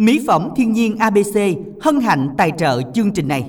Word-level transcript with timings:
Mỹ 0.00 0.24
phẩm 0.26 0.48
thiên 0.56 0.72
nhiên 0.72 0.96
ABC 0.96 1.38
hân 1.80 2.00
hạnh 2.00 2.28
tài 2.38 2.52
trợ 2.58 2.82
chương 2.94 3.12
trình 3.12 3.28
này. 3.28 3.44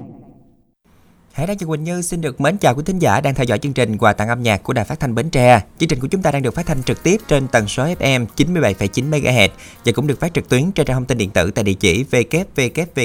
Hải 1.33 1.47
Đăng 1.47 1.57
Trần 1.57 1.69
Quỳnh 1.69 1.83
Như 1.83 2.01
xin 2.01 2.21
được 2.21 2.41
mến 2.41 2.57
chào 2.57 2.75
quý 2.75 2.83
thính 2.85 2.99
giả 2.99 3.21
đang 3.21 3.35
theo 3.35 3.45
dõi 3.45 3.59
chương 3.59 3.73
trình 3.73 3.97
quà 3.97 4.13
tặng 4.13 4.27
âm 4.27 4.43
nhạc 4.43 4.63
của 4.63 4.73
Đài 4.73 4.85
Phát 4.85 4.99
thanh 4.99 5.15
Bến 5.15 5.29
Tre. 5.29 5.61
Chương 5.79 5.89
trình 5.89 5.99
của 5.99 6.07
chúng 6.07 6.21
ta 6.21 6.31
đang 6.31 6.41
được 6.41 6.55
phát 6.55 6.65
thanh 6.65 6.83
trực 6.83 7.03
tiếp 7.03 7.17
trên 7.27 7.47
tần 7.47 7.67
số 7.67 7.85
FM 7.85 8.25
97,9 8.37 9.09
MHz 9.09 9.49
và 9.85 9.91
cũng 9.95 10.07
được 10.07 10.19
phát 10.19 10.33
trực 10.33 10.49
tuyến 10.49 10.71
trên 10.71 10.85
trang 10.85 10.95
thông 10.95 11.05
tin 11.05 11.17
điện 11.17 11.29
tử 11.29 11.51
tại 11.51 11.63
địa 11.63 11.73
chỉ 11.73 12.05
www.thpt.vn 12.11 12.99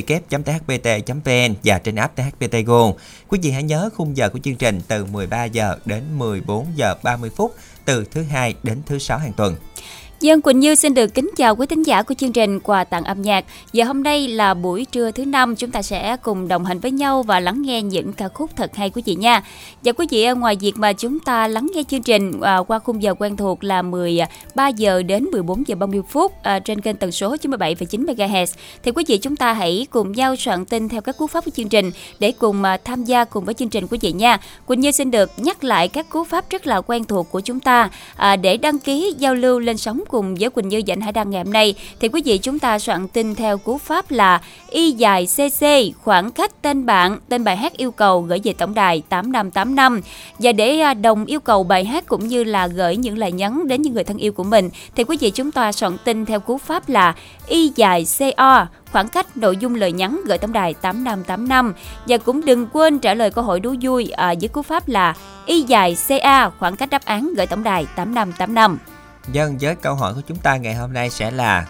và 1.65 1.79
trên 1.79 1.97
app 1.97 2.17
THPT 2.17 2.57
Go. 2.67 2.93
Quý 3.29 3.39
vị 3.43 3.51
hãy 3.51 3.63
nhớ 3.63 3.91
khung 3.97 4.17
giờ 4.17 4.29
của 4.29 4.39
chương 4.39 4.57
trình 4.57 4.81
từ 4.89 5.05
13 5.05 5.45
giờ 5.45 5.79
đến 5.85 6.03
14 6.19 6.67
giờ 6.75 6.95
30 7.03 7.31
phút 7.37 7.55
từ 7.85 8.05
thứ 8.11 8.23
hai 8.23 8.55
đến 8.63 8.79
thứ 8.87 8.99
sáu 8.99 9.19
hàng 9.19 9.33
tuần. 9.33 9.55
Dân 10.21 10.43
Quỳnh 10.43 10.61
Như 10.61 10.75
xin 10.75 10.95
được 10.95 11.15
kính 11.15 11.31
chào 11.37 11.57
quý 11.57 11.67
thính 11.67 11.83
giả 11.83 12.03
của 12.03 12.15
chương 12.15 12.33
trình 12.33 12.61
quà 12.61 12.85
tặng 12.85 13.05
âm 13.05 13.23
nhạc. 13.23 13.45
Giờ 13.73 13.85
hôm 13.85 14.03
nay 14.03 14.29
là 14.29 14.55
buổi 14.55 14.85
trưa 14.85 15.11
thứ 15.11 15.25
năm, 15.25 15.57
chúng 15.57 15.71
ta 15.71 15.83
sẽ 15.83 16.17
cùng 16.23 16.49
đồng 16.49 16.65
hành 16.65 16.79
với 16.79 16.91
nhau 16.91 17.23
và 17.23 17.41
lắng 17.41 17.63
nghe 17.63 17.83
những 17.83 18.13
ca 18.13 18.29
khúc 18.29 18.51
thật 18.57 18.77
hay 18.77 18.91
quý 18.91 19.03
vị 19.05 19.15
nha. 19.15 19.43
Và 19.85 19.93
quý 19.93 20.07
vị 20.11 20.25
ờ, 20.25 20.35
ngoài 20.35 20.57
việc 20.61 20.73
mà 20.77 20.93
chúng 20.93 21.21
ta 21.21 21.49
lắng 21.49 21.67
nghe 21.75 21.83
chương 21.89 22.03
trình 22.03 22.41
à, 22.41 22.57
qua 22.57 22.79
khung 22.79 23.03
giờ 23.03 23.15
quen 23.19 23.37
thuộc 23.37 23.65
là 23.65 23.83
13 23.83 24.27
ờ, 24.55 24.69
giờ 24.77 25.03
đến 25.03 25.25
14 25.25 25.63
giờ 25.67 25.75
30 25.75 26.03
phút 26.09 26.43
à, 26.43 26.59
trên 26.59 26.81
kênh 26.81 26.97
tần 26.97 27.13
số 27.13 27.37
97,9 27.43 28.05
MHz 28.07 28.47
thì 28.83 28.91
quý 28.91 29.05
vị 29.09 29.19
chúng 29.19 29.37
ta 29.37 29.53
hãy 29.53 29.87
cùng 29.91 30.13
nhau 30.13 30.37
soạn 30.37 30.65
tin 30.65 30.89
theo 30.89 31.01
các 31.01 31.19
cú 31.19 31.27
pháp 31.27 31.45
của 31.45 31.51
chương 31.51 31.69
trình 31.69 31.91
để 32.19 32.33
cùng 32.33 32.63
à, 32.63 32.77
tham 32.85 33.05
gia 33.05 33.25
cùng 33.25 33.45
với 33.45 33.55
chương 33.55 33.69
trình 33.69 33.87
quý 33.91 33.99
vị 34.01 34.13
nha. 34.13 34.39
Quỳnh 34.67 34.81
Như 34.81 34.91
xin 34.91 35.11
được 35.11 35.31
nhắc 35.37 35.65
lại 35.65 35.89
các 35.89 36.09
cú 36.11 36.25
pháp 36.25 36.51
rất 36.51 36.67
là 36.67 36.81
quen 36.81 37.05
thuộc 37.05 37.31
của 37.31 37.41
chúng 37.41 37.61
ta 37.61 37.91
à, 38.17 38.37
để 38.37 38.57
đăng 38.57 38.79
ký 38.79 39.15
giao 39.19 39.35
lưu 39.35 39.59
lên 39.59 39.77
sóng 39.77 40.06
cùng 40.09 40.35
với 40.35 40.51
Quỳnh 40.51 40.69
Như 40.69 40.83
Dạnh 40.87 41.01
Hải 41.01 41.13
Đăng 41.13 41.31
ngày 41.31 41.45
hôm 41.45 41.53
nay. 41.53 41.75
Thì 42.01 42.09
quý 42.09 42.23
vị 42.25 42.39
chúng 42.39 42.59
ta 42.59 42.79
soạn 42.79 43.09
tin 43.09 43.35
theo 43.35 43.59
cú 43.59 43.79
pháp 43.79 44.11
là 44.11 44.41
y 44.71 44.93
dài 44.93 45.27
cc 45.37 45.67
khoảng 46.05 46.31
cách 46.31 46.63
tên 46.63 46.87
bạn 46.87 47.19
tên 47.29 47.45
bài 47.45 47.57
hát 47.57 47.73
yêu 47.77 47.91
cầu 47.91 48.23
gửi 48.23 48.41
về 48.45 48.53
tổng 48.53 48.75
đài 48.75 49.03
8585 49.09 50.01
và 50.39 50.53
để 50.53 50.81
à, 50.81 50.95
đồng 50.95 51.25
yêu 51.25 51.41
cầu 51.41 51.65
bài 51.65 51.85
hát 51.85 52.07
cũng 52.07 52.29
như 52.29 52.45
là 52.45 52.67
gửi 52.67 52.97
những 52.97 53.19
lời 53.19 53.33
nhắn 53.33 53.69
đến 53.69 53.83
những 53.83 53.95
người 53.95 54.05
thân 54.05 54.17
yêu 54.17 54.33
của 54.33 54.45
mình 54.45 54.71
thì 54.95 55.05
quý 55.05 55.17
vị 55.21 55.31
chúng 55.31 55.53
ta 55.53 55.73
soạn 55.73 55.97
tin 56.05 56.27
theo 56.27 56.41
cú 56.41 56.59
pháp 56.59 56.89
là 56.89 57.15
y 57.47 57.73
dài 57.77 58.07
co 58.37 58.67
khoảng 58.93 59.09
cách 59.09 59.37
nội 59.37 59.57
dung 59.57 59.75
lời 59.75 59.93
nhắn 59.93 60.21
gửi 60.27 60.39
tổng 60.39 60.53
đài 60.53 60.75
8585 60.75 61.75
và 62.09 62.19
cũng 62.19 62.45
đừng 62.45 62.67
quên 62.73 62.99
trả 62.99 63.15
lời 63.15 63.31
câu 63.31 63.45
hỏi 63.45 63.61
đố 63.61 63.75
vui 63.81 64.11
à, 64.11 64.35
với 64.41 64.49
cú 64.49 64.63
pháp 64.63 64.89
là 64.89 65.15
y 65.47 65.63
dài 65.63 65.97
ca 66.09 66.51
khoảng 66.59 66.77
cách 66.77 66.91
đáp 66.91 67.05
án 67.05 67.35
gửi 67.37 67.47
tổng 67.47 67.63
đài 67.63 67.87
8585 67.97 68.79
Dân 69.33 69.59
với 69.61 69.75
câu 69.75 69.95
hỏi 69.95 70.15
của 70.15 70.21
chúng 70.29 70.39
ta 70.39 70.57
ngày 70.57 70.75
hôm 70.75 70.93
nay 70.93 71.11
sẽ 71.11 71.31
là 71.31 71.67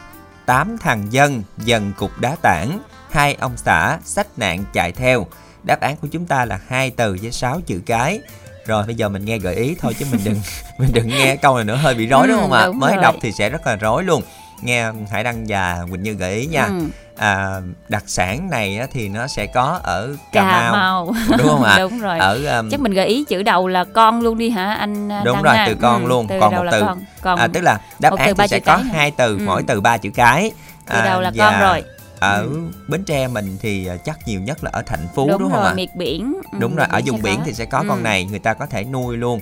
tám 0.46 0.76
thằng 0.78 1.12
dân 1.12 1.42
dần 1.58 1.92
cục 1.98 2.10
đá 2.20 2.36
tảng, 2.42 2.80
hai 3.10 3.34
ông 3.34 3.52
xã 3.56 3.98
sách 4.04 4.26
nạn 4.38 4.64
chạy 4.72 4.92
theo. 4.92 5.26
Đáp 5.62 5.80
án 5.80 5.96
của 5.96 6.08
chúng 6.12 6.26
ta 6.26 6.44
là 6.44 6.60
hai 6.68 6.90
từ 6.90 7.16
với 7.22 7.32
sáu 7.32 7.60
chữ 7.66 7.80
cái. 7.86 8.20
Rồi 8.66 8.86
bây 8.86 8.94
giờ 8.94 9.08
mình 9.08 9.24
nghe 9.24 9.38
gợi 9.38 9.54
ý 9.54 9.76
thôi 9.80 9.94
chứ 9.98 10.06
mình 10.10 10.20
đừng 10.24 10.40
mình 10.78 10.92
đừng 10.92 11.08
nghe 11.08 11.36
câu 11.36 11.54
này 11.56 11.64
nữa 11.64 11.76
hơi 11.76 11.94
bị 11.94 12.06
rối 12.06 12.28
đúng 12.28 12.40
không 12.40 12.52
ạ? 12.52 12.62
Ừ, 12.62 12.72
Mới 12.72 12.94
rồi. 12.94 13.02
đọc 13.02 13.14
thì 13.22 13.32
sẽ 13.32 13.50
rất 13.50 13.66
là 13.66 13.76
rối 13.76 14.04
luôn. 14.04 14.22
Nghe 14.62 14.92
Hải 15.10 15.24
Đăng 15.24 15.44
và 15.48 15.86
Quỳnh 15.90 16.02
Như 16.02 16.12
gợi 16.12 16.34
ý 16.34 16.46
nha. 16.46 16.64
Ừ 16.64 16.88
à, 17.16 17.60
đặc 17.88 18.04
sản 18.06 18.50
này 18.50 18.78
á, 18.78 18.86
thì 18.92 19.08
nó 19.08 19.26
sẽ 19.26 19.46
có 19.46 19.80
ở 19.82 20.16
cà, 20.32 20.42
cà 20.42 20.72
mau, 20.72 21.04
mau. 21.04 21.14
đúng 21.38 21.46
không 21.46 21.62
ạ 21.62 21.78
đúng 21.80 22.00
rồi 22.00 22.18
ở 22.18 22.58
um, 22.58 22.70
chắc 22.70 22.80
mình 22.80 22.92
gợi 22.92 23.06
ý 23.06 23.24
chữ 23.24 23.42
đầu 23.42 23.68
là 23.68 23.84
con 23.84 24.20
luôn 24.20 24.38
đi 24.38 24.50
hả 24.50 24.74
anh 24.74 25.08
đúng 25.24 25.42
Đăng 25.42 25.56
rồi 25.56 25.66
từ 25.66 25.74
con 25.74 26.02
ừ, 26.02 26.08
luôn 26.08 26.26
từ 26.28 26.40
còn 26.40 26.54
một 26.54 26.64
từ 26.70 26.80
con. 26.80 27.04
Con. 27.22 27.38
À, 27.38 27.48
tức 27.52 27.60
là 27.60 27.80
đáp 27.98 28.16
án 28.16 28.34
thì 28.36 28.48
sẽ 28.48 28.60
có 28.60 28.76
hai 28.76 29.10
từ 29.10 29.38
ừ. 29.38 29.42
mỗi 29.46 29.62
từ 29.66 29.80
ba 29.80 29.96
chữ 29.96 30.10
cái 30.14 30.50
từ 30.86 30.98
à, 30.98 31.04
đầu 31.04 31.20
là 31.20 31.32
con 31.38 31.60
rồi 31.60 31.84
ở 32.20 32.42
ừ. 32.42 32.60
Bến 32.88 33.04
Tre 33.04 33.28
mình 33.28 33.56
thì 33.60 33.86
à, 33.86 33.96
chắc 33.96 34.18
nhiều 34.26 34.40
nhất 34.40 34.64
là 34.64 34.70
ở 34.72 34.82
thành 34.86 35.08
phố 35.14 35.26
đúng, 35.28 35.38
đúng 35.38 35.50
không 35.50 35.64
ạ? 35.64 35.72
miệt 35.74 35.88
biển. 35.94 36.34
Ừ, 36.52 36.58
đúng 36.58 36.76
rồi, 36.76 36.86
ở 36.90 37.00
vùng 37.06 37.22
biển 37.22 37.40
thì 37.44 37.52
sẽ 37.52 37.64
có 37.64 37.78
ừ. 37.78 37.84
con 37.88 38.02
này, 38.02 38.24
người 38.24 38.38
ta 38.38 38.54
có 38.54 38.66
thể 38.66 38.84
nuôi 38.84 39.16
luôn. 39.16 39.40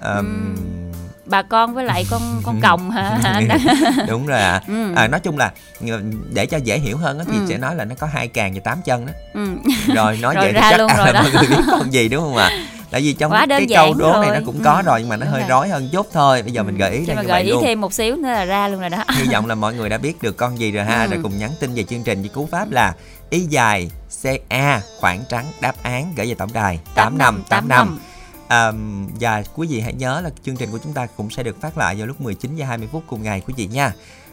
Um, 0.00 0.16
ừ 0.16 1.01
bà 1.32 1.42
con 1.42 1.74
với 1.74 1.84
lại 1.84 2.06
con 2.10 2.22
con 2.44 2.60
còng 2.60 2.90
hả 2.90 3.18
đúng 4.08 4.26
rồi 4.26 4.38
ạ 4.38 4.52
à. 4.52 4.62
ừ. 4.68 4.94
à, 4.96 5.08
nói 5.08 5.20
chung 5.20 5.38
là 5.38 5.52
để 6.32 6.46
cho 6.46 6.56
dễ 6.56 6.78
hiểu 6.78 6.96
hơn 6.96 7.18
thì 7.26 7.38
ừ. 7.38 7.46
sẽ 7.48 7.58
nói 7.58 7.74
là 7.74 7.84
nó 7.84 7.94
có 7.98 8.06
hai 8.12 8.28
càng 8.28 8.54
và 8.54 8.60
tám 8.64 8.78
chân 8.84 9.06
đó 9.06 9.12
ừ. 9.34 9.46
rồi 9.94 10.18
nói 10.22 10.34
rồi 10.34 10.44
vậy 10.44 10.52
ra 10.52 10.60
thì 10.62 10.68
chắc 10.70 10.80
luôn 10.80 10.90
rồi 10.96 11.12
đó. 11.12 11.22
mọi 11.22 11.30
người 11.32 11.42
biết 11.50 11.62
con 11.70 11.92
gì 11.92 12.08
đúng 12.08 12.22
không 12.22 12.36
ạ 12.36 12.50
tại 12.90 13.00
vì 13.00 13.12
trong 13.12 13.32
Quá 13.32 13.46
cái 13.48 13.66
câu 13.74 13.94
đố 13.94 14.12
rồi. 14.12 14.26
này 14.26 14.40
nó 14.40 14.46
cũng 14.46 14.62
có 14.64 14.72
ừ. 14.72 14.82
rồi 14.82 15.00
nhưng 15.00 15.08
mà 15.08 15.16
nó 15.16 15.26
đúng 15.26 15.32
hơi 15.32 15.40
rồi. 15.40 15.48
rối 15.48 15.68
hơn 15.68 15.88
chút 15.92 16.06
thôi 16.12 16.42
bây 16.42 16.52
giờ 16.52 16.62
mình 16.62 16.76
gợi 16.76 16.90
ý 16.90 17.04
ra 17.04 17.14
cho 17.14 17.22
gợi 17.22 17.42
ý 17.42 17.50
luôn. 17.50 17.62
thêm 17.64 17.80
một 17.80 17.92
xíu 17.92 18.16
nữa 18.16 18.28
là 18.28 18.44
ra 18.44 18.68
luôn 18.68 18.80
rồi 18.80 18.90
đó 18.90 19.04
hy 19.08 19.24
vọng 19.24 19.46
là 19.46 19.54
mọi 19.54 19.74
người 19.74 19.88
đã 19.88 19.98
biết 19.98 20.22
được 20.22 20.36
con 20.36 20.58
gì 20.58 20.70
rồi 20.72 20.84
ha 20.84 21.02
ừ. 21.02 21.10
rồi 21.10 21.20
cùng 21.22 21.38
nhắn 21.38 21.50
tin 21.60 21.74
về 21.74 21.82
chương 21.82 22.02
trình 22.02 22.20
với 22.20 22.28
cú 22.28 22.48
pháp 22.52 22.70
là 22.70 22.94
y 23.30 23.40
dài 23.40 23.90
ca 24.48 24.80
khoảng 25.00 25.20
trắng 25.28 25.44
đáp 25.60 25.74
án 25.82 26.12
gửi 26.16 26.26
về 26.26 26.34
tổng 26.34 26.52
đài 26.52 26.78
tám 26.94 27.18
năm 27.18 27.42
tám 27.48 27.68
năm 27.68 27.98
À, 28.52 28.72
và 29.20 29.42
quý 29.54 29.68
vị 29.70 29.80
hãy 29.80 29.92
nhớ 29.92 30.20
là 30.24 30.30
chương 30.42 30.56
trình 30.56 30.68
của 30.72 30.78
chúng 30.84 30.92
ta 30.92 31.06
cũng 31.16 31.30
sẽ 31.30 31.42
được 31.42 31.60
phát 31.60 31.78
lại 31.78 31.94
vào 31.98 32.06
lúc 32.06 32.20
19 32.20 32.56
giờ 32.56 32.66
20 32.66 32.88
phút 32.92 33.04
cùng 33.06 33.22
ngày 33.22 33.42
quý 33.46 33.54
vị 33.56 33.66
nha. 33.66 33.92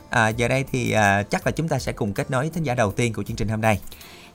À, 0.09 0.27
giờ 0.27 0.47
đây 0.47 0.65
thì 0.71 0.91
à, 0.91 1.23
chắc 1.23 1.45
là 1.45 1.51
chúng 1.51 1.67
ta 1.67 1.79
sẽ 1.79 1.91
cùng 1.91 2.13
kết 2.13 2.31
nối 2.31 2.49
thính 2.53 2.63
giả 2.63 2.75
đầu 2.75 2.91
tiên 2.91 3.13
của 3.13 3.23
chương 3.23 3.35
trình 3.35 3.47
hôm 3.47 3.61
nay. 3.61 3.79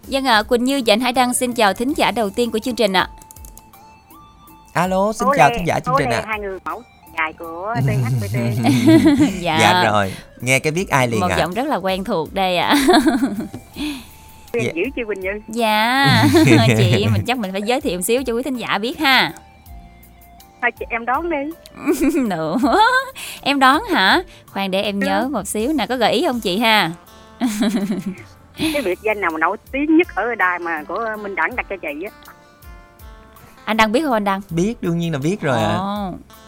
Dân 0.08 0.24
ạ, 0.24 0.36
à, 0.36 0.42
Quỳnh 0.42 0.64
Như 0.64 0.82
và 0.86 0.96
Hải 1.00 1.12
Đăng 1.12 1.34
xin 1.34 1.52
chào 1.52 1.74
thính 1.74 1.92
giả 1.96 2.10
đầu 2.10 2.30
tiên 2.30 2.50
của 2.50 2.58
chương 2.58 2.74
trình 2.74 2.92
ạ. 2.92 3.08
À. 4.72 4.82
Alo, 4.82 5.12
xin 5.12 5.28
chào 5.36 5.50
thính 5.56 5.66
giả 5.66 5.80
chương 5.80 5.94
trình 5.98 6.10
ạ. 6.10 6.22
À. 6.24 6.26
Hai 6.26 6.40
người 6.40 6.58
mẫu 6.64 6.82
dài 7.18 7.32
của 7.32 7.74
THPT. 7.86 8.36
dạ. 9.40 9.58
dạ 9.60 9.84
rồi, 9.90 10.12
nghe 10.40 10.58
cái 10.58 10.72
biết 10.72 10.88
ai 10.88 11.08
liền 11.08 11.20
Một 11.20 11.30
à. 11.30 11.38
giọng 11.38 11.54
rất 11.54 11.66
là 11.66 11.76
quen 11.76 12.04
thuộc 12.04 12.34
đây 12.34 12.56
ạ. 12.56 12.74
À. 14.52 14.60
giữ 14.74 14.82
chị 14.96 15.02
Quỳnh 15.06 15.20
Như. 15.20 15.40
Dạ, 15.48 16.24
chị 16.78 17.06
mình 17.12 17.22
chắc 17.26 17.38
mình 17.38 17.52
phải 17.52 17.62
giới 17.62 17.80
thiệu 17.80 17.98
một 17.98 18.02
xíu 18.02 18.22
cho 18.24 18.32
quý 18.32 18.42
thính 18.42 18.56
giả 18.56 18.78
biết 18.78 18.98
ha 18.98 19.32
thôi 20.64 20.70
chị 20.78 20.86
em 20.88 21.04
đón 21.04 21.30
đi. 21.30 21.36
Nữa 22.20 22.56
em 23.42 23.58
đón 23.58 23.82
hả? 23.92 24.22
Khoan 24.46 24.70
để 24.70 24.82
em 24.82 24.98
nhớ 24.98 25.28
một 25.32 25.48
xíu 25.48 25.72
nè 25.72 25.86
có 25.86 25.96
gợi 25.96 26.12
ý 26.12 26.26
không 26.26 26.40
chị 26.40 26.58
ha? 26.58 26.90
Cái 28.58 28.82
biệt 28.84 28.98
danh 29.02 29.20
nào 29.20 29.30
mà 29.30 29.38
nổi 29.38 29.56
tiếng 29.72 29.96
nhất 29.96 30.08
ở 30.14 30.34
đài 30.34 30.58
mà 30.58 30.82
của 30.88 31.06
minh 31.22 31.34
đẳng 31.34 31.56
đặt 31.56 31.66
cho 31.70 31.76
chị 31.82 31.88
á? 32.04 32.10
Anh 33.64 33.76
đăng 33.76 33.92
biết 33.92 34.02
không 34.02 34.12
anh 34.12 34.24
đăng? 34.24 34.40
Biết 34.50 34.82
đương 34.82 34.98
nhiên 34.98 35.12
là 35.12 35.18
biết 35.18 35.40
rồi 35.40 35.58
à. 35.58 35.78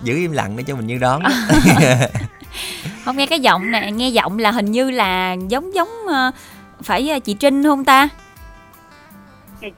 giữ 0.02 0.16
im 0.16 0.32
lặng 0.32 0.56
để 0.56 0.64
cho 0.66 0.76
mình 0.76 0.86
như 0.86 0.98
đón. 0.98 1.22
Không 3.04 3.16
nghe 3.16 3.26
cái 3.26 3.40
giọng 3.40 3.70
này 3.70 3.92
nghe 3.92 4.08
giọng 4.08 4.38
là 4.38 4.50
hình 4.50 4.72
như 4.72 4.90
là 4.90 5.36
giống 5.48 5.74
giống 5.74 5.88
uh, 5.88 6.34
phải 6.82 7.12
uh, 7.16 7.24
chị 7.24 7.34
trinh 7.34 7.62
không 7.62 7.84
ta 7.84 8.08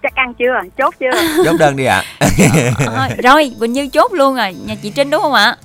chắc 0.03 0.15
ăn 0.15 0.34
chưa? 0.34 0.61
Chốt 0.78 0.94
chưa? 1.00 1.11
Chốt 1.44 1.56
đơn 1.59 1.77
đi 1.77 1.84
ạ. 1.84 2.03
À. 2.97 3.09
rồi 3.22 3.53
quỳnh 3.59 3.72
như 3.72 3.89
chốt 3.89 4.12
luôn 4.12 4.37
rồi. 4.37 4.56
Nhà 4.66 4.75
chị 4.83 4.91
trinh 4.91 5.11
đúng 5.11 5.22
không 5.22 5.33
ạ? 5.33 5.56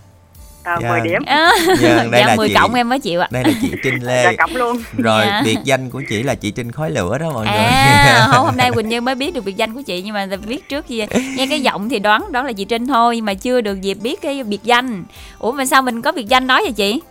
À, 0.63 0.77
dạ. 0.81 0.89
10 0.89 1.01
điểm. 1.01 1.21
À, 1.25 1.51
dạ, 1.81 1.95
đây 2.11 2.21
dạ, 2.21 2.27
là 2.27 2.35
10 2.35 2.47
chị, 2.47 2.53
cộng 2.53 2.73
em 2.73 2.89
mới 2.89 2.99
chịu 2.99 3.21
ạ. 3.21 3.27
Đây 3.31 3.43
là 3.43 3.51
chị 3.61 3.71
Trinh 3.83 4.03
Lê. 4.03 4.23
Dạ, 4.23 4.31
cộng 4.37 4.55
luôn. 4.55 4.77
Rồi 4.97 5.25
dạ. 5.25 5.41
biệt 5.45 5.57
danh 5.63 5.89
của 5.89 6.01
chị 6.09 6.23
là 6.23 6.35
chị 6.35 6.51
Trinh 6.51 6.71
khói 6.71 6.91
lửa 6.91 7.17
đó 7.17 7.31
mọi 7.33 7.47
à, 7.47 8.25
người. 8.25 8.33
không 8.33 8.45
hôm 8.45 8.57
nay 8.57 8.71
Quỳnh 8.75 8.89
Như 8.89 9.01
mới 9.01 9.15
biết 9.15 9.33
được 9.33 9.45
biệt 9.45 9.57
danh 9.57 9.73
của 9.73 9.81
chị 9.81 10.01
nhưng 10.01 10.13
mà 10.13 10.27
biết 10.47 10.69
trước 10.69 10.87
gì 10.87 11.05
nghe 11.37 11.47
cái 11.47 11.61
giọng 11.61 11.89
thì 11.89 11.99
đoán 11.99 12.31
đó 12.31 12.43
là 12.43 12.51
chị 12.51 12.65
Trinh 12.65 12.87
thôi 12.87 13.21
mà 13.21 13.33
chưa 13.33 13.61
được 13.61 13.81
dịp 13.81 13.97
biết 14.01 14.21
cái 14.21 14.43
biệt 14.43 14.63
danh. 14.63 15.03
Ủa 15.39 15.51
mà 15.51 15.65
sao 15.65 15.81
mình 15.81 16.01
có 16.01 16.11
biệt 16.11 16.27
danh 16.27 16.47
đó 16.47 16.61
vậy 16.63 16.71
chị 16.71 17.01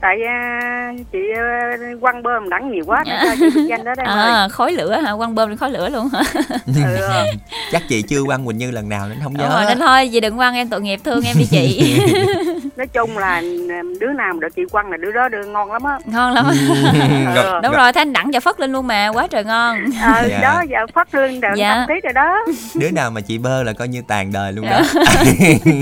tại 0.00 0.18
uh, 0.22 1.12
chị 1.12 1.18
uh, 1.32 2.00
quăng 2.00 2.22
bơm 2.22 2.48
đắng 2.48 2.70
nhiều 2.70 2.84
quá 2.86 3.04
nên 3.06 3.18
cho 3.24 3.46
chị 3.54 3.60
danh 3.68 3.84
đó 3.84 3.94
đây 3.96 4.06
à, 4.06 4.48
khói 4.48 4.72
lửa 4.72 5.00
hả? 5.00 5.16
Quăng 5.16 5.34
bơm 5.34 5.56
khói 5.56 5.70
lửa 5.70 5.88
luôn 5.88 6.08
hả? 6.08 6.22
Ừ. 6.66 6.98
chắc 7.72 7.82
chị 7.88 8.02
chưa 8.02 8.24
quăng 8.24 8.46
quỳnh 8.46 8.58
như 8.58 8.70
lần 8.70 8.88
nào 8.88 9.08
nên 9.08 9.18
không 9.22 9.34
nhớ. 9.34 9.48
Rồi, 9.48 9.64
nên 9.68 9.78
thôi 9.78 10.08
chị 10.12 10.20
đừng 10.20 10.36
quăng 10.36 10.54
em 10.54 10.68
tội 10.68 10.80
nghiệp 10.80 11.00
thương 11.04 11.22
em 11.24 11.36
đi 11.38 11.46
chị. 11.50 12.00
Nói 12.76 12.86
chung 12.86 13.18
là 13.18 13.42
đứa 14.00 14.12
nào 14.12 14.32
mà 14.34 14.40
được 14.40 14.48
chị 14.56 14.62
quăng 14.70 14.90
là 14.90 14.96
đứa 14.96 15.12
đó 15.12 15.28
đưa 15.28 15.44
ngon 15.44 15.72
lắm 15.72 15.82
á. 15.84 15.98
Ngon 16.04 16.32
lắm 16.32 16.46
ừ. 17.34 17.60
đúng 17.62 17.72
rồi 17.72 17.92
thanh 17.92 18.12
đẳng 18.12 18.30
và 18.32 18.40
phất 18.40 18.60
lên 18.60 18.72
luôn 18.72 18.86
mà 18.86 19.08
quá 19.08 19.26
trời 19.26 19.44
ngon. 19.44 19.78
Ờ 20.02 20.28
dạ. 20.28 20.38
đó 20.42 20.62
giờ 20.68 20.86
phất 20.94 21.14
lên 21.14 21.40
được 21.40 21.48
dạ. 21.56 21.84
tí 21.88 21.94
rồi 22.02 22.12
đó. 22.12 22.44
Đứa 22.74 22.90
nào 22.90 23.10
mà 23.10 23.20
chị 23.20 23.38
bơ 23.38 23.62
là 23.62 23.72
coi 23.72 23.88
như 23.88 24.02
tàn 24.08 24.32
đời 24.32 24.52
luôn 24.52 24.66
đó. 24.70 24.80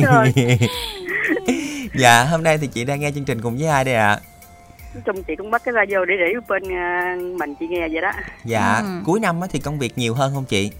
Rồi 0.02 0.32
dạ 1.94 2.25
hôm 2.25 2.43
nay 2.43 2.59
thì 2.59 2.67
chị 2.67 2.85
đang 2.85 3.00
nghe 3.00 3.11
chương 3.11 3.25
trình 3.25 3.41
cùng 3.43 3.56
với 3.59 3.69
ai 3.69 3.85
đây 3.85 3.94
ạ 3.94 4.09
à? 4.09 4.21
chung 5.06 5.23
chị 5.23 5.37
cũng 5.37 5.50
bắt 5.50 5.62
cái 5.65 5.75
radio 5.75 6.05
để 6.05 6.15
để 6.17 6.33
bên 6.49 6.62
uh, 6.62 7.38
mình 7.38 7.55
chị 7.61 7.67
nghe 7.67 7.88
vậy 7.88 8.00
đó 8.00 8.12
dạ 8.44 8.79
ừ. 8.79 9.03
cuối 9.05 9.21
năm 9.21 9.41
thì 9.50 9.59
công 9.59 9.79
việc 9.79 9.99
nhiều 9.99 10.15
hơn 10.15 10.35
không 10.35 10.44
chị 10.44 10.71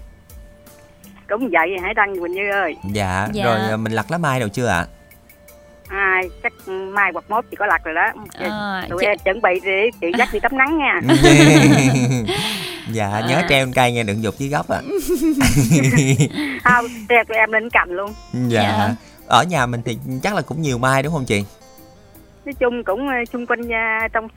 cũng 1.29 1.49
vậy 1.51 1.77
hãy 1.81 1.93
đăng 1.93 2.19
Quỳnh 2.19 2.31
Như 2.31 2.51
ơi 2.51 2.75
dạ, 2.93 3.27
dạ. 3.33 3.45
rồi 3.45 3.59
ờ, 3.59 3.77
mình 3.77 3.93
lặt 3.93 4.11
lá 4.11 4.17
mai 4.17 4.39
đâu 4.39 4.49
chưa 4.49 4.67
ạ 4.67 4.77
à? 4.77 4.87
à 5.87 6.21
chắc 6.43 6.53
mai 6.67 7.11
hoặc 7.13 7.25
mốt 7.29 7.45
chị 7.51 7.55
có 7.59 7.65
lặt 7.65 7.83
rồi 7.83 7.95
đó 7.95 8.11
à, 8.33 8.85
tụi 8.89 9.05
em 9.05 9.17
chuẩn 9.25 9.41
bị 9.41 9.59
đi 9.63 9.91
chị 10.01 10.07
dắt 10.17 10.29
đi 10.33 10.39
tắm 10.39 10.57
nắng 10.57 10.77
nha 10.77 11.01
dạ 12.91 13.09
à. 13.09 13.25
nhớ 13.29 13.41
treo 13.49 13.67
cây 13.75 13.91
nghe 13.91 14.03
đừng 14.03 14.23
dục 14.23 14.35
dưới 14.37 14.49
gốc 14.49 14.69
à 14.69 14.81
không 16.63 16.85
treo 17.09 17.23
tụi 17.23 17.37
em 17.37 17.51
lên 17.51 17.69
cành 17.69 17.89
luôn 17.89 18.13
dạ. 18.47 18.61
dạ 18.61 18.95
ở 19.27 19.43
nhà 19.43 19.65
mình 19.65 19.81
thì 19.85 19.97
chắc 20.23 20.35
là 20.35 20.41
cũng 20.41 20.61
nhiều 20.61 20.77
mai 20.77 21.03
đúng 21.03 21.13
không 21.13 21.25
chị? 21.25 21.43
Nói 22.45 22.53
chung 22.53 22.83
cũng 22.83 23.07
xung 23.33 23.45
quanh 23.45 23.67
nhà 23.67 24.07
trong 24.13 24.27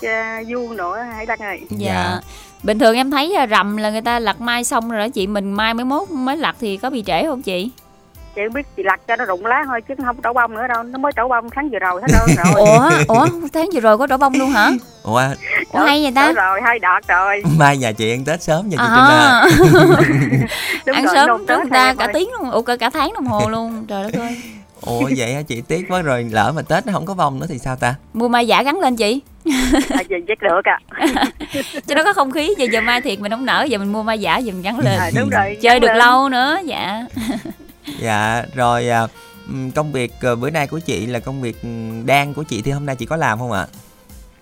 du 0.49 0.73
nữa 0.73 0.99
hãy 1.15 1.27
đăng 1.27 1.39
ơi. 1.39 1.61
Dạ. 1.71 1.93
dạ. 1.93 2.21
Bình 2.63 2.79
thường 2.79 2.97
em 2.97 3.11
thấy 3.11 3.47
rằm 3.49 3.77
là 3.77 3.91
người 3.91 4.01
ta 4.01 4.19
lặt 4.19 4.41
mai 4.41 4.65
xong 4.65 4.91
rồi 4.91 4.99
đó 5.01 5.09
chị 5.09 5.27
mình 5.27 5.53
mai 5.53 5.75
mới 5.75 5.85
mốt 5.85 6.11
mới 6.11 6.37
lặt 6.37 6.57
thì 6.61 6.77
có 6.77 6.91
bị 6.91 7.03
trễ 7.07 7.27
không 7.27 7.43
chị? 7.43 7.71
Chị 8.35 8.43
biết 8.55 8.67
chị 8.77 8.83
lặt 8.83 9.01
cho 9.09 9.17
nó 9.17 9.25
rụng 9.25 9.47
lá 9.47 9.65
thôi 9.67 9.81
chứ 9.89 9.95
không 10.05 10.17
trổ 10.25 10.33
bông 10.33 10.55
nữa 10.55 10.67
đâu 10.69 10.83
nó 10.83 10.99
mới 10.99 11.13
trổ 11.17 11.29
bông 11.29 11.51
tháng 11.51 11.69
vừa 11.69 11.79
rồi 11.79 12.01
hết 12.03 12.09
đâu 12.13 12.27
rồi. 12.55 12.67
Ủa 12.67 12.91
ủa 13.09 13.27
tháng 13.53 13.69
vừa 13.75 13.81
rồi 13.81 13.99
có 13.99 14.07
trổ 14.07 14.17
bông 14.17 14.33
luôn 14.35 14.51
hả? 14.51 14.71
Ủa? 15.03 15.23
Ủa 15.73 15.81
hay 15.81 16.03
vậy 16.03 16.13
ta? 16.15 16.33
Rồi 16.33 16.61
hai 16.63 16.79
đợt 16.79 17.01
rồi. 17.09 17.43
Mai 17.59 17.77
nhà 17.77 17.93
chị 17.93 18.11
ăn 18.11 18.25
tết 18.25 18.43
sớm 18.43 18.69
nha 18.69 18.77
chị 18.77 18.85
à. 18.87 19.47
Trinh 20.87 20.95
ăn 20.95 21.05
rồi, 21.05 21.15
sớm 21.15 21.47
trước 21.47 21.59
người 21.61 21.71
ta 21.71 21.95
cả 21.95 22.09
tiếng 22.13 22.29
luôn 22.33 22.51
ủa 22.51 22.63
cả 22.63 22.91
tháng 22.91 23.13
đồng 23.15 23.27
hồ 23.27 23.49
luôn 23.49 23.87
trời 23.89 24.03
đất 24.03 24.21
ơi 24.21 24.37
ủa 24.81 25.11
vậy 25.17 25.35
hả 25.35 25.43
chị 25.43 25.63
tiếc 25.69 25.85
quá 25.89 26.03
rồi 26.03 26.25
lỡ 26.25 26.53
mà 26.57 26.63
tết 26.63 26.87
nó 26.87 26.93
không 26.93 27.07
có 27.07 27.15
bông 27.15 27.41
nữa 27.41 27.47
thì 27.49 27.59
sao 27.59 27.77
ta? 27.77 27.95
Mua 28.13 28.29
mai 28.29 28.47
giả 28.47 28.63
gắn 28.63 28.81
lên 28.81 28.97
chị. 28.97 29.21
À, 29.91 30.03
giờ 30.09 30.17
chắc 30.29 30.39
được 30.43 30.61
à 30.65 30.79
cho 31.87 31.95
nó 31.95 32.05
có 32.05 32.13
không 32.13 32.31
khí 32.31 32.55
giờ 32.59 32.67
giờ 32.73 32.81
mai 32.81 33.01
thiệt 33.01 33.21
mình 33.21 33.33
không 33.33 33.47
nở 33.47 33.67
giờ 33.69 33.79
mình 33.79 33.93
mua 33.93 34.03
mai 34.03 34.19
giả 34.19 34.39
giờ 34.39 34.53
mình 34.53 34.63
gắn 34.63 34.79
lên. 34.79 34.99
À, 34.99 35.11
đúng 35.17 35.29
rồi 35.31 35.59
chơi 35.61 35.81
được 35.81 35.89
lên. 35.89 35.97
lâu 35.97 36.29
nữa 36.29 36.59
dạ. 36.65 37.07
Dạ 37.99 38.45
rồi 38.55 38.89
à, 38.89 39.07
công 39.75 39.93
việc 39.93 40.13
à, 40.21 40.35
bữa 40.35 40.51
nay 40.51 40.67
của 40.67 40.79
chị 40.79 41.07
là 41.07 41.19
công 41.19 41.41
việc 41.41 41.57
đang 42.05 42.35
của 42.35 42.43
chị 42.43 42.63
thì 42.63 42.71
hôm 42.71 42.87
nay 42.87 42.97
chị 42.97 43.07
có 43.07 43.17
làm 43.17 43.39
không 43.39 43.53
ạ? 43.53 43.67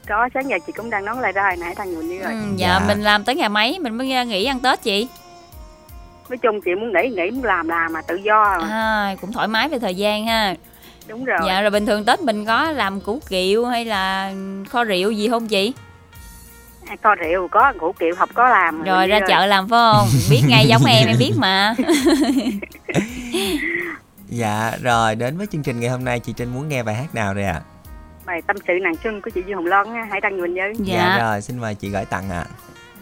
Có 0.08 0.28
sáng 0.34 0.50
giờ 0.50 0.56
chị 0.66 0.72
cũng 0.76 0.90
đang 0.90 1.04
nói 1.04 1.16
lại 1.20 1.32
ra 1.32 1.42
hồi 1.42 1.56
nãy 1.56 1.74
thằng 1.74 1.90
nhiều 1.90 2.02
như 2.02 2.18
rồi. 2.18 2.32
Ừ, 2.32 2.38
dạ, 2.56 2.78
dạ. 2.80 2.86
mình 2.86 3.02
làm 3.02 3.24
tới 3.24 3.34
ngày 3.34 3.48
mấy 3.48 3.78
mình 3.78 3.94
mới 3.94 4.24
nghỉ 4.26 4.44
ăn 4.44 4.60
tết 4.60 4.82
chị 4.82 5.08
nói 6.28 6.38
chung 6.38 6.60
chị 6.60 6.74
muốn 6.74 6.92
nghỉ 6.92 7.08
nghỉ 7.08 7.30
muốn 7.30 7.44
làm 7.44 7.68
làm 7.68 7.92
mà 7.92 8.02
tự 8.02 8.16
do. 8.16 8.58
À 8.70 9.14
cũng 9.20 9.32
thoải 9.32 9.48
mái 9.48 9.68
về 9.68 9.78
thời 9.78 9.94
gian 9.94 10.26
ha. 10.26 10.54
Đúng 11.08 11.24
rồi. 11.24 11.38
Dạ 11.46 11.60
rồi 11.60 11.70
bình 11.70 11.86
thường 11.86 12.04
tết 12.04 12.20
mình 12.20 12.46
có 12.46 12.70
làm 12.70 13.00
củ 13.00 13.20
kiệu 13.28 13.64
hay 13.64 13.84
là 13.84 14.32
kho 14.70 14.84
rượu 14.84 15.10
gì 15.10 15.28
không 15.28 15.48
chị? 15.48 15.72
À, 16.86 16.96
kho 17.02 17.14
rượu 17.14 17.48
có 17.48 17.72
củ 17.80 17.92
kiệu 17.92 18.14
học 18.18 18.28
có 18.34 18.48
làm. 18.48 18.82
Rồi 18.82 19.06
ra 19.06 19.20
chợ 19.28 19.46
làm 19.46 19.68
phải 19.68 19.78
không? 19.92 20.08
Biết 20.30 20.40
ngay 20.48 20.66
giống 20.66 20.82
em 20.84 21.06
em 21.06 21.16
biết 21.18 21.32
mà. 21.36 21.74
Dạ 24.30 24.72
rồi 24.82 25.14
đến 25.14 25.38
với 25.38 25.46
chương 25.46 25.62
trình 25.62 25.80
ngày 25.80 25.90
hôm 25.90 26.04
nay 26.04 26.20
chị 26.20 26.32
trinh 26.36 26.54
muốn 26.54 26.68
nghe 26.68 26.82
bài 26.82 26.94
hát 26.94 27.14
nào 27.14 27.34
đây 27.34 27.44
ạ? 27.44 27.52
À? 27.52 27.78
bài 28.28 28.42
tâm 28.46 28.56
sự 28.66 28.72
nàng 28.82 28.94
xuân 29.04 29.20
của 29.22 29.30
chị 29.30 29.42
Dương 29.46 29.56
Hồng 29.56 29.66
Loan 29.66 29.86
ha 29.94 30.06
hãy 30.10 30.20
đăng 30.20 30.40
mình 30.40 30.54
nhớ 30.54 30.64
dạ. 30.78 30.94
dạ 30.94 31.18
rồi 31.18 31.42
xin 31.42 31.58
mời 31.58 31.74
chị 31.74 31.88
gửi 31.88 32.04
tặng 32.04 32.30
ạ. 32.30 32.44
à. 32.48 32.54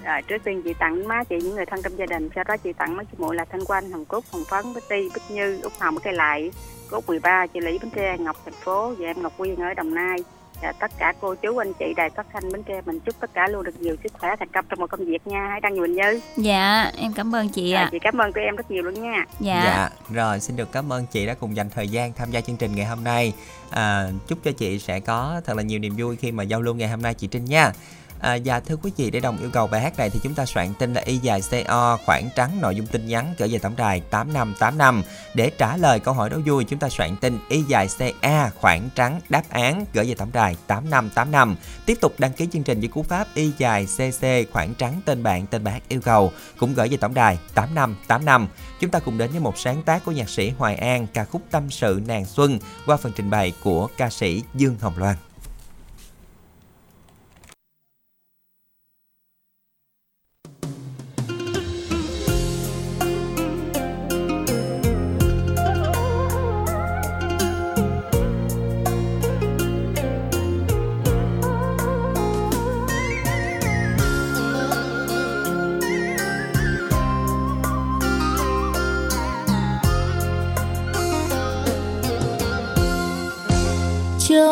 Rồi, 0.06 0.22
trước 0.22 0.44
tiên 0.44 0.62
chị 0.64 0.74
tặng 0.78 1.08
má 1.08 1.24
chị 1.24 1.36
những 1.42 1.54
người 1.54 1.66
thân 1.66 1.82
trong 1.82 1.98
gia 1.98 2.06
đình 2.06 2.28
sau 2.34 2.44
đó 2.44 2.56
chị 2.56 2.72
tặng 2.72 2.96
mấy 2.96 3.04
chị 3.04 3.16
muội 3.18 3.34
là 3.34 3.44
thanh 3.44 3.64
quanh 3.64 3.90
hồng 3.90 4.04
cúc 4.04 4.24
hồng 4.32 4.44
phấn 4.50 4.74
bích 4.74 4.88
ti 4.88 5.08
bích 5.14 5.30
như 5.30 5.60
út 5.62 5.72
hồng 5.78 5.98
cây 6.04 6.14
lại 6.14 6.50
cốt 6.90 7.06
13 7.06 7.46
chị 7.46 7.60
lý 7.60 7.78
bến 7.78 7.90
tre 7.90 8.16
ngọc 8.18 8.36
thành 8.44 8.54
phố 8.64 8.94
và 8.98 9.06
em 9.06 9.22
ngọc 9.22 9.32
quyên 9.36 9.56
ở 9.56 9.74
đồng 9.74 9.94
nai. 9.94 10.18
Và 10.62 10.72
tất 10.72 10.90
cả 10.98 11.12
cô 11.20 11.34
chú 11.34 11.56
anh 11.56 11.72
chị 11.78 11.94
đài 11.96 12.10
phát 12.10 12.26
thanh 12.32 12.52
bến 12.52 12.62
tre 12.62 12.80
mình 12.86 13.00
chúc 13.00 13.14
tất 13.20 13.30
cả 13.34 13.48
luôn 13.48 13.64
được 13.64 13.80
nhiều 13.80 13.96
sức 14.02 14.12
khỏe 14.18 14.36
thành 14.38 14.48
công 14.48 14.64
trong 14.68 14.80
một 14.80 14.90
công 14.90 15.04
việc 15.04 15.26
nha. 15.26 15.48
Hãy 15.50 15.60
đăng 15.60 15.74
nhiều 15.74 15.82
bình 15.82 15.94
như. 15.94 16.20
Dạ 16.36 16.92
em 16.96 17.12
cảm 17.12 17.34
ơn 17.34 17.48
chị 17.48 17.72
ạ. 17.72 17.82
à. 17.82 17.88
chị 17.92 17.98
cảm 17.98 18.18
ơn 18.18 18.32
tụi 18.32 18.44
em 18.44 18.56
rất 18.56 18.70
nhiều 18.70 18.82
luôn 18.82 19.02
nha. 19.02 19.24
Dạ. 19.40 19.62
dạ 19.64 19.90
rồi 20.10 20.40
xin 20.40 20.56
được 20.56 20.72
cảm 20.72 20.92
ơn 20.92 21.06
chị 21.06 21.26
đã 21.26 21.34
cùng 21.34 21.56
dành 21.56 21.70
thời 21.70 21.88
gian 21.88 22.12
tham 22.12 22.30
gia 22.30 22.40
chương 22.40 22.56
trình 22.56 22.74
ngày 22.74 22.86
hôm 22.86 23.04
nay. 23.04 23.32
À, 23.70 24.08
chúc 24.26 24.38
cho 24.44 24.52
chị 24.52 24.78
sẽ 24.78 25.00
có 25.00 25.40
thật 25.44 25.56
là 25.56 25.62
nhiều 25.62 25.78
niềm 25.78 25.94
vui 25.96 26.16
khi 26.16 26.32
mà 26.32 26.42
giao 26.42 26.62
lưu 26.62 26.74
ngày 26.74 26.88
hôm 26.88 27.02
nay 27.02 27.14
chị 27.14 27.26
trinh 27.26 27.44
nha 27.44 27.72
À, 28.20 28.38
và 28.44 28.60
thưa 28.60 28.76
quý 28.76 28.92
vị 28.96 29.10
để 29.10 29.20
đồng 29.20 29.38
yêu 29.38 29.50
cầu 29.52 29.66
bài 29.66 29.80
hát 29.80 29.98
này 29.98 30.10
thì 30.10 30.20
chúng 30.22 30.34
ta 30.34 30.46
soạn 30.46 30.74
tin 30.78 30.94
là 30.94 31.02
y 31.04 31.16
dài 31.16 31.40
co 31.68 31.98
khoảng 32.04 32.28
trắng 32.36 32.60
nội 32.60 32.76
dung 32.76 32.86
tin 32.86 33.06
nhắn 33.06 33.34
gửi 33.38 33.48
về 33.48 33.58
tổng 33.58 33.76
đài 33.76 34.00
8585 34.00 35.02
để 35.34 35.50
trả 35.58 35.76
lời 35.76 36.00
câu 36.00 36.14
hỏi 36.14 36.30
đố 36.30 36.38
vui 36.46 36.64
chúng 36.64 36.78
ta 36.78 36.88
soạn 36.88 37.16
tin 37.16 37.38
y 37.48 37.62
dài 37.62 37.88
ca 38.22 38.50
khoảng 38.60 38.88
trắng 38.94 39.20
đáp 39.28 39.42
án 39.48 39.84
gửi 39.92 40.06
về 40.08 40.14
tổng 40.14 40.30
đài 40.32 40.56
8585 40.66 41.56
tiếp 41.86 41.98
tục 42.00 42.14
đăng 42.18 42.32
ký 42.32 42.48
chương 42.52 42.62
trình 42.62 42.80
với 42.80 42.88
cú 42.88 43.02
pháp 43.02 43.26
y 43.34 43.52
dài 43.58 43.86
cc 43.96 44.52
khoảng 44.52 44.74
trắng 44.74 45.00
tên 45.04 45.22
bạn 45.22 45.46
tên 45.46 45.64
bài 45.64 45.74
hát 45.74 45.82
yêu 45.88 46.00
cầu 46.00 46.32
cũng 46.58 46.74
gửi 46.74 46.88
về 46.88 46.96
tổng 46.96 47.14
đài 47.14 47.38
8585 47.54 48.48
chúng 48.80 48.90
ta 48.90 48.98
cùng 48.98 49.18
đến 49.18 49.30
với 49.30 49.40
một 49.40 49.58
sáng 49.58 49.82
tác 49.82 50.04
của 50.04 50.12
nhạc 50.12 50.28
sĩ 50.28 50.50
Hoài 50.50 50.76
An 50.76 51.06
ca 51.14 51.24
khúc 51.24 51.42
tâm 51.50 51.70
sự 51.70 52.00
nàng 52.06 52.24
xuân 52.24 52.58
qua 52.86 52.96
phần 52.96 53.12
trình 53.16 53.30
bày 53.30 53.52
của 53.62 53.88
ca 53.96 54.10
sĩ 54.10 54.42
Dương 54.54 54.76
Hồng 54.80 54.98
Loan. 54.98 55.16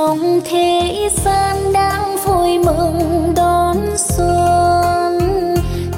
Trong 0.05 0.41
thế 0.45 1.09
gian 1.25 1.73
đang 1.73 2.17
vui 2.17 2.59
mừng 2.59 3.33
đón 3.37 3.77
xuân. 3.97 5.19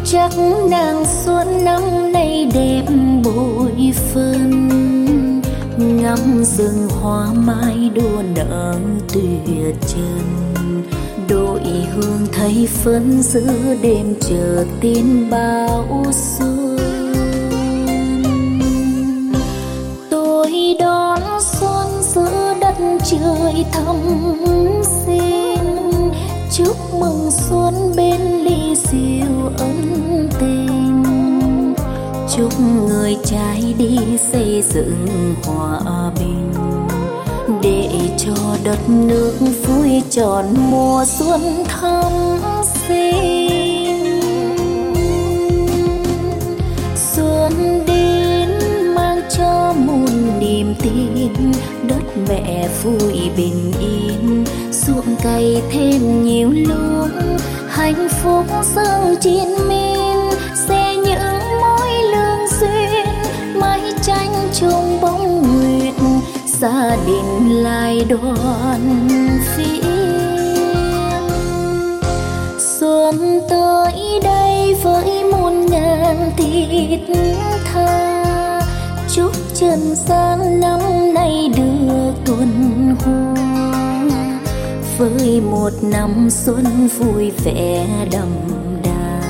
Chắc 0.04 0.30
nàng 0.70 1.04
xuân 1.24 1.64
năm 1.64 2.12
nay 2.12 2.50
đẹp 2.54 2.84
bội 3.24 3.92
phân 3.94 4.68
ngắm 5.78 6.44
rừng 6.44 6.88
hoa 7.00 7.32
mai 7.32 7.90
đua 7.94 8.22
nở 8.34 8.74
tuyệt 9.12 9.76
trần 9.88 10.82
đội 11.28 11.62
hương 11.94 12.26
thấy 12.32 12.68
phấn 12.72 13.22
giữa 13.22 13.74
đêm 13.82 14.14
chờ 14.20 14.64
tin 14.80 15.30
báo 15.30 16.04
xuân. 16.12 16.55
Trời 23.10 23.64
thăm 23.72 23.96
xin. 24.82 25.64
Chúc 26.52 26.76
mừng 27.00 27.30
xuân 27.30 27.74
bên 27.96 28.20
ly 28.20 28.74
rượu 28.74 29.50
ân 29.58 30.28
tình. 30.40 31.04
Chúc 32.36 32.60
người 32.60 33.16
trai 33.24 33.74
đi 33.78 33.98
xây 34.32 34.62
dựng 34.62 35.34
hòa 35.44 36.10
bình. 36.18 36.52
Để 37.62 37.90
cho 38.18 38.56
đất 38.64 38.88
nước 38.88 39.32
vui 39.66 40.02
tròn 40.10 40.44
mùa 40.70 41.04
xuân 41.04 41.64
thắm 41.64 42.12
sinh 42.88 43.75
tin, 50.86 51.52
đất 51.88 52.02
mẹ 52.28 52.68
vui 52.82 53.30
bình 53.36 53.72
yên. 53.80 54.44
Ruộng 54.70 55.16
cày 55.22 55.62
thêm 55.70 56.24
nhiều 56.24 56.50
lúc 56.50 57.08
hạnh 57.68 58.08
phúc 58.22 58.44
dâng 58.74 59.14
trên 59.20 59.48
miên 59.68 60.16
sẽ 60.68 60.96
những 60.96 61.60
mối 61.60 61.88
lương 62.12 62.48
duyên 62.60 63.06
mái 63.54 63.80
tranh 64.02 64.48
chung 64.60 65.00
bóng 65.00 65.42
nguyệt. 65.42 65.94
Gia 66.60 66.96
đình 67.06 67.62
lại 67.62 68.06
đoàn 68.08 69.08
viên. 69.56 69.82
xuân 72.58 73.40
tới 73.50 74.20
đây 74.24 74.74
với 74.82 75.24
muôn 75.32 75.66
ngàn 75.66 76.30
thịt 76.36 77.00
tha 77.64 78.05
chúc 79.16 79.32
trần 79.54 79.94
gian 79.94 80.60
năm 80.60 80.80
nay 81.14 81.50
được 81.56 82.12
tuần 82.26 82.50
hoa. 83.00 83.34
Với 84.98 85.40
một 85.40 85.70
năm 85.82 86.28
xuân 86.30 86.88
vui 86.98 87.30
vẻ 87.44 87.86
đậm 88.12 88.28
đà, 88.84 89.20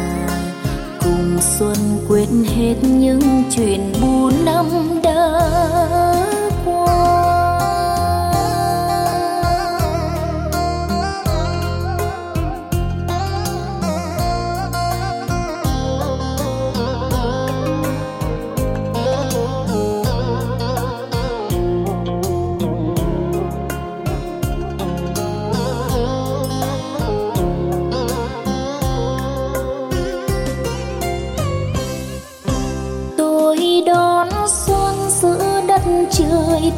cùng 1.04 1.38
xuân 1.40 1.76
quên 2.08 2.44
hết 2.56 2.74
những 2.82 3.42
chuyện 3.56 3.92
buồn 4.02 4.32
năm 4.44 4.66
đã 5.02 5.40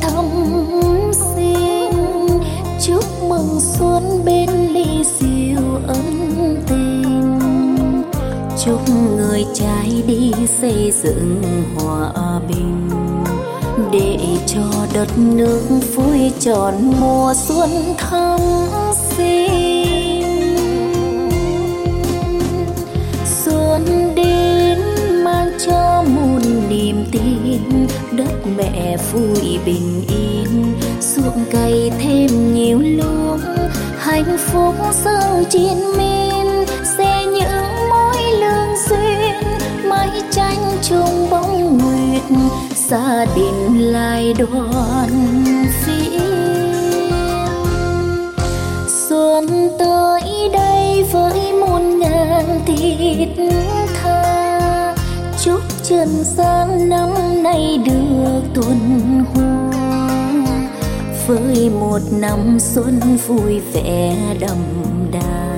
thăm 0.00 0.24
xin. 1.12 1.90
Chúc 2.80 3.04
mừng 3.28 3.60
xuân 3.60 4.24
bên 4.24 4.50
ly 4.50 5.04
rượu 5.20 5.80
ấm 5.86 6.56
tình. 6.68 7.40
Chúc 8.64 8.80
người 9.16 9.44
trai 9.54 10.02
đi 10.06 10.32
xây 10.60 10.92
dựng 11.02 11.42
hòa 11.76 12.40
bình. 12.48 12.90
Để 13.92 14.18
cho 14.46 14.86
đất 14.94 15.08
nước 15.18 15.60
vui 15.94 16.32
tròn 16.40 16.74
mùa 17.00 17.34
xuân 17.34 17.70
thăm 17.96 18.40
xin. 19.16 20.24
Xuân 23.44 24.12
đến 24.14 24.78
mang 25.24 25.50
cho 25.66 26.04
muôn 26.14 26.42
niềm 26.68 27.04
tin 27.12 27.47
đất 28.18 28.46
mẹ 28.56 28.96
vui 29.12 29.58
bình 29.66 30.04
yên. 30.08 30.74
Ruộng 31.00 31.44
cày 31.50 31.92
thêm 31.98 32.54
nhiều 32.54 32.78
luống 32.78 33.40
hạnh 33.98 34.36
phúc 34.38 34.74
dâng 35.04 35.44
chiến 35.50 35.76
miên 35.98 36.64
sẽ 36.98 37.26
những 37.26 37.88
mối 37.90 38.22
lương 38.40 38.76
duyên 38.88 39.34
mái 39.90 40.22
tranh 40.30 40.78
chung 40.82 41.30
bóng 41.30 41.78
nguyệt 41.78 42.22
gia 42.74 43.24
đình 43.36 43.92
lại 43.92 44.34
đoàn. 44.38 45.08
Trần 55.88 56.24
gian 56.24 56.88
năm 56.88 57.42
nay 57.42 57.78
được 57.86 58.40
tuần 58.54 58.78
hoa. 59.34 59.70
Với 61.26 61.70
một 61.70 61.98
năm 62.12 62.58
xuân 62.60 63.00
vui 63.26 63.60
vẻ 63.72 64.16
đậm 64.40 64.56
đà, 65.12 65.56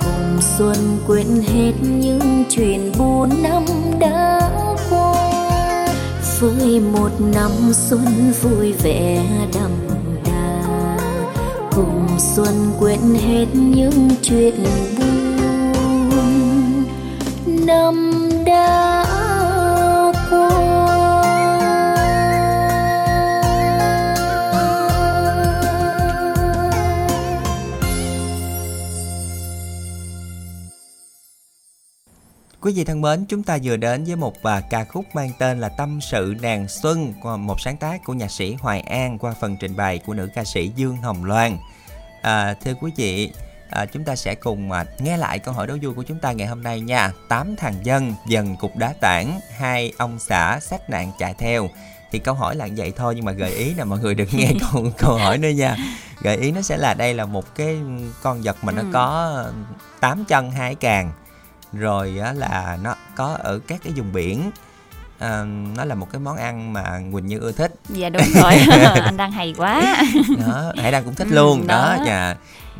cùng 0.00 0.40
xuân 0.58 0.76
quên 1.06 1.26
hết 1.52 1.72
những 1.82 2.44
chuyện 2.50 2.92
buồn 2.98 3.30
năm 3.42 3.64
đã 4.00 4.40
qua. 4.90 5.86
Với 6.40 6.80
một 6.80 7.10
năm 7.34 7.50
xuân 7.72 8.32
vui 8.42 8.72
vẻ 8.72 9.24
đậm 9.54 9.70
đà, 10.24 10.62
cùng 11.76 12.06
xuân 12.18 12.54
quên 12.80 13.00
hết 13.26 13.46
những 13.54 14.10
chuyện 14.22 14.54
Quý 32.62 32.72
vị 32.72 32.84
thân 32.84 33.00
mến, 33.00 33.24
chúng 33.28 33.42
ta 33.42 33.58
vừa 33.62 33.76
đến 33.76 34.04
với 34.04 34.16
một 34.16 34.42
à, 34.42 34.60
ca 34.70 34.84
khúc 34.84 35.04
mang 35.14 35.30
tên 35.38 35.60
là 35.60 35.68
Tâm 35.68 36.00
sự 36.00 36.34
nàng 36.42 36.68
xuân 36.68 37.14
qua 37.22 37.36
một 37.36 37.60
sáng 37.60 37.76
tác 37.76 38.04
của 38.04 38.12
nhạc 38.12 38.30
sĩ 38.30 38.54
Hoài 38.54 38.80
An 38.80 39.18
qua 39.18 39.34
phần 39.40 39.56
trình 39.56 39.76
bày 39.76 39.98
của 39.98 40.14
nữ 40.14 40.28
ca 40.34 40.44
sĩ 40.44 40.68
Dương 40.76 40.96
Hồng 40.96 41.24
Loan. 41.24 41.58
À, 42.22 42.54
thưa 42.64 42.74
quý 42.80 42.92
vị, 42.96 43.32
à, 43.70 43.86
chúng 43.86 44.04
ta 44.04 44.16
sẽ 44.16 44.34
cùng 44.34 44.72
à, 44.72 44.84
nghe 44.98 45.16
lại 45.16 45.38
câu 45.38 45.54
hỏi 45.54 45.66
đố 45.66 45.76
vui 45.82 45.94
của 45.94 46.02
chúng 46.02 46.18
ta 46.18 46.32
ngày 46.32 46.46
hôm 46.46 46.62
nay 46.62 46.80
nha. 46.80 47.12
Tám 47.28 47.56
thằng 47.56 47.74
dân 47.82 48.14
dần 48.26 48.56
cục 48.56 48.76
đá 48.76 48.94
tảng, 49.00 49.40
hai 49.58 49.92
ông 49.98 50.18
xã 50.18 50.58
sách 50.60 50.90
nạn 50.90 51.12
chạy 51.18 51.34
theo. 51.38 51.68
Thì 52.12 52.18
câu 52.18 52.34
hỏi 52.34 52.56
là 52.56 52.68
vậy 52.76 52.92
thôi 52.96 53.14
nhưng 53.16 53.24
mà 53.24 53.32
gợi 53.32 53.50
ý 53.50 53.74
là 53.74 53.84
mọi 53.84 53.98
người 53.98 54.14
được 54.14 54.28
nghe 54.32 54.52
câu 54.72 54.86
câu 54.98 55.14
hỏi 55.18 55.38
nữa 55.38 55.48
nha. 55.48 55.76
Gợi 56.20 56.36
ý 56.36 56.50
nó 56.50 56.62
sẽ 56.62 56.76
là 56.76 56.94
đây 56.94 57.14
là 57.14 57.26
một 57.26 57.54
cái 57.54 57.76
con 58.22 58.40
vật 58.42 58.56
mà 58.64 58.72
nó 58.72 58.82
Ừ. 58.82 58.88
có 58.92 59.44
tám 60.00 60.24
chân 60.24 60.50
hai 60.50 60.74
càng 60.74 61.12
rồi 61.72 62.18
á, 62.24 62.32
là 62.32 62.78
nó 62.82 62.94
có 63.16 63.36
ở 63.42 63.58
các 63.66 63.80
cái 63.84 63.92
vùng 63.96 64.12
biển 64.12 64.50
à, 65.18 65.44
nó 65.76 65.84
là 65.84 65.94
một 65.94 66.08
cái 66.12 66.20
món 66.20 66.36
ăn 66.36 66.72
mà 66.72 67.00
Quỳnh 67.12 67.26
Như 67.26 67.38
ưa 67.38 67.52
thích 67.52 67.74
dạ 67.88 68.08
đúng 68.08 68.22
rồi 68.34 68.52
anh 69.04 69.16
đang 69.16 69.32
hay 69.32 69.54
quá 69.56 69.96
đó 70.46 70.72
Hải 70.76 70.92
Đăng 70.92 71.04
cũng 71.04 71.14
thích 71.14 71.26
Ừ, 71.30 71.34
luôn 71.36 71.66
đó, 71.66 71.94
đó. 71.98 72.04
dạ 72.06 72.34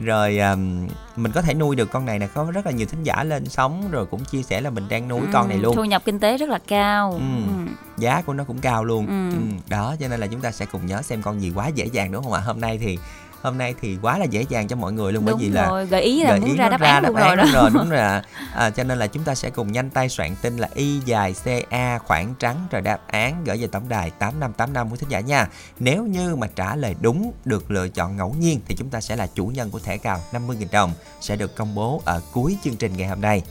rồi 0.04 0.38
um, 0.38 0.88
mình 1.16 1.32
có 1.32 1.42
thể 1.42 1.54
nuôi 1.54 1.76
được 1.76 1.90
con 1.92 2.06
này 2.06 2.18
nè 2.18 2.26
có 2.34 2.44
rất 2.54 2.66
là 2.66 2.72
nhiều 2.72 2.86
thính 2.86 3.02
giả 3.02 3.24
lên 3.24 3.48
sóng 3.48 3.90
rồi 3.90 4.06
cũng 4.06 4.24
chia 4.24 4.42
sẻ 4.42 4.60
là 4.60 4.70
mình 4.70 4.88
đang 4.88 5.08
nuôi 5.08 5.20
con 5.32 5.48
này 5.48 5.56
Ừ, 5.58 5.62
luôn 5.62 5.76
thu 5.76 5.84
nhập 5.84 6.02
kinh 6.04 6.18
tế 6.20 6.36
rất 6.36 6.48
là 6.48 6.58
cao 6.68 7.12
Ừ. 7.12 7.18
Ừ. 7.66 7.72
giá 7.98 8.22
của 8.26 8.32
nó 8.32 8.44
cũng 8.44 8.58
cao 8.58 8.84
luôn 8.84 9.06
Ừ. 9.06 9.36
ừ. 9.36 9.42
đó 9.68 9.94
cho 10.00 10.08
nên 10.08 10.20
là 10.20 10.26
chúng 10.26 10.40
ta 10.40 10.50
sẽ 10.52 10.66
cùng 10.66 10.86
nhớ 10.86 11.02
xem 11.02 11.22
con 11.22 11.40
gì 11.40 11.52
quá 11.54 11.68
dễ 11.68 11.84
dàng 11.92 12.12
đúng 12.12 12.24
không 12.24 12.32
ạ 12.32 12.40
hôm 12.40 12.60
nay 12.60 12.78
thì 12.78 12.98
hôm 13.42 13.58
nay 13.58 13.74
thì 13.80 13.98
quá 14.02 14.18
là 14.18 14.24
dễ 14.24 14.44
dàng 14.48 14.68
cho 14.68 14.76
mọi 14.76 14.92
người 14.92 15.12
luôn 15.12 15.24
bởi 15.24 15.32
đúng 15.32 15.40
vì 15.40 15.48
là 15.48 15.68
rồi 15.68 15.86
gợi 15.86 16.02
ý 16.02 16.22
là 16.22 16.30
gợi 16.30 16.40
muốn 16.40 16.50
ý 16.50 16.56
ra 16.56 16.64
nó 16.64 16.70
đáp 16.70 16.80
án 16.80 17.04
luôn 17.04 17.16
rồi 17.16 17.36
đó 17.36 17.44
rồi 17.52 17.70
đúng 17.74 17.90
rồi 17.90 18.00
ạ. 18.00 18.22
à, 18.54 18.70
cho 18.70 18.84
nên 18.84 18.98
là 18.98 19.06
chúng 19.06 19.24
ta 19.24 19.34
sẽ 19.34 19.50
cùng 19.50 19.72
nhanh 19.72 19.90
tay 19.90 20.08
soạn 20.08 20.36
tin 20.42 20.56
là 20.56 20.68
y 20.74 20.98
dài 21.04 21.34
ca 21.70 21.98
khoảng 21.98 22.34
trắng 22.38 22.66
rồi 22.70 22.82
đáp 22.82 22.98
án 23.06 23.44
gửi 23.44 23.58
về 23.58 23.66
tổng 23.66 23.88
đài 23.88 24.10
8585 24.10 24.90
của 24.90 24.96
thính 24.96 25.08
giả 25.08 25.20
nha 25.20 25.48
nếu 25.78 26.04
như 26.04 26.36
mà 26.36 26.46
trả 26.54 26.76
lời 26.76 26.94
đúng 27.00 27.32
được 27.44 27.70
lựa 27.70 27.88
chọn 27.88 28.16
ngẫu 28.16 28.34
nhiên 28.38 28.60
thì 28.68 28.74
chúng 28.78 28.88
ta 28.88 29.00
sẽ 29.00 29.16
là 29.16 29.26
chủ 29.34 29.46
nhân 29.46 29.70
của 29.70 29.78
thẻ 29.78 29.96
cào 29.96 30.20
50.000 30.32 30.66
đồng 30.72 30.92
sẽ 31.20 31.36
được 31.36 31.56
công 31.56 31.74
bố 31.74 32.02
ở 32.04 32.20
cuối 32.32 32.56
chương 32.64 32.76
trình 32.76 32.96
ngày 32.96 33.08
hôm 33.08 33.20
nay 33.20 33.42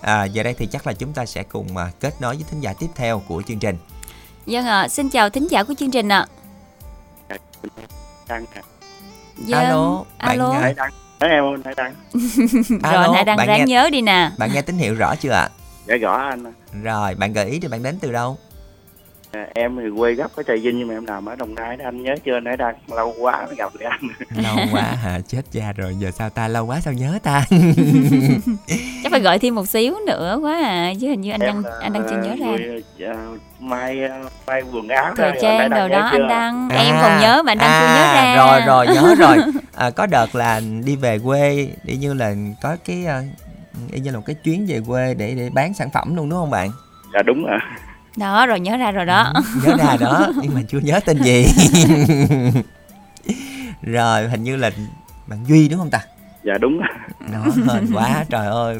à, 0.00 0.24
giờ 0.24 0.42
đây 0.42 0.54
thì 0.54 0.66
chắc 0.66 0.86
là 0.86 0.92
chúng 0.92 1.12
ta 1.12 1.26
sẽ 1.26 1.42
cùng 1.42 1.76
à, 1.76 1.90
kết 2.00 2.20
nối 2.20 2.34
với 2.34 2.44
thính 2.50 2.60
giả 2.60 2.72
tiếp 2.72 2.88
theo 2.94 3.22
của 3.28 3.42
chương 3.48 3.58
trình 3.58 3.76
Vâng 4.46 4.66
ạ, 4.66 4.88
xin 4.88 5.08
chào 5.08 5.30
thính 5.30 5.46
giả 5.50 5.64
của 5.64 5.74
chương 5.78 5.90
trình 5.90 6.08
ạ. 6.08 6.26
à. 8.28 8.62
Vâng. 9.36 9.60
Alo, 9.64 10.04
bạn 10.18 10.28
alo. 10.38 10.52
nghe- 10.52 10.58
Hải 10.60 10.74
đăng 10.74 10.90
Đấy 11.20 11.30
em 11.30 11.44
ơi, 11.44 11.56
Hải 11.64 11.74
đăng 11.76 11.94
Rồi 12.68 12.78
Alo, 12.82 13.12
Hải 13.12 13.24
đang 13.24 13.36
bạn 13.36 13.48
ráng 13.48 13.58
nghe- 13.58 13.64
nhớ 13.66 13.90
đi 13.90 14.00
nè. 14.00 14.30
bạn 14.38 14.50
nghe 14.54 14.62
tín 14.62 14.78
hiệu 14.78 14.94
rõ 14.94 15.14
chưa 15.20 15.30
ạ 15.30 15.48
dạ 15.86 15.96
rõ 15.96 16.12
anh 16.28 16.44
rồi 16.82 17.14
bạn 17.14 17.32
gợi 17.32 17.46
ý 17.46 17.60
thì 17.60 17.68
bạn 17.68 17.82
đến 17.82 17.98
từ 18.00 18.12
đâu 18.12 18.38
à, 18.40 18.55
em 19.54 19.76
thì 19.76 19.84
quê 19.98 20.14
gốc 20.14 20.30
ở 20.36 20.42
trà 20.42 20.54
vinh 20.62 20.78
nhưng 20.78 20.88
mà 20.88 20.94
em 20.94 21.06
làm 21.06 21.28
ở 21.28 21.36
đồng 21.36 21.54
nai 21.54 21.76
đó 21.76 21.84
anh 21.84 22.02
nhớ 22.02 22.14
chưa? 22.24 22.40
Hải 22.46 22.56
đăng 22.56 22.74
lâu 22.96 23.14
quá 23.20 23.46
mới 23.46 23.54
gặp 23.56 23.72
lại 23.80 23.90
anh. 24.00 24.08
Lâu 24.44 24.56
quá 24.72 24.82
hả? 24.82 25.20
Chết 25.28 25.42
cha 25.52 25.72
rồi 25.76 25.94
giờ 25.98 26.10
sao 26.10 26.30
ta? 26.30 26.48
Lâu 26.48 26.66
quá 26.66 26.80
sao 26.80 26.92
nhớ 26.92 27.18
ta? 27.22 27.44
Chắc 29.02 29.12
phải 29.12 29.20
gợi 29.20 29.38
thêm 29.38 29.54
một 29.54 29.68
xíu 29.68 29.94
nữa 30.06 30.38
quá 30.42 30.58
à, 30.64 30.92
chứ 31.00 31.08
hình 31.08 31.20
như 31.20 31.30
anh 31.30 31.40
Em 31.40 31.62
đang 31.62 31.72
anh 31.80 31.92
đang 31.92 32.02
chưa 32.10 32.16
nhớ 32.22 32.34
ra. 32.40 32.56
à, 33.08 33.14
may 33.60 34.02
à, 34.04 34.18
may 34.46 34.62
quần 34.72 34.88
áo 34.88 35.14
Thời 35.16 35.30
đó, 35.32 35.38
trang 35.42 35.70
đồ 35.70 35.88
đó 35.88 36.08
chưa? 36.12 36.18
anh 36.18 36.28
đăng, 36.28 36.68
em 36.70 36.94
còn 37.02 37.20
nhớ 37.20 37.42
mà 37.42 37.52
anh 37.52 37.58
đang 37.58 37.80
chưa 37.80 37.94
nhớ 37.94 38.02
À, 38.04 38.34
ra. 38.36 38.36
rồi 38.36 38.60
rồi 38.66 38.86
nhớ 38.94 39.14
rồi. 39.18 39.36
À, 39.76 39.90
có 39.90 40.06
đợt 40.06 40.34
là 40.34 40.60
đi 40.84 40.96
về 40.96 41.18
quê 41.18 41.68
đi 41.84 41.96
như 41.96 42.14
là 42.14 42.34
có 42.62 42.76
cái 42.84 43.06
à, 43.06 43.22
y 43.92 44.00
như 44.00 44.10
là 44.10 44.16
một 44.16 44.22
cái 44.26 44.36
chuyến 44.44 44.66
về 44.68 44.80
quê 44.86 45.14
để 45.14 45.34
để 45.36 45.50
bán 45.54 45.74
sản 45.74 45.88
phẩm 45.94 46.16
luôn 46.16 46.28
đúng 46.30 46.38
không 46.38 46.50
bạn? 46.50 46.70
Dạ 47.14 47.22
đúng 47.22 47.44
rồi 47.46 47.58
Đó 48.16 48.46
rồi 48.46 48.60
nhớ 48.60 48.76
ra 48.76 48.90
rồi 48.90 49.06
đó. 49.06 49.32
nhớ 49.64 49.76
ra 49.76 49.96
đó 50.00 50.32
nhưng 50.42 50.54
mà 50.54 50.60
chưa 50.68 50.78
nhớ 50.78 51.00
tên 51.06 51.22
gì. 51.22 51.46
Rồi 53.82 54.28
hình 54.28 54.42
như 54.42 54.56
là 54.56 54.70
bạn 55.26 55.38
duy 55.48 55.68
đúng 55.68 55.78
không 55.78 55.90
ta? 55.90 56.00
Dạ 56.44 56.52
đúng. 56.60 56.78
Rồi 57.32 57.42
nó 57.66 57.74
hên 57.74 57.86
quá 57.92 58.24
trời 58.30 58.46
ơi. 58.46 58.76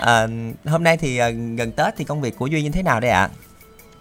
À, 0.00 0.26
hôm 0.66 0.84
nay 0.84 0.96
thì 0.96 1.18
à, 1.18 1.28
gần 1.56 1.72
tết 1.72 1.94
thì 1.96 2.04
công 2.04 2.20
việc 2.20 2.38
của 2.38 2.46
duy 2.46 2.62
như 2.62 2.70
thế 2.70 2.82
nào 2.82 3.00
đây 3.00 3.10
ạ? 3.10 3.28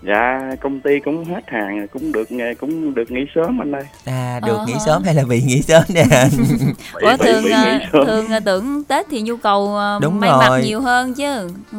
Dạ 0.08 0.40
công 0.62 0.80
ty 0.80 1.00
cũng 1.06 1.26
hết 1.26 1.42
hàng 1.48 1.78
rồi, 1.78 1.88
cũng 1.88 2.12
được 2.12 2.32
nghe- 2.32 2.54
cũng 2.54 2.94
được 2.94 3.12
nghỉ 3.12 3.22
sớm 3.36 3.62
anh 3.62 3.72
ơi. 3.76 3.84
À 4.06 4.40
được 4.46 4.58
Ờ. 4.58 4.66
nghỉ 4.68 4.74
sớm 4.86 5.04
hay 5.04 5.14
là 5.14 5.24
bị 5.30 5.42
nghỉ 5.42 5.62
sớm 5.62 5.84
nè? 5.90 6.04
Ủa 6.94 7.18
thường 7.18 7.52
à, 7.52 7.80
thường 7.94 8.28
à, 8.32 8.40
tưởng 8.40 8.84
Tết 8.84 9.06
thì 9.12 9.22
nhu 9.22 9.38
cầu 9.38 9.78
à, 9.78 10.00
Đúng 10.02 10.20
may 10.20 10.30
mặc 10.30 10.50
rồi. 10.50 10.62
nhiều 10.64 10.82
hơn 10.82 11.14
chứ. 11.14 11.50
Ừ. 11.72 11.78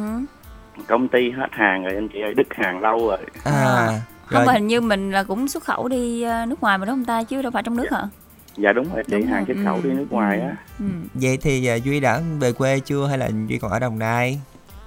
công 0.87 1.07
ty 1.07 1.31
hết 1.31 1.47
hàng 1.51 1.83
rồi 1.83 1.95
anh 1.95 2.07
chị 2.09 2.21
ơi 2.21 2.33
đứt 2.33 2.47
hàng 2.49 2.79
lâu 2.81 3.07
rồi. 3.07 3.17
À 3.43 3.87
Không 4.25 4.37
rồi. 4.37 4.45
mà 4.45 4.53
hình 4.53 4.67
như 4.67 4.81
mình 4.81 5.11
là 5.11 5.23
cũng 5.23 5.47
xuất 5.47 5.63
khẩu 5.63 5.87
đi 5.87 6.21
à, 6.23 6.45
nước 6.45 6.61
ngoài 6.61 6.77
mà 6.77 6.85
đúng 6.85 6.95
không 6.95 7.05
ta? 7.05 7.23
Chứ 7.23 7.41
đâu 7.41 7.51
phải 7.51 7.63
trong 7.63 7.77
nước 7.77 7.91
hả? 7.91 8.03
dạ 8.57 8.73
đúng 8.73 8.93
rồi 8.93 9.03
chị 9.07 9.17
Đúng 9.17 9.25
hàng 9.27 9.45
xuất 9.47 9.57
khẩu 9.65 9.75
ừ, 9.75 9.81
đi 9.83 9.89
nước 9.89 10.05
ngoài 10.09 10.39
ừ. 10.39 10.47
á. 10.47 10.55
Ừ. 10.79 10.85
vậy 11.13 11.37
thì 11.41 11.67
à, 11.67 11.75
duy 11.75 11.99
đã 11.99 12.21
về 12.39 12.51
quê 12.51 12.79
chưa 12.79 13.07
hay 13.07 13.17
là 13.17 13.29
duy 13.47 13.57
còn 13.57 13.71
ở 13.71 13.79
đồng 13.79 13.99
nai? 13.99 14.39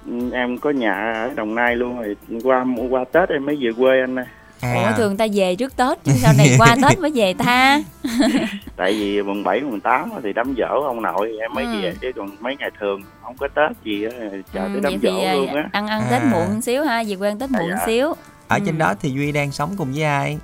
Ừ, 0.05 0.31
em 0.31 0.57
có 0.57 0.69
nhà 0.69 1.13
ở 1.13 1.33
đồng 1.35 1.55
nai 1.55 1.75
luôn 1.75 1.97
rồi. 1.97 2.15
Qua 2.43 2.65
qua 2.89 3.03
tết 3.11 3.29
em 3.29 3.45
mới 3.45 3.57
về 3.61 3.69
quê 3.77 3.99
anh 4.01 4.19
ơi 4.19 4.25
à 4.61 4.73
Ủa 4.91 4.97
thường 4.97 5.17
ta 5.17 5.25
về 5.33 5.55
trước 5.55 5.75
Tết 5.75 6.03
chứ 6.03 6.11
sau 6.21 6.33
này 6.37 6.55
qua 6.57 6.75
Tết 6.89 6.99
mới 6.99 7.11
về 7.15 7.33
ta. 7.33 7.79
tại 8.77 8.93
vì 8.93 9.21
mùng 9.21 9.43
7, 9.43 9.61
mùng 9.61 9.79
8 9.79 10.09
thì 10.23 10.33
đám 10.33 10.53
dỗ 10.57 10.83
ông 10.85 11.01
nội 11.01 11.37
em 11.41 11.53
mới 11.53 11.65
Ừ. 11.65 11.81
về 11.81 11.93
chứ 12.01 12.11
còn 12.15 12.29
mấy 12.39 12.55
ngày 12.59 12.69
thường 12.79 13.01
không 13.23 13.37
có 13.37 13.47
tết 13.47 13.71
gì 13.83 14.03
á 14.03 14.11
chờ 14.53 14.61
Ừ, 14.63 14.69
tới 14.73 14.81
đám 14.81 14.93
dỗ 15.03 15.21
à, 15.25 15.33
luôn 15.33 15.55
á 15.55 15.69
ăn 15.71 15.87
ăn 15.87 16.01
À. 16.01 16.07
Tết 16.11 16.21
muộn 16.31 16.61
xíu 16.61 16.83
ha, 16.83 17.03
về 17.07 17.15
quê 17.15 17.29
ăn 17.29 17.39
Tết 17.39 17.51
muộn 17.51 17.69
Dạ. 17.69 17.83
xíu. 17.85 18.07
ở 18.47 18.55
Ừ. 18.57 18.59
trên 18.65 18.77
đó 18.77 18.93
thì 19.01 19.09
duy 19.09 19.31
đang 19.31 19.51
sống 19.51 19.69
cùng 19.77 19.91
với 19.93 20.03
ai 20.03 20.37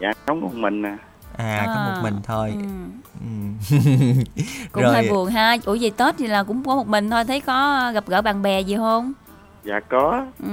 dạ 0.00 0.12
sống 0.26 0.40
một 0.40 0.54
mình 0.54 0.82
nè 0.82 0.96
à, 1.36 1.62
có 1.66 1.74
một 1.92 2.00
mình 2.02 2.14
thôi 2.24 2.52
Ừ. 2.54 2.66
ừ. 3.20 3.26
Cũng 4.72 4.82
rồi 4.82 4.92
hơi 4.94 5.08
buồn 5.10 5.28
ha. 5.30 5.56
Ủa 5.64 5.76
về 5.80 5.90
Tết 5.96 6.14
thì 6.18 6.26
là 6.26 6.42
cũng 6.42 6.64
có 6.66 6.74
một 6.76 6.86
mình 6.88 7.10
thôi, 7.10 7.24
thấy 7.24 7.40
có 7.40 7.90
gặp 7.94 8.04
gỡ 8.06 8.22
bạn 8.22 8.42
bè 8.42 8.60
gì 8.60 8.76
không? 8.76 9.12
dạ 9.64 9.80
có 9.90 10.26
Ừ. 10.42 10.50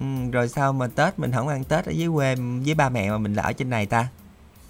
ừ, 0.00 0.06
rồi 0.32 0.48
sao 0.48 0.72
mà 0.72 0.86
tết 0.96 1.18
mình 1.18 1.32
không 1.32 1.48
ăn 1.48 1.64
tết 1.64 1.84
ở 1.86 1.92
dưới 1.92 2.08
quê 2.14 2.34
với 2.64 2.74
ba 2.74 2.88
mẹ 2.88 3.10
mà 3.10 3.18
mình 3.18 3.34
lại 3.34 3.46
ở 3.46 3.52
trên 3.52 3.70
này 3.70 3.86
ta 3.86 4.06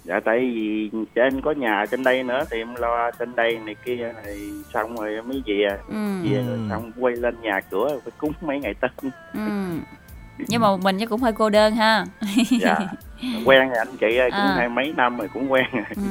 dạ 0.03 0.19
tại 0.25 0.39
vì 0.39 0.89
trên 1.15 1.41
có 1.41 1.51
nhà 1.51 1.85
trên 1.91 2.03
đây 2.03 2.23
nữa 2.23 2.43
thì 2.51 2.57
em 2.57 2.75
lo 2.75 3.11
trên 3.19 3.35
đây 3.35 3.59
này 3.65 3.75
kia 3.85 4.13
thì 4.25 4.51
xong 4.73 4.95
rồi 4.95 5.21
mới 5.21 5.43
về 5.45 5.67
ừ. 5.87 6.23
về 6.23 6.43
rồi 6.47 6.59
xong 6.69 6.91
quay 6.99 7.15
lên 7.15 7.41
nhà 7.41 7.59
cửa 7.69 7.99
phải 8.03 8.11
cúng 8.17 8.33
mấy 8.41 8.59
ngày 8.59 8.73
tết 8.73 8.91
ừ. 9.33 9.39
nhưng 10.37 10.61
mà 10.61 10.67
một 10.67 10.79
mình 10.81 10.99
chứ 10.99 11.05
cũng 11.07 11.21
hơi 11.21 11.33
cô 11.33 11.49
đơn 11.49 11.75
ha 11.75 12.05
dạ 12.61 12.77
quen 13.45 13.69
rồi 13.69 13.77
anh 13.77 13.97
chị 13.99 14.17
ơi 14.17 14.31
cũng 14.31 14.39
À. 14.39 14.55
hai 14.57 14.69
mấy 14.69 14.93
năm 14.97 15.17
rồi 15.17 15.29
cũng 15.33 15.51
quen 15.51 15.65
rồi 15.73 15.85
ừ. 15.95 16.01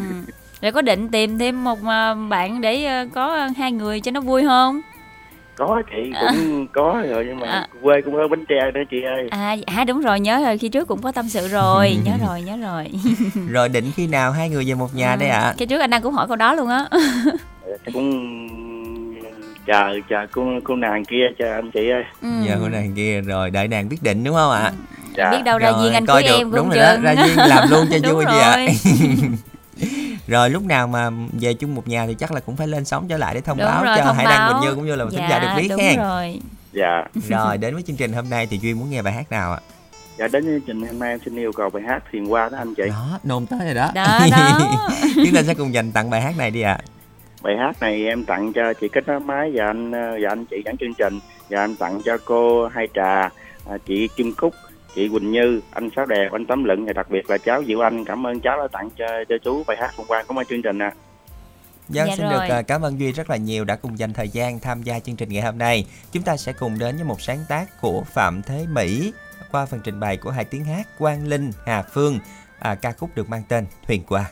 rồi 0.63 0.73
có 0.73 0.83
định 0.83 1.09
tìm 1.09 1.39
thêm 1.39 1.65
một 1.65 1.79
à, 1.85 2.15
bạn 2.15 2.61
để 2.61 2.85
à, 2.85 3.05
có 3.15 3.49
hai 3.57 3.73
người 3.73 4.01
cho 4.01 4.11
nó 4.11 4.21
vui 4.21 4.43
không 4.43 4.81
có 5.57 5.83
chị 5.91 6.13
cũng 6.21 6.67
có 6.73 7.03
rồi 7.11 7.25
nhưng 7.29 7.41
mà 7.41 7.47
À. 7.49 7.67
quê 7.83 8.01
cũng 8.05 8.17
ở 8.17 8.29
bến 8.29 8.45
tre 8.49 8.71
nữa 8.75 8.81
chị 8.91 8.97
ơi 9.03 9.29
à, 9.31 9.57
à 9.67 9.85
đúng 9.85 10.01
rồi 10.01 10.21
nhớ 10.21 10.43
rồi 10.45 10.59
khi 10.59 10.69
trước 10.69 10.89
cũng 10.89 11.03
có 11.03 11.13
tâm 11.13 11.29
sự 11.29 11.49
rồi 11.49 11.97
nhớ 12.05 12.13
rồi 12.29 12.43
nhớ 12.43 12.57
rồi 12.63 12.87
Rồi 13.51 13.69
định 13.69 13.85
khi 13.97 14.07
nào 14.07 14.33
hai 14.33 14.49
người 14.51 14.65
về 14.69 14.75
một 14.75 14.95
nhà 14.95 15.17
đây 15.17 15.29
ạ? 15.29 15.55
khi 15.59 15.67
trước 15.67 15.79
anh 15.81 15.91
đang 15.91 16.03
cũng 16.03 16.15
hỏi 16.15 16.27
câu 16.29 16.37
đó 16.37 16.55
luôn 16.55 16.69
á 16.69 16.87
Em 17.85 17.93
cũng 17.95 18.11
chờ 19.67 19.99
chờ 20.09 20.17
cô 20.33 20.43
cô 20.65 20.77
nàng 20.77 21.05
kia 21.05 21.25
chờ 21.39 21.53
anh 21.53 21.71
chị 21.71 21.89
ơi 21.91 22.05
ừ. 22.23 22.29
Giờ 22.49 22.57
cô 22.63 22.69
nàng 22.69 22.93
kia 22.97 23.21
rồi 23.21 23.51
đợi 23.51 23.69
nàng 23.69 23.89
quyết 23.89 24.03
định 24.03 24.25
đúng 24.25 24.35
không 24.35 24.51
ạ? 24.53 24.73
dạ 25.17 25.31
biết 25.31 25.43
đâu 25.45 25.59
ra 25.59 25.71
Rồi, 25.71 25.81
duyên 25.83 25.93
anh 25.93 26.07
coi 26.07 26.23
cưới 26.23 26.31
được, 26.31 26.37
em 26.39 26.51
đúng 26.53 26.69
rồi 26.69 26.79
đó, 26.79 26.97
ra 27.03 27.13
duyên 27.13 27.37
làm 27.37 27.71
luôn 27.71 27.87
cho 28.03 28.13
vui 28.13 28.25
đi 28.25 28.39
ạ. 28.39 28.67
rồi. 30.27 30.51
Lúc 30.51 30.63
nào 30.65 30.87
mà 30.87 31.11
về 31.33 31.55
chung 31.55 31.75
một 31.75 31.89
nhà 31.89 32.07
thì 32.07 32.15
chắc 32.15 32.33
là 32.33 32.41
cũng 32.41 32.57
phải 32.57 32.67
lên 32.67 32.85
sóng 32.85 33.09
trở 33.09 33.17
lại 33.17 33.35
để 33.35 33.41
thông 33.41 33.59
Đúng 33.59 33.67
báo 33.67 33.85
rồi, 33.85 33.95
cho 33.99 34.05
thông 34.05 34.17
Hải 34.17 34.25
Đăng. 34.27 34.53
Quỳnh 34.53 34.69
Như 34.71 34.75
cũng 34.75 34.87
như 34.87 34.95
là 34.97 35.05
thính 35.11 35.21
dạ, 35.21 35.29
giả 35.31 35.39
được 35.39 35.49
biết 35.63 35.69
đúng 35.69 35.81
hen. 35.81 35.97
rồi 35.99 36.41
dạ 36.73 37.05
Rồi 37.29 37.59
đến 37.59 37.75
với 37.75 37.83
chương 37.83 37.97
trình 37.97 38.13
hôm 38.13 38.31
nay 38.31 38.47
thì 38.51 38.59
Duy 38.59 38.75
muốn 38.75 38.91
nghe 38.91 39.03
bài 39.03 39.13
hát 39.13 39.31
nào 39.33 39.53
ạ? 39.53 39.61
dạ 40.19 40.29
đến 40.29 40.45
chương 40.45 40.61
trình 40.61 40.87
hôm 40.87 40.99
nay 40.99 41.11
em 41.11 41.19
xin 41.25 41.37
yêu 41.37 41.53
cầu 41.53 41.71
bài 41.71 41.83
hát 41.89 42.03
thiền 42.13 42.25
qua 42.27 42.49
đó 42.49 42.59
anh 42.59 42.75
chị 42.75 42.83
Đó, 42.89 43.19
nôn 43.25 43.47
tới 43.47 43.59
rồi 43.65 43.75
đó. 43.75 43.91
đó 43.95 44.19
đó 44.31 44.59
Chúng 45.15 45.35
ta 45.35 45.43
sẽ 45.43 45.55
cùng 45.55 45.75
dành 45.75 45.93
tặng 45.93 46.11
bài 46.11 46.21
hát 46.21 46.35
này 46.39 46.51
đi 46.51 46.61
ạ. 46.61 46.79
bài 47.43 47.55
hát 47.59 47.81
này 47.81 48.05
em 48.07 48.25
tặng 48.25 48.53
cho 48.53 48.73
chị 48.81 48.89
kết 48.89 49.09
nối 49.09 49.21
máy 49.21 49.51
và 49.55 49.67
anh 49.67 49.93
ờ, 49.93 50.19
và 50.23 50.29
anh 50.29 50.45
chị 50.47 50.57
dẫn 50.65 50.77
chương 50.77 50.95
trình 50.95 51.21
và 51.51 51.61
em 51.61 51.77
tặng 51.77 52.01
cho 52.05 52.19
cô 52.25 52.69
hai 52.69 52.89
trà 52.95 53.21
à, 53.71 53.79
chị 53.87 54.09
kim 54.17 54.35
cúc 54.35 54.55
chị 54.95 55.09
quỳnh 55.09 55.31
như 55.31 55.61
anh 55.71 55.91
sáu 55.97 56.07
đẹp 56.07 56.29
anh 56.33 56.47
tấm 56.47 56.65
lựng 56.65 56.87
và 56.87 56.93
đặc 56.93 57.11
biệt 57.11 57.31
là 57.31 57.39
cháu 57.39 57.65
diệu 57.65 57.81
anh 57.81 58.05
cảm 58.05 58.27
ơn 58.27 58.41
cháu 58.41 58.59
đã 58.59 58.69
tặng 58.73 58.91
cho, 58.97 59.07
cho 59.29 59.39
chú 59.45 59.65
bài 59.67 59.77
hát 59.81 59.91
hôm 59.97 60.07
qua 60.07 60.23
của 60.23 60.45
chương 60.49 60.63
trình 60.63 60.79
ạ 60.79 60.93
Dân 61.89 62.09
Dạ 62.09 62.17
xin 62.17 62.27
rồi. 62.27 62.33
được 62.33 62.55
à, 62.55 62.63
cảm 62.63 62.83
ơn 62.83 63.01
Duy 63.01 63.13
rất 63.13 63.31
là 63.31 63.37
nhiều 63.37 63.65
đã 63.65 63.77
cùng 63.77 63.99
dành 63.99 64.13
thời 64.13 64.29
gian 64.29 64.61
tham 64.61 64.83
gia 64.83 64.99
chương 65.01 65.17
trình 65.17 65.29
ngày 65.29 65.43
hôm 65.43 65.59
nay. 65.59 65.87
Chúng 66.13 66.23
ta 66.23 66.37
sẽ 66.37 66.53
cùng 66.53 66.79
đến 66.79 66.97
với 66.97 67.05
một 67.05 67.21
sáng 67.21 67.39
tác 67.49 67.81
của 67.81 68.03
Phạm 68.15 68.43
Thế 68.43 68.67
Mỹ 68.73 69.13
qua 69.53 69.67
phần 69.67 69.81
trình 69.85 70.01
bày 70.01 70.17
của 70.17 70.31
hai 70.31 70.45
tiếng 70.45 70.65
hát 70.65 70.89
Quang 70.99 71.27
Linh, 71.27 71.51
Hà 71.67 71.83
Phương. 71.83 72.19
À, 72.59 72.75
ca 72.75 72.93
khúc 72.93 73.11
được 73.15 73.29
mang 73.29 73.43
tên 73.49 73.67
Thuyền 73.87 74.03
qua. 74.09 74.31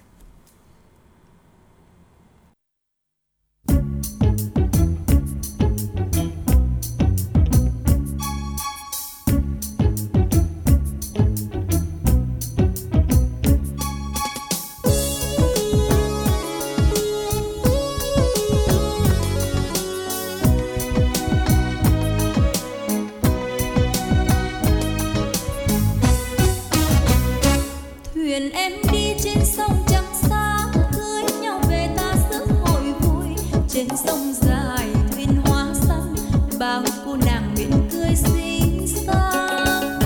Trên 33.88 33.96
sông 34.06 34.32
dài 34.40 34.88
thuyền 35.12 35.36
hoa 35.44 35.74
xanh, 35.74 36.14
bao 36.58 36.82
cô 37.04 37.16
nàng 37.16 37.54
miệng 37.56 37.88
cười 37.92 38.14
xinh 38.14 38.86
xắn. 38.86 39.98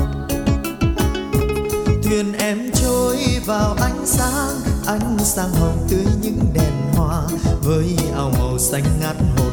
Thuyền 2.04 2.32
em 2.38 2.70
trôi 2.74 3.16
vào 3.46 3.76
ánh 3.80 4.06
sáng 4.06 4.56
ánh 4.86 5.18
sáng 5.18 5.50
hồng 5.50 5.86
tươi 5.90 6.06
những 6.22 6.40
đèn 6.54 6.72
hoa 6.94 7.22
với 7.62 7.96
ao 8.14 8.30
màu 8.38 8.58
xanh 8.58 8.84
ngắt 9.00 9.16
hồn 9.36 9.45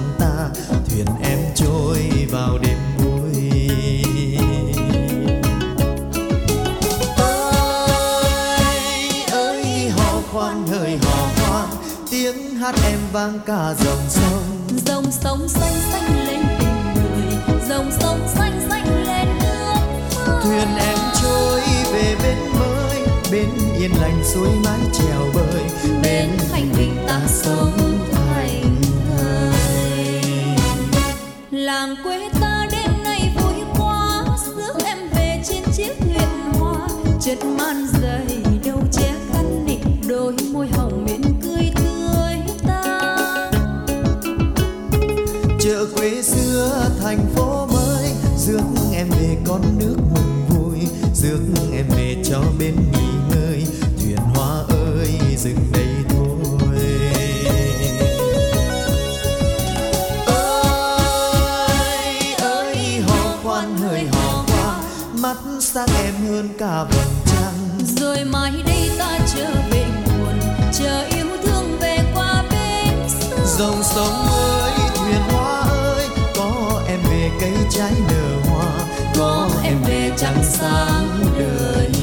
vang 13.24 13.40
cả 13.46 13.74
dòng 13.86 14.04
sông. 14.10 14.44
Dòng 14.86 15.12
sông 15.12 15.48
xanh 15.48 15.74
xanh 15.92 16.26
lên 16.28 16.42
tình 16.60 16.94
người 16.96 17.60
dòng 17.70 17.92
sông 18.00 18.20
xanh 18.36 18.62
xanh 18.70 19.06
lên 19.06 19.28
nước 19.42 19.76
mơ. 20.28 20.42
thuyền 20.44 20.68
em 20.78 20.98
trôi 21.22 21.62
về 21.94 22.16
bên 22.24 22.38
mới 22.60 23.02
bên 23.32 23.50
yên 23.80 23.92
lành 24.02 24.24
suối 24.34 24.50
mái 24.66 24.80
chèo 24.94 25.22
bơi 25.36 25.64
bên 26.04 26.30
thành 26.52 26.70
bình 26.78 26.96
ta 27.08 27.22
sống 27.28 27.72
thành 28.12 28.76
thời 29.10 30.22
làng 31.52 31.96
quê 32.04 32.30
ta 32.42 32.68
đêm 32.72 33.04
nay 33.04 33.36
vui 33.36 33.64
quá 33.78 34.24
rước 34.46 34.86
em 34.86 34.98
về 35.16 35.44
trên 35.50 35.64
chiếc 35.74 35.94
thuyền 36.00 36.52
hoa 36.60 36.88
chất 37.22 37.46
man 37.46 37.88
dày 38.02 38.43
thành 47.04 47.26
phố 47.36 47.66
mới. 47.66 48.12
Rước 48.38 48.62
em 48.94 49.10
về 49.10 49.38
con 49.48 49.62
nước 49.80 49.96
mừng 50.14 50.46
vui. 50.50 50.80
Rước 51.16 51.40
em 51.74 51.86
về 51.90 52.16
cho 52.30 52.42
bên 52.60 52.76
nghỉ 52.92 53.08
ngơi. 53.30 53.66
Thuyền 54.00 54.18
hoa 54.18 54.64
ơi 54.70 55.20
dừng 55.38 55.72
đây 55.74 55.88
thôi. 56.10 56.28
Ơi 60.26 62.36
ơi 62.38 63.02
hò 63.08 63.38
khoan 63.44 63.78
hò 64.12 64.44
khoan. 64.48 64.84
Mắt 65.22 65.38
sang 65.60 65.90
em 66.04 66.14
hơn 66.28 66.50
cả 66.60 66.84
vầng 66.84 67.14
trăng. 67.26 67.80
Rồi 67.98 68.24
mai 68.24 68.52
đây 68.66 68.92
ta 69.00 69.20
trở 69.36 69.52
về 69.72 69.86
nguồn. 70.06 70.40
Chờ 70.74 71.04
yêu 71.16 71.28
thương 71.44 71.78
về 71.80 71.98
qua 72.16 72.44
bên 72.52 73.10
sông. 73.10 73.40
Dòng 73.58 73.84
sông 73.84 74.28
ơi 74.28 74.63
cây 77.40 77.54
trái 77.70 77.92
nở 78.10 78.40
hoa 78.50 78.72
có 79.18 79.50
em 79.64 79.78
về 79.88 80.12
trăng 80.18 80.44
sáng 80.44 81.26
đời. 81.40 82.03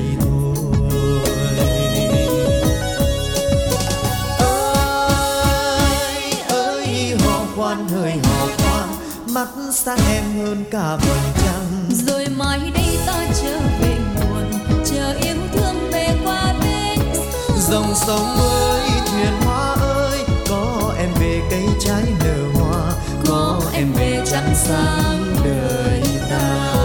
mắt 9.41 9.73
sang 9.73 9.99
em 10.11 10.23
hơn 10.37 10.65
cả 10.71 10.97
vầng 11.01 11.33
trăng. 11.43 11.89
Rồi 12.07 12.25
mai 12.37 12.59
đây 12.73 12.97
ta 13.05 13.25
trở 13.41 13.59
về 13.81 13.97
nguồn 14.15 14.51
chờ 14.85 15.13
yêu 15.21 15.35
thương 15.53 15.91
về 15.91 16.07
qua 16.23 16.53
bên 16.59 16.99
dòng 17.69 17.93
sông 17.95 18.37
ơi 18.37 18.89
thuyền 19.11 19.33
hoa 19.45 19.75
ơi 19.81 20.19
có 20.49 20.93
em 20.97 21.09
về 21.19 21.41
cây 21.51 21.63
trái 21.85 22.03
nở 22.23 22.35
hoa 22.53 22.91
có 23.27 23.61
em 23.73 23.93
về 23.93 24.23
trăng 24.31 24.53
sáng 24.55 25.35
đời 25.43 26.03
ta. 26.29 26.75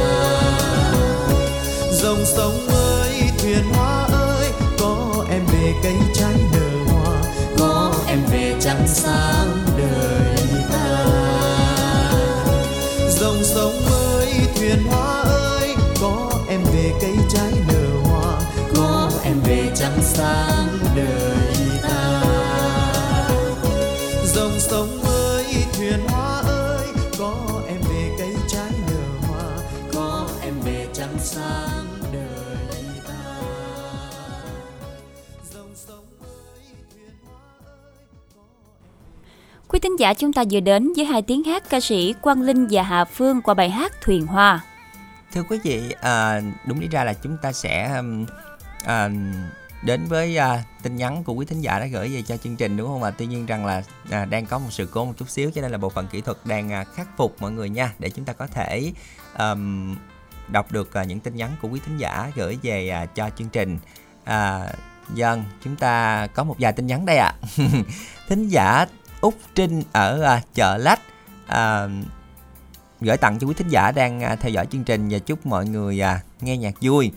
Dòng 1.92 2.24
sông 2.36 2.68
ơi 2.68 3.22
thuyền 3.38 3.64
hoa 3.74 4.04
ơi 4.12 4.50
có 4.78 5.24
em 5.30 5.46
về 5.46 5.72
cây 5.82 5.96
trái 6.14 6.34
nở 6.52 6.92
hoa 6.92 7.22
có 7.58 7.92
em 8.08 8.18
về 8.32 8.54
trăng 8.60 8.86
sáng 8.86 9.55
thính 39.96 40.00
giả 40.00 40.14
chúng 40.14 40.32
ta 40.32 40.44
vừa 40.50 40.60
đến 40.60 40.92
với 40.96 41.04
hai 41.04 41.22
tiếng 41.22 41.44
hát 41.44 41.62
ca 41.70 41.80
sĩ 41.80 42.14
Quang 42.20 42.42
Linh 42.42 42.66
và 42.70 42.82
Hà 42.82 43.04
Phương 43.04 43.42
qua 43.42 43.54
bài 43.54 43.70
hát 43.70 43.92
Thuyền 44.02 44.26
Hoa. 44.26 44.60
Thưa 45.32 45.42
quý 45.42 45.58
vị, 45.62 45.94
à, 46.00 46.40
đúng 46.66 46.80
lý 46.80 46.88
ra 46.88 47.04
là 47.04 47.12
chúng 47.12 47.36
ta 47.42 47.52
sẽ 47.52 47.96
um, 47.96 48.26
à, 48.84 49.10
đến 49.82 50.04
với 50.08 50.36
à, 50.36 50.62
tin 50.82 50.96
nhắn 50.96 51.24
của 51.24 51.32
quý 51.32 51.46
thính 51.46 51.60
giả 51.60 51.78
đã 51.78 51.86
gửi 51.86 52.08
về 52.08 52.22
cho 52.22 52.36
chương 52.36 52.56
trình 52.56 52.76
đúng 52.76 52.86
không 52.88 53.02
ạ? 53.02 53.10
Tuy 53.10 53.26
nhiên 53.26 53.46
rằng 53.46 53.66
là 53.66 53.82
à, 54.10 54.24
đang 54.24 54.46
có 54.46 54.58
một 54.58 54.68
sự 54.70 54.86
cố 54.86 55.04
một 55.04 55.12
chút 55.16 55.28
xíu 55.28 55.50
cho 55.50 55.62
nên 55.62 55.72
là 55.72 55.78
bộ 55.78 55.88
phận 55.88 56.06
kỹ 56.06 56.20
thuật 56.20 56.36
đang 56.44 56.72
à, 56.72 56.84
khắc 56.84 57.08
phục 57.16 57.36
mọi 57.40 57.52
người 57.52 57.68
nha 57.68 57.92
để 57.98 58.10
chúng 58.10 58.24
ta 58.24 58.32
có 58.32 58.46
thể 58.46 58.92
um, 59.38 59.96
đọc 60.48 60.72
được 60.72 60.94
à, 60.94 61.04
những 61.04 61.20
tin 61.20 61.36
nhắn 61.36 61.50
của 61.62 61.68
quý 61.68 61.80
thính 61.86 61.98
giả 61.98 62.30
gửi 62.34 62.58
về 62.62 62.88
à, 62.88 63.06
cho 63.06 63.30
chương 63.38 63.48
trình. 63.48 63.78
À, 64.24 64.68
dân 65.14 65.44
chúng 65.64 65.76
ta 65.76 66.26
có 66.26 66.44
một 66.44 66.56
vài 66.58 66.72
tin 66.72 66.86
nhắn 66.86 67.06
đây 67.06 67.16
ạ. 67.16 67.34
thính 68.28 68.48
giả 68.48 68.86
Úc 69.26 69.34
Trinh 69.54 69.82
ở 69.92 70.22
à, 70.22 70.42
chợ 70.54 70.76
Lách 70.76 71.00
à, 71.46 71.88
gửi 73.00 73.16
tặng 73.16 73.38
cho 73.38 73.46
quý 73.46 73.54
thính 73.54 73.68
giả 73.68 73.92
đang 73.92 74.20
à, 74.20 74.36
theo 74.36 74.50
dõi 74.50 74.66
chương 74.66 74.84
trình 74.84 75.08
và 75.10 75.18
chúc 75.18 75.46
mọi 75.46 75.66
người 75.66 76.00
à, 76.00 76.20
nghe 76.40 76.56
nhạc 76.56 76.74
vui. 76.80 77.12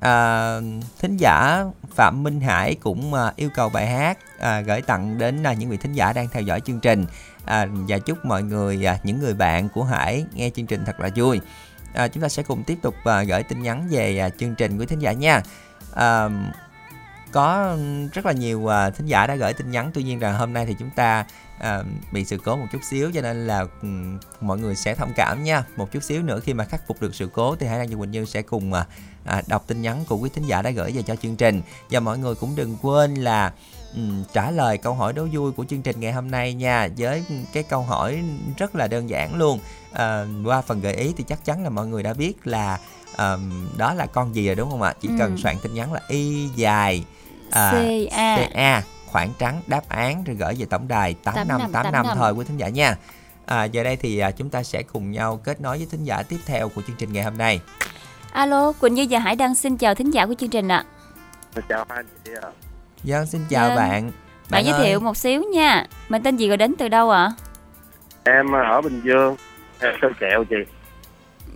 À, 0.00 0.56
thính 0.98 1.16
giả 1.16 1.64
Phạm 1.94 2.22
Minh 2.22 2.40
Hải 2.40 2.74
cũng 2.74 3.14
à, 3.14 3.32
yêu 3.36 3.50
cầu 3.54 3.68
bài 3.68 3.86
hát 3.86 4.18
à, 4.38 4.60
gửi 4.60 4.82
tặng 4.82 5.18
đến 5.18 5.42
à, 5.42 5.52
những 5.52 5.70
vị 5.70 5.76
thính 5.76 5.92
giả 5.92 6.12
đang 6.12 6.28
theo 6.28 6.42
dõi 6.42 6.60
chương 6.60 6.80
trình 6.80 7.06
à, 7.44 7.66
và 7.88 7.98
chúc 7.98 8.24
mọi 8.24 8.42
người 8.42 8.86
à, 8.86 8.98
những 9.04 9.20
người 9.20 9.34
bạn 9.34 9.68
của 9.68 9.84
Hải 9.84 10.24
nghe 10.34 10.50
chương 10.50 10.66
trình 10.66 10.84
thật 10.86 11.00
là 11.00 11.08
vui. 11.16 11.40
À, 11.94 12.08
chúng 12.08 12.22
ta 12.22 12.28
sẽ 12.28 12.42
cùng 12.42 12.64
tiếp 12.64 12.78
tục 12.82 12.94
à, 13.04 13.22
gửi 13.22 13.42
tin 13.42 13.62
nhắn 13.62 13.88
về 13.90 14.18
à, 14.18 14.28
chương 14.28 14.54
trình 14.54 14.78
quý 14.78 14.86
thính 14.86 14.98
giả 14.98 15.12
nha. 15.12 15.42
À, 15.94 16.28
có 17.32 17.76
rất 18.12 18.26
là 18.26 18.32
nhiều 18.32 18.72
à, 18.72 18.90
thính 18.90 19.06
giả 19.06 19.26
đã 19.26 19.34
gửi 19.34 19.52
tin 19.52 19.70
nhắn. 19.70 19.90
Tuy 19.94 20.02
nhiên 20.02 20.22
là 20.22 20.32
hôm 20.32 20.52
nay 20.52 20.66
thì 20.66 20.74
chúng 20.78 20.90
ta 20.96 21.26
à, 21.58 21.82
bị 22.12 22.24
sự 22.24 22.38
cố 22.44 22.56
một 22.56 22.66
chút 22.72 22.80
xíu 22.90 23.10
cho 23.14 23.20
nên 23.20 23.46
là 23.46 23.64
ừm, 23.82 24.18
mọi 24.40 24.58
người 24.58 24.74
sẽ 24.74 24.94
thông 24.94 25.12
cảm 25.16 25.44
nha. 25.44 25.64
Một 25.76 25.92
chút 25.92 26.02
xíu 26.02 26.22
nữa 26.22 26.40
khi 26.44 26.54
mà 26.54 26.64
khắc 26.64 26.86
phục 26.86 27.00
được 27.02 27.14
sự 27.14 27.28
cố 27.32 27.56
thì 27.56 27.66
Hải 27.66 27.78
Đăng 27.78 27.88
và 27.88 27.96
Quỳnh 27.96 28.10
Như 28.10 28.24
sẽ 28.24 28.42
cùng 28.42 28.72
à, 28.72 28.86
à, 29.24 29.42
đọc 29.46 29.64
tin 29.66 29.82
nhắn 29.82 30.04
của 30.08 30.16
quý 30.16 30.30
thính 30.34 30.46
giả 30.46 30.62
đã 30.62 30.70
gửi 30.70 30.92
về 30.92 31.02
cho 31.02 31.16
chương 31.16 31.36
trình. 31.36 31.62
Và 31.90 32.00
mọi 32.00 32.18
người 32.18 32.34
cũng 32.34 32.56
đừng 32.56 32.76
quên 32.82 33.14
là 33.14 33.52
ừm, 33.94 34.24
trả 34.32 34.50
lời 34.50 34.78
câu 34.78 34.94
hỏi 34.94 35.12
đố 35.12 35.26
vui 35.32 35.52
của 35.52 35.64
chương 35.64 35.82
trình 35.82 36.00
ngày 36.00 36.12
hôm 36.12 36.30
nay 36.30 36.54
nha 36.54 36.88
với 36.98 37.24
cái 37.52 37.62
câu 37.62 37.82
hỏi 37.82 38.22
rất 38.58 38.74
là 38.76 38.88
đơn 38.88 39.10
giản 39.10 39.34
luôn. 39.34 39.60
À, 39.92 40.24
qua 40.44 40.60
phần 40.62 40.80
gợi 40.80 40.94
ý 40.94 41.12
thì 41.16 41.24
chắc 41.28 41.44
chắn 41.44 41.64
là 41.64 41.70
mọi 41.70 41.86
người 41.86 42.02
đã 42.02 42.14
biết 42.14 42.46
là 42.46 42.78
ờm, 43.16 43.68
đó 43.76 43.94
là 43.94 44.06
con 44.06 44.34
gì 44.34 44.46
rồi 44.46 44.54
đúng 44.54 44.70
không 44.70 44.82
ạ? 44.82 44.94
Chỉ 45.00 45.08
cần 45.18 45.36
Ừ. 45.36 45.40
soạn 45.42 45.56
tin 45.62 45.74
nhắn 45.74 45.92
là 45.92 46.00
y 46.08 46.48
dài 46.56 47.04
à, 47.50 47.70
CA. 48.10 48.36
CA 48.54 48.82
khoảng 49.06 49.30
trắng 49.38 49.60
đáp 49.66 49.88
án 49.88 50.24
rồi 50.24 50.36
gửi 50.36 50.54
về 50.58 50.66
tổng 50.70 50.88
đài 50.88 51.14
8585 51.24 51.72
8585 51.72 52.16
thôi 52.18 52.32
quý 52.32 52.44
thính 52.48 52.56
giả 52.56 52.68
nha. 52.68 52.96
À, 53.46 53.64
giờ 53.64 53.84
đây 53.84 53.96
thì 53.96 54.18
à, 54.18 54.30
chúng 54.30 54.50
ta 54.50 54.62
sẽ 54.62 54.82
cùng 54.82 55.10
nhau 55.10 55.36
kết 55.44 55.60
nối 55.60 55.76
với 55.78 55.86
thính 55.90 56.04
giả 56.04 56.22
tiếp 56.28 56.36
theo 56.46 56.68
của 56.68 56.82
chương 56.86 56.96
trình 56.98 57.12
ngày 57.12 57.24
hôm 57.24 57.38
nay. 57.38 57.60
Alo, 58.32 58.72
Quỳnh 58.72 58.94
Như 58.94 59.06
và 59.10 59.18
Hải 59.18 59.36
Đăng 59.36 59.54
xin 59.54 59.76
chào 59.76 59.94
thính 59.94 60.10
giả 60.10 60.26
của 60.26 60.34
chương 60.34 60.50
trình 60.50 60.68
ạ. 60.68 60.84
chào 61.68 61.84
hai 61.88 62.02
chị 62.24 62.30
ạ 62.42 62.48
Dân 63.04 63.26
xin 63.26 63.44
chào 63.48 63.68
Dân. 63.68 63.76
bạn. 63.76 64.12
Bạn 64.50 64.64
giới 64.64 64.74
ơi, 64.74 64.86
thiệu 64.86 65.00
một 65.00 65.16
xíu 65.16 65.42
nha. 65.52 65.86
Mình 66.08 66.22
tên 66.22 66.36
gì 66.36 66.48
rồi 66.48 66.56
đến 66.56 66.74
từ 66.78 66.88
đâu 66.88 67.10
ạ? 67.10 67.30
em 68.24 68.52
ở 68.52 68.80
bình 68.80 69.00
dương 69.04 69.36
em 69.80 69.92
sơ 70.02 70.08
kẹo 70.20 70.44
chị 70.44 70.56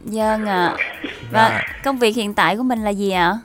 Dân 0.04 0.46
ạ. 0.46 0.76
Và 1.30 1.48
Dạ. 1.48 1.60
công 1.84 1.98
việc 1.98 2.16
hiện 2.16 2.34
tại 2.34 2.56
của 2.56 2.62
mình 2.62 2.84
là 2.84 2.90
gì 2.90 3.10
ạ? 3.10 3.26
à, 3.30 3.38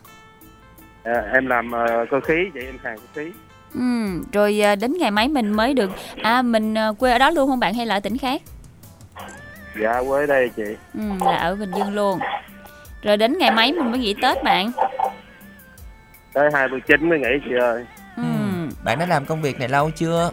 em 1.34 1.48
làm 1.48 1.72
ờ, 1.72 2.06
cơ 2.12 2.20
khí 2.20 2.34
chị 2.54 2.60
em 2.65 2.78
sàn 2.84 2.98
cơ 2.98 3.22
khí 3.22 3.32
Ừ, 3.76 3.82
rồi 4.34 4.62
à, 4.63 4.76
đến 4.76 4.93
ngày 5.00 5.12
mấy 5.12 5.28
mình 5.28 5.52
mới 5.52 5.74
được 5.74 5.91
À 6.22 6.41
mình 6.41 6.78
à, 6.78 6.91
quê 7.00 7.12
ở 7.12 7.17
đó 7.20 7.30
luôn 7.30 7.50
không 7.50 7.60
bạn 7.60 7.74
hay 7.74 7.86
là 7.86 7.96
ở 7.96 8.00
tỉnh 8.00 8.17
khác? 8.17 8.41
dạ 9.82 10.02
quê 10.08 10.26
đây 10.28 10.50
chị 10.56 10.63
Ừ, 10.93 11.02
là 11.26 11.38
ở 11.38 11.56
Bình 11.56 11.74
Dương 11.74 11.96
luôn 11.96 12.20
Rồi 13.04 13.17
đến 13.17 13.38
ngày 13.38 13.52
mấy 13.52 13.74
mình 13.74 13.91
mới 13.91 14.00
nghỉ 14.00 14.13
Tết 14.22 14.43
bạn? 14.43 14.72
tới 16.34 16.50
hai 16.54 16.67
mươi 16.67 16.80
chín 16.88 17.10
mới 17.10 17.20
nghỉ 17.20 17.30
chị 17.50 17.56
ơi 17.62 17.86
Ừ. 18.17 18.24
Bạn 18.84 19.00
đã 19.00 19.06
làm 19.06 19.26
công 19.26 19.41
việc 19.41 19.60
này 19.60 19.70
lâu 19.70 19.91
chưa? 19.96 20.32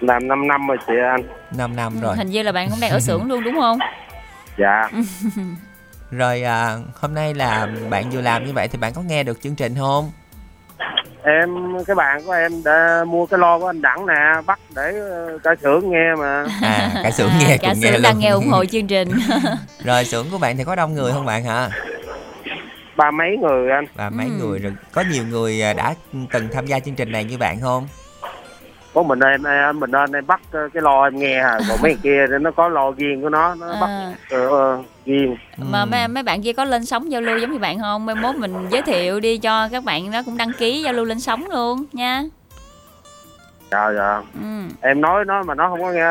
làm 0.00 0.28
5 0.28 0.48
năm 0.48 0.66
rồi 0.66 0.76
chị 0.86 0.92
anh 1.12 1.22
5 1.58 1.76
năm 1.76 1.92
rồi. 2.00 2.16
Hình 2.16 2.30
như 2.30 2.42
là 2.42 2.52
bạn 2.52 2.70
cũng 2.70 2.80
đang 2.80 2.90
ở 2.90 3.00
xưởng 3.00 3.24
luôn 3.28 3.44
đúng 3.44 3.54
không? 3.60 3.78
dạ 4.58 4.90
Rồi 6.12 6.42
à, 6.42 6.76
hôm 7.00 7.14
nay 7.14 7.34
là 7.34 7.66
bạn 7.90 8.10
vừa 8.10 8.20
làm 8.20 8.44
như 8.44 8.52
vậy 8.52 8.68
thì 8.68 8.78
bạn 8.78 8.92
có 8.94 9.02
nghe 9.02 9.22
được 9.22 9.40
chương 9.42 9.54
trình 9.54 9.74
không? 9.78 10.10
em 11.24 11.48
cái 11.86 11.94
bạn 11.96 12.22
của 12.26 12.32
em 12.32 12.62
đã 12.64 13.04
mua 13.06 13.26
cái 13.26 13.38
lo 13.38 13.58
của 13.58 13.66
anh 13.66 13.82
đẳng 13.82 14.06
nè 14.06 14.14
bắt 14.46 14.58
để 14.74 14.82
ờ, 15.10 15.38
cả 15.44 15.50
xưởng 15.62 15.90
nghe 15.90 16.14
mà 16.18 16.44
À, 16.62 16.90
cả 17.02 17.10
xưởng 17.10 17.30
À, 17.30 17.38
nghe 17.40 17.56
cả 17.58 17.74
xưởng 17.74 18.02
đang 18.02 18.18
nghe 18.18 18.28
ủng 18.30 18.48
hộ 18.48 18.64
chương 18.64 18.86
trình 18.86 19.08
rồi 19.84 20.04
xưởng 20.04 20.26
của 20.30 20.38
bạn 20.38 20.56
thì 20.56 20.64
có 20.64 20.76
đông 20.76 20.94
người 20.94 21.12
không 21.12 21.26
bạn 21.26 21.44
hả? 21.44 21.70
ba 22.96 23.10
mấy 23.10 23.36
người 23.42 23.70
anh 23.70 23.84
Và 23.94 24.10
mấy 24.10 24.26
Ừ. 24.26 24.32
người 24.32 24.58
rồi 24.58 24.72
có 24.92 25.00
nhiều 25.00 25.24
người 25.24 25.62
à, 25.62 25.72
đã 25.72 25.94
từng 26.32 26.48
tham 26.52 26.66
gia 26.66 26.80
chương 26.80 26.94
trình 26.94 27.12
này 27.12 27.24
như 27.24 27.38
bạn 27.38 27.60
không? 27.60 27.88
Có 28.94 29.02
mình 29.02 29.20
em 29.20 29.42
em- 29.44 29.80
mình 29.80 29.90
nên 29.90 30.12
em 30.12 30.26
bắt 30.26 30.40
ờ, 30.50 30.68
cái 30.74 30.82
lo 30.82 31.04
em 31.04 31.18
nghe 31.18 31.38
à 31.40 31.58
còn 31.68 31.82
mấy 31.82 31.96
kia 32.02 32.26
thì 32.30 32.34
nó 32.40 32.50
có 32.50 32.68
lo 32.68 32.90
riêng 32.96 33.22
của 33.22 33.28
nó 33.28 33.54
nó 33.54 33.66
bắt 33.80 33.86
à, 33.90 34.12
ờ, 34.30 34.48
ờ, 34.48 34.82
riêng 35.06 35.36
Mà 35.58 35.82
Ừ. 35.82 35.86
mấy, 35.90 36.08
mấy 36.08 36.22
bạn 36.22 36.42
kia 36.42 36.52
có 36.52 36.64
lên 36.64 36.84
sóng 36.86 37.10
giao 37.12 37.20
lưu 37.20 37.38
giống 37.38 37.50
như 37.50 37.58
bạn 37.58 37.78
không? 37.78 38.06
Mai 38.06 38.14
mốt 38.14 38.36
mình 38.36 38.68
giới 38.68 38.82
thiệu 38.82 39.20
đi 39.20 39.38
cho 39.38 39.68
các 39.72 39.84
bạn 39.84 40.10
nó 40.10 40.22
cũng 40.22 40.36
đăng 40.36 40.52
ký 40.52 40.82
giao 40.82 40.92
lưu 40.92 41.04
lên 41.04 41.20
sóng 41.20 41.44
luôn 41.50 41.84
nha 41.92 42.22
dạ 43.70 43.92
dạ 43.96 44.22
ừ. 44.34 44.68
em 44.80 45.00
nói 45.00 45.24
nó 45.24 45.42
mà 45.42 45.54
nó 45.54 45.68
không 45.68 45.82
có 45.82 45.92
nghe 45.92 46.04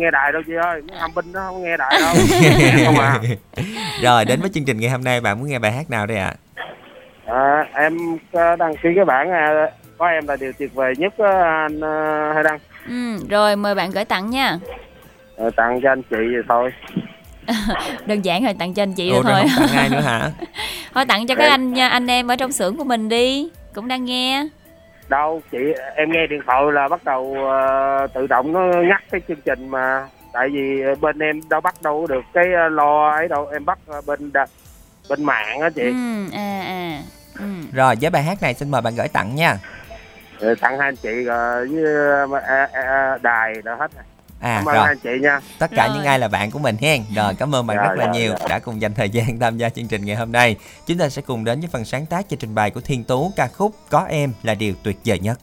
nghe 0.00 0.10
đài 0.10 0.32
đâu 0.32 0.42
chị 0.46 0.52
ơi 0.54 0.82
mấy 0.88 0.98
âm 0.98 1.10
binh 1.14 1.32
nó 1.32 1.40
không 1.46 1.62
nghe 1.62 1.76
đài 1.76 1.92
đâu 2.00 2.14
không 2.86 2.98
à 2.98 3.18
Rồi 4.02 4.24
đến 4.24 4.40
với 4.40 4.50
chương 4.54 4.64
trình 4.64 4.80
ngày 4.80 4.90
hôm 4.90 5.04
nay 5.04 5.20
bạn 5.20 5.38
muốn 5.38 5.48
nghe 5.48 5.58
bài 5.58 5.72
hát 5.72 5.90
nào 5.90 6.06
đây 6.06 6.18
ạ? 6.18 6.34
À, 7.26 7.66
em 7.74 7.98
ờ, 8.32 8.56
đăng 8.56 8.74
ký 8.82 8.88
cái 8.96 9.04
bản 9.04 9.30
à, 9.30 9.66
có 10.02 10.08
em 10.08 10.26
là 10.28 10.36
điều 10.36 10.52
tuyệt 10.58 10.74
vời 10.74 10.94
nhất 10.98 11.12
á, 11.18 11.64
anh 11.68 11.76
uh, 11.78 12.34
hay 12.34 12.42
đăng 12.44 12.58
ừ. 12.86 13.26
Rồi 13.30 13.56
mời 13.56 13.74
bạn 13.74 13.90
gửi 13.90 14.04
tặng 14.04 14.30
nha 14.30 14.58
Ờ, 15.36 15.50
tặng 15.56 15.80
cho 15.82 15.90
anh 15.92 16.02
chị 16.02 16.16
vậy 16.16 16.42
thôi 16.48 16.72
Đơn 18.06 18.22
giản 18.22 18.42
thôi 18.44 18.54
tặng 18.58 18.74
cho 18.74 18.82
anh 18.82 18.94
chị 18.94 19.10
Ủa 19.10 19.22
rồi 19.22 19.32
rồi 19.32 19.40
thôi 19.42 19.48
không 19.56 19.66
tặng 19.68 19.78
ai 19.78 19.88
nữa 19.88 20.00
hả? 20.00 20.30
Thôi 20.94 21.04
tặng 21.08 21.26
cho 21.26 21.34
các 21.34 21.48
anh 21.48 21.72
nha, 21.72 21.88
anh 21.88 22.06
em 22.10 22.28
ở 22.28 22.36
trong 22.36 22.52
xưởng 22.52 22.76
của 22.76 22.84
mình 22.84 23.08
đi 23.08 23.48
Cũng 23.74 23.88
đang 23.88 24.04
nghe 24.04 24.48
đâu 25.08 25.42
chị 25.52 25.58
em 25.96 26.12
nghe 26.12 26.26
điện 26.30 26.40
thoại 26.46 26.62
là 26.72 26.88
bắt 26.88 27.04
đầu 27.04 27.36
ờ, 27.50 28.06
tự 28.14 28.26
động 28.26 28.52
nó 28.52 28.60
ngắt 28.88 29.02
cái 29.10 29.20
chương 29.28 29.40
trình 29.44 29.68
mà 29.68 30.08
tại 30.32 30.48
vì 30.52 30.82
bên 31.00 31.18
em 31.18 31.40
đâu 31.48 31.60
bắt 31.60 31.82
đâu 31.82 32.00
có 32.00 32.14
được 32.14 32.24
cái 32.32 32.44
ờ, 32.62 32.68
lo 32.68 33.10
ấy 33.16 33.28
đâu 33.28 33.48
em 33.52 33.64
bắt 33.64 33.78
ờ, 33.86 34.00
bên 34.06 34.32
đa- 34.32 34.46
bên 35.08 35.24
mạng 35.24 35.60
á 35.60 35.70
chị 35.74 35.82
ừ. 35.82 36.30
À 36.32 36.60
à 36.66 37.00
ừ. 37.38 37.44
Rồi 37.72 37.94
với 38.00 38.10
bài 38.10 38.22
hát 38.22 38.42
này 38.42 38.54
xin 38.54 38.70
mời 38.70 38.82
bạn 38.82 38.94
gửi 38.96 39.08
tặng 39.08 39.34
nha. 39.34 39.56
Rồi 40.42 40.56
tặng 40.56 40.78
hai 40.78 40.88
anh 40.88 40.96
chị 40.96 41.26
ờ, 41.28 41.66
với 42.28 42.38
ờ, 42.42 42.66
ờ, 42.72 43.18
đài 43.22 43.54
đã 43.64 43.74
hết 43.74 43.94
rồi 43.94 44.04
À, 44.40 44.54
cảm 44.56 44.64
ơn 44.68 44.74
rồi. 44.74 44.86
anh 44.86 44.98
chị 44.98 45.10
nha 45.22 45.40
tất 45.58 45.70
cả 45.76 45.86
rồi. 45.86 45.96
những 45.96 46.04
ai 46.06 46.18
là 46.18 46.28
bạn 46.28 46.50
của 46.50 46.58
mình 46.58 46.76
hen 46.80 47.02
rồi 47.16 47.34
cảm 47.38 47.54
ơn 47.54 47.66
bạn 47.66 47.76
rồi, 47.76 47.86
rất 47.86 47.94
là 47.98 48.04
dạ, 48.04 48.12
nhiều 48.12 48.28
rồi. 48.40 48.48
đã 48.48 48.58
cùng 48.58 48.80
dành 48.80 48.94
thời 48.94 49.10
gian 49.10 49.38
tham 49.38 49.58
gia 49.58 49.68
chương 49.68 49.88
trình 49.88 50.04
ngày 50.04 50.16
hôm 50.16 50.32
nay 50.32 50.56
chúng 50.86 50.98
ta 50.98 51.08
sẽ 51.08 51.22
cùng 51.22 51.44
đến 51.44 51.60
với 51.60 51.68
phần 51.72 51.84
sáng 51.84 52.06
tác 52.06 52.26
và 52.30 52.36
trình 52.40 52.54
bày 52.54 52.70
của 52.70 52.80
thiên 52.80 53.04
tú 53.04 53.32
ca 53.36 53.46
khúc 53.48 53.74
có 53.90 54.04
em 54.08 54.32
là 54.42 54.54
điều 54.54 54.74
tuyệt 54.82 54.96
vời 55.04 55.18
nhất 55.18 55.38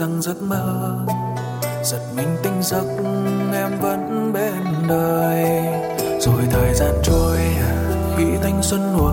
rằng 0.00 0.22
giấc 0.22 0.42
mơ 0.42 0.96
giật 1.84 2.00
mình 2.16 2.36
tinh 2.42 2.62
giấc 2.62 2.84
em 3.52 3.80
vẫn 3.80 4.32
bên 4.32 4.88
đời. 4.88 5.44
Rồi 6.20 6.42
thời 6.50 6.74
gian 6.74 6.94
trôi 7.02 7.38
khi 8.16 8.24
thanh 8.42 8.62
xuân 8.62 8.96
nuối 8.96 9.09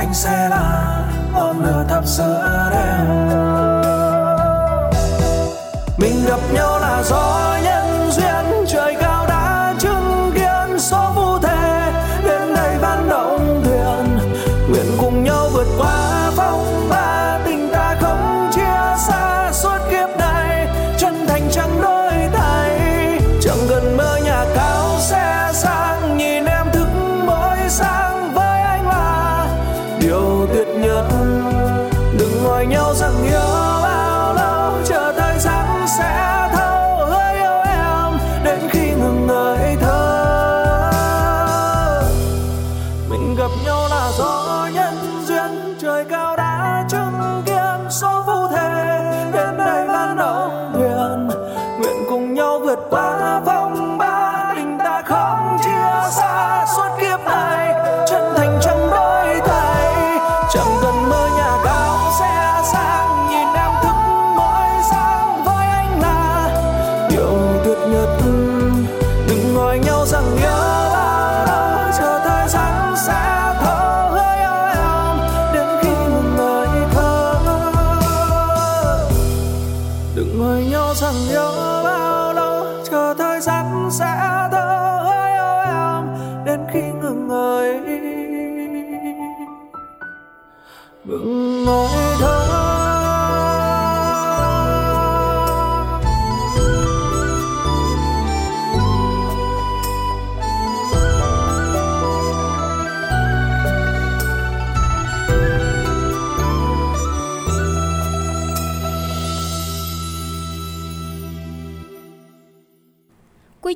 anh 0.00 0.14
sẽ 0.14 0.48
là 0.48 1.04
ngọn 1.32 1.64
lửa 1.64 1.84
thắp 1.88 2.06
giữa 2.06 2.70
đêm. 2.72 3.29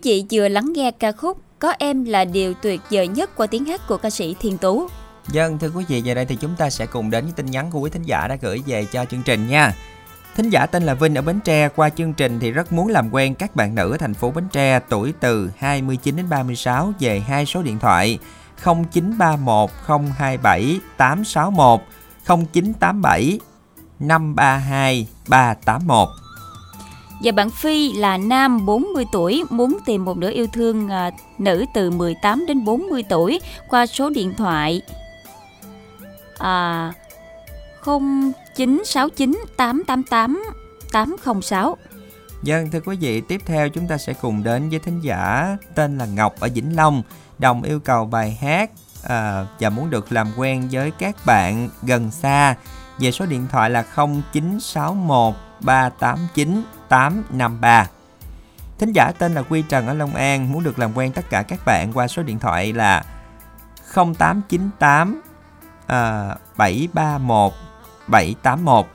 Vị 0.04 0.24
vừa 0.32 0.48
lắng 0.48 0.72
nghe 0.74 0.90
ca 0.90 1.12
khúc 1.12 1.38
Có 1.58 1.74
em 1.78 2.04
là 2.04 2.24
điều 2.24 2.54
tuyệt 2.54 2.80
vời 2.90 3.08
nhất 3.08 3.30
qua 3.36 3.46
tiếng 3.46 3.64
hát 3.64 3.80
của 3.88 3.96
ca 3.96 4.10
sĩ 4.10 4.36
Thiên 4.40 4.58
Tú. 4.58 4.88
Dân 5.32 5.58
thưa 5.58 5.70
quý 5.74 5.84
vị, 5.88 6.00
giờ 6.00 6.14
đây 6.14 6.26
thì 6.26 6.36
chúng 6.36 6.56
ta 6.56 6.70
sẽ 6.70 6.86
cùng 6.86 7.10
đến 7.10 7.24
với 7.24 7.32
tin 7.36 7.46
nhắn 7.46 7.70
của 7.70 7.80
quý 7.80 7.90
thính 7.90 8.02
giả 8.02 8.28
đã 8.28 8.36
gửi 8.40 8.62
về 8.66 8.84
cho 8.84 9.04
chương 9.04 9.22
trình 9.22 9.48
nha. 9.48 9.74
Thính 10.36 10.50
giả 10.50 10.66
tên 10.66 10.82
là 10.82 10.94
Vinh 10.94 11.14
ở 11.14 11.22
Bến 11.22 11.40
Tre 11.44 11.68
qua 11.68 11.90
chương 11.90 12.12
trình 12.14 12.40
thì 12.40 12.50
rất 12.50 12.72
muốn 12.72 12.88
làm 12.88 13.14
quen 13.14 13.34
các 13.34 13.56
bạn 13.56 13.74
nữ 13.74 13.90
ở 13.90 13.96
thành 13.96 14.14
phố 14.14 14.30
Bến 14.30 14.44
Tre 14.52 14.80
tuổi 14.88 15.12
từ 15.20 15.50
29 15.58 16.16
đến 16.16 16.28
36 16.28 16.92
về 17.00 17.20
hai 17.20 17.46
số 17.46 17.62
điện 17.62 17.78
thoại 17.78 18.18
0931 18.64 19.70
027 19.86 20.80
861 20.96 21.80
0987 22.26 23.40
532 23.98 25.08
381. 25.28 26.23
Và 27.24 27.32
bạn 27.32 27.50
Phi 27.50 27.92
là 27.92 28.16
nam 28.16 28.66
40 28.66 29.04
tuổi 29.12 29.44
muốn 29.50 29.78
tìm 29.87 30.04
một 30.04 30.16
nửa 30.16 30.30
yêu 30.30 30.46
thương 30.52 30.88
à, 30.88 31.10
nữ 31.38 31.64
từ 31.74 31.90
18 31.90 32.46
đến 32.46 32.64
40 32.64 33.04
tuổi 33.08 33.40
qua 33.68 33.87
số 33.87 34.10
điện 34.10 34.34
thoại 34.37 34.82
à, 36.38 36.92
0969 37.84 39.44
888 39.56 40.42
806. 40.92 41.76
Dân 42.42 42.70
thưa 42.70 42.80
quý 42.80 42.96
vị, 43.00 43.20
tiếp 43.20 43.40
theo 43.46 43.68
chúng 43.68 43.88
ta 43.88 43.98
sẽ 43.98 44.12
cùng 44.12 44.42
đến 44.42 44.70
với 44.70 44.78
thính 44.78 45.00
giả 45.00 45.56
tên 45.74 45.98
là 45.98 46.06
Ngọc 46.06 46.40
ở 46.40 46.48
Vĩnh 46.54 46.76
Long. 46.76 47.02
Đồng 47.38 47.62
yêu 47.62 47.80
cầu 47.80 48.06
bài 48.06 48.38
hát 48.40 48.70
à, 49.02 49.46
và 49.60 49.70
muốn 49.70 49.90
được 49.90 50.12
làm 50.12 50.28
quen 50.37 50.68
với 50.72 50.90
các 50.90 51.16
bạn 51.26 51.68
gần 51.82 52.10
xa 52.10 52.54
về 52.98 53.10
số 53.10 53.26
điện 53.26 53.46
thoại 53.50 53.70
là 53.70 53.84
0961 53.96 55.34
389 55.60 56.62
853. 56.88 57.86
Thính 58.78 58.92
giả 58.92 59.12
tên 59.18 59.34
là 59.34 59.42
Quy 59.42 59.62
Trần 59.62 59.86
ở 59.86 59.94
Long 59.94 60.14
An 60.14 60.52
muốn 60.52 60.64
được 60.64 60.78
làm 60.78 60.96
quen 60.96 61.12
tất 61.12 61.30
cả 61.30 61.42
các 61.42 61.60
bạn 61.66 61.92
qua 61.92 62.08
số 62.08 62.22
điện 62.22 62.38
thoại 62.38 62.72
là 62.72 63.04
0898 63.94 65.20
à, 65.86 66.34
731 66.56 67.52
781. 68.06 68.86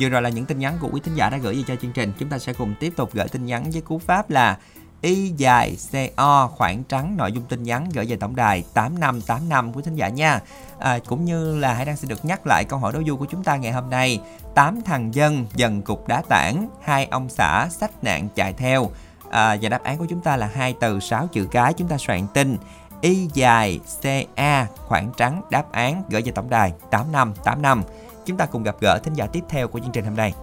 Vừa 0.00 0.08
rồi 0.08 0.22
là 0.22 0.28
những 0.28 0.44
tin 0.44 0.58
nhắn 0.58 0.78
của 0.80 0.88
quý 0.92 1.00
thính 1.00 1.14
giả 1.14 1.30
đã 1.30 1.36
gửi 1.36 1.54
về 1.54 1.62
cho 1.66 1.76
chương 1.76 1.92
trình. 1.92 2.12
Chúng 2.18 2.28
ta 2.28 2.38
sẽ 2.38 2.52
cùng 2.52 2.74
tiếp 2.80 2.92
tục 2.96 3.10
gửi 3.12 3.28
tin 3.28 3.46
nhắn 3.46 3.70
với 3.72 3.82
cú 3.82 3.98
pháp 3.98 4.30
là 4.30 4.58
Y 5.06 5.32
dài 5.36 5.76
CO 5.92 6.50
khoảng 6.56 6.84
trắng 6.84 7.16
nội 7.16 7.32
dung 7.32 7.44
tin 7.44 7.62
nhắn 7.62 7.88
gửi 7.94 8.06
về 8.08 8.16
tổng 8.16 8.36
đài 8.36 8.64
8585 8.74 9.72
của 9.72 9.80
thính 9.80 9.94
giả 9.94 10.08
nha. 10.08 10.40
À, 10.78 10.98
cũng 11.06 11.24
như 11.24 11.58
là 11.58 11.74
hãy 11.74 11.84
đang 11.84 11.96
xin 11.96 12.08
được 12.08 12.24
nhắc 12.24 12.46
lại 12.46 12.64
câu 12.64 12.78
hỏi 12.78 12.92
đố 12.92 13.00
vui 13.06 13.16
của 13.16 13.24
chúng 13.24 13.44
ta 13.44 13.56
ngày 13.56 13.72
hôm 13.72 13.90
nay. 13.90 14.20
Tám 14.54 14.80
thằng 14.84 15.14
dân 15.14 15.46
dần 15.54 15.82
cục 15.82 16.08
đá 16.08 16.22
tảng, 16.28 16.68
hai 16.82 17.08
ông 17.10 17.28
xã 17.28 17.68
sách 17.70 18.04
nạn 18.04 18.28
chạy 18.34 18.52
theo. 18.52 18.90
À, 19.30 19.56
và 19.62 19.68
đáp 19.68 19.82
án 19.82 19.98
của 19.98 20.06
chúng 20.08 20.20
ta 20.20 20.36
là 20.36 20.50
hai 20.54 20.74
từ 20.80 21.00
sáu 21.00 21.26
chữ 21.32 21.48
cái 21.50 21.72
chúng 21.72 21.88
ta 21.88 21.96
soạn 21.98 22.26
tin 22.34 22.56
Y 23.00 23.28
dài 23.34 23.80
CA 24.02 24.66
khoảng 24.76 25.10
trắng 25.16 25.42
đáp 25.50 25.72
án 25.72 26.02
gửi 26.10 26.22
về 26.22 26.32
tổng 26.34 26.50
đài 26.50 26.72
8585. 26.90 27.82
Chúng 28.24 28.36
ta 28.36 28.46
cùng 28.46 28.62
gặp 28.62 28.76
gỡ 28.80 28.98
thính 28.98 29.14
giả 29.14 29.26
tiếp 29.26 29.42
theo 29.48 29.68
của 29.68 29.78
chương 29.78 29.92
trình 29.92 30.04
hôm 30.04 30.16
nay. 30.16 30.34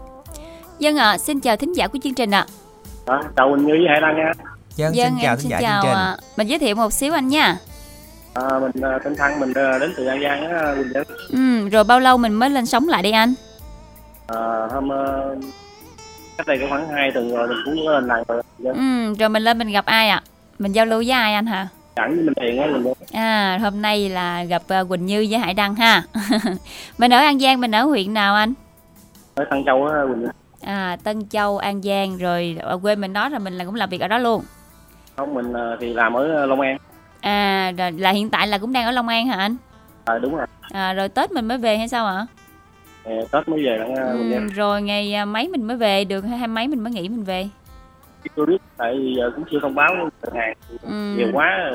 Dân 0.79 0.97
ạ, 0.97 1.17
xin 1.17 1.39
chào 1.39 1.57
thính 1.57 1.73
giả 1.73 1.87
của 1.87 1.99
chương 2.03 2.13
trình 2.13 2.31
ạ. 2.31 2.45
Đó, 3.05 3.21
chào 3.35 3.49
Quỳnh 3.51 3.65
Như 3.65 3.73
với 3.73 3.87
Hải 3.89 4.01
Đăng 4.01 4.15
nha. 4.17 4.52
Dân, 4.75 4.95
Dân 4.95 5.09
xin 5.09 5.19
chào 5.23 5.35
thính 5.35 5.41
xin 5.41 5.49
giả 5.49 5.59
chào 5.61 5.81
chương 5.81 5.91
trình. 5.91 5.97
ạ. 5.97 6.17
Mình 6.37 6.47
giới 6.47 6.59
thiệu 6.59 6.75
một 6.75 6.93
xíu 6.93 7.13
anh 7.13 7.27
nha. 7.27 7.57
À, 8.33 8.59
mình 8.61 8.71
à, 8.83 8.99
tên 9.03 9.15
Thăng, 9.15 9.39
mình 9.39 9.53
à, 9.53 9.77
đến 9.79 9.93
từ 9.97 10.05
An 10.05 10.21
Giang 10.23 10.49
á, 10.49 10.75
Quỳnh 10.75 10.91
Như. 10.93 11.03
Ừ, 11.29 11.69
rồi 11.69 11.83
bao 11.83 11.99
lâu 11.99 12.17
mình 12.17 12.33
mới 12.33 12.49
lên 12.49 12.65
sóng 12.65 12.87
lại 12.87 13.03
đây 13.03 13.11
anh? 13.11 13.33
À, 14.27 14.67
hôm 14.71 14.91
à, 14.91 15.03
cách 16.37 16.47
đây 16.47 16.57
có 16.61 16.65
khoảng 16.69 16.87
2 16.89 17.11
tuần 17.13 17.35
rồi 17.35 17.47
mình 17.47 17.57
cũng 17.65 17.87
lên 17.87 18.07
lần 18.07 18.23
rồi. 18.27 18.41
Dân. 18.59 18.73
Ừ, 18.75 19.15
rồi 19.19 19.29
mình 19.29 19.43
lên 19.43 19.57
mình 19.57 19.71
gặp 19.71 19.85
ai 19.85 20.09
ạ? 20.09 20.23
Mình 20.59 20.71
giao 20.71 20.85
lưu 20.85 20.99
với 20.99 21.11
ai 21.11 21.33
anh 21.33 21.45
hả? 21.45 21.67
Chẳng 21.95 22.15
với 22.15 22.23
mình 22.23 22.33
tiền 22.41 22.61
á 22.61 22.67
Như. 22.67 22.93
À, 23.11 23.59
hôm 23.61 23.81
nay 23.81 24.09
là 24.09 24.43
gặp 24.43 24.61
Quỳnh 24.89 25.05
Như 25.05 25.27
với 25.29 25.39
Hải 25.39 25.53
Đăng 25.53 25.75
ha. 25.75 26.03
mình 26.97 27.13
ở 27.13 27.17
An 27.17 27.39
Giang, 27.39 27.61
mình 27.61 27.75
ở 27.75 27.83
huyện 27.83 28.13
nào 28.13 28.35
anh? 28.35 28.53
Ở 29.35 29.45
Tân 29.49 29.65
Châu 29.65 29.85
á 29.85 29.95
Quỳnh 30.07 30.21
Như. 30.21 30.27
À, 30.61 30.97
Tân 31.03 31.29
Châu, 31.29 31.57
An 31.57 31.81
Giang 31.81 32.17
rồi 32.17 32.57
ở 32.61 32.77
quê 32.77 32.95
mình 32.95 33.13
đó 33.13 33.29
rồi 33.29 33.39
mình 33.39 33.57
là 33.57 33.65
cũng 33.65 33.75
làm 33.75 33.89
việc 33.89 34.01
ở 34.01 34.07
đó 34.07 34.17
luôn. 34.17 34.43
Không, 35.17 35.33
mình 35.33 35.53
à, 35.53 35.75
thì 35.79 35.93
làm 35.93 36.13
ở 36.13 36.45
Long 36.45 36.61
An. 36.61 36.77
À, 37.21 37.71
rồi 37.77 37.91
là 37.91 38.09
hiện 38.11 38.29
tại 38.29 38.47
là 38.47 38.57
cũng 38.57 38.73
đang 38.73 38.85
ở 38.85 38.91
Long 38.91 39.07
An 39.07 39.27
hả 39.27 39.37
anh? 39.37 39.55
À, 40.05 40.17
đúng 40.17 40.35
rồi. 40.35 40.47
À, 40.71 40.93
rồi 40.93 41.09
Tết 41.09 41.31
mình 41.31 41.47
mới 41.47 41.57
về 41.57 41.77
hay 41.77 41.87
sao 41.87 42.05
ạ? 42.05 42.25
À, 43.05 43.13
Tết 43.31 43.49
mới 43.49 43.65
về 43.65 43.77
đó. 43.77 44.03
Ừ, 44.11 44.47
rồi 44.53 44.81
ngày 44.81 45.25
mấy 45.25 45.47
mình 45.47 45.67
mới 45.67 45.77
về 45.77 46.05
được 46.05 46.21
hay 46.21 46.47
mấy 46.47 46.67
mình 46.67 46.83
mới 46.83 46.93
nghỉ 46.93 47.09
mình 47.09 47.23
về? 47.23 47.49
Chưa 48.35 48.45
biết, 48.45 48.57
tại 48.77 48.95
vì 48.97 49.13
giờ 49.17 49.31
cũng 49.35 49.43
chưa 49.51 49.59
thông 49.61 49.75
báo 49.75 50.09
cửa 50.21 50.29
hàng. 50.35 50.53
Ừ. 50.81 51.15
Nhiều 51.17 51.27
quá, 51.33 51.71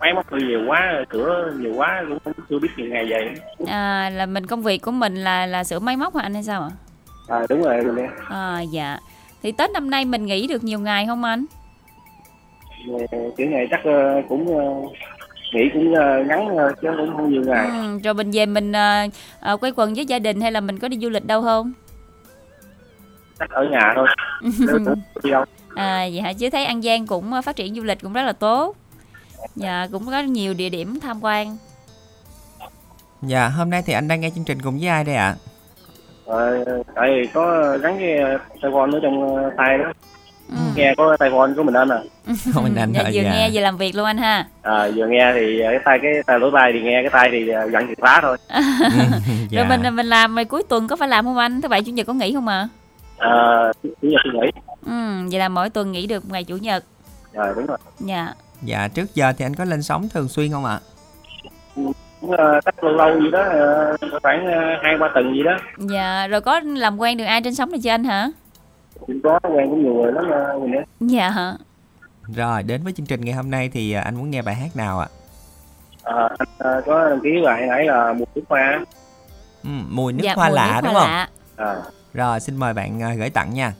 máy 0.00 0.14
móc 0.14 0.26
thì 0.30 0.46
nhiều 0.46 0.60
quá, 0.66 1.04
cửa 1.08 1.52
nhiều 1.58 1.74
quá 1.76 2.04
cũng 2.24 2.32
chưa 2.50 2.58
biết 2.58 2.68
chừng 2.76 2.90
ngày 2.90 3.06
về. 3.06 3.34
À, 3.66 4.10
là 4.10 4.26
mình 4.26 4.46
công 4.46 4.62
việc 4.62 4.82
của 4.82 4.90
mình 4.90 5.14
là 5.14 5.46
là 5.46 5.64
sửa 5.64 5.78
máy 5.78 5.96
móc 5.96 6.16
hả 6.16 6.22
anh 6.22 6.34
hay 6.34 6.42
sao 6.42 6.62
ạ? 6.62 6.70
À, 7.28 7.46
đúng 7.48 7.62
rồi 7.62 7.84
Như. 7.84 8.02
À, 8.28 8.60
dạ. 8.60 8.98
Thì 9.42 9.52
Tết 9.52 9.70
năm 9.70 9.90
nay 9.90 10.04
mình 10.04 10.26
nghỉ 10.26 10.46
được 10.46 10.64
nhiều 10.64 10.80
ngày 10.80 11.06
không 11.06 11.24
anh? 11.24 11.44
Ờ, 12.86 13.18
kiểu 13.36 13.48
này 13.50 13.66
chắc 13.70 13.80
ờ, 13.84 14.22
cũng 14.28 14.56
ờ, 14.58 14.64
nghỉ 15.54 15.60
cũng 15.74 15.94
ờ, 15.94 16.24
ngắn 16.28 16.48
chứ 16.82 16.88
cũng 16.96 17.12
không 17.16 17.30
nhiều 17.32 17.42
ngày 17.46 17.66
Ừ, 17.72 17.98
rồi 18.04 18.14
mình 18.14 18.30
về 18.30 18.46
mình 18.46 18.72
à, 18.72 19.06
à, 19.40 19.56
quay 19.56 19.72
quần 19.76 19.94
với 19.94 20.06
gia 20.06 20.18
đình 20.18 20.40
hay 20.40 20.52
là 20.52 20.60
mình 20.60 20.78
có 20.78 20.88
đi 20.88 20.98
du 20.98 21.08
lịch 21.10 21.26
đâu 21.26 21.42
không? 21.42 21.72
chắc 23.38 23.50
ở 23.50 23.64
nhà 23.70 23.92
thôi 23.96 24.06
đi 25.22 25.30
đâu 25.30 25.44
À 25.74 26.08
vậy 26.12 26.20
hả? 26.20 26.32
Chứ 26.32 26.50
thấy 26.50 26.64
An 26.64 26.82
Giang 26.82 27.06
cũng 27.06 27.32
phát 27.44 27.56
triển 27.56 27.74
du 27.74 27.82
lịch 27.82 27.98
cũng 28.02 28.12
rất 28.12 28.22
là 28.22 28.32
tốt. 28.32 28.76
Dạ 29.56 29.86
cũng 29.92 30.06
có 30.06 30.20
nhiều 30.20 30.54
địa 30.54 30.68
điểm 30.68 31.00
tham 31.00 31.24
quan. 31.24 31.56
Dạ, 33.22 33.48
hôm 33.48 33.70
nay 33.70 33.82
thì 33.86 33.92
anh 33.92 34.08
đang 34.08 34.20
nghe 34.20 34.30
chương 34.30 34.44
trình 34.44 34.58
cùng 34.62 34.78
với 34.78 34.88
ai 34.88 35.04
đây 35.04 35.14
ạ? 35.14 35.34
Ờ, 36.26 36.64
tại 36.94 37.10
vì 37.10 37.26
có 37.34 37.76
gắn 37.82 37.98
cái 38.62 38.70
phone 38.72 38.90
ở 38.92 39.00
trong 39.02 39.42
tay 39.56 39.78
đó 39.78 39.92
Ừ. 40.48 40.56
nghe 40.76 40.94
có 40.96 41.16
tai 41.18 41.30
phone 41.30 41.52
của 41.56 41.62
mình 41.62 41.74
anh 41.74 41.88
à 41.88 41.98
Không, 42.54 42.64
mình 42.64 42.74
anh 42.74 42.92
dạ, 42.92 43.02
vừa 43.02 43.20
dạ. 43.22 43.30
nghe 43.32 43.50
vừa 43.52 43.60
làm 43.60 43.76
việc 43.76 43.94
luôn 43.94 44.06
anh 44.06 44.18
ha. 44.18 44.46
à, 44.62 44.88
vừa 44.96 45.06
nghe 45.06 45.32
thì 45.34 45.60
ờ, 45.60 45.70
cái 45.70 45.80
tay 45.84 45.98
cái 46.02 46.12
tay 46.26 46.38
lỗ 46.38 46.50
tai 46.50 46.70
thì 46.72 46.80
nghe 46.80 47.02
cái 47.02 47.10
tay 47.10 47.28
thì 47.32 47.48
ờ, 47.48 47.68
dặn 47.72 47.86
chìa 47.88 47.94
khóa 48.00 48.18
thôi 48.22 48.36
dạ. 49.50 49.64
Rồi 49.68 49.78
mình 49.78 49.96
mình 49.96 50.06
làm 50.06 50.34
rồi 50.34 50.44
cuối 50.44 50.62
tuần 50.68 50.88
có 50.88 50.96
phải 50.96 51.08
làm 51.08 51.24
không 51.24 51.36
anh? 51.38 51.60
Thứ 51.60 51.68
bảy 51.68 51.82
chủ 51.82 51.92
nhật 51.92 52.06
có 52.06 52.12
nghỉ 52.12 52.34
không 52.34 52.48
ạ? 52.48 52.68
à, 53.18 53.30
chủ 53.82 53.88
nhật 54.02 54.20
tôi 54.24 54.32
nghỉ 54.42 54.50
Ừ, 54.86 55.28
vậy 55.30 55.38
là 55.40 55.48
mỗi 55.48 55.70
tuần 55.70 55.92
nghỉ 55.92 56.06
được 56.06 56.24
ngày 56.30 56.44
chủ 56.44 56.56
nhật. 56.56 56.84
rồi 57.32 57.52
đúng 57.56 57.66
rồi 57.66 57.78
Dạ. 58.00 58.28
Dạ, 58.62 58.88
trước 58.94 59.14
giờ 59.14 59.32
thì 59.38 59.44
anh 59.44 59.54
có 59.54 59.64
lên 59.64 59.82
sóng 59.82 60.08
thường 60.14 60.28
xuyên 60.28 60.50
không 60.52 60.64
ạ? 60.64 60.78
cũng 62.20 62.30
ờ, 62.36 62.60
cách 62.64 62.84
lâu 62.84 62.92
lâu 62.92 63.20
gì 63.20 63.30
đó 63.30 63.42
ờ, 63.42 63.96
khoảng 64.22 64.46
hai 64.82 64.96
ba 65.00 65.08
tuần 65.14 65.34
gì 65.34 65.42
đó 65.42 65.56
Dạ, 65.78 66.26
rồi 66.26 66.40
có 66.40 66.60
làm 66.64 67.00
quen 67.00 67.16
được 67.18 67.24
ai 67.24 67.40
trên 67.42 67.54
sóng 67.54 67.70
này 67.70 67.80
chưa 67.84 67.90
anh 67.90 68.04
hả? 68.04 68.28
Cũng 69.08 69.20
có 69.24 69.40
quen 69.42 69.70
cũng 69.70 69.82
nhiều 69.82 69.94
người 69.94 70.12
lắm 70.12 70.24
mình 70.60 70.70
nữa 70.70 70.82
Dạ 71.00 71.30
hả? 71.30 71.54
Rồi, 72.36 72.62
đến 72.62 72.84
với 72.84 72.92
chương 72.92 73.06
trình 73.06 73.20
ngày 73.24 73.34
hôm 73.34 73.50
nay 73.50 73.68
thì 73.72 73.92
à, 73.92 74.02
anh 74.02 74.16
muốn 74.16 74.30
nghe 74.30 74.42
bài 74.42 74.54
hát 74.54 74.76
nào 74.76 75.00
ạ? 75.00 75.08
à, 76.02 76.28
anh 76.38 76.48
ờ, 76.58 76.82
có 76.86 77.08
đăng 77.10 77.20
ký 77.20 77.30
bài 77.44 77.66
nãy 77.68 77.84
là 77.86 78.12
một 78.12 78.26
nước 78.34 78.42
hoa 78.48 78.80
Ừ, 79.64 79.70
mùi 79.90 80.12
nước 80.12 80.22
dạ, 80.24 80.34
hoa 80.34 80.48
mùi 80.48 80.56
lạ 80.56 80.66
nước 80.74 80.80
đúng 80.84 80.94
hoa 80.94 81.02
không? 81.02 81.10
lạ. 81.10 81.28
à, 81.56 81.74
Rồi, 82.14 82.40
xin 82.40 82.56
mời 82.56 82.74
bạn 82.74 83.02
à, 83.02 83.14
gửi 83.14 83.30
tặng 83.30 83.54
nha. 83.54 83.72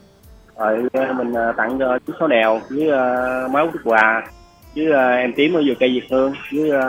rồi 0.58 0.88
mình 1.16 1.32
tặng 1.56 1.76
cho 1.78 1.98
chú 2.06 2.12
số 2.20 2.26
đèo 2.26 2.60
với 2.70 2.88
ờ, 2.88 3.48
máu 3.52 3.70
thức 3.72 3.80
quà 3.84 4.22
với 4.76 4.86
ờ, 4.92 5.10
em 5.10 5.32
tím 5.36 5.54
ở 5.54 5.62
vừa 5.66 5.74
cây 5.80 5.88
Việt 5.94 6.06
Hương 6.10 6.32
với 6.52 6.70
ờ, 6.70 6.82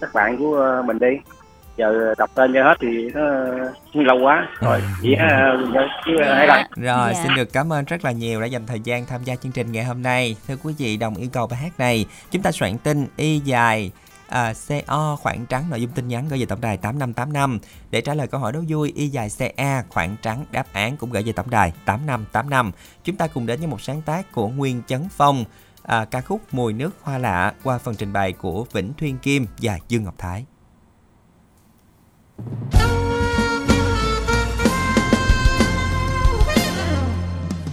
các 0.00 0.10
bạn 0.14 0.38
của 0.38 0.56
ờ, 0.56 0.82
mình 0.82 0.98
đi 0.98 1.08
giờ 1.80 2.14
đọc 2.18 2.30
tên 2.34 2.52
cho 2.54 2.62
hết 2.64 2.74
thì 2.80 2.88
nó 3.14 4.02
lâu 4.02 4.18
quá 4.22 4.48
rồi 4.60 4.82
chỉ 5.02 5.12
uh, 5.12 5.70
chứ 6.06 6.12
Dạ. 6.20 6.34
hãy 6.34 6.46
Rồi, 6.76 7.12
Dạ. 7.14 7.22
xin 7.22 7.34
được 7.36 7.52
cảm 7.52 7.72
ơn 7.72 7.84
rất 7.84 8.04
là 8.04 8.12
nhiều 8.12 8.40
đã 8.40 8.46
dành 8.46 8.66
thời 8.66 8.80
gian 8.80 9.06
tham 9.06 9.24
gia 9.24 9.36
chương 9.36 9.52
trình 9.52 9.72
ngày 9.72 9.84
hôm 9.84 10.02
nay. 10.02 10.36
Thưa 10.48 10.56
quý 10.62 10.74
vị, 10.78 10.96
đồng 10.96 11.14
yêu 11.14 11.28
cầu 11.32 11.46
bài 11.46 11.58
hát 11.62 11.72
này, 11.78 12.06
chúng 12.30 12.42
ta 12.42 12.52
soạn 12.52 12.78
tin 12.78 13.06
y 13.16 13.38
dài 13.38 13.90
à, 14.28 14.52
CO 14.68 15.16
khoảng 15.22 15.46
trắng 15.46 15.64
nội 15.70 15.80
dung 15.80 15.90
tin 15.90 16.08
nhắn 16.08 16.28
gửi 16.28 16.38
về 16.38 16.46
tổng 16.46 16.60
đài 16.60 16.76
8585 16.76 17.58
để 17.90 18.00
trả 18.00 18.14
lời 18.14 18.26
câu 18.26 18.40
hỏi 18.40 18.52
đố 18.52 18.60
vui 18.68 18.92
y 18.96 19.08
dài 19.08 19.28
CA 19.38 19.82
khoảng 19.88 20.16
trắng 20.22 20.44
đáp 20.50 20.66
án 20.72 20.96
cũng 20.96 21.10
gửi 21.10 21.22
về 21.22 21.32
tổng 21.32 21.50
đài 21.50 21.72
8585. 21.84 22.72
Chúng 23.04 23.16
ta 23.16 23.26
cùng 23.26 23.46
đến 23.46 23.58
với 23.58 23.68
một 23.68 23.80
sáng 23.80 24.02
tác 24.02 24.32
của 24.32 24.48
Nguyên 24.48 24.82
Chấn 24.86 25.08
Phong 25.16 25.44
à, 25.82 26.04
ca 26.04 26.20
khúc 26.20 26.40
Mùi 26.52 26.72
nước 26.72 26.90
hoa 27.02 27.18
lạ 27.18 27.52
qua 27.62 27.78
phần 27.78 27.94
trình 27.94 28.12
bày 28.12 28.32
của 28.32 28.66
Vĩnh 28.72 28.92
Thuyên 28.98 29.18
Kim 29.18 29.46
và 29.62 29.78
Dương 29.88 30.04
Ngọc 30.04 30.14
Thái 30.18 30.44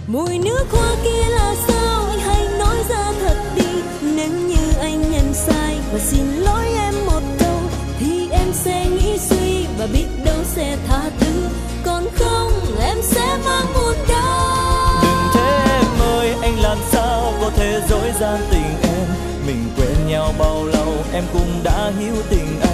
mùi 0.06 0.38
nước 0.38 0.64
hoa 0.70 0.96
kia 1.04 1.28
là 1.28 1.54
sao? 1.68 2.04
Anh 2.10 2.18
hãy 2.18 2.48
nói 2.58 2.76
ra 2.88 3.12
thật 3.20 3.36
đi. 3.56 3.82
Nếu 4.02 4.30
như 4.30 4.72
anh 4.80 5.12
nhận 5.12 5.34
sai 5.34 5.78
và 5.92 5.98
xin 5.98 6.26
lỗi 6.36 6.64
em 6.76 6.94
một 7.06 7.22
câu, 7.38 7.60
thì 8.00 8.28
em 8.30 8.52
sẽ 8.52 8.86
nghĩ 8.90 9.18
suy 9.18 9.66
và 9.78 9.86
biết 9.92 10.06
đâu 10.24 10.36
sẽ 10.44 10.76
tha 10.88 11.10
thứ. 11.20 11.48
Còn 11.84 12.06
không, 12.18 12.52
em 12.80 12.96
sẽ 13.02 13.38
mang 13.44 13.66
buồn 13.74 13.94
đau. 14.08 15.02
Đừng 15.02 15.28
thế 15.34 15.66
em 15.70 16.00
ơi, 16.00 16.34
anh 16.42 16.60
làm 16.60 16.78
sao 16.90 17.32
có 17.40 17.50
thể 17.56 17.80
dối 17.88 18.12
gian 18.20 18.40
tình 18.50 18.80
em? 18.82 19.08
Mình 19.46 19.70
quen 19.76 20.08
nhau 20.08 20.34
bao 20.38 20.64
lâu, 20.64 20.94
em 21.12 21.24
cũng 21.32 21.60
đã 21.64 21.92
hiểu 21.98 22.14
tình 22.30 22.60
anh 22.60 22.60
tình 22.60 22.67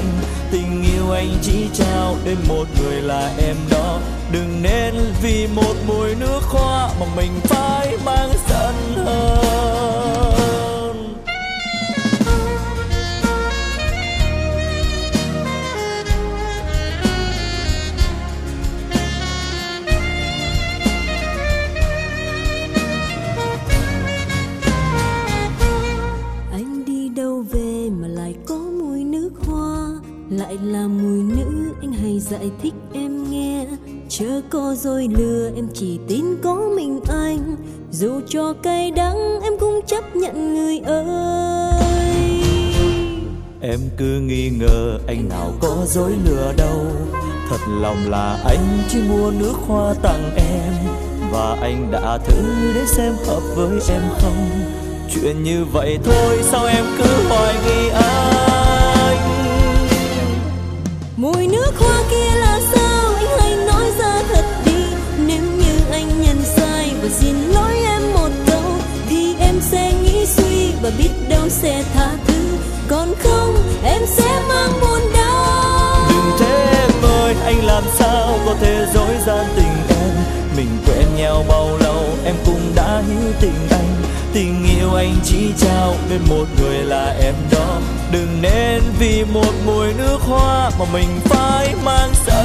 yêu 1.04 1.12
anh 1.12 1.38
chỉ 1.42 1.68
trao 1.74 2.16
đến 2.24 2.36
một 2.48 2.64
người 2.80 3.02
là 3.02 3.32
em 3.38 3.56
đó 3.70 3.98
đừng 4.32 4.62
nên 4.62 4.94
vì 5.22 5.46
một 5.46 5.74
mùi 5.86 6.14
nước 6.14 6.40
hoa 6.42 6.88
mà 7.00 7.06
mình 7.16 7.32
phải 7.44 7.96
mang 8.04 8.30
giận 8.48 9.04
hờn. 9.06 9.63
Lại 30.54 30.72
là 30.72 30.88
mùi 30.88 31.22
nữ, 31.22 31.74
anh 31.80 31.92
hay 31.92 32.20
giải 32.20 32.50
thích 32.62 32.74
em 32.92 33.30
nghe. 33.30 33.66
Chớ 34.08 34.40
có 34.50 34.74
dối 34.74 35.08
lừa, 35.18 35.50
em 35.56 35.68
chỉ 35.74 35.98
tin 36.08 36.24
có 36.42 36.70
mình 36.76 37.00
anh. 37.08 37.56
Dù 37.90 38.20
cho 38.28 38.54
cay 38.62 38.90
đắng, 38.90 39.40
em 39.42 39.52
cũng 39.60 39.80
chấp 39.86 40.16
nhận 40.16 40.54
người 40.54 40.78
ơi. 40.78 41.72
Em 43.60 43.80
cứ 43.96 44.20
nghi 44.20 44.50
ngờ 44.50 44.98
anh 45.06 45.28
nào 45.28 45.52
có 45.60 45.76
dối 45.86 46.12
lừa 46.24 46.52
đâu. 46.56 46.86
Thật 47.50 47.60
lòng 47.80 48.10
là 48.10 48.38
anh 48.44 48.78
chỉ 48.88 48.98
mua 49.08 49.30
nước 49.30 49.54
hoa 49.66 49.94
tặng 50.02 50.30
em. 50.36 50.72
Và 51.32 51.56
anh 51.60 51.90
đã 51.92 52.18
thử 52.18 52.42
để 52.74 52.86
xem 52.86 53.12
hợp 53.26 53.40
với 53.56 53.80
em 53.88 54.02
không? 54.18 54.48
Chuyện 55.14 55.42
như 55.42 55.64
vậy 55.72 55.98
thôi, 56.04 56.38
sao 56.42 56.66
em 56.66 56.84
cứ 56.98 57.28
hoài 57.28 57.54
nghi 57.66 57.88
anh? 57.88 59.03
Mùi 61.16 61.46
nước 61.46 61.72
hoa 61.78 62.02
kia 62.10 62.36
là 62.40 62.60
sao? 62.74 63.14
Anh 63.14 63.38
hãy 63.40 63.56
nói 63.56 63.90
ra 63.98 64.22
thật 64.28 64.44
đi. 64.66 64.84
Nếu 65.26 65.42
như 65.58 65.72
anh 65.92 66.22
nhận 66.22 66.36
sai, 66.44 66.92
và 67.02 67.08
xin 67.08 67.34
lỗi 67.52 67.72
em 67.74 68.02
một 68.14 68.28
câu, 68.46 68.72
Thì 69.08 69.34
em 69.40 69.54
sẽ 69.60 69.92
nghĩ 70.02 70.26
suy 70.26 70.72
và 70.82 70.90
biết 70.98 71.10
đâu 71.28 71.48
sẽ 71.48 71.84
tha 71.94 72.10
thứ. 72.26 72.56
Còn 72.88 73.14
không, 73.22 73.54
em 73.84 74.02
sẽ 74.06 74.42
mang 74.48 74.70
buồn 74.80 75.00
đau. 75.14 76.06
Đừng 76.10 76.38
thế 76.38 76.76
em 76.80 76.90
ơi 77.02 77.34
anh 77.44 77.64
làm 77.64 77.84
sao 77.98 78.38
có 78.46 78.54
thể 78.60 78.86
dối 78.94 79.16
gian 79.26 79.46
tình 79.56 79.96
em? 80.00 80.10
Mình 80.56 80.78
quen 80.86 81.06
nhau 81.16 81.44
bao 81.48 81.78
lâu, 81.78 82.04
em 82.24 82.34
cũng 82.46 82.72
đã 82.76 83.02
hiểu 83.08 83.32
tình 83.40 83.68
anh. 83.70 84.03
Tình 84.34 84.64
yêu 84.78 84.94
anh 84.94 85.14
chỉ 85.24 85.52
trao 85.58 85.94
đến 86.10 86.20
một 86.28 86.46
người 86.60 86.78
là 86.78 87.16
em 87.22 87.34
đó. 87.52 87.80
Đừng 88.12 88.42
nên 88.42 88.82
vì 88.98 89.24
một 89.24 89.52
mùi 89.66 89.94
nước 89.94 90.18
hoa 90.20 90.70
mà 90.78 90.84
mình 90.92 91.08
phải 91.24 91.74
mang 91.84 92.10
sợ 92.14 92.43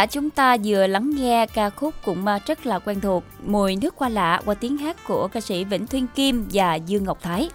giả 0.00 0.06
chúng 0.06 0.30
ta 0.30 0.56
vừa 0.64 0.86
lắng 0.86 1.10
nghe 1.16 1.46
ca 1.46 1.70
khúc 1.70 1.94
cũng 2.04 2.26
à, 2.26 2.38
rất 2.46 2.66
là 2.66 2.78
quen 2.78 3.00
thuộc 3.00 3.24
Mùi 3.46 3.76
nước 3.76 3.94
hoa 3.96 4.08
lạ 4.08 4.42
qua 4.44 4.54
tiếng 4.54 4.76
hát 4.76 4.96
của 5.06 5.28
ca 5.28 5.40
sĩ 5.40 5.64
Vĩnh 5.64 5.86
Thuyên 5.86 6.06
Kim 6.14 6.48
và 6.52 6.74
Dương 6.74 7.04
Ngọc 7.04 7.18
Thái. 7.22 7.50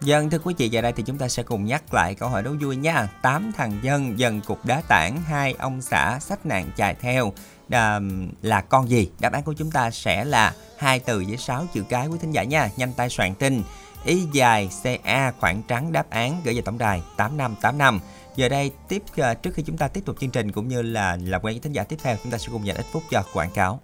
Dân 0.00 0.30
thưa 0.30 0.38
quý 0.38 0.54
vị, 0.58 0.68
giờ 0.68 0.80
đây 0.80 0.92
thì 0.92 1.02
chúng 1.06 1.18
ta 1.18 1.28
sẽ 1.28 1.42
cùng 1.42 1.64
nhắc 1.64 1.94
lại 1.94 2.14
câu 2.14 2.28
hỏi 2.28 2.42
đố 2.42 2.50
vui 2.60 2.76
nha. 2.76 3.08
Tám 3.22 3.52
thằng 3.56 3.78
dân 3.82 4.18
dần 4.18 4.40
cục 4.40 4.64
đá 4.64 4.82
tảng, 4.88 5.22
hai 5.22 5.54
ông 5.58 5.82
xã 5.82 6.18
sách 6.20 6.46
nạn 6.46 6.70
chài 6.76 6.94
theo 6.94 7.32
Đà, 7.68 8.00
là 8.42 8.60
con 8.60 8.88
gì? 8.88 9.10
Đáp 9.20 9.32
án 9.32 9.42
của 9.42 9.52
chúng 9.52 9.70
ta 9.70 9.90
sẽ 9.90 10.24
là 10.24 10.54
hai 10.78 11.00
từ 11.00 11.24
với 11.28 11.36
sáu 11.36 11.66
chữ 11.74 11.82
cái 11.88 12.06
quý 12.06 12.18
thính 12.20 12.32
giả 12.32 12.42
nha. 12.42 12.68
Nhanh 12.76 12.92
tay 12.92 13.10
soạn 13.10 13.34
tin. 13.34 13.62
Y 14.04 14.22
dài 14.32 14.70
CA 14.82 15.32
khoảng 15.40 15.62
trắng 15.68 15.92
đáp 15.92 16.10
án 16.10 16.40
gửi 16.44 16.54
về 16.54 16.60
tổng 16.60 16.78
đài 16.78 17.02
8585. 17.16 18.00
Giờ 18.36 18.48
đây 18.48 18.70
tiếp 18.88 19.02
ờ, 19.16 19.34
trước 19.34 19.54
khi 19.54 19.62
chúng 19.62 19.76
ta 19.76 19.88
tiếp 19.88 20.00
tục 20.04 20.16
chương 20.20 20.30
trình 20.30 20.52
cũng 20.52 20.68
như 20.68 20.82
là 20.82 21.18
làm 21.24 21.42
quen 21.42 21.54
với 21.54 21.60
thính 21.60 21.72
giả 21.72 21.84
tiếp 21.84 21.96
theo, 22.02 22.16
chúng 22.22 22.32
ta 22.32 22.38
sẽ 22.38 22.48
cùng 22.52 22.66
dành 22.66 22.76
ít 22.76 22.86
phút 22.92 23.02
cho 23.10 23.22
quảng 23.32 23.50
cáo. 23.50 23.80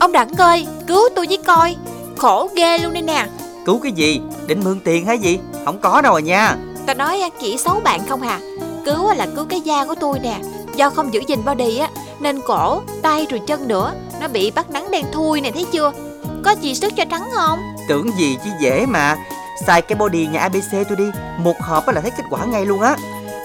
Ông 0.00 0.12
Đặng 0.12 0.34
ơi 0.34 0.66
cứu 0.86 1.08
tôi 1.16 1.26
với 1.26 1.38
coi 1.46 1.76
Khổ 2.16 2.48
ghê 2.56 2.78
luôn 2.78 2.92
đây 2.92 3.02
nè 3.02 3.26
Cứu 3.66 3.78
cái 3.82 3.92
gì? 3.92 4.20
Định 4.46 4.60
mượn 4.64 4.80
tiền 4.80 5.06
hay 5.06 5.18
gì? 5.18 5.38
Không 5.64 5.78
có 5.80 6.00
đâu 6.00 6.14
à 6.14 6.20
nha 6.20 6.56
Ta 6.86 6.94
nói 6.94 7.20
chỉ 7.40 7.58
xấu 7.58 7.80
bạn 7.80 8.06
không 8.08 8.22
hà 8.22 8.40
Cứu 8.84 9.12
là 9.12 9.26
cứu 9.36 9.44
cái 9.48 9.60
da 9.60 9.84
của 9.84 9.94
tôi 10.00 10.18
nè 10.18 10.40
Do 10.74 10.90
không 10.90 11.14
giữ 11.14 11.20
gìn 11.28 11.44
body 11.44 11.78
á 11.78 11.90
Nên 12.20 12.40
cổ, 12.40 12.82
tay 13.02 13.26
rồi 13.30 13.40
chân 13.46 13.68
nữa 13.68 13.94
Nó 14.20 14.28
bị 14.28 14.50
bắt 14.50 14.70
nắng 14.70 14.90
đen 14.90 15.04
thui 15.12 15.40
nè 15.40 15.50
thấy 15.50 15.66
chưa 15.72 15.92
Có 16.44 16.50
gì 16.60 16.74
sức 16.74 16.92
cho 16.96 17.04
trắng 17.10 17.28
không? 17.36 17.58
Tưởng 17.88 18.10
gì 18.18 18.38
chứ 18.44 18.50
dễ 18.60 18.86
mà. 18.86 19.16
Xài 19.66 19.82
cái 19.82 19.96
body 19.96 20.26
nhà 20.26 20.40
ABC 20.40 20.72
tôi 20.88 20.96
đi. 20.96 21.10
Một 21.38 21.56
hộp 21.60 21.88
là 21.88 22.00
thấy 22.00 22.10
kết 22.10 22.24
quả 22.30 22.44
ngay 22.44 22.66
luôn 22.66 22.80
á. 22.80 22.96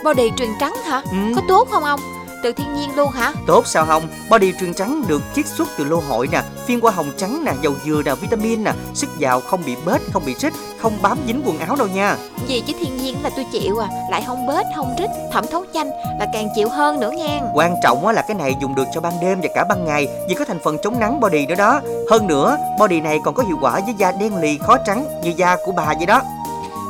Body 0.04 0.32
truyền 0.38 0.50
trắng 0.60 0.74
hả? 0.86 1.02
Ừ. 1.12 1.18
Có 1.36 1.42
tốt 1.48 1.68
không 1.72 1.84
ông 1.84 2.00
Từ 2.44 2.52
thiên 2.52 2.74
nhiên 2.76 2.96
luôn 2.96 3.12
hả 3.12 3.34
Tốt 3.48 3.68
sao 3.68 3.86
không? 3.86 4.08
Body 4.30 4.54
truyền 4.60 4.74
trắng 4.74 5.04
được 5.08 5.22
chiết 5.36 5.46
xuất 5.46 5.68
từ 5.78 5.84
lô 5.84 5.98
hội 6.10 6.28
nè, 6.32 6.42
phiên 6.66 6.82
qua 6.82 6.92
hồng 6.92 7.12
trắng 7.18 7.46
nè, 7.46 7.52
dầu 7.62 7.74
dừa 7.86 8.02
nè, 8.06 8.16
vitamin 8.16 8.64
nè, 8.64 8.74
sức 8.94 9.10
giàu 9.20 9.42
không 9.42 9.62
bị 9.66 9.76
bết, 9.86 10.02
không 10.14 10.26
bị 10.26 10.36
rít, 10.40 10.54
không 10.82 10.94
bám 11.02 11.18
dính 11.28 11.42
quần 11.46 11.60
áo 11.60 11.76
đâu 11.76 11.88
nha. 11.88 12.18
Gì 12.48 12.64
chứ 12.68 12.74
thiên 12.80 12.98
nhiên 12.98 13.16
là 13.24 13.30
tôi 13.36 13.46
chịu 13.52 13.78
à 13.78 13.88
Lại 14.12 14.24
không 14.28 14.48
bết 14.48 14.66
không 14.76 14.96
rít 15.00 15.10
Thẩm 15.32 15.46
thấu 15.52 15.66
chanh 15.74 15.90
là 16.20 16.28
càng 16.34 16.48
chịu 16.56 16.70
hơn 16.70 17.00
nữa 17.00 17.12
nghe 17.18 17.42
Quan 17.54 17.76
trọng 17.84 18.06
á 18.06 18.14
là 18.14 18.22
cái 18.28 18.36
này 18.36 18.56
dùng 18.62 18.76
được 18.76 18.88
cho 18.94 19.02
ban 19.02 19.14
đêm 19.22 19.42
và 19.42 19.50
cả 19.56 19.64
ban 19.70 19.86
ngày 19.86 20.08
vì 20.30 20.36
có 20.36 20.46
thành 20.46 20.60
phần 20.64 20.78
chống 20.84 21.00
nắng 21.00 21.20
body 21.20 21.46
nữa 21.46 21.56
đó. 21.56 21.82
Hơn 22.12 22.28
nữa, 22.28 22.58
body 22.80 23.02
này 23.02 23.20
còn 23.24 23.34
có 23.34 23.44
hiệu 23.44 23.58
quả 23.62 23.80
với 23.86 23.94
da 23.98 24.12
đen 24.12 24.36
lì 24.36 24.58
khó 24.58 24.78
trắng 24.86 25.06
như 25.24 25.34
da 25.38 25.56
của 25.66 25.72
bà 25.72 25.86
vậy 25.86 26.06
đó. 26.06 26.22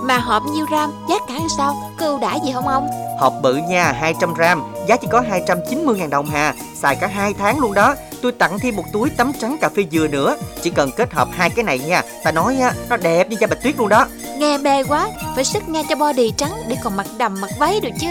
Mà 0.03 0.17
hộp 0.17 0.43
nhiêu 0.53 0.65
gram 0.69 0.91
Giá 1.09 1.15
cả 1.27 1.33
sao 1.57 1.75
Có 1.99 2.05
ưu 2.05 2.19
đãi 2.19 2.39
gì 2.45 2.51
không 2.53 2.67
ông 2.67 2.89
Hộp 3.23 3.33
bự 3.41 3.55
nha, 3.55 3.91
200 3.91 4.33
gram, 4.33 4.63
giá 4.87 4.97
chỉ 4.97 5.07
có 5.11 5.21
290.000 5.21 6.09
đồng 6.09 6.25
hà, 6.25 6.53
xài 6.75 6.95
cả 6.95 7.07
2 7.07 7.33
tháng 7.33 7.59
luôn 7.59 7.73
đó. 7.73 7.95
Tôi 8.21 8.31
tặng 8.31 8.59
thêm 8.59 8.75
một 8.75 8.83
túi 8.93 9.09
tắm 9.09 9.31
trắng 9.39 9.57
cà 9.61 9.69
phê 9.69 9.85
dừa 9.91 10.07
nữa, 10.07 10.35
chỉ 10.61 10.69
cần 10.69 10.91
kết 10.97 11.13
hợp 11.13 11.27
hai 11.31 11.49
cái 11.49 11.63
này 11.63 11.79
nha. 11.79 12.01
Ta 12.23 12.31
nói 12.31 12.57
á, 12.61 12.73
nó 12.89 12.97
đẹp 12.97 13.29
như 13.29 13.37
da 13.39 13.47
bạch 13.47 13.63
tuyết 13.63 13.77
luôn 13.77 13.89
đó. 13.89 14.07
Nghe 14.37 14.57
mê 14.57 14.83
quá 14.83 15.09
Phải 15.35 15.43
sức 15.43 15.69
nghe 15.69 15.83
cho 15.89 15.95
body 15.95 16.31
trắng 16.37 16.51
Để 16.67 16.77
còn 16.83 16.97
mặc 16.97 17.07
đầm 17.17 17.41
mặc 17.41 17.49
váy 17.59 17.79
được 17.79 17.89
chứ 17.99 18.07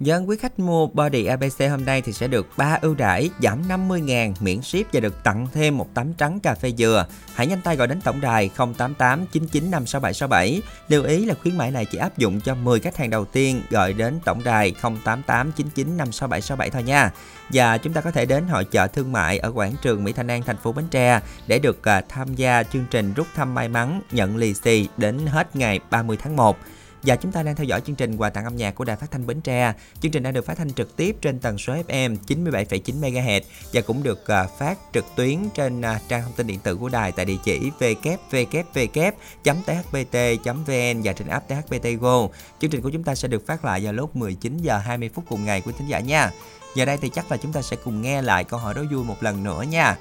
Dân 0.00 0.28
quý 0.28 0.36
khách 0.36 0.58
mua 0.58 0.86
body 0.86 1.24
ABC 1.24 1.70
hôm 1.70 1.84
nay 1.84 2.02
thì 2.02 2.12
sẽ 2.12 2.28
được 2.28 2.46
3 2.56 2.78
ưu 2.82 2.94
đãi, 2.94 3.30
giảm 3.42 3.62
50.000 3.68 4.34
miễn 4.40 4.62
ship 4.62 4.92
và 4.92 5.00
được 5.00 5.24
tặng 5.24 5.46
thêm 5.52 5.78
một 5.78 5.94
tấm 5.94 6.12
trắng 6.14 6.40
cà 6.40 6.54
phê 6.54 6.72
dừa. 6.78 7.06
Hãy 7.34 7.46
nhanh 7.46 7.60
tay 7.60 7.76
gọi 7.76 7.86
đến 7.86 8.00
tổng 8.00 8.20
đài 8.20 8.50
088 8.56 9.26
99 9.32 9.70
56767. 9.70 10.62
Lưu 10.88 11.04
ý 11.04 11.24
là 11.24 11.34
khuyến 11.42 11.58
mãi 11.58 11.70
này 11.70 11.84
chỉ 11.84 11.98
áp 11.98 12.18
dụng 12.18 12.40
cho 12.40 12.54
10 12.54 12.80
khách 12.80 12.96
hàng 12.96 13.10
đầu 13.10 13.24
tiên, 13.24 13.62
gọi 13.70 13.92
đến 13.92 14.20
tổng 14.24 14.44
đài 14.44 14.74
088 14.82 15.52
99 15.52 15.96
56767 15.96 16.70
thôi 16.70 16.82
nha. 16.82 17.10
Và 17.52 17.78
chúng 17.78 17.92
ta 17.92 18.00
có 18.00 18.10
thể 18.10 18.26
đến 18.26 18.48
hội 18.48 18.64
chợ 18.64 18.86
thương 18.86 19.12
mại 19.12 19.38
ở 19.38 19.52
quảng 19.52 19.74
trường 19.82 20.04
Mỹ 20.04 20.12
Thanh 20.12 20.30
An, 20.30 20.42
thành 20.42 20.56
phố 20.56 20.72
Bến 20.72 20.84
Tre 20.90 21.20
để 21.46 21.58
được 21.58 21.88
à, 21.88 22.02
tham 22.08 22.34
gia 22.34 22.62
chương 22.62 22.84
trình 22.90 23.14
rút 23.14 23.26
thăm 23.34 23.54
may 23.54 23.68
mắn, 23.68 24.02
nhận 24.10 24.36
lì 24.36 24.54
xì 24.54 24.88
đến 24.96 25.26
hết 25.26 25.56
ngày 25.56 25.80
30 25.90 26.16
tháng 26.22 26.36
1. 26.36 26.58
Và 27.02 27.16
chúng 27.16 27.32
ta 27.32 27.42
đang 27.42 27.56
theo 27.56 27.64
dõi 27.64 27.80
chương 27.80 27.96
trình 27.96 28.16
quà 28.16 28.30
tặng 28.30 28.44
âm 28.44 28.56
nhạc 28.56 28.74
của 28.74 28.84
Đài 28.84 28.96
Phát 28.96 29.10
thanh 29.10 29.26
Bến 29.26 29.40
Tre. 29.40 29.72
Chương 30.00 30.12
trình 30.12 30.22
đã 30.22 30.30
được 30.30 30.46
phát 30.46 30.56
thanh 30.56 30.72
trực 30.72 30.96
tiếp 30.96 31.16
trên 31.20 31.38
tần 31.38 31.58
số 31.58 31.74
FM 31.88 32.16
97,9 32.26 33.00
MHz 33.00 33.40
và 33.72 33.80
cũng 33.80 34.02
được 34.02 34.26
à, 34.26 34.46
phát 34.58 34.78
trực 34.92 35.04
tuyến 35.16 35.38
trên 35.54 35.82
à, 35.82 36.00
trang 36.08 36.22
thông 36.22 36.32
tin 36.32 36.46
điện 36.46 36.58
tử 36.58 36.76
của 36.76 36.88
đài 36.88 37.12
tại 37.12 37.24
địa 37.24 37.36
chỉ 37.44 37.70
www.thbt.vn 37.80 38.62
và 41.04 41.12
trên 41.12 41.28
app 41.28 41.48
THBT 41.48 41.86
Go. 42.00 42.28
Chương 42.60 42.70
trình 42.70 42.82
của 42.82 42.90
chúng 42.90 43.04
ta 43.04 43.14
sẽ 43.14 43.28
được 43.28 43.46
phát 43.46 43.64
lại 43.64 43.84
vào 43.84 43.92
lúc 43.92 44.16
19 44.16 44.58
giờ 44.58 44.78
20 44.78 45.10
phút 45.14 45.24
cùng 45.28 45.44
ngày 45.44 45.60
của 45.60 45.72
thính 45.72 45.88
giả 45.88 46.00
nha. 46.00 46.30
Giờ 46.74 46.84
đây 46.84 46.96
thì 46.96 47.08
chắc 47.08 47.30
là 47.30 47.36
chúng 47.36 47.52
ta 47.52 47.62
sẽ 47.62 47.76
cùng 47.84 48.02
nghe 48.02 48.22
lại 48.22 48.44
câu 48.44 48.60
hỏi 48.60 48.74
đố 48.74 48.82
vui 48.92 49.04
một 49.04 49.22
lần 49.22 49.44
nữa 49.44 49.62
nha. 49.62 49.96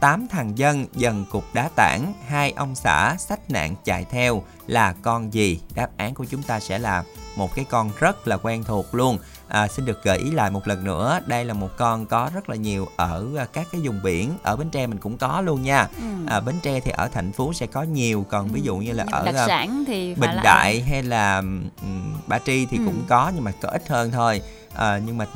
Tám 0.00 0.26
thằng 0.30 0.58
dân 0.58 0.86
dần 0.94 1.24
cục 1.30 1.44
đá 1.54 1.68
tảng, 1.76 2.12
hai 2.26 2.50
ông 2.50 2.74
xã 2.74 3.16
sách 3.18 3.50
nạn 3.50 3.74
chạy 3.84 4.04
theo 4.10 4.42
là 4.66 4.92
con 5.02 5.34
gì? 5.34 5.60
Đáp 5.74 5.88
án 5.96 6.14
của 6.14 6.24
chúng 6.24 6.42
ta 6.42 6.60
sẽ 6.60 6.78
là 6.78 7.02
một 7.36 7.54
cái 7.54 7.64
con 7.70 7.90
rất 8.00 8.28
là 8.28 8.36
quen 8.36 8.64
thuộc 8.64 8.94
luôn. 8.94 9.18
À, 9.48 9.68
xin 9.68 9.84
được 9.84 10.02
gợi 10.04 10.18
ý 10.18 10.30
lại 10.30 10.50
một 10.50 10.68
lần 10.68 10.84
nữa, 10.84 11.20
đây 11.26 11.44
là 11.44 11.54
một 11.54 11.68
con 11.76 12.06
có 12.06 12.30
rất 12.34 12.48
là 12.50 12.56
nhiều 12.56 12.88
ở 12.96 13.26
à, 13.38 13.46
các 13.52 13.66
cái 13.72 13.80
vùng 13.84 14.02
biển, 14.02 14.30
ở 14.42 14.56
Bến 14.56 14.70
Tre 14.70 14.86
mình 14.86 14.98
cũng 14.98 15.18
có 15.18 15.40
luôn 15.40 15.62
nha. 15.62 15.88
Ừ. 15.96 16.02
À, 16.26 16.40
Bến 16.40 16.54
Tre 16.62 16.80
thì 16.80 16.90
ở 16.90 17.08
thành 17.08 17.32
phố 17.32 17.52
sẽ 17.52 17.66
có 17.66 17.82
nhiều, 17.82 18.26
còn 18.30 18.48
ví 18.48 18.60
dụ 18.60 18.76
như 18.76 18.92
là 18.92 19.04
ở 19.12 19.24
đặc 19.24 19.34
à, 19.34 19.46
sản 19.46 19.84
thì 19.86 20.14
Bình 20.14 20.30
là 20.30 20.42
Đại 20.42 20.80
hay 20.80 21.02
là 21.02 21.36
ừm, 21.36 22.14
Ba 22.26 22.38
Tri 22.38 22.66
thì 22.66 22.76
Ừ. 22.76 22.82
cũng 22.86 23.04
có 23.08 23.32
nhưng 23.34 23.44
mà 23.44 23.52
có 23.62 23.68
ít 23.68 23.88
hơn 23.88 24.10
thôi. 24.10 24.42
À, 24.74 25.00
nhưng 25.06 25.18
mà 25.18 25.26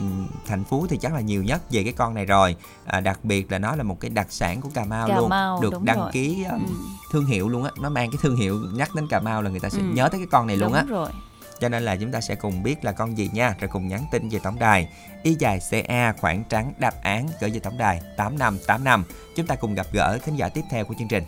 thành 0.47 0.65
phố 0.65 0.87
thì 0.91 0.97
chắc 0.97 1.15
là 1.15 1.21
nhiều 1.21 1.43
nhất 1.43 1.63
về 1.71 1.83
cái 1.85 1.93
con 1.93 2.15
này 2.15 2.25
rồi. 2.27 2.57
À, 2.87 3.01
đặc 3.01 3.19
biệt 3.23 3.53
là 3.53 3.59
nó 3.59 3.77
là 3.77 3.83
một 3.83 4.01
cái 4.01 4.11
đặc 4.11 4.27
sản 4.31 4.61
của 4.61 4.69
Cà 4.75 4.85
Mau 4.85 5.09
Cà 5.09 5.17
luôn, 5.17 5.29
Mau, 5.29 5.61
được 5.61 5.83
đăng 5.83 5.99
rồi. 5.99 6.11
ký 6.13 6.45
ừm, 6.51 6.67
Ừ. 6.67 6.73
thương 7.13 7.27
hiệu 7.27 7.49
luôn 7.49 7.65
á. 7.65 7.71
Nó 7.81 7.89
mang 7.89 8.11
cái 8.11 8.19
thương 8.23 8.37
hiệu 8.37 8.59
nhắc 8.75 8.95
đến 8.95 9.07
Cà 9.09 9.21
Mau 9.21 9.43
là 9.43 9.51
người 9.51 9.61
ta 9.61 9.69
sẽ 9.69 9.79
Ừ. 9.79 9.85
nhớ 9.93 10.09
tới 10.09 10.21
cái 10.21 10.27
con 10.31 10.47
này 10.47 10.57
luôn 10.57 10.69
đúng 10.69 10.77
á. 10.79 10.85
rồi 10.89 11.09
Cho 11.61 11.69
nên 11.69 11.83
là 11.85 11.97
chúng 11.97 12.13
ta 12.13 12.21
sẽ 12.21 12.35
cùng 12.35 12.63
biết 12.63 12.85
là 12.85 12.93
con 12.93 13.19
gì 13.19 13.31
nha, 13.33 13.55
rồi 13.61 13.69
cùng 13.73 13.89
nhắn 13.89 14.05
tin 14.11 14.29
về 14.29 14.39
tổng 14.39 14.59
đài 14.59 14.89
y 15.23 15.35
dài 15.39 15.61
CA 15.71 16.13
khoảng 16.21 16.45
trắng 16.45 16.73
đáp 16.79 16.95
án 17.03 17.29
gửi 17.41 17.51
về 17.51 17.61
tổng 17.61 17.79
đài 17.79 18.01
8585. 18.17 19.05
Chúng 19.37 19.47
ta 19.47 19.55
cùng 19.55 19.75
gặp 19.75 19.87
gỡ 19.93 20.19
thính 20.25 20.37
giả 20.37 20.49
tiếp 20.49 20.63
theo 20.71 20.85
của 20.85 20.95
chương 20.99 21.09
trình. 21.09 21.25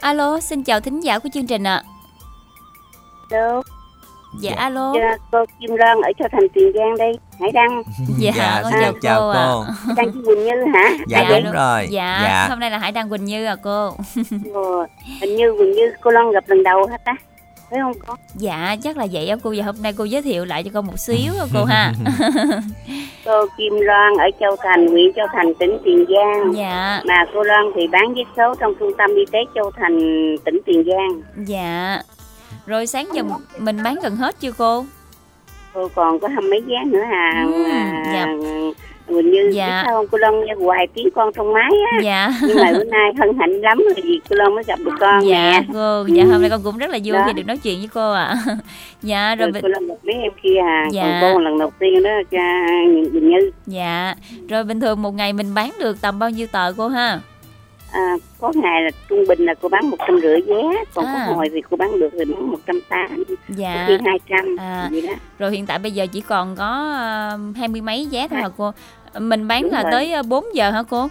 alo 0.00 0.40
xin 0.40 0.64
chào 0.64 0.80
thính 0.80 1.00
giả 1.00 1.18
của 1.18 1.28
chương 1.34 1.46
trình 1.46 1.64
ạ 1.66 1.82
dạ, 3.30 3.38
Dạ. 4.40 4.52
alo 4.56 4.92
Dạ, 4.96 5.16
cô 5.32 5.44
Kim 5.60 5.76
Loan 5.76 6.00
ở 6.00 6.10
Châu 6.18 6.28
Thành 6.32 6.48
Tiền 6.54 6.72
Giang 6.74 6.96
đây. 6.98 7.12
Hải 7.40 7.52
Đăng, 7.52 7.82
dạ, 8.18 8.60
con 8.62 8.72
xin 8.72 8.80
chào 8.82 8.92
chào 9.02 9.20
cô 9.20 9.32
cô. 9.34 9.64
Đăng 9.96 10.12
Chi 10.12 10.18
Quỳnh 10.26 10.44
Như 10.44 10.64
hả? 10.74 10.90
Dạ, 11.08 11.24
Dạ, 11.30 11.40
đúng 11.40 11.52
rồi. 11.52 11.86
dạ, 11.90 12.20
dạ. 12.24 12.46
hôm 12.48 12.60
nay 12.60 12.70
là 12.70 12.78
hải 12.78 12.92
đăng 12.92 13.10
quỳnh 13.10 13.24
như 13.24 13.44
à 13.44 13.56
cô 13.62 13.86
Ồ, 14.54 14.86
hình 15.20 15.36
như 15.36 15.54
Quỳnh 15.58 15.72
Như 15.72 15.92
cô 16.00 16.10
Loan 16.10 16.30
gặp 16.30 16.44
lần 16.46 16.62
đầu 16.62 16.86
hả 16.86 16.96
ta? 17.04 17.12
Phải 17.70 17.80
không 17.80 17.92
con? 18.06 18.18
dạ 18.34 18.76
chắc 18.82 18.96
là 18.96 19.06
vậy 19.12 19.28
á 19.28 19.36
cô 19.42 19.54
và 19.56 19.64
hôm 19.64 19.74
nay 19.82 19.92
cô 19.98 20.04
giới 20.04 20.22
thiệu 20.22 20.44
lại 20.44 20.62
cho 20.62 20.70
con 20.74 20.86
một 20.86 20.98
xíu 20.98 21.32
á 21.40 21.46
cô 21.54 21.64
ha 21.64 21.92
Cô 23.24 23.46
Kim 23.58 23.72
Loan 23.80 24.12
ở 24.18 24.24
Châu 24.40 24.56
Thành, 24.62 24.86
huyện 24.88 25.12
Châu 25.16 25.26
Thành, 25.32 25.54
tỉnh 25.54 25.78
Tiền 25.84 26.04
Giang. 26.08 26.52
dạ 26.56 27.00
Mà 27.04 27.24
cô 27.34 27.42
Loan 27.42 27.64
thì 27.76 27.86
bán 27.86 28.14
vé 28.14 28.22
số 28.36 28.54
trong 28.60 28.74
trung 28.80 28.92
tâm 28.98 29.10
y 29.16 29.24
tế 29.32 29.38
Châu 29.54 29.70
Thành, 29.80 29.98
tỉnh 30.44 30.58
Tiền 30.66 30.84
Giang. 30.86 31.22
dạ 31.46 32.02
rồi 32.66 32.86
sáng 32.86 33.08
giờ 33.14 33.22
mình 33.58 33.82
bán 33.84 33.96
gần 34.02 34.16
hết 34.16 34.36
chưa 34.40 34.52
cô 34.58 34.84
Cô 35.74 35.88
còn 35.94 36.20
có 36.20 36.28
hăm 36.28 36.50
mấy 36.50 36.60
vé 36.60 36.76
nữa 36.86 37.02
à. 37.12 37.44
Ừ, 37.54 37.62
à 37.72 38.02
dạ. 38.14 38.26
Quỳnh 39.06 39.30
Như 39.30 39.50
Dạ. 39.54 39.82
sao 39.86 39.94
không? 39.94 40.06
Cô 40.10 40.18
Loan 40.18 40.44
nghe 40.44 40.54
hoài 40.64 40.86
tiếng 40.94 41.08
con 41.14 41.32
trong 41.36 41.52
máy 41.52 41.70
á. 41.92 41.98
dạ 42.02 42.30
Nhưng 42.48 42.56
mà 42.56 42.72
bữa 42.72 42.84
nay 42.84 43.10
hân 43.18 43.28
hạnh 43.40 43.60
lắm 43.60 43.78
rồi 43.78 43.94
vì 44.04 44.20
cô 44.30 44.36
Loan 44.36 44.54
mới 44.54 44.64
gặp 44.64 44.78
được 44.84 44.90
con 45.00 45.26
dạ 45.28 45.50
nè. 45.60 45.66
cô 45.74 46.06
dạ 46.08 46.24
hôm 46.24 46.40
nay 46.40 46.50
con 46.50 46.60
cũng 46.64 46.78
rất 46.78 46.90
là 46.90 46.98
vui 47.04 47.12
Đó. 47.18 47.24
khi 47.26 47.32
được 47.32 47.46
nói 47.46 47.56
chuyện 47.56 47.78
với 47.78 47.88
cô 47.94 48.12
ạ 48.12 48.34
dạ 49.02 49.34
rồi 49.34 49.46
Rồi 49.46 49.52
bình- 49.52 49.62
cô 49.62 49.68
Loan 49.68 49.86
gặp 49.88 49.94
mấy 50.04 50.14
em 50.14 50.32
kia 50.42 50.56
à. 50.66 50.86
Dạ. 50.92 51.18
Còn 51.22 51.32
cô 51.34 51.38
lần 51.40 51.58
đầu 51.58 51.70
tiên 51.78 52.02
đó 52.02 52.10
cha 52.30 52.66
Quỳnh 53.12 53.30
Như. 53.30 53.50
dạ 53.66 54.14
rồi 54.48 54.64
bình 54.64 54.80
thường 54.80 55.02
một 55.02 55.14
ngày 55.14 55.32
mình 55.32 55.54
bán 55.54 55.70
được 55.80 56.00
tầm 56.00 56.18
bao 56.18 56.30
nhiêu 56.30 56.46
tờ 56.52 56.72
cô 56.76 56.88
ha 56.88 57.20
À, 57.92 58.16
có 58.40 58.52
ngày 58.54 58.82
là 58.82 58.90
trung 59.08 59.24
bình 59.28 59.44
là 59.44 59.54
cô 59.62 59.68
bán 59.68 59.90
một 59.90 59.96
trăm 60.06 60.20
rưỡi 60.22 60.40
vé 60.40 60.62
còn 60.94 61.04
À. 61.04 61.24
có 61.28 61.34
hồi 61.34 61.48
thì 61.52 61.60
cô 61.70 61.76
bán 61.76 62.00
được 62.00 62.08
thì 62.12 62.24
bán 62.24 62.50
một 62.50 62.58
trăm 62.66 62.80
tám 62.88 63.24
dạ. 63.48 63.84
khi 63.88 63.94
hai 64.04 64.18
trăm 64.28 64.56
À. 64.58 64.88
vậy 64.92 65.02
đó. 65.02 65.12
rồi 65.38 65.50
hiện 65.52 65.66
tại 65.66 65.78
bây 65.78 65.92
giờ 65.92 66.06
chỉ 66.12 66.20
còn 66.20 66.56
có 66.56 66.94
ờ, 66.98 67.38
hai 67.56 67.68
mươi 67.68 67.80
mấy 67.80 68.08
vé 68.12 68.28
thôi 68.28 68.40
hả 68.40 68.48
cô? 68.56 68.72
Mình 69.18 69.48
bán 69.48 69.62
Đúng 69.62 69.72
là 69.72 69.82
rồi. 69.82 69.92
tới 69.92 70.12
ờ, 70.12 70.22
4 70.22 70.44
giờ 70.54 70.70
hả 70.70 70.82
cô? 70.90 71.08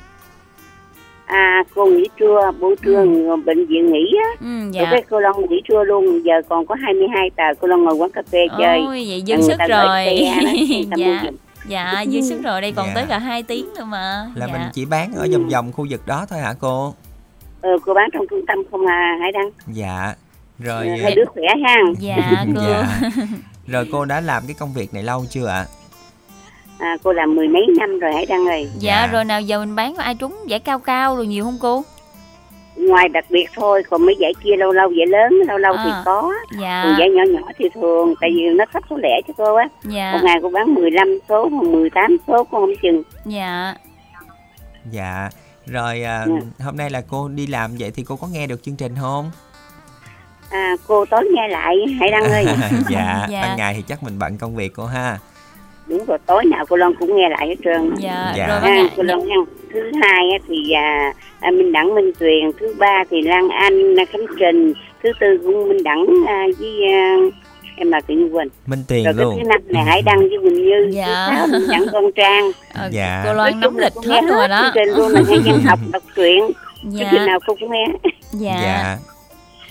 À 1.25 1.63
cô 1.75 1.85
nghỉ 1.85 2.03
trưa 2.19 2.51
buổi 2.59 2.75
trưa 2.85 3.03
người 3.05 3.37
bệnh 3.37 3.65
viện 3.65 3.91
nghỉ 3.91 4.15
á. 4.23 4.29
Ừ 4.41 4.69
dạ. 4.71 4.87
Cái 4.91 5.03
cô 5.09 5.19
Long 5.19 5.49
nghỉ 5.49 5.61
trưa 5.69 5.83
luôn 5.83 6.25
giờ 6.25 6.33
còn 6.49 6.65
có 6.65 6.75
22 6.81 7.29
tờ 7.35 7.43
cô 7.61 7.67
Long 7.67 7.83
ngồi 7.83 7.93
quán 7.95 8.11
cà 8.11 8.21
phê 8.31 8.39
chơi. 8.57 8.79
Ôi 8.85 9.05
vậy 9.09 9.23
dư 9.27 9.41
sức 9.41 9.57
rồi. 9.69 10.05
xe 10.05 10.33
dạ. 10.97 11.23
Dạ 11.67 12.03
dư 12.11 12.21
sức 12.21 12.41
rồi 12.43 12.61
đây 12.61 12.71
còn 12.71 12.87
Dạ. 12.87 12.91
tới 12.95 13.05
cả 13.09 13.19
2 13.19 13.43
tiếng 13.43 13.73
nữa 13.73 13.83
mà 13.85 14.25
Là 14.35 14.47
dạ. 14.47 14.53
mình 14.53 14.61
chỉ 14.73 14.85
bán 14.85 15.13
ở 15.13 15.27
vòng 15.33 15.49
vòng 15.49 15.71
khu 15.71 15.87
vực 15.89 16.07
đó 16.07 16.25
thôi 16.29 16.39
hả 16.39 16.53
cô? 16.59 16.93
ừ, 17.61 17.69
cô 17.85 17.93
bán 17.93 18.09
trong 18.13 18.25
trung 18.29 18.45
tâm 18.47 18.57
không 18.71 18.85
à 18.85 19.17
Hải 19.21 19.31
Đăng 19.31 19.49
Dạ. 19.67 20.13
Rồi 20.59 20.87
Ừ, 20.87 20.93
hai 21.03 21.15
đứa 21.15 21.25
khỏe 21.25 21.43
ha 21.65 21.75
dạ 21.99 22.45
cô 22.55 22.61
dạ. 22.69 22.99
Rồi 23.67 23.89
cô 23.91 24.05
đã 24.05 24.21
làm 24.21 24.43
cái 24.47 24.55
công 24.59 24.73
việc 24.73 24.93
này 24.93 25.03
lâu 25.03 25.25
chưa 25.29 25.47
ạ? 25.47 25.65
à, 26.79 26.97
cô 27.03 27.13
làm 27.13 27.35
mười 27.35 27.47
mấy 27.47 27.61
năm 27.79 27.99
rồi 27.99 28.13
Hải 28.13 28.25
Đăng 28.25 28.45
ơi 28.47 28.69
dạ 28.79 29.01
Dạ. 29.01 29.07
rồi 29.07 29.25
nào 29.25 29.41
giờ 29.41 29.59
mình 29.59 29.75
bán 29.75 29.95
có 29.95 30.03
ai 30.03 30.15
trúng 30.15 30.35
giải 30.47 30.59
cao 30.59 30.79
cao 30.79 31.15
rồi 31.15 31.27
nhiều 31.27 31.43
không 31.43 31.57
cô 31.61 31.83
ngoài 32.87 33.09
đặc 33.09 33.25
biệt 33.29 33.45
thôi 33.55 33.83
còn 33.89 34.05
mấy 34.05 34.15
giải 34.19 34.33
kia 34.43 34.55
lâu 34.57 34.71
lâu 34.71 34.91
giải 34.91 35.07
lớn 35.07 35.33
lâu 35.47 35.57
lâu 35.57 35.73
thì 35.83 35.89
À. 35.91 36.01
có 36.05 36.33
dạ 36.61 36.81
còn 36.83 36.95
giải 36.99 37.09
nhỏ 37.09 37.23
nhỏ 37.33 37.47
thì 37.57 37.69
thường 37.73 38.13
tại 38.21 38.29
vì 38.35 38.41
nó 38.55 38.65
sắp 38.73 38.83
số 38.89 38.97
lẻ 38.97 39.21
cho 39.27 39.33
cô 39.37 39.55
á 39.55 39.67
dạ 39.83 40.11
một 40.13 40.19
ngày 40.23 40.37
cô 40.41 40.49
bán 40.49 40.73
15 40.73 41.07
số 41.29 41.49
hoặc 41.49 41.63
18 41.63 42.17
số 42.27 42.43
cô 42.43 42.59
không 42.59 42.73
chừng 42.81 43.03
dạ 43.25 43.73
Dạ. 44.91 45.29
Rồi 45.65 46.03
à, 46.03 46.25
Dạ. 46.27 46.65
hôm 46.65 46.77
nay 46.77 46.89
là 46.89 47.01
cô 47.09 47.27
đi 47.27 47.47
làm 47.47 47.71
vậy 47.79 47.91
thì 47.95 48.03
cô 48.07 48.15
có 48.15 48.27
nghe 48.31 48.47
được 48.47 48.63
chương 48.63 48.75
trình 48.75 48.95
không? 49.01 49.31
à, 50.51 50.75
cô 50.87 51.05
tối 51.05 51.29
nghe 51.35 51.47
lại 51.47 51.75
hãy 51.99 52.11
đăng 52.11 52.23
ơi 52.23 52.45
dạ, 52.89 53.27
Dạ. 53.29 53.41
ban 53.41 53.57
ngày 53.57 53.73
thì 53.77 53.83
chắc 53.87 54.03
mình 54.03 54.19
bận 54.19 54.37
công 54.37 54.55
việc 54.55 54.71
cô 54.75 54.85
ha 54.85 55.17
đúng 55.87 56.05
rồi 56.05 56.17
tối 56.25 56.45
nào 56.45 56.65
cô 56.69 56.75
Loan 56.75 56.93
cũng 56.99 57.15
nghe 57.17 57.29
lại 57.29 57.47
hết 57.47 57.55
trơn 57.63 57.93
Dạ, 57.97 58.33
Dạ. 58.37 58.47
rồi 58.47 58.57
à, 58.59 58.83
cô 58.97 59.03
Loan 59.03 59.19
nha 59.27 59.35
thứ 59.73 59.91
hai 60.01 60.25
á 60.31 60.37
thì 60.47 60.71
à, 60.71 61.13
à, 61.41 61.51
Minh 61.51 61.71
Đẳng 61.71 61.95
Minh 61.95 62.11
Tuyền 62.19 62.51
thứ 62.59 62.75
ba 62.79 63.03
thì 63.09 63.21
Lan 63.21 63.49
Anh 63.49 63.99
à, 63.99 64.05
Khánh 64.11 64.25
Trình 64.39 64.73
thứ 65.03 65.09
tư 65.19 65.27
cũng 65.45 65.69
Minh 65.69 65.83
Đẳng 65.83 66.05
à, 66.27 66.45
với 66.59 66.91
à, 66.93 67.15
em 67.75 67.91
là 67.91 68.01
tự 68.07 68.13
nhiên 68.15 68.35
quên 68.35 68.47
minh 68.65 68.83
tiền 68.87 69.03
rồi 69.05 69.13
cái 69.17 69.25
luôn 69.25 69.35
thứ 69.37 69.43
năm 69.49 69.61
này 69.65 69.83
Hải 69.83 70.01
Đăng 70.01 70.19
với 70.19 70.37
Quỳnh 70.43 70.65
Như 70.65 70.89
Dạ. 70.91 71.27
thứ 71.29 71.35
sáu 71.37 71.47
Minh 71.47 71.67
Đẳng 71.69 71.85
Con 71.91 72.11
Trang 72.15 72.51
Ờ, 72.73 72.89
Dạ. 72.91 73.21
Cô 73.25 73.33
Loan 73.33 73.59
là 73.61 73.69
lịch 73.77 73.93
hết 74.09 74.21
rồi 74.29 74.47
đó. 74.47 74.61
chương 74.61 74.71
trình 74.85 74.95
luôn 74.97 75.11
là 75.11 75.21
nghe 75.29 75.37
văn 75.45 75.61
học 75.65 75.79
đọc 75.93 76.03
truyện 76.15 76.39
chương 76.83 76.91
trình 76.93 77.07
Dạ. 77.19 77.25
nào 77.25 77.39
cô 77.47 77.55
cũng 77.59 77.71
nghe 77.71 77.85
Dạ. 78.33 78.59
dạ 78.63 78.97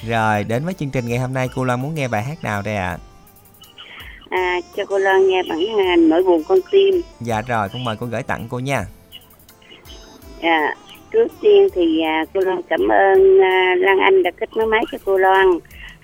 rồi 0.09 0.45
đến 0.45 0.65
với 0.65 0.75
chương 0.75 0.91
trình 0.91 1.09
ngày 1.09 1.19
hôm 1.19 1.35
nay 1.35 1.49
cô 1.57 1.65
Loan 1.65 1.81
muốn 1.83 1.95
nghe 1.95 2.09
bài 2.09 2.23
hát 2.23 2.45
nào 2.45 2.63
đây 2.63 2.77
ạ 2.77 2.99
à, 4.31 4.61
cho 4.77 4.85
cô 4.85 4.99
Loan 4.99 5.29
nghe 5.29 5.43
bản 5.49 5.59
à, 5.79 5.97
nỗi 5.99 6.23
buồn 6.23 6.43
con 6.49 6.59
tim 6.71 7.01
dạ 7.21 7.43
rồi 7.49 7.69
con 7.73 7.85
mời 7.85 7.97
cô 8.01 8.07
gửi 8.07 8.23
tặng 8.23 8.47
cô 8.51 8.59
nha 8.59 8.85
À, 10.43 10.75
trước 11.13 11.27
tiên 11.41 11.69
thì 11.75 12.01
à, 12.01 12.25
cô 12.35 12.41
Loan 12.41 12.63
cảm 12.69 12.89
ơn 12.89 13.41
à, 13.41 13.75
Lan 13.79 13.99
Anh 13.99 14.23
đã 14.23 14.31
kết 14.31 14.57
nối 14.57 14.67
máy 14.67 14.85
cho 14.93 14.99
cô 15.05 15.19
Loan. 15.19 15.47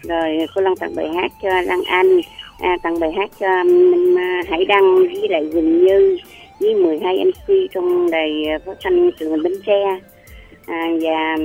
Rồi 0.03 0.47
cô 0.55 0.61
Loan 0.61 0.77
tặng 0.77 0.95
bài 0.97 1.09
hát 1.09 1.33
cho 1.43 1.49
Lan 1.49 1.83
Anh, 1.87 2.21
à, 2.61 2.77
tặng 2.83 3.01
bài 3.01 3.13
hát 3.13 3.31
cho 3.41 3.61
um, 3.61 4.19
à, 4.19 4.43
Hải 4.49 4.65
Đăng 4.65 4.95
với 4.97 5.29
lại 5.29 5.49
Quỳnh 5.53 5.85
Như 5.85 6.19
với 6.61 6.75
12 6.75 7.25
MC 7.25 7.55
trong 7.75 8.11
đài 8.11 8.49
à, 8.49 8.59
phát 8.67 8.77
thanh 8.83 9.11
truyền 9.19 9.31
hình 9.31 9.43
Bến 9.43 9.53
Tre. 9.67 9.99
À, 10.67 10.89
và 11.01 11.37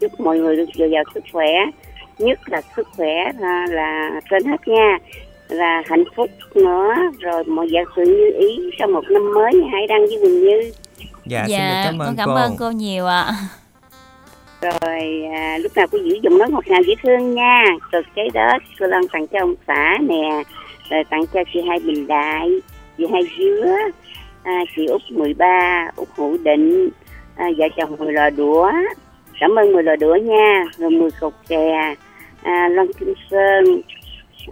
chúc 0.00 0.20
mọi 0.20 0.38
người 0.38 0.56
được 0.56 0.68
dồi 0.74 0.90
dào 0.90 1.04
sức 1.14 1.24
khỏe, 1.32 1.52
nhất 2.18 2.38
là 2.46 2.62
sức 2.76 2.88
khỏe 2.96 3.32
à, 3.40 3.66
là 3.70 4.20
trên 4.30 4.44
hết 4.44 4.68
nha 4.68 4.98
là 5.48 5.82
hạnh 5.86 6.04
phúc 6.16 6.30
nữa 6.54 6.94
rồi 7.20 7.44
mọi 7.44 7.68
vật 7.72 7.88
sự 7.96 8.02
như 8.04 8.32
ý 8.38 8.70
trong 8.78 8.92
một 8.92 9.04
năm 9.10 9.34
mới 9.34 9.52
Hải 9.72 9.86
Đăng 9.86 10.06
với 10.06 10.18
Quỳnh 10.22 10.44
Như 10.44 10.72
dạ, 11.26 11.44
xin 11.46 11.56
được 11.56 11.56
Dạ, 11.58 11.82
cảm 11.86 11.98
ơn 11.98 12.06
con 12.06 12.16
cảm 12.16 12.28
cô. 12.28 12.34
ơn 12.34 12.56
cô 12.58 12.70
nhiều 12.70 13.06
ạ. 13.06 13.26
rồi 14.62 15.24
à, 15.34 15.58
lúc 15.58 15.72
nào 15.76 15.86
cô 15.92 15.98
giữ 15.98 16.18
giọng 16.22 16.38
nói 16.38 16.50
ngọt 16.50 16.66
ngào 16.66 16.82
dễ 16.86 16.94
thương 17.02 17.34
nha. 17.34 17.64
Rồi 17.92 18.02
cái 18.14 18.28
đó 18.34 18.58
cô 18.80 18.86
Loan 18.86 19.02
tặng 19.12 19.26
cho 19.26 19.38
ông 19.40 19.54
xã 19.66 19.98
nè 20.08 20.42
rồi 20.90 21.04
tặng 21.10 21.24
cho 21.34 21.40
chị 21.52 21.60
hai 21.68 21.78
bình 21.78 22.06
đại 22.06 22.50
chị 22.98 23.04
hai 23.12 23.22
dứa 23.38 23.66
à, 24.42 24.52
chị 24.76 24.86
út 24.86 25.02
13 25.10 25.88
út 25.96 26.08
hữu 26.16 26.38
định 26.42 26.88
à, 27.36 27.46
vợ 27.56 27.66
chồng 27.76 27.96
mười 27.98 28.12
lò 28.12 28.30
đũa. 28.30 28.72
Cảm 29.40 29.58
ơn 29.58 29.72
mười 29.72 29.82
lò 29.82 29.96
đũa 29.96 30.14
nha. 30.16 30.64
Rồi 30.78 30.90
mười 30.90 31.10
cục 31.20 31.34
chè 31.48 31.94
à, 32.42 32.68
Loan 32.68 32.92
Kim 32.92 33.14
Sơn 33.30 33.64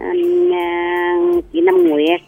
à, 0.01 0.13
à, 0.53 1.17
chị 1.53 1.61
Năm 1.61 1.89
Nguyệt 1.89 2.21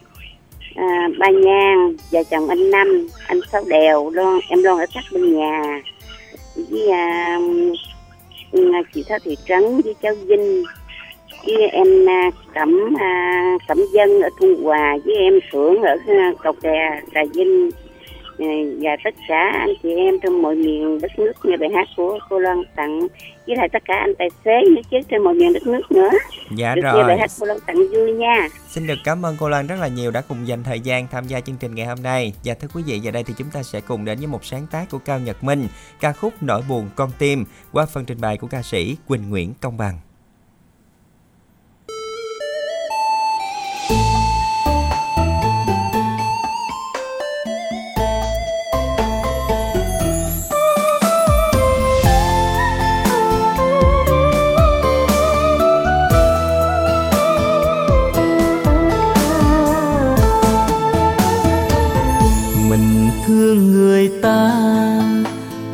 à, 0.75 1.09
ba 1.19 1.27
Nhan 1.31 1.97
vợ 2.11 2.23
chồng 2.31 2.49
anh 2.49 2.71
Năm 2.71 3.07
anh 3.27 3.41
Sáu 3.53 3.65
Đèo 3.69 4.11
luôn 4.11 4.41
em 4.49 4.63
luôn 4.63 4.79
ở 4.79 4.87
sát 4.95 5.05
bên 5.13 5.37
nhà. 5.37 5.83
Với 6.71 6.91
à, 6.91 7.39
chị 8.95 9.05
Thơ 9.09 9.19
Thị 9.25 9.37
Trấn 9.49 9.81
với 9.85 9.95
cháu 10.03 10.15
Vinh. 10.15 10.65
Với 11.47 11.69
em 11.69 12.09
à, 12.09 12.31
Cẩm 12.55 12.95
à, 13.01 13.45
Cẩm 13.69 13.79
Dân 13.93 14.23
ở 14.23 14.29
Thu 14.41 14.57
Hòa 14.63 14.99
với 15.05 15.15
em 15.15 15.39
sưởng 15.53 15.83
ở 15.83 15.97
à, 16.07 16.33
Cầu 16.43 16.53
Kè 16.53 17.01
Trà 17.15 17.21
Vinh 17.35 17.71
và 18.81 18.97
tất 19.05 19.15
cả 19.29 19.53
anh 19.59 19.75
chị 19.83 19.89
em 19.97 20.15
trong 20.23 20.43
mọi 20.43 20.55
miền 20.55 21.01
đất 21.01 21.19
nước 21.19 21.33
nghe 21.45 21.57
bài 21.57 21.69
hát 21.75 21.89
của 21.97 22.19
cô 22.29 22.39
Loan 22.39 22.63
tặng 22.77 23.01
với 23.47 23.57
lại 23.57 23.69
tất 23.73 23.83
cả 23.85 23.95
anh 23.95 24.15
tài 24.19 24.29
xế 24.45 24.63
nữa 24.71 24.81
chứ 24.91 24.97
trên 25.09 25.23
mọi 25.23 25.35
miền 25.35 25.53
đất 25.53 25.67
nước 25.67 25.93
nữa 25.93 26.11
dạ 26.57 26.75
được 26.75 26.83
nghe 26.85 26.93
rồi 26.93 27.05
bài 27.05 27.19
hát 27.19 27.31
cô 27.41 27.47
Loan 27.47 27.59
tặng 27.67 27.77
vui 27.77 28.13
nha 28.13 28.49
Xin 28.69 28.87
được 28.87 28.99
cảm 29.05 29.27
ơn 29.27 29.37
cô 29.41 29.49
Loan 29.49 29.67
rất 29.67 29.77
là 29.81 29.89
nhiều 29.89 30.11
đã 30.11 30.21
cùng 30.21 30.49
dành 30.49 30.63
thời 30.63 30.81
gian 30.81 31.07
tham 31.11 31.27
gia 31.27 31.41
chương 31.41 31.57
trình 31.61 31.75
ngày 31.75 31.87
hôm 31.87 32.03
nay. 32.03 32.33
Và 32.45 32.55
thưa 32.55 32.69
quý 32.75 32.83
vị, 32.87 32.99
giờ 32.99 33.11
đây 33.11 33.25
thì 33.25 33.35
chúng 33.39 33.51
ta 33.51 33.63
sẽ 33.63 33.81
cùng 33.81 34.05
đến 34.05 34.19
với 34.19 34.27
một 34.27 34.45
sáng 34.45 34.67
tác 34.71 34.91
của 34.91 34.99
Cao 34.99 35.19
Nhật 35.19 35.45
Minh, 35.45 35.69
ca 36.01 36.13
khúc 36.13 36.35
Nỗi 36.41 36.63
buồn 36.69 36.89
con 36.97 37.11
tim 37.19 37.45
qua 37.73 37.87
phần 37.87 38.05
trình 38.05 38.21
bày 38.21 38.37
của 38.37 38.47
ca 38.47 38.63
sĩ 38.63 38.97
Quỳnh 39.09 39.31
Nguyễn 39.31 39.53
Công 39.61 39.77
Bằng. 39.77 39.99
Người 64.01 64.21
ta, 64.23 64.53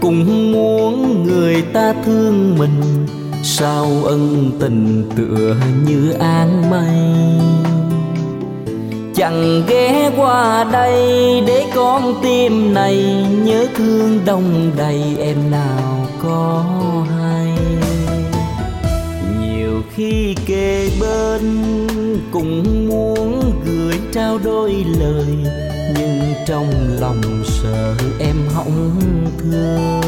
cũng 0.01 0.53
muốn 0.53 1.25
người 1.25 1.63
ta 1.63 1.95
thương 2.05 2.59
mình. 2.59 3.07
Sao 3.43 3.87
ân 4.05 4.51
tình 4.61 5.11
tựa 5.17 5.57
như 5.87 6.11
áng 6.11 6.71
mây 6.71 6.89
chẳng 9.15 9.63
ghé 9.69 10.11
qua 10.17 10.65
đây 10.73 11.03
để 11.47 11.67
con 11.75 12.15
tim 12.23 12.75
này 12.75 13.27
nhớ 13.45 13.67
thương 13.77 14.21
đông 14.25 14.71
đầy 14.77 15.03
em 15.19 15.51
nào 15.51 16.07
có 16.23 16.65
hay 17.19 17.26
nhiều 19.77 19.85
khi 19.97 20.35
kề 20.47 20.91
bên 21.01 21.63
cũng 22.33 22.89
muốn 22.89 23.53
gửi 23.67 24.01
trao 24.13 24.39
đôi 24.45 24.85
lời, 24.99 25.27
nhưng 25.99 26.35
trong 26.47 26.67
lòng 27.01 27.21
sợ 27.45 27.95
em 28.21 28.37
hỏng 28.55 29.01
thương. 29.39 30.01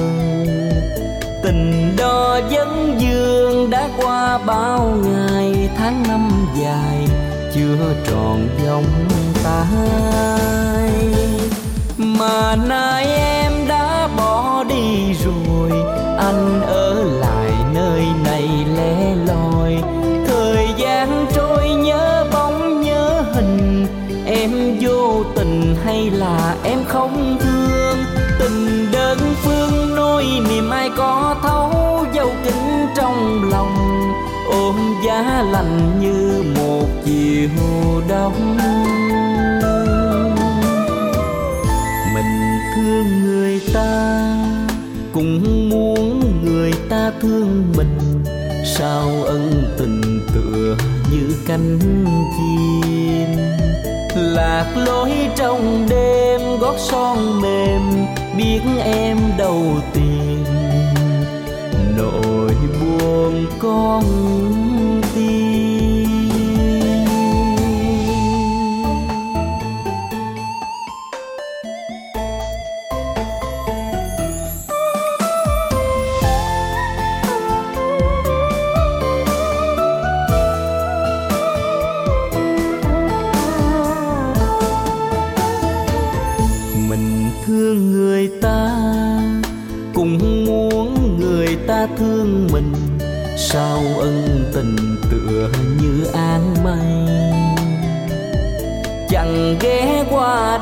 Tình 1.43 1.97
đó 1.99 2.41
vẫn 2.51 2.97
dương 2.99 3.71
đã 3.71 3.89
qua 4.03 4.39
bao 4.39 4.99
ngày, 5.05 5.71
tháng 5.77 6.03
năm 6.09 6.31
dài, 6.61 7.09
chưa 7.55 7.95
tròn 8.07 8.49
vòng 8.66 8.85
tay. 9.45 9.69
Mà 11.99 12.57
nay 12.57 13.07
em 13.07 13.53
đã 13.69 14.09
bỏ 14.16 14.64
đi 14.69 15.14
rồi, 15.25 15.71
anh 16.19 16.62
ở 16.66 17.05
lại 17.05 17.18
hay 25.99 26.11
là 26.11 26.57
em 26.64 26.78
không 26.88 27.38
thương. 27.40 27.99
Tình 28.38 28.86
đơn 28.92 29.18
phương 29.42 29.94
nỗi 29.96 30.24
niềm 30.49 30.70
ai 30.70 30.90
có 30.96 31.36
thấu 31.42 32.05
dâu 32.14 32.30
kính 32.44 32.86
trong 32.96 33.51
lòng. 33.51 33.74
Ôm 34.51 34.94
giá 35.07 35.44
lạnh 35.51 36.01
như 36.01 36.42
một 36.57 36.86
chiều 37.05 38.03
đông. 38.09 38.59
Mình 42.14 42.59
thương 42.74 43.24
người 43.24 43.61
ta, 43.74 44.34
cũng 45.12 45.68
muốn 45.70 46.20
người 46.44 46.72
ta 46.88 47.12
thương 47.20 47.72
mình. 47.76 48.24
Sao 48.76 49.09
ân 49.26 49.64
tình 49.78 50.20
tựa 50.34 50.76
như 51.13 51.37
cánh 51.47 51.79
chim. 52.37 53.39
Lạc 54.17 54.75
lối 54.77 55.11
trong 55.37 55.87
đêm, 55.91 56.41
gót 56.61 56.75
son 56.79 57.41
mềm, 57.41 58.07
biết 58.37 58.61
em 58.85 59.19
đầu 59.39 59.63
tiên 59.93 60.45
nỗi 61.97 62.55
buồn 62.81 63.47
con 63.59 64.03
tim. 65.15 65.47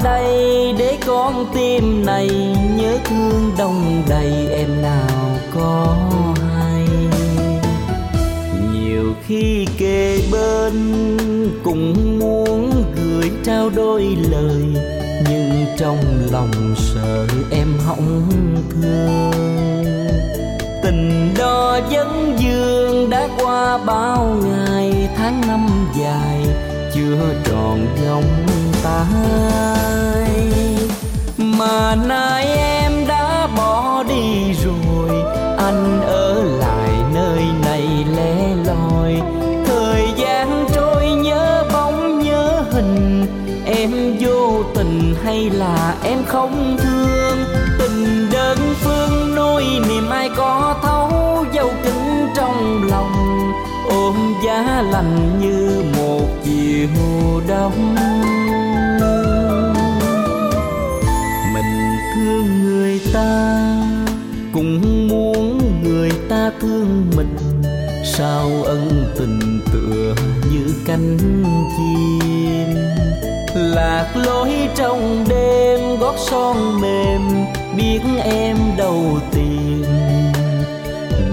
Đây 0.05 0.75
để 0.79 0.99
con 1.07 1.47
tim 1.55 2.07
này 2.07 2.29
nhớ 2.77 2.99
thương 3.05 3.53
đông 3.59 4.03
đầy 4.09 4.49
em 4.51 4.83
nào 4.83 5.39
có 5.55 5.97
hay. 6.55 6.87
Nhiều 8.73 9.15
khi 9.27 9.67
kề 9.79 10.19
bên 10.33 10.73
cũng 11.65 12.19
muốn 12.19 12.85
gửi 12.97 13.31
trao 13.45 13.71
đôi 13.71 14.17
lời, 14.31 14.65
nhưng 15.31 15.67
trong 15.79 15.99
lòng 16.33 16.75
sợ 16.77 17.27
em 17.51 17.69
hỏng 17.87 18.29
thương. 18.71 19.31
Tình 20.83 21.35
đó 21.39 21.81
vẫn 21.91 22.37
dương 22.39 23.11
đã 23.11 23.29
qua 23.39 23.79
bao 23.79 24.37
ngày, 24.45 25.09
tháng 25.17 25.41
năm 25.47 25.89
dài, 25.99 26.41
chưa 26.95 27.35
tròn 27.45 27.87
vòng 28.07 28.46
tay. 28.87 30.31
Mà 31.37 31.95
nay 31.95 32.47
em 32.57 33.07
đã 33.09 33.49
bỏ 33.57 34.03
đi 34.09 34.53
rồi, 34.65 35.11
anh 35.59 36.03
ở 36.07 36.43
lại 36.43 36.91
nơi 37.15 37.43
này 37.65 37.87
lẻ 38.17 38.49
loi. 38.65 39.23
Thời 39.67 40.05
gian 40.17 40.67
trôi 40.75 41.09
nhớ 41.11 41.65
bóng 41.73 42.23
nhớ 42.23 42.65
hình, 42.73 43.27
em 43.65 44.17
vô 44.21 44.63
tình 44.75 45.15
hay 45.25 45.51
là 45.51 45.95
em 46.03 46.19
không 46.27 46.77
thương? 46.79 47.39
Tình 47.79 48.31
đơn 48.33 48.59
phương 48.81 49.35
nỗi 49.35 49.65
niềm 49.89 50.11
ai 50.11 50.31
có 50.37 50.75
thấu 50.83 51.45
dâu 51.55 51.71
kính 51.85 52.29
trong 52.37 52.89
lòng, 52.91 53.13
ôm 53.91 54.35
giá 54.45 54.83
lạnh 54.91 55.39
như 55.41 55.85
một 55.97 56.27
chiều 56.45 57.41
đông. 57.49 57.97
Biết 77.77 78.01
em 78.25 78.57
đầu 78.77 79.19
tiên 79.33 79.85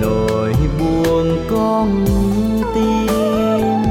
nỗi 0.01 0.53
buồn 0.79 1.37
con 1.51 2.05
tim, 2.73 3.83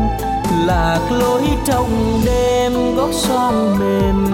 lạc 0.66 1.00
lối 1.10 1.42
trong 1.64 2.20
đêm 2.26 2.72
gót 2.96 3.10
son 3.12 3.78
mềm, 3.78 4.26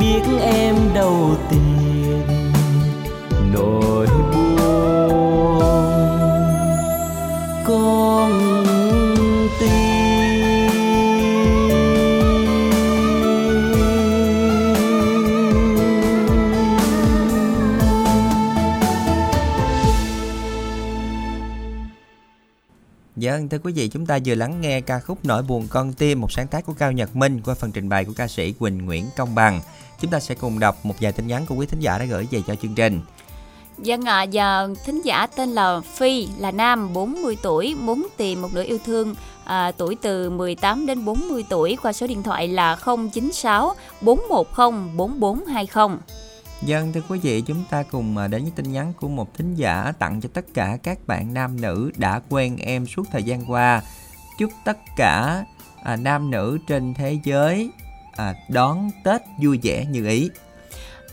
biết 0.00 0.22
em 0.42 0.74
đầu 0.94 1.36
tiên 1.50 1.55
ơn 23.36 23.48
thưa 23.48 23.58
quý 23.58 23.72
vị, 23.72 23.88
chúng 23.88 24.06
ta 24.06 24.18
vừa 24.24 24.34
lắng 24.34 24.60
nghe 24.60 24.80
ca 24.80 25.00
khúc 25.00 25.18
Nỗi 25.22 25.42
buồn 25.42 25.66
con 25.70 25.92
tim, 25.92 26.20
một 26.20 26.32
sáng 26.32 26.46
tác 26.46 26.66
của 26.66 26.72
Cao 26.72 26.92
Nhật 26.92 27.16
Minh 27.16 27.40
qua 27.44 27.54
phần 27.54 27.72
trình 27.72 27.88
bày 27.88 28.04
của 28.04 28.12
ca 28.16 28.28
sĩ 28.28 28.52
Quỳnh 28.52 28.84
Nguyễn 28.84 29.06
Công 29.16 29.34
Bằng. 29.34 29.60
Chúng 30.00 30.10
ta 30.10 30.20
sẽ 30.20 30.34
cùng 30.34 30.58
đọc 30.58 30.76
một 30.82 30.94
vài 31.00 31.12
tin 31.12 31.26
nhắn 31.26 31.46
của 31.46 31.54
quý 31.54 31.66
thính 31.66 31.80
giả 31.80 31.98
đã 31.98 32.04
gửi 32.04 32.26
về 32.30 32.42
cho 32.46 32.54
chương 32.54 32.74
trình. 32.74 33.00
Dân 33.78 34.04
ạ, 34.04 34.18
à, 34.18 34.22
giờ 34.22 34.74
thính 34.84 35.02
giả 35.04 35.26
tên 35.26 35.48
là 35.48 35.80
Phi, 35.80 36.28
là 36.38 36.50
nam, 36.50 36.92
40 36.92 37.36
tuổi, 37.42 37.74
muốn 37.74 38.06
tìm 38.16 38.42
một 38.42 38.54
nửa 38.54 38.64
yêu 38.64 38.78
thương 38.84 39.14
à, 39.44 39.72
tuổi 39.76 39.96
từ 40.02 40.30
18 40.30 40.86
đến 40.86 41.04
40 41.04 41.44
tuổi 41.48 41.76
qua 41.82 41.92
số 41.92 42.06
điện 42.06 42.22
thoại 42.22 42.48
là 42.48 42.76
096 43.12 43.74
410 44.00 44.44
4420. 44.96 45.98
Dân 46.62 46.92
thưa 46.92 47.00
quý 47.08 47.18
vị, 47.18 47.40
chúng 47.40 47.64
ta 47.70 47.82
cùng 47.82 48.18
à, 48.18 48.28
đến 48.28 48.42
với 48.42 48.52
tin 48.56 48.72
nhắn 48.72 48.92
của 49.00 49.08
một 49.08 49.34
thính 49.34 49.54
giả 49.54 49.92
tặng 49.98 50.20
cho 50.20 50.28
tất 50.34 50.44
cả 50.54 50.78
các 50.82 50.98
bạn 51.06 51.34
nam 51.34 51.60
nữ 51.60 51.90
đã 51.96 52.20
quen 52.28 52.56
em 52.56 52.86
suốt 52.86 53.02
thời 53.12 53.22
gian 53.22 53.50
qua. 53.50 53.82
Chúc 54.38 54.50
tất 54.64 54.78
cả 54.96 55.44
à, 55.84 55.96
nam 55.96 56.30
nữ 56.30 56.58
trên 56.68 56.94
thế 56.94 57.18
giới 57.24 57.70
à, 58.16 58.34
đón 58.48 58.90
Tết 59.04 59.20
vui 59.42 59.58
vẻ 59.62 59.84
như 59.90 60.08
ý. 60.08 60.30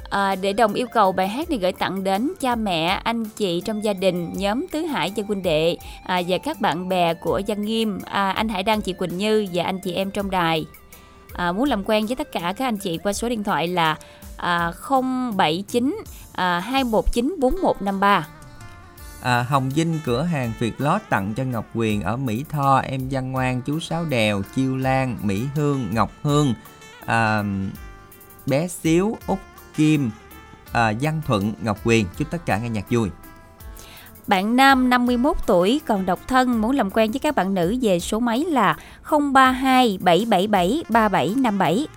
À, 0.10 0.36
để 0.36 0.54
đồng 0.54 0.74
yêu 0.74 0.88
cầu 0.94 1.12
bài 1.12 1.28
hát 1.28 1.50
này 1.50 1.60
gửi 1.60 1.72
tặng 1.72 2.04
đến 2.04 2.32
cha 2.40 2.56
mẹ, 2.56 2.86
anh 3.04 3.26
chị 3.26 3.62
trong 3.66 3.84
gia 3.84 3.94
đình, 3.94 4.34
nhóm 4.36 4.66
Tứ 4.72 4.82
Hải 4.82 5.12
và 5.16 5.24
Quỳnh 5.28 5.44
Đệ 5.44 5.78
à, 6.04 6.22
và 6.28 6.38
các 6.38 6.62
bạn 6.62 6.90
bè 6.90 7.14
của 7.14 7.42
Văn 7.48 7.62
Nghiêm, 7.62 8.00
à, 8.06 8.32
anh 8.32 8.50
Hải 8.50 8.64
Đăng, 8.64 8.82
chị 8.82 8.94
Quỳnh 8.94 9.18
Như 9.18 9.48
và 9.54 9.64
anh 9.64 9.80
chị 9.84 9.94
em 9.94 10.12
trong 10.12 10.32
đài. 10.32 10.66
À, 11.34 11.52
muốn 11.52 11.70
làm 11.70 11.84
quen 11.84 12.06
với 12.06 12.16
tất 12.16 12.32
cả 12.32 12.54
các 12.58 12.66
anh 12.66 12.78
chị 12.78 12.98
qua 12.98 13.14
số 13.14 13.30
điện 13.30 13.44
thoại 13.44 13.68
là 13.68 13.98
à, 14.44 14.72
079 14.90 15.96
à, 16.34 16.60
219 16.60 17.36
4153. 17.40 18.28
À, 19.22 19.44
Hồng 19.44 19.70
Vinh 19.70 20.00
cửa 20.06 20.22
hàng 20.24 20.52
Việt 20.60 20.82
Lót 20.82 21.02
tặng 21.10 21.34
cho 21.34 21.44
Ngọc 21.44 21.66
Quyền 21.74 22.02
ở 22.02 22.18
Mỹ 22.18 22.46
Tho, 22.50 22.78
em 22.78 23.08
Văn 23.12 23.32
Ngoan, 23.32 23.62
chú 23.62 23.80
Sáu 23.80 24.06
Đèo, 24.06 24.42
Chiêu 24.56 24.78
Lan, 24.78 25.18
Mỹ 25.22 25.48
Hương, 25.56 25.94
Ngọc 25.94 26.12
Hương, 26.22 26.54
à, 27.06 27.44
bé 28.46 28.68
Xíu, 28.68 29.18
Úc 29.28 29.40
Kim, 29.76 30.12
à, 30.72 30.94
Văn 31.02 31.22
Thuận, 31.28 31.54
Ngọc 31.62 31.78
Quyền. 31.84 32.06
Chúc 32.18 32.32
tất 32.32 32.46
cả 32.46 32.58
nghe 32.58 32.70
nhạc 32.70 32.86
vui. 32.90 33.10
Bạn 34.28 34.56
nam 34.56 34.90
51 34.90 35.38
tuổi 35.46 35.82
còn 35.86 36.06
độc 36.06 36.20
thân 36.28 36.62
muốn 36.62 36.76
làm 36.76 36.90
quen 36.92 37.12
với 37.12 37.20
các 37.20 37.36
bạn 37.36 37.54
nữ 37.54 37.76
về 37.82 38.00
số 38.00 38.20
máy 38.20 38.46
là 38.48 38.78
032 39.12 39.98
777 40.02 40.84
3757. 40.90 41.88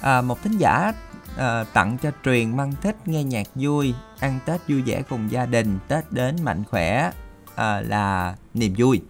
À, 0.00 0.20
một 0.20 0.42
thính 0.42 0.58
giả 0.58 0.92
à, 1.36 1.64
tặng 1.72 1.96
cho 2.02 2.10
truyền 2.24 2.56
mang 2.56 2.72
thích 2.82 2.96
nghe 3.06 3.24
nhạc 3.24 3.46
vui, 3.54 3.94
ăn 4.20 4.38
Tết 4.46 4.60
vui 4.68 4.82
vẻ 4.82 5.02
cùng 5.08 5.30
gia 5.30 5.46
đình, 5.46 5.78
Tết 5.88 6.12
đến 6.12 6.36
mạnh 6.42 6.62
khỏe 6.70 7.10
à, 7.54 7.80
là 7.80 8.34
niềm 8.54 8.74
vui. 8.78 9.00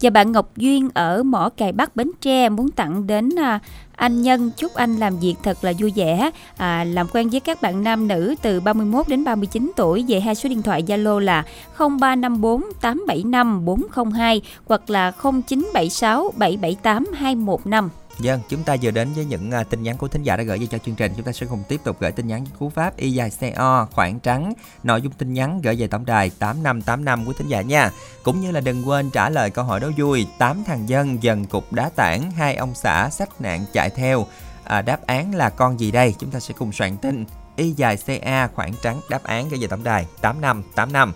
Và 0.00 0.10
bạn 0.10 0.32
Ngọc 0.32 0.56
Duyên 0.56 0.88
ở 0.94 1.22
Mỏ 1.22 1.50
Cày 1.56 1.72
Bắc 1.72 1.96
Bến 1.96 2.10
Tre 2.20 2.48
muốn 2.48 2.70
tặng 2.70 3.06
đến 3.06 3.30
à, 3.38 3.60
anh 3.96 4.22
Nhân 4.22 4.50
chúc 4.56 4.74
anh 4.74 4.96
làm 4.96 5.18
việc 5.18 5.34
thật 5.42 5.58
là 5.62 5.72
vui 5.78 5.92
vẻ, 5.96 6.30
à, 6.56 6.84
làm 6.84 7.06
quen 7.12 7.28
với 7.28 7.40
các 7.40 7.62
bạn 7.62 7.84
nam 7.84 8.08
nữ 8.08 8.34
từ 8.42 8.60
31 8.60 9.08
đến 9.08 9.24
39 9.24 9.72
tuổi 9.76 10.04
về 10.08 10.20
hai 10.20 10.34
số 10.34 10.48
điện 10.48 10.62
thoại 10.62 10.82
Zalo 10.82 11.18
là 11.18 11.44
0354 11.78 12.62
875 12.80 13.64
402 13.64 14.42
hoặc 14.66 14.90
là 14.90 15.10
0976 15.10 16.32
778 16.36 17.06
215. 17.14 17.90
Vâng, 18.18 18.40
chúng 18.48 18.62
ta 18.62 18.76
vừa 18.82 18.90
đến 18.90 19.12
với 19.12 19.24
những 19.24 19.50
uh, 19.60 19.70
tin 19.70 19.82
nhắn 19.82 19.96
của 19.96 20.08
thính 20.08 20.22
giả 20.22 20.36
đã 20.36 20.42
gửi 20.42 20.58
về 20.58 20.66
cho 20.66 20.78
chương 20.78 20.94
trình. 20.94 21.12
Chúng 21.16 21.24
ta 21.24 21.32
sẽ 21.32 21.46
cùng 21.50 21.62
tiếp 21.68 21.80
tục 21.84 21.96
gửi 22.00 22.12
tin 22.12 22.26
nhắn 22.26 22.44
với 22.44 22.52
cú 22.58 22.68
pháp 22.68 22.96
y 22.96 23.10
dài 23.10 23.30
CO 23.40 23.86
khoảng 23.92 24.20
trắng. 24.20 24.52
Nội 24.82 25.02
dung 25.02 25.12
tin 25.12 25.32
nhắn 25.32 25.60
gửi 25.62 25.76
về 25.76 25.86
tổng 25.86 26.06
đài 26.06 26.30
8585 26.38 27.24
của 27.24 27.32
thính 27.32 27.48
giả 27.48 27.62
nha. 27.62 27.90
Cũng 28.22 28.40
như 28.40 28.50
là 28.50 28.60
đừng 28.60 28.88
quên 28.88 29.10
trả 29.10 29.30
lời 29.30 29.50
câu 29.50 29.64
hỏi 29.64 29.80
đố 29.80 29.90
vui. 29.96 30.26
Tám 30.38 30.64
thằng 30.64 30.88
dân 30.88 31.22
dần 31.22 31.44
cục 31.44 31.72
đá 31.72 31.90
tảng, 31.96 32.30
hai 32.30 32.56
ông 32.56 32.74
xã 32.74 33.10
sách 33.10 33.40
nạn 33.40 33.64
chạy 33.72 33.90
theo. 33.90 34.26
À, 34.64 34.82
đáp 34.82 35.06
án 35.06 35.34
là 35.34 35.50
con 35.50 35.80
gì 35.80 35.90
đây? 35.90 36.14
Chúng 36.18 36.30
ta 36.30 36.40
sẽ 36.40 36.54
cùng 36.58 36.72
soạn 36.72 36.96
tin 36.96 37.24
y 37.56 37.70
dài 37.70 37.96
CA 38.06 38.48
khoảng 38.54 38.72
trắng 38.82 39.00
đáp 39.10 39.24
án 39.24 39.48
gửi 39.48 39.60
về 39.60 39.66
tổng 39.66 39.84
đài 39.84 40.06
8585. 40.20 41.12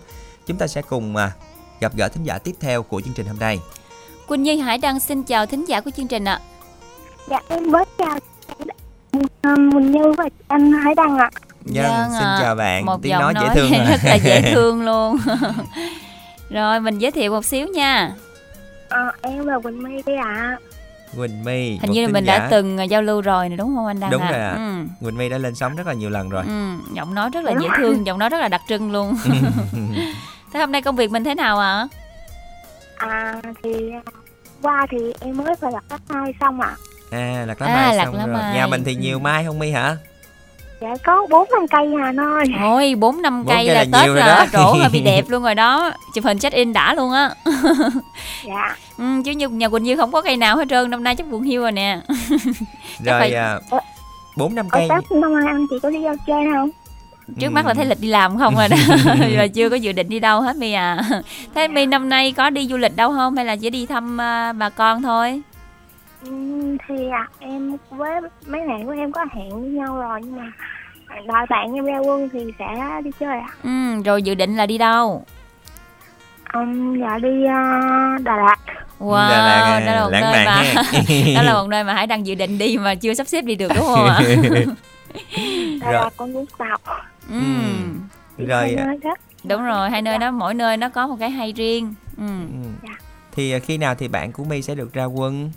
Chúng 0.47 0.57
ta 0.57 0.67
sẽ 0.67 0.81
cùng 0.81 1.15
à, 1.15 1.31
gặp 1.79 1.95
gỡ 1.95 2.09
thính 2.09 2.23
giả 2.23 2.37
tiếp 2.37 2.55
theo 2.59 2.83
của 2.83 3.01
chương 3.01 3.13
trình 3.13 3.25
hôm 3.25 3.39
nay. 3.39 3.59
Quỳnh 4.27 4.43
Nhi 4.43 4.57
Hải 4.57 4.77
Đăng 4.77 4.99
xin 4.99 5.23
chào 5.23 5.45
thính 5.45 5.65
giả 5.65 5.81
của 5.81 5.91
chương 5.91 6.07
trình 6.07 6.25
ạ. 6.25 6.41
À. 6.49 6.52
Dạ 7.27 7.39
em 7.49 7.71
mới 7.71 7.85
chào 7.97 8.19
Quỳnh 9.43 9.91
Như 9.91 10.11
và 10.17 10.25
anh 10.47 10.71
Hải 10.71 10.95
Đăng 10.95 11.17
ạ. 11.17 11.29
Vâng, 11.65 11.83
vâng 11.83 12.09
xin 12.11 12.27
à. 12.27 12.37
chào 12.41 12.55
bạn. 12.55 12.85
Một 12.85 13.01
Tiếng 13.01 13.11
nói, 13.11 13.33
nói 13.33 13.43
dễ 13.43 13.55
thương 13.55 13.71
rất 13.89 13.99
là 14.03 14.15
dễ 14.15 14.41
thương 14.53 14.85
luôn. 14.85 15.17
Rồi 16.49 16.79
mình 16.79 16.97
giới 16.97 17.11
thiệu 17.11 17.31
một 17.31 17.45
xíu 17.45 17.67
nha. 17.67 18.11
À, 18.89 19.11
em 19.21 19.47
là 19.47 19.59
Quỳnh 19.59 19.83
My 19.83 20.01
đây 20.05 20.15
ạ. 20.15 20.33
À. 20.35 20.57
Quỳnh 21.17 21.43
My 21.43 21.77
hình 21.81 21.91
như 21.91 22.05
là 22.05 22.11
mình 22.11 22.25
giả... 22.25 22.37
đã 22.37 22.47
từng 22.51 22.89
giao 22.89 23.01
lưu 23.01 23.21
rồi 23.21 23.49
này 23.49 23.57
đúng 23.57 23.75
không 23.75 23.85
anh 23.85 23.99
Đăng 23.99 24.11
đúng 24.11 24.21
à? 24.21 24.31
rồi 24.31 24.39
ạ 24.39 24.53
ừ. 24.55 25.05
Quỳnh 25.05 25.17
My 25.17 25.29
đã 25.29 25.37
lên 25.37 25.55
sóng 25.55 25.75
rất 25.75 25.87
là 25.87 25.93
nhiều 25.93 26.09
lần 26.09 26.29
rồi 26.29 26.43
ừ. 26.47 26.93
giọng 26.93 27.13
nói 27.15 27.29
rất 27.33 27.43
là 27.43 27.53
dễ 27.61 27.67
thương 27.77 28.05
giọng 28.05 28.19
nói 28.19 28.29
rất 28.29 28.37
là 28.37 28.47
đặc 28.47 28.61
trưng 28.69 28.91
luôn 28.91 29.15
thế 30.53 30.59
hôm 30.59 30.71
nay 30.71 30.81
công 30.81 30.95
việc 30.95 31.11
mình 31.11 31.23
thế 31.23 31.35
nào 31.35 31.59
ạ 31.59 31.87
à? 32.95 33.07
à 33.09 33.41
thì 33.63 33.91
qua 34.61 34.87
thì 34.91 34.97
em 35.19 35.37
mới 35.37 35.55
phải 35.55 35.71
đặt 35.71 35.83
cấp 35.89 35.99
hai 36.09 36.33
xong 36.39 36.61
ạ 36.61 36.67
à. 36.67 36.92
À 37.13 37.45
lạc 37.47 37.61
lá 37.61 37.67
à, 37.67 37.75
mai 37.75 37.95
lạc 37.95 38.05
xong 38.05 38.15
lá 38.15 38.25
rồi. 38.25 38.35
Mai. 38.35 38.55
Nhà 38.55 38.67
mình 38.67 38.83
thì 38.83 38.95
nhiều 38.95 39.19
mai 39.19 39.45
không 39.45 39.59
Mi 39.59 39.71
hả? 39.71 39.97
Dạ 40.81 40.95
có 41.03 41.27
bốn 41.29 41.47
năm 41.51 41.67
cây 41.67 41.87
hà 41.99 42.13
thôi. 42.17 42.43
Thôi 42.59 42.95
bốn 42.97 43.21
năm 43.21 43.45
cây 43.47 43.65
là, 43.65 43.73
là 43.73 43.85
Tết 43.99 44.07
rồi 44.07 44.19
đó. 44.19 44.45
Trổ 44.53 44.75
là 44.79 44.89
bị 44.93 45.01
đẹp 45.05 45.25
luôn 45.27 45.43
rồi 45.43 45.55
đó. 45.55 45.93
Chụp 46.15 46.23
hình 46.23 46.39
check 46.39 46.55
in 46.55 46.73
đã 46.73 46.93
luôn 46.93 47.11
á. 47.11 47.29
dạ. 48.47 48.75
Ừ, 48.97 49.03
chứ 49.25 49.31
như 49.31 49.49
nhà 49.49 49.69
Quỳnh 49.69 49.83
Như 49.83 49.95
không 49.95 50.11
có 50.11 50.21
cây 50.21 50.37
nào 50.37 50.57
hết 50.57 50.65
trơn 50.69 50.89
năm 50.89 51.03
nay 51.03 51.15
chắc 51.15 51.27
buồn 51.27 51.41
hiu 51.41 51.61
rồi 51.61 51.71
nè. 51.71 51.99
rồi 53.05 53.19
phải... 53.19 53.33
à, 53.33 53.59
bốn 54.37 54.55
năm 54.55 54.69
cây. 54.69 54.87
Ở 54.87 55.01
năm 55.11 55.33
nay 55.33 55.43
anh 55.47 55.65
chị 55.69 55.75
có 55.83 55.89
đi 55.89 56.03
đâu 56.03 56.15
chơi 56.27 56.45
không? 56.53 56.69
trước 57.39 57.49
mắt 57.49 57.65
là 57.65 57.73
thấy 57.73 57.85
lịch 57.85 57.99
đi 58.01 58.07
làm 58.07 58.37
không 58.37 58.55
rồi 58.55 58.67
đó 58.67 58.77
rồi 59.37 59.49
chưa 59.49 59.69
có 59.69 59.75
dự 59.75 59.91
định 59.91 60.09
đi 60.09 60.19
đâu 60.19 60.41
hết 60.41 60.55
mi 60.55 60.73
à 60.73 61.03
thế 61.55 61.67
mi 61.67 61.85
năm 61.85 62.09
nay 62.09 62.31
có 62.31 62.49
đi 62.49 62.67
du 62.67 62.77
lịch 62.77 62.95
đâu 62.95 63.11
không 63.11 63.35
hay 63.35 63.45
là 63.45 63.55
chỉ 63.55 63.69
đi 63.69 63.85
thăm 63.85 64.21
à, 64.21 64.53
bà 64.53 64.69
con 64.69 65.01
thôi 65.01 65.41
thì 66.87 67.09
à, 67.11 67.27
em 67.39 67.77
với 67.89 68.11
mấy 68.47 68.67
bạn 68.67 68.85
của 68.85 68.91
em 68.91 69.11
có 69.11 69.25
hẹn 69.31 69.61
với 69.61 69.69
nhau 69.69 69.97
rồi 69.97 70.21
nhưng 70.23 70.35
mà 70.37 70.51
đợi 71.09 71.45
bạn 71.49 71.73
em 71.73 71.85
ra 71.85 71.97
quân 71.97 72.29
thì 72.33 72.39
sẽ 72.59 72.65
đi 73.03 73.11
chơi 73.19 73.39
ạ. 73.39 73.49
ừ, 73.63 74.03
rồi 74.05 74.23
dự 74.23 74.35
định 74.35 74.55
là 74.55 74.65
đi 74.65 74.77
đâu 74.77 75.25
Um, 76.53 76.99
dạ 76.99 77.17
đi 77.17 77.29
uh, 77.29 78.21
Đà 78.23 78.37
Lạt. 78.37 78.55
Wow, 78.99 79.29
Đà 79.29 79.45
Lạt, 79.45 79.79
đó 79.85 79.93
là 79.93 80.03
một 80.03 80.09
lãng 80.11 80.21
nơi 80.21 80.45
mà 80.45 80.63
đó 81.35 81.41
là 81.41 81.53
một 81.53 81.67
nơi 81.69 81.83
mà 81.83 81.93
Hải 81.93 82.07
đang 82.07 82.25
dự 82.25 82.35
định 82.35 82.57
đi 82.57 82.77
mà 82.77 82.95
chưa 82.95 83.13
sắp 83.13 83.27
xếp 83.27 83.41
đi 83.41 83.55
được 83.55 83.67
đúng 83.75 83.85
không 83.85 84.05
ạ? 84.05 84.19
Đà 85.81 85.91
Rồi. 85.91 85.93
Lạt 85.93 86.09
con 86.17 86.33
Vũng 86.33 86.45
Tàu. 86.57 86.77
ừ. 87.29 87.37
rồi 88.37 88.75
đó. 89.03 89.15
Đúng 89.43 89.63
rồi, 89.63 89.89
hai 89.89 90.01
nơi 90.01 90.17
đó 90.17 90.31
mỗi 90.31 90.53
nơi 90.53 90.77
nó 90.77 90.89
có 90.89 91.07
một 91.07 91.15
cái 91.19 91.29
hay 91.29 91.51
riêng. 91.51 91.93
Ừ. 92.17 92.23
ừ. 92.83 92.87
thì 93.31 93.51
à, 93.51 93.59
khi 93.59 93.77
nào 93.77 93.95
thì 93.95 94.07
bạn 94.07 94.31
của 94.31 94.43
My 94.43 94.61
sẽ 94.61 94.75
được 94.75 94.93
ra 94.93 95.05
quân 95.05 95.51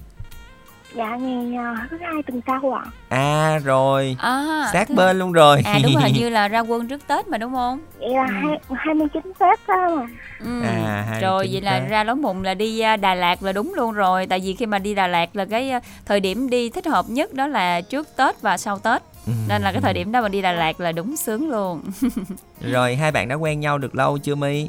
Dạ 0.95 1.17
ngày 1.17 1.65
thứ 1.91 1.97
hai 2.01 2.23
tuần 2.27 2.41
sau 2.47 2.73
ạ. 2.73 2.85
à 3.09 3.59
rồi 3.65 4.17
À, 4.21 4.65
sát 4.73 4.89
thứ- 4.89 4.95
bên 4.95 5.19
luôn 5.19 5.33
rồi 5.33 5.63
À 5.65 5.79
đúng 5.83 5.95
rồi, 5.95 6.11
như 6.19 6.29
là 6.29 6.49
ra 6.49 6.61
quân 6.61 6.89
trước 6.89 7.07
Tết 7.07 7.29
mà 7.29 7.39
đúng 7.39 7.53
không? 7.55 7.81
Vậy 7.99 8.09
là 8.15 8.27
hai, 8.27 8.59
29 8.77 9.23
Tết 9.39 9.59
đó 9.69 9.75
mà. 9.97 10.07
Ừ. 10.41 10.63
À, 10.63 11.19
rồi 11.23 11.39
mươi 11.45 11.49
vậy 11.53 11.61
chín 11.61 11.65
là 11.65 11.81
Tết. 11.81 11.91
ra 11.91 12.05
lối 12.05 12.17
mùng 12.17 12.43
là 12.43 12.55
đi 12.55 12.81
à, 12.81 12.97
Đà 12.97 13.15
Lạt 13.15 13.43
là 13.43 13.53
đúng 13.53 13.73
luôn 13.77 13.93
rồi 13.93 14.27
tại 14.27 14.41
vì 14.45 14.55
khi 14.55 14.67
mà 14.67 14.79
đi 14.79 14.95
Đà 14.95 15.07
Lạt 15.07 15.37
là 15.37 15.45
cái 15.45 15.71
à, 15.71 15.81
thời 16.07 16.21
điểm 16.21 16.51
đi 16.51 16.71
thích 16.71 16.87
hợp 16.87 17.05
nhất 17.09 17.35
đó 17.35 17.47
là 17.47 17.81
trước 17.81 18.17
Tết 18.17 18.43
và 18.43 18.57
sau 18.57 18.79
Tết 18.79 19.03
Ừ. 19.27 19.33
nên 19.49 19.63
là 19.63 19.73
cái 19.73 19.81
thời 19.81 19.93
điểm 19.95 20.13
đó 20.13 20.21
mà 20.23 20.29
đi 20.29 20.43
Đà 20.43 20.53
Lạt 20.53 20.81
là 20.81 20.93
đúng 20.93 21.17
sướng 21.17 21.51
luôn 21.51 21.83
rồi 22.61 22.97
hai 22.97 23.13
bạn 23.13 23.29
đã 23.29 23.35
quen 23.35 23.61
nhau 23.61 23.79
được 23.79 23.95
lâu 23.95 24.19
chưa 24.19 24.35
My 24.35 24.69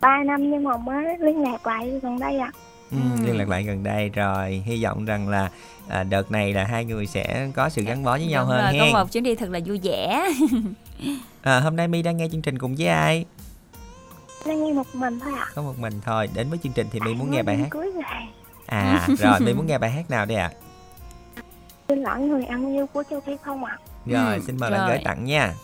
3 0.00 0.22
năm 0.26 0.50
nhưng 0.50 0.64
mà 0.64 0.76
mới 0.76 1.04
liên 1.20 1.42
lạc 1.42 1.66
lại 1.66 2.00
gần 2.02 2.18
đây 2.18 2.38
ạ. 2.38 2.50
Ừ, 2.92 2.96
liên 3.24 3.38
lạc 3.38 3.48
lại 3.48 3.62
gần 3.62 3.82
đây 3.82 4.08
rồi. 4.08 4.62
Hy 4.66 4.84
vọng 4.84 5.04
rằng 5.04 5.28
là 5.28 5.50
à, 5.88 6.02
đợt 6.04 6.30
này 6.30 6.52
là 6.54 6.64
hai 6.64 6.84
người 6.84 7.06
sẽ 7.06 7.48
có 7.54 7.68
sự 7.68 7.82
gắn 7.82 8.04
bó 8.04 8.12
với 8.12 8.26
nhau 8.26 8.42
Đúng 8.44 8.50
hơn 8.50 8.60
rồi, 8.64 8.72
hen. 8.72 8.92
có 8.92 8.98
một 9.04 9.12
chuyến 9.12 9.22
đi 9.22 9.34
thật 9.34 9.48
là 9.50 9.60
vui 9.66 9.80
vẻ. 9.82 10.24
À, 11.42 11.60
hôm 11.60 11.76
nay 11.76 11.88
My 11.88 12.02
đang 12.02 12.16
nghe 12.16 12.28
chương 12.32 12.42
trình 12.42 12.58
cùng 12.58 12.74
với 12.78 12.86
ai? 12.86 13.24
Đang 14.46 14.64
nghe 14.64 14.72
một 14.72 14.94
mình 14.94 15.20
thôi 15.20 15.32
ạ. 15.38 15.46
có 15.54 15.62
một 15.62 15.78
mình 15.78 16.00
thôi. 16.04 16.28
Đến 16.34 16.50
với 16.50 16.58
chương 16.62 16.72
trình 16.72 16.86
thì 16.92 17.00
My 17.00 17.14
muốn 17.14 17.30
nghe 17.30 17.42
bài 17.42 17.56
hát. 17.56 17.66
Cưới 17.70 17.90
về. 17.96 18.02
à 18.66 19.06
rồi 19.18 19.40
My 19.40 19.52
muốn 19.52 19.66
nghe 19.66 19.78
bài 19.78 19.90
hát 19.90 20.10
nào 20.10 20.24
đây 20.26 20.36
ạ? 20.36 20.50
Xin 21.88 22.02
lỗi 22.02 22.20
người 22.20 22.44
ăn 22.44 22.74
yêu 22.74 22.86
của 22.86 23.02
Châu 23.10 23.20
Phi 23.20 23.32
không 23.44 23.64
ạ. 23.64 23.78
rồi 24.06 24.34
Ừ, 24.34 24.42
xin 24.46 24.56
mời 24.60 24.70
bạn 24.70 24.80
rồi. 24.80 24.88
gửi 24.88 25.04
tặng 25.04 25.24
nha. 25.24 25.54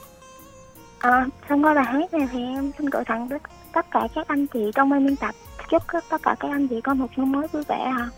À, 0.99 1.27
xong 1.49 1.65
qua 1.65 1.75
bài 1.75 1.85
hát 1.85 2.15
này 2.15 2.29
thì 2.33 2.45
em 2.45 2.73
xin 2.79 2.87
gửi 2.91 3.05
tặng 3.05 3.29
tất, 3.29 3.43
tất 3.73 3.87
cả 3.91 4.09
các 4.15 4.29
anh 4.29 4.47
chị 4.47 4.61
trong 4.75 4.91
ban 4.91 5.07
biên 5.07 5.17
tập 5.17 5.35
chúc 5.71 5.83
các, 5.89 6.05
tất 6.11 6.23
cả 6.23 6.37
các 6.41 6.49
anh 6.51 6.69
chị 6.69 6.81
có 6.81 6.95
một 6.95 7.07
năm 7.19 7.33
mới 7.33 7.47
vui 7.53 7.63
vẻ 7.69 7.91
ha. 7.97 8.09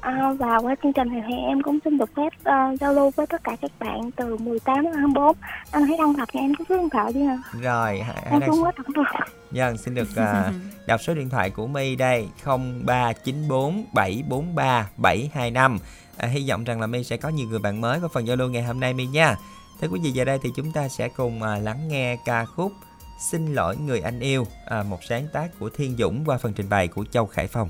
À, 0.00 0.32
và 0.38 0.56
qua 0.58 0.74
chương 0.82 0.92
trình 0.92 1.08
này 1.08 1.22
thì 1.28 1.34
em 1.48 1.62
cũng 1.62 1.78
xin 1.84 1.98
được 1.98 2.10
phép 2.16 2.28
ờ, 2.44 2.54
giao 2.80 2.92
lưu 2.92 3.10
với 3.16 3.26
tất 3.26 3.44
cả 3.44 3.56
các 3.62 3.70
bạn 3.78 4.10
từ 4.16 4.36
18 4.36 4.84
đến 4.84 4.92
24 4.92 5.36
anh 5.70 5.86
hãy 5.86 5.96
đăng 5.98 6.12
nhập 6.12 6.28
cho 6.32 6.40
em 6.40 6.54
cái 6.54 6.64
số 6.68 6.76
điện 6.76 6.88
thoại 6.90 7.12
đi 7.12 7.20
nè 7.20 7.36
rồi 7.60 8.00
hãy- 8.00 8.26
em 8.30 8.40
đang 8.40 8.50
không 8.50 8.62
có 8.62 8.72
đọc 8.76 8.86
được. 8.94 9.02
Vâng, 9.50 9.76
xin 9.78 9.94
được 9.94 10.08
à, 10.16 10.52
đọc 10.86 11.00
số 11.00 11.14
điện 11.14 11.28
thoại 11.30 11.50
của 11.50 11.66
My 11.66 11.96
đây 11.96 12.28
0394 12.44 13.84
743 13.92 14.86
725 14.96 15.78
à, 16.16 16.28
Hy 16.28 16.48
vọng 16.50 16.64
rằng 16.64 16.80
là 16.80 16.86
My 16.86 17.04
sẽ 17.04 17.16
có 17.16 17.28
nhiều 17.28 17.48
người 17.48 17.58
bạn 17.58 17.80
mới 17.80 17.98
vào 18.00 18.08
phần 18.08 18.26
giao 18.26 18.36
lưu 18.36 18.48
ngày 18.48 18.62
hôm 18.62 18.80
nay 18.80 18.92
My 18.94 19.06
nha. 19.06 19.36
Thưa 19.80 19.88
quý 19.88 20.00
vị, 20.04 20.10
giờ 20.10 20.24
đây 20.24 20.38
thì 20.42 20.50
chúng 20.56 20.72
ta 20.72 20.88
sẽ 20.88 21.08
cùng 21.08 21.42
à, 21.42 21.58
lắng 21.58 21.88
nghe 21.88 22.16
ca 22.24 22.44
khúc 22.44 22.72
Xin 23.18 23.54
lỗi 23.54 23.76
người 23.76 24.00
anh 24.00 24.20
yêu. 24.20 24.46
À, 24.66 24.82
Một 24.82 25.04
sáng 25.04 25.28
tác 25.32 25.58
của 25.58 25.70
Thiên 25.70 25.96
Dũng 25.96 26.24
qua 26.24 26.38
phần 26.38 26.52
trình 26.52 26.68
bày 26.68 26.88
của 26.88 27.04
Châu 27.04 27.26
Khải 27.26 27.46
Phong. 27.46 27.68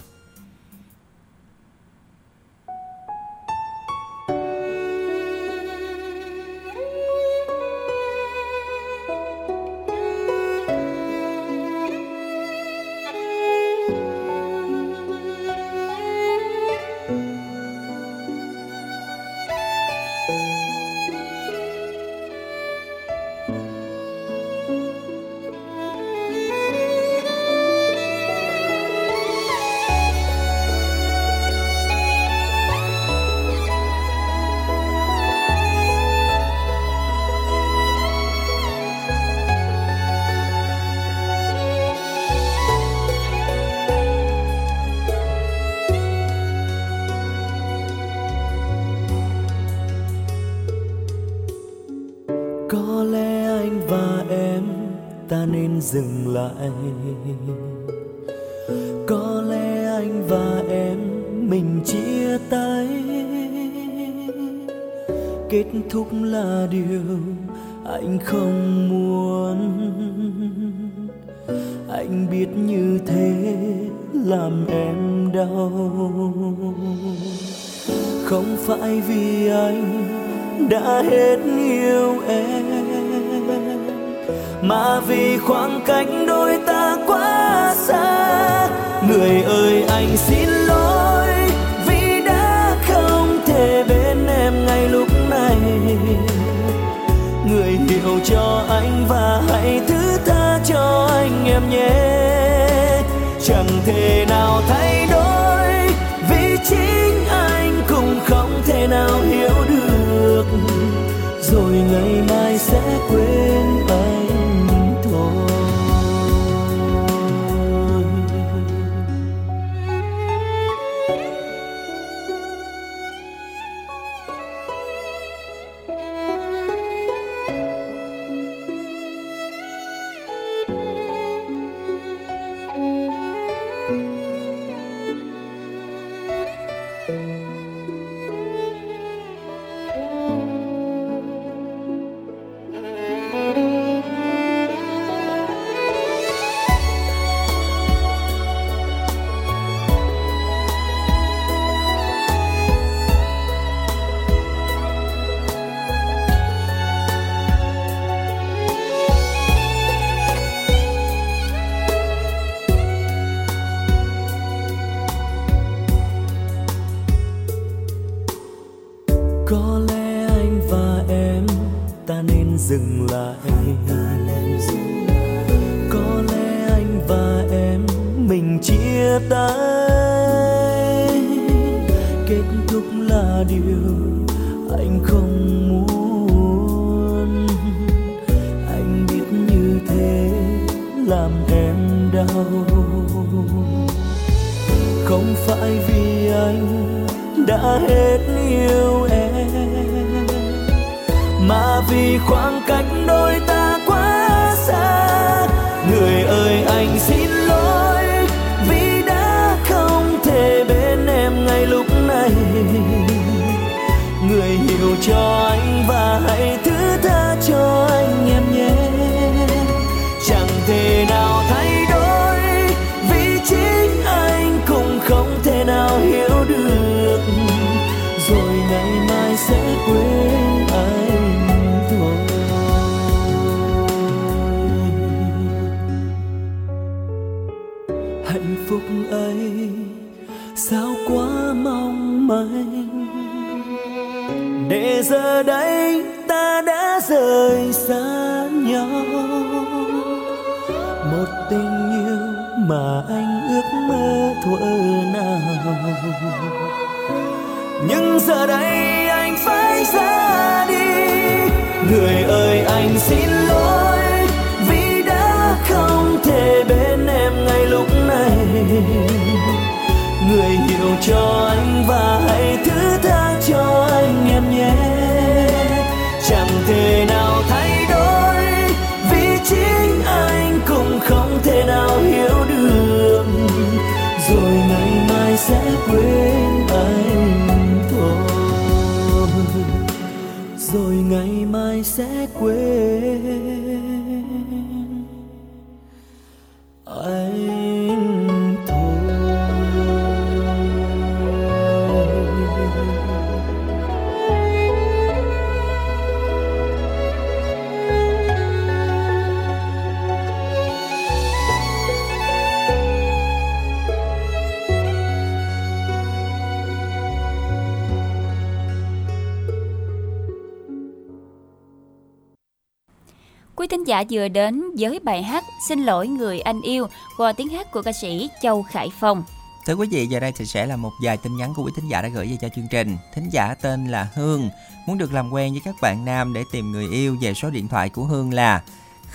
Quý 323.65 323.69
thính 323.69 323.85
giả 323.85 324.05
vừa 324.11 324.29
đến 324.29 324.63
với 324.79 325.01
bài 325.03 325.23
hát 325.23 325.45
Xin 325.69 325.85
lỗi 325.85 326.09
người 326.09 326.41
anh 326.41 326.61
yêu 326.63 326.87
qua 327.17 327.33
tiếng 327.33 327.49
hát 327.49 327.71
của 327.73 327.83
ca 327.83 327.93
sĩ 327.93 328.31
Châu 328.43 328.63
Khải 328.63 328.91
Phong. 329.01 329.23
Thưa 329.67 329.75
quý 329.75 329.89
vị, 329.91 330.07
giờ 330.07 330.21
đây 330.21 330.33
thì 330.37 330.47
sẽ 330.47 330.67
là 330.67 330.77
một 330.77 330.91
vài 331.03 331.17
tin 331.17 331.37
nhắn 331.37 331.53
của 331.57 331.63
quý 331.63 331.73
thính 331.77 331.89
giả 331.89 332.03
đã 332.03 332.09
gửi 332.09 332.27
về 332.27 332.37
cho 332.41 332.49
chương 332.57 332.69
trình. 332.71 332.97
Thính 333.15 333.29
giả 333.31 333.55
tên 333.55 333.87
là 333.87 334.09
Hương, 334.15 334.51
muốn 334.87 334.99
được 334.99 335.13
làm 335.13 335.33
quen 335.33 335.53
với 335.53 335.63
các 335.65 335.75
bạn 335.83 336.05
nam 336.05 336.33
để 336.33 336.45
tìm 336.53 336.73
người 336.73 336.89
yêu 336.89 337.17
về 337.21 337.35
số 337.35 337.51
điện 337.51 337.69
thoại 337.69 337.89
của 337.89 338.05
Hương 338.05 338.35
là 338.35 338.63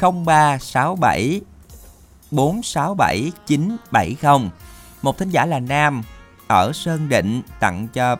0367 0.02 1.42
467 2.32 3.32
970. 3.48 4.50
Một 5.02 5.18
thính 5.18 5.30
giả 5.30 5.46
là 5.46 5.60
Nam 5.60 6.04
ở 6.48 6.72
Sơn 6.74 7.10
Định 7.10 7.42
tặng 7.60 7.88
cho 7.94 8.16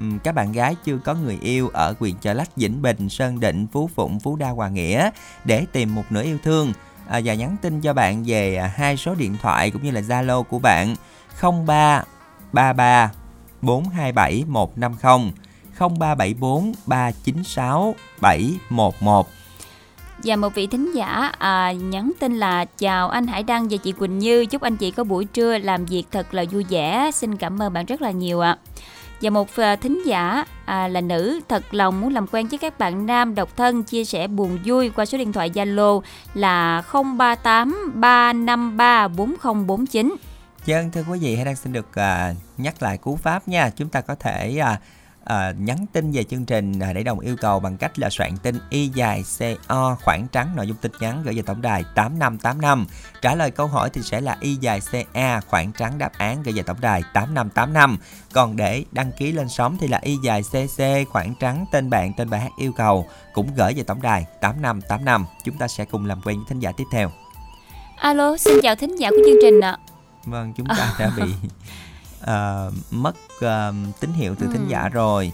Ừ, 0.00 0.06
các 0.24 0.34
bạn 0.34 0.52
gái 0.52 0.76
chưa 0.84 0.98
có 1.04 1.14
người 1.14 1.38
yêu 1.42 1.68
ở 1.68 1.94
quyền 1.98 2.16
Chợ 2.16 2.32
Lách, 2.32 2.56
Vĩnh 2.56 2.82
Bình, 2.82 3.08
Sơn 3.08 3.40
Định, 3.40 3.66
Phú 3.72 3.90
Phụng, 3.94 4.20
Phú 4.20 4.36
Đa, 4.36 4.48
Hòa 4.48 4.68
Nghĩa 4.68 5.10
để 5.44 5.66
tìm 5.72 5.94
một 5.94 6.04
nửa 6.10 6.22
yêu 6.22 6.38
thương. 6.42 6.72
À, 7.08 7.20
và 7.24 7.34
nhắn 7.34 7.56
tin 7.62 7.80
cho 7.80 7.94
bạn 7.94 8.24
về 8.26 8.56
à, 8.56 8.72
hai 8.76 8.96
số 8.96 9.14
điện 9.14 9.36
thoại 9.42 9.70
cũng 9.70 9.82
như 9.82 9.90
là 9.90 10.00
Zalo 10.00 10.42
của 10.42 10.58
bạn. 10.58 10.96
03 11.66 12.04
33 12.52 13.12
427 13.62 14.44
150 14.48 15.32
0374 15.78 16.72
396 16.86 17.94
711 18.20 19.28
Và 20.24 20.36
một 20.36 20.54
vị 20.54 20.66
thính 20.66 20.92
giả 20.92 21.32
à, 21.38 21.72
nhắn 21.72 22.12
tin 22.20 22.36
là 22.36 22.64
Chào 22.64 23.08
anh 23.08 23.26
Hải 23.26 23.42
Đăng 23.42 23.68
và 23.68 23.76
chị 23.76 23.92
Quỳnh 23.92 24.18
Như 24.18 24.46
Chúc 24.46 24.62
anh 24.62 24.76
chị 24.76 24.90
có 24.90 25.04
buổi 25.04 25.24
trưa 25.24 25.58
làm 25.58 25.84
việc 25.84 26.04
thật 26.10 26.34
là 26.34 26.44
vui 26.50 26.64
vẻ. 26.68 27.10
Xin 27.14 27.36
cảm 27.36 27.62
ơn 27.62 27.72
bạn 27.72 27.86
rất 27.86 28.02
là 28.02 28.10
nhiều 28.10 28.40
ạ. 28.40 28.56
Và 29.20 29.30
một 29.30 29.56
à, 29.56 29.76
thính 29.76 30.02
giả 30.06 30.44
à, 30.64 30.88
là 30.88 31.00
nữ 31.00 31.40
Thật 31.48 31.74
lòng 31.74 32.00
muốn 32.00 32.14
làm 32.14 32.26
quen 32.26 32.48
với 32.48 32.58
các 32.58 32.78
bạn 32.78 33.06
nam 33.06 33.34
độc 33.34 33.56
thân 33.56 33.82
Chia 33.82 34.04
sẻ 34.04 34.26
buồn 34.26 34.58
vui 34.64 34.90
qua 34.90 35.04
số 35.04 35.18
điện 35.18 35.32
thoại 35.32 35.50
Zalo 35.50 36.00
là 36.34 36.82
038 36.92 37.92
353 37.94 39.08
4049 39.08 40.14
Dân 40.66 40.90
thưa 40.90 41.04
quý 41.10 41.18
vị, 41.18 41.36
hãy 41.36 41.44
đang 41.44 41.56
xin 41.56 41.72
được 41.72 41.94
à, 41.94 42.34
nhắc 42.56 42.82
lại 42.82 42.98
cú 42.98 43.16
pháp 43.16 43.48
nha. 43.48 43.70
Chúng 43.70 43.88
ta 43.88 44.00
có 44.00 44.14
thể 44.14 44.58
à, 44.58 44.80
à, 45.28 45.54
nhắn 45.58 45.86
tin 45.92 46.12
về 46.12 46.24
chương 46.24 46.44
trình 46.44 46.80
à, 46.80 46.92
để 46.92 47.02
đồng 47.02 47.20
yêu 47.20 47.36
cầu 47.40 47.60
bằng 47.60 47.76
cách 47.76 47.98
là 47.98 48.10
soạn 48.10 48.36
tin 48.42 48.58
y 48.70 48.88
dài 48.88 49.24
CO 49.38 49.96
khoảng 50.02 50.26
trắng 50.32 50.56
nội 50.56 50.66
dung 50.66 50.76
tin 50.76 50.92
nhắn 51.00 51.22
gửi 51.24 51.34
về 51.34 51.42
tổng 51.42 51.62
đài 51.62 51.84
8585. 51.94 52.86
Trả 53.22 53.34
lời 53.34 53.50
câu 53.50 53.66
hỏi 53.66 53.90
thì 53.92 54.02
sẽ 54.02 54.20
là 54.20 54.36
y 54.40 54.54
dài 54.54 54.80
CA 54.92 55.40
khoảng 55.40 55.72
trắng 55.72 55.98
đáp 55.98 56.12
án 56.18 56.42
gửi 56.42 56.54
về 56.54 56.62
tổng 56.62 56.80
đài 56.80 57.02
8585. 57.14 57.98
Còn 58.32 58.56
để 58.56 58.84
đăng 58.92 59.12
ký 59.12 59.32
lên 59.32 59.48
sóng 59.48 59.76
thì 59.80 59.88
là 59.88 59.98
y 60.02 60.16
dài 60.22 60.42
CC 60.42 60.82
khoảng 61.10 61.34
trắng 61.40 61.64
tên 61.72 61.90
bạn 61.90 62.12
tên 62.16 62.30
bài 62.30 62.40
hát 62.40 62.50
yêu 62.58 62.72
cầu 62.72 63.06
cũng 63.34 63.54
gửi 63.56 63.74
về 63.74 63.82
tổng 63.82 64.02
đài 64.02 64.26
8585. 64.40 65.26
Chúng 65.44 65.58
ta 65.58 65.68
sẽ 65.68 65.84
cùng 65.84 66.06
làm 66.06 66.20
quen 66.24 66.36
với 66.36 66.44
thính 66.48 66.60
giả 66.60 66.72
tiếp 66.76 66.84
theo. 66.92 67.10
Alo, 67.96 68.36
xin 68.36 68.54
chào 68.62 68.74
thính 68.74 68.96
giả 68.96 69.10
của 69.10 69.22
chương 69.26 69.38
trình 69.42 69.60
ạ 69.60 69.78
Vâng, 70.24 70.52
chúng 70.56 70.66
ta 70.66 70.94
đã 70.98 71.10
bị 71.16 71.22
ờ, 72.20 72.70
mất 72.90 73.16
ờ, 73.40 73.72
tín 74.00 74.12
hiệu 74.12 74.34
từ 74.38 74.46
thính 74.46 74.64
Ừ. 74.66 74.70
giả 74.70 74.88
rồi. 74.88 75.32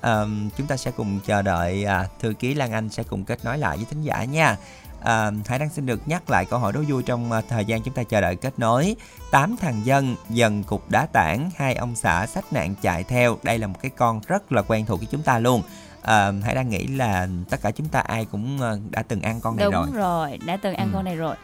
Ờ, 0.00 0.28
chúng 0.56 0.66
ta 0.66 0.76
sẽ 0.76 0.90
cùng 0.90 1.20
chờ 1.26 1.42
đợi 1.42 1.84
à, 1.84 2.06
thư 2.20 2.32
ký 2.38 2.54
Lan 2.54 2.72
Anh 2.72 2.88
sẽ 2.88 3.02
cùng 3.02 3.24
kết 3.24 3.44
nối 3.44 3.58
lại 3.58 3.76
với 3.76 3.86
thính 3.90 4.02
giả 4.02 4.24
nha. 4.24 4.56
À, 5.02 5.30
Hải 5.46 5.58
đang 5.58 5.68
xin 5.70 5.86
được 5.86 6.08
nhắc 6.08 6.30
lại 6.30 6.44
câu 6.44 6.58
hỏi 6.58 6.72
đố 6.72 6.80
vui 6.88 7.02
trong 7.02 7.30
thời 7.48 7.64
gian 7.64 7.82
chúng 7.82 7.94
ta 7.94 8.02
chờ 8.02 8.20
đợi 8.20 8.36
kết 8.36 8.58
nối. 8.58 8.96
Tám 9.30 9.56
thằng 9.60 9.80
dân 9.86 10.16
dần 10.30 10.62
cục 10.62 10.90
đá 10.90 11.06
tảng, 11.12 11.50
hai 11.56 11.74
ông 11.74 11.96
xã 11.96 12.26
sách 12.26 12.52
nạn 12.52 12.74
chạy 12.82 13.04
theo. 13.04 13.36
Đây 13.42 13.58
là 13.58 13.66
một 13.66 13.78
cái 13.82 13.90
con 13.96 14.20
rất 14.26 14.52
là 14.52 14.62
quen 14.62 14.86
thuộc 14.86 14.98
với 15.00 15.08
chúng 15.10 15.22
ta 15.22 15.38
luôn. 15.38 15.62
À, 16.02 16.32
Hải 16.44 16.54
đang 16.54 16.68
nghĩ 16.68 16.86
là 16.86 17.28
tất 17.50 17.62
cả 17.62 17.70
chúng 17.70 17.88
ta 17.88 18.00
ai 18.00 18.24
cũng 18.24 18.58
đã 18.90 19.02
từng 19.02 19.22
ăn 19.22 19.40
con 19.40 19.56
này 19.56 19.64
Đúng 19.64 19.74
rồi. 19.74 19.86
rồi. 19.94 20.38
đã 20.46 20.56
từng 20.62 20.74
ăn 20.74 20.86
Ừ. 20.86 20.90
con 20.94 21.04
này 21.04 21.16
rồi 21.16 21.36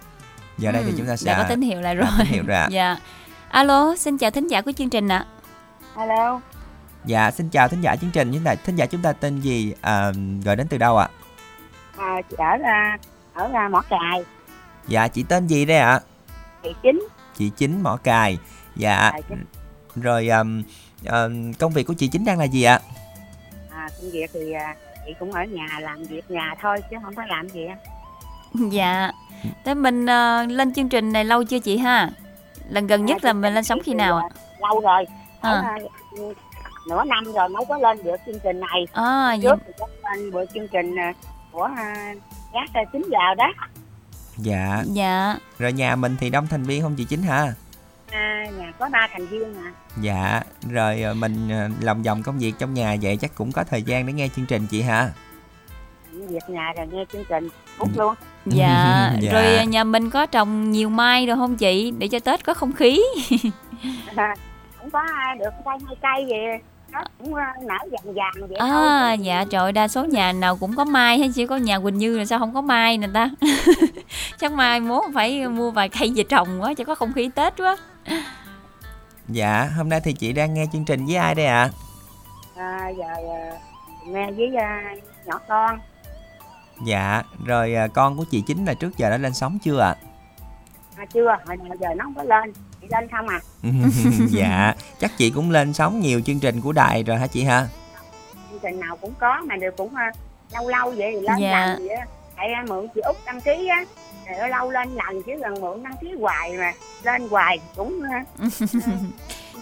Giờ 0.58 0.72
đây 0.72 0.82
thì 0.82 0.90
Ừ, 0.90 0.94
chúng 0.98 1.06
ta 1.06 1.16
sẽ 1.16 1.32
Đã 1.32 1.42
có 1.42 1.48
tín 1.48 1.60
hiệu 1.60 1.80
lại 1.80 1.94
rồi 1.94 2.06
tín 2.18 2.26
hiệu 2.26 2.44
rồi. 2.46 2.66
Dạ 2.70 2.96
Alo, 3.56 3.94
xin 3.96 4.18
chào 4.18 4.30
thính 4.30 4.46
giả 4.46 4.60
của 4.62 4.72
chương 4.72 4.90
trình 4.90 5.08
ạ 5.08 5.26
alo 5.94 6.40
Dạ, 7.04 7.30
xin 7.30 7.48
chào 7.48 7.68
thính 7.68 7.80
giả 7.80 7.96
chương 7.96 8.10
trình. 8.10 8.32
Thính 8.32 8.44
giả, 8.44 8.54
thính 8.54 8.76
giả 8.76 8.86
chúng 8.86 9.02
ta 9.02 9.12
tên 9.12 9.40
gì? 9.40 9.74
À, 9.80 10.12
gọi 10.44 10.56
đến 10.56 10.66
từ 10.70 10.78
đâu 10.78 10.96
ạ? 10.96 11.08
à, 11.96 12.20
chị 12.30 12.36
ở 12.38 12.56
à, 12.64 12.98
ở 13.34 13.50
à, 13.54 13.68
mỏ 13.68 13.82
cài 13.90 14.24
Dạ, 14.88 15.08
chị 15.08 15.22
tên 15.28 15.46
gì 15.46 15.64
đây 15.64 15.78
ạ? 15.78 16.00
chị 16.62 16.74
chính 16.82 17.08
Chị 17.36 17.50
Chính 17.56 17.82
Mỏ 17.82 17.96
Cài. 18.02 18.38
Dạ. 18.76 18.96
À, 18.96 19.12
Chính. 19.28 19.44
Rồi 19.96 20.28
um, 20.28 20.62
um, 21.10 21.52
công 21.52 21.72
việc 21.72 21.86
của 21.86 21.94
chị 21.94 22.08
Chính 22.08 22.24
đang 22.24 22.38
là 22.38 22.44
gì 22.44 22.62
ạ? 22.62 22.80
à, 23.70 23.88
công 24.00 24.10
việc 24.10 24.30
thì 24.32 24.52
à, 24.52 24.74
chị 25.06 25.14
cũng 25.20 25.32
ở 25.32 25.44
nhà 25.44 25.66
làm 25.80 26.02
việc 26.02 26.30
nhà 26.30 26.54
thôi 26.62 26.78
chứ 26.90 26.96
không 27.02 27.14
có 27.14 27.22
làm 27.26 27.48
gì. 27.48 27.66
Dạ. 28.70 29.10
Thế 29.64 29.74
mình 29.74 30.06
ờ, 30.06 30.46
lên 30.46 30.74
chương 30.74 30.88
trình 30.88 31.12
này 31.12 31.24
lâu 31.24 31.44
chưa 31.44 31.58
chị 31.58 31.76
ha? 31.78 32.10
Lần 32.68 32.86
gần 32.86 33.04
nhất 33.04 33.24
là 33.24 33.32
mình 33.32 33.54
lên 33.54 33.64
sóng 33.64 33.78
khi 33.84 33.94
nào 33.94 34.16
ạ? 34.16 34.28
lâu 34.60 34.80
rồi 34.80 35.04
À. 35.40 35.50
Ở, 35.50 35.62
ừ, 36.16 36.34
nửa 36.88 37.04
năm 37.04 37.24
rồi 37.32 37.48
mới 37.48 37.64
có 37.68 37.78
lên 37.78 38.04
được 38.04 38.16
chương 38.26 38.38
trình 38.44 38.60
này 38.60 38.86
À, 38.92 39.36
trước 39.42 39.54
thì 39.66 39.72
có 39.78 39.86
lên 40.04 40.30
buổi 40.32 40.46
chương 40.54 40.68
trình 40.68 40.96
à, 40.98 41.12
của 41.52 41.68
à, 41.76 42.14
gác 42.54 42.70
à, 42.74 42.82
chín 42.92 43.02
giờ 43.10 43.34
đó 43.36 43.52
Dạ. 44.36 44.82
Dạ. 44.86 45.36
Rồi 45.58 45.72
nhà 45.72 45.96
mình 45.96 46.16
thì 46.20 46.30
đông 46.30 46.46
thành 46.46 46.62
viên 46.62 46.82
không 46.82 46.94
chị 46.96 47.04
Chính 47.04 47.22
hả? 47.22 47.52
à, 48.10 48.44
nhà 48.58 48.72
có 48.78 48.88
ba 48.92 49.08
thành 49.12 49.26
viên 49.26 49.54
mà 49.62 49.72
Dạ. 50.00 50.42
Rồi 50.70 51.04
mình 51.14 51.48
lòng 51.80 52.02
vòng 52.02 52.22
công 52.22 52.38
việc 52.38 52.54
trong 52.58 52.74
nhà 52.74 52.96
vậy 53.02 53.16
chắc 53.16 53.34
cũng 53.34 53.52
có 53.52 53.64
thời 53.64 53.82
gian 53.82 54.06
để 54.06 54.12
nghe 54.12 54.28
chương 54.36 54.46
trình 54.46 54.66
chị 54.70 54.82
hả? 54.82 55.08
Việc 56.28 56.42
nhà 56.48 56.72
rồi 56.76 56.86
nghe 56.92 57.04
chương 57.12 57.24
trình 57.28 57.48
phút 57.76 57.88
luôn 57.96 58.14
Dạ. 58.46 59.10
Dạ. 59.20 59.32
Rồi 59.32 59.56
ờ, 59.56 59.62
nhà 59.64 59.84
mình 59.84 60.10
có 60.10 60.26
trồng 60.26 60.70
nhiều 60.70 60.88
mai 60.88 61.26
rồi 61.26 61.36
không 61.36 61.56
chị? 61.56 61.92
Để 61.98 62.08
cho 62.08 62.18
Tết 62.18 62.44
có 62.44 62.54
không 62.54 62.72
khí. 62.72 63.00
cũng 64.80 64.90
có 64.92 64.98
à, 65.00 65.34
được 65.38 65.50
cây 65.64 65.74
hai 65.86 65.96
cây 66.02 66.26
vậy 66.28 66.60
nó 66.92 67.02
cũng 67.18 67.34
à, 67.34 67.52
nở 67.62 67.74
vàng 67.90 68.14
vàng 68.14 68.48
vậy 68.48 68.58
À, 68.58 68.68
thôi 68.68 69.18
dạ 69.18 69.44
trời 69.50 69.72
đa 69.72 69.88
số 69.88 70.04
nhà 70.04 70.32
nào 70.32 70.56
cũng 70.56 70.76
có 70.76 70.84
mai 70.84 71.18
hay 71.18 71.30
chỉ 71.34 71.46
có 71.46 71.56
nhà 71.56 71.78
Quỳnh 71.80 71.98
Như 71.98 72.18
là 72.18 72.24
sao 72.24 72.38
không 72.38 72.54
có 72.54 72.60
mai 72.60 72.98
nè 72.98 73.08
ta 73.14 73.30
chắc 74.38 74.52
mai 74.52 74.80
muốn 74.80 75.04
phải 75.14 75.48
mua 75.48 75.70
vài 75.70 75.88
cây 75.88 76.12
về 76.16 76.22
trồng 76.22 76.62
quá 76.62 76.74
cho 76.74 76.84
có 76.84 76.94
không 76.94 77.12
khí 77.12 77.30
Tết 77.34 77.54
quá 77.56 77.76
Dạ. 79.28 79.68
Hôm 79.76 79.88
nay 79.88 80.00
thì 80.04 80.12
chị 80.12 80.32
đang 80.32 80.54
nghe 80.54 80.64
chương 80.72 80.84
trình 80.84 81.06
với 81.06 81.16
ai 81.16 81.34
đây 81.34 81.46
ạ? 81.46 81.68
à, 82.56 82.88
giờ 82.98 83.04
à, 83.34 83.52
nghe 84.06 84.30
với 84.30 84.56
à, 84.56 84.94
nhỏ 85.26 85.40
con 85.48 85.78
Dạ. 86.84 87.22
Rồi 87.44 87.74
ờ, 87.74 87.88
con 87.88 88.16
của 88.16 88.24
chị 88.30 88.40
Chính 88.46 88.64
là 88.64 88.74
trước 88.74 88.96
giờ 88.98 89.10
đã 89.10 89.16
lên 89.16 89.34
sóng 89.34 89.58
chưa 89.62 89.80
ạ? 89.80 89.96
à, 90.96 91.04
chưa 91.14 91.36
hồi 91.46 91.56
nào 91.56 91.76
giờ 91.80 91.88
nó 91.96 92.04
không 92.04 92.14
có 92.14 92.22
lên 92.22 92.52
chỉ 92.80 92.86
lên 92.90 93.08
không 93.10 93.28
à 93.28 93.40
dạ. 94.30 94.74
Chắc 95.00 95.10
chị 95.18 95.30
cũng 95.30 95.50
lên 95.50 95.72
sóng 95.72 96.00
nhiều 96.00 96.20
chương 96.20 96.40
trình 96.40 96.60
của 96.60 96.72
đài 96.72 97.02
rồi 97.02 97.18
hả 97.18 97.26
chị 97.26 97.44
hả? 97.44 97.66
chương 98.50 98.58
trình 98.62 98.80
nào 98.80 98.96
cũng 98.96 99.12
có 99.18 99.40
mà 99.48 99.56
đều 99.56 99.70
cũng 99.76 99.94
à, 99.94 100.10
lâu 100.52 100.68
lâu 100.68 100.90
vậy 100.90 101.12
thì 101.14 101.20
lên 101.20 101.36
Dạ. 101.40 101.66
lần 101.66 101.78
vậy 101.78 101.96
á 101.96 102.06
tại 102.36 102.52
à, 102.52 102.64
mượn 102.68 102.86
chị 102.94 103.00
út 103.00 103.16
đăng 103.26 103.40
ký 103.40 103.68
á 103.68 103.84
rồi 104.40 104.48
lâu 104.48 104.70
lên 104.70 104.88
lần 104.94 105.22
chứ 105.22 105.32
lần 105.38 105.60
mượn 105.60 105.82
đăng 105.82 105.94
ký 106.00 106.08
hoài 106.20 106.52
mà 106.58 106.72
lên 107.02 107.28
hoài 107.28 107.58
cũng 107.76 108.02
à, 108.12 108.24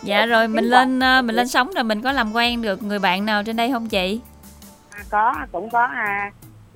dạ 0.03 0.27
rồi 0.27 0.49
mình 0.49 0.65
lên 0.65 0.99
mình 0.99 1.37
lên 1.37 1.49
sóng 1.49 1.71
rồi 1.75 1.85
mình 1.85 2.03
có 2.03 2.12
làm 2.12 2.33
quen 2.33 2.62
được 2.62 2.83
người 2.83 2.99
bạn 2.99 3.27
nào 3.27 3.45
trên 3.45 3.57
đây 3.57 3.73
không 3.73 3.89
chị 3.89 4.21
à, 4.91 5.05
có 5.11 5.35
cũng 5.53 5.71
có 5.71 5.85
à, 5.85 6.31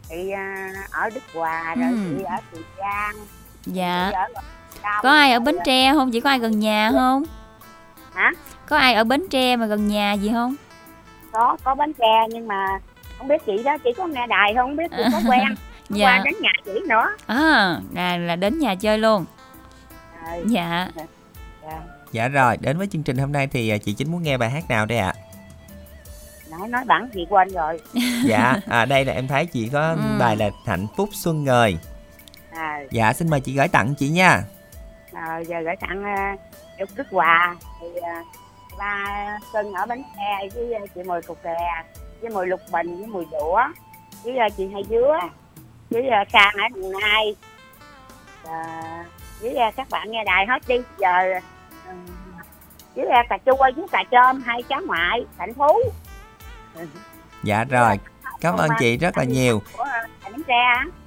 chị 0.09 0.30
à, 0.30 0.72
ở 0.90 1.11
Đức 1.11 1.20
Hòa 1.34 1.74
rồi 1.74 1.90
Ừ. 1.90 2.14
chị 2.18 2.24
ở 2.24 2.36
Tiền 2.52 2.62
Giang. 2.78 3.14
Dạ. 3.66 4.12
Có 5.02 5.11
ai 5.11 5.32
ở 5.32 5.40
Bến 5.40 5.56
Tre 5.64 5.92
không? 5.92 6.11
Chị 6.12 6.20
có 6.20 6.30
ai 6.30 6.38
gần 6.38 6.61
nhà 6.61 6.90
không? 6.92 7.24
Hả? 8.14 8.32
Có 8.66 8.76
ai 8.76 8.94
ở 8.94 9.04
Bến 9.04 9.28
Tre 9.30 9.56
mà 9.56 9.66
gần 9.66 9.88
nhà 9.88 10.12
gì 10.12 10.30
không? 10.32 10.54
Có 11.32 11.56
có 11.64 11.74
bánh 11.74 11.92
tre 11.92 12.26
nhưng 12.30 12.48
mà 12.48 12.66
không 13.18 13.28
biết 13.28 13.42
chị 13.46 13.62
đó. 13.62 13.76
Chị 13.84 13.90
có 13.96 14.06
nghe 14.06 14.26
đài 14.26 14.54
không? 14.56 14.76
Biết 14.76 14.90
chị 14.96 15.02
có 15.12 15.20
quen. 15.30 15.42
Dạ. 15.90 16.06
qua 16.06 16.22
đến 16.24 16.34
nhà 16.40 16.50
chị 16.64 16.70
nữa. 16.88 17.06
À 17.26 17.76
là, 17.94 18.16
là 18.16 18.36
đến 18.36 18.59
nhà 18.59 18.74
chơi 18.74 18.98
luôn. 18.98 19.24
Rồi, 20.24 20.42
dạ. 20.46 20.88
Dạ. 21.62 21.78
Dạ 22.12 22.28
rồi, 22.28 22.56
đến 22.61 22.78
với 22.78 22.86
chương 22.86 23.02
trình 23.02 23.18
hôm 23.18 23.32
nay 23.32 23.46
thì 23.46 23.68
ờ, 23.70 23.78
chị 23.78 23.92
Chính 23.92 24.12
muốn 24.12 24.22
nghe 24.22 24.36
bài 24.38 24.50
hát 24.50 24.64
nào 24.68 24.86
đây 24.86 24.98
ạ? 24.98 25.12
Nói 26.59 26.68
nói 26.68 26.84
bản 26.84 27.09
chị 27.14 27.26
quên 27.30 27.48
rồi. 27.48 27.80
Dạ, 28.26 28.54
à, 28.68 28.84
đây 28.84 29.04
là 29.04 29.12
em 29.12 29.28
thấy 29.28 29.46
chị 29.46 29.68
có 29.72 29.80
Ừ. 29.90 30.18
bài 30.20 30.36
là 30.36 30.50
Hạnh 30.66 30.86
Phúc 30.96 31.09
Xuân 31.12 31.44
Ngời. 31.44 31.78
À, 32.50 32.80
Dạ, 32.90 33.12
xin 33.12 33.30
mời 33.30 33.40
chị 33.40 33.52
gửi 33.56 33.68
tặng 33.68 33.94
chị 33.98 34.09
nha. 34.09 34.42
À, 35.12 35.38
giờ 35.38 35.56
gửi 35.64 35.76
tặng 35.80 36.04
uh, 36.82 36.88
Đức 36.96 37.06
Hòa 37.11 37.56
thì 37.80 37.86
à, 38.02 38.22
ba 38.78 39.04
Cưng 39.52 39.72
ở 39.72 39.86
bánh 39.86 40.02
xe 40.16 40.48
với 40.54 40.74
à, 40.74 40.80
chị 40.94 41.02
Mùi 41.02 41.22
Cục 41.22 41.42
Kè 41.42 41.56
với 42.20 42.30
Mùi 42.30 42.46
Lục 42.46 42.61
Bình 42.72 42.96
với 42.96 43.06
Mùi 43.06 43.24
Đũa 43.32 43.61
với 44.24 44.36
à, 44.36 44.48
chị 44.56 44.68
Hai 44.72 44.82
Dứa 44.90 45.18
với 45.90 46.09
à, 46.09 46.24
Sang 46.32 46.54
ở 46.56 46.68
Đồng 46.74 46.92
Nai. 47.00 47.36
À, 48.48 49.04
với 49.40 49.56
à, 49.56 49.70
các 49.76 49.86
bạn 49.90 50.11
nghe 50.11 50.24
đài 50.24 50.46
hết 50.46 50.59
đi 50.68 50.76
giờ 50.98 51.32
ừ, 51.88 51.92
với 52.94 53.06
à, 53.06 53.22
cà 53.28 53.38
chua 53.46 53.56
với 53.59 53.86
cà 53.92 54.04
chôm 54.11 54.42
hai 54.46 54.62
cháu 54.62 54.80
ngoại 54.86 55.26
hạnh 55.38 55.54
phú 55.54 55.78
Dạ 57.43 57.64
rồi, 57.64 57.99
cảm 58.41 58.57
ơn 58.57 58.70
chị 58.79 58.97
rất 58.97 59.18
là 59.18 59.24
nhiều. 59.24 59.62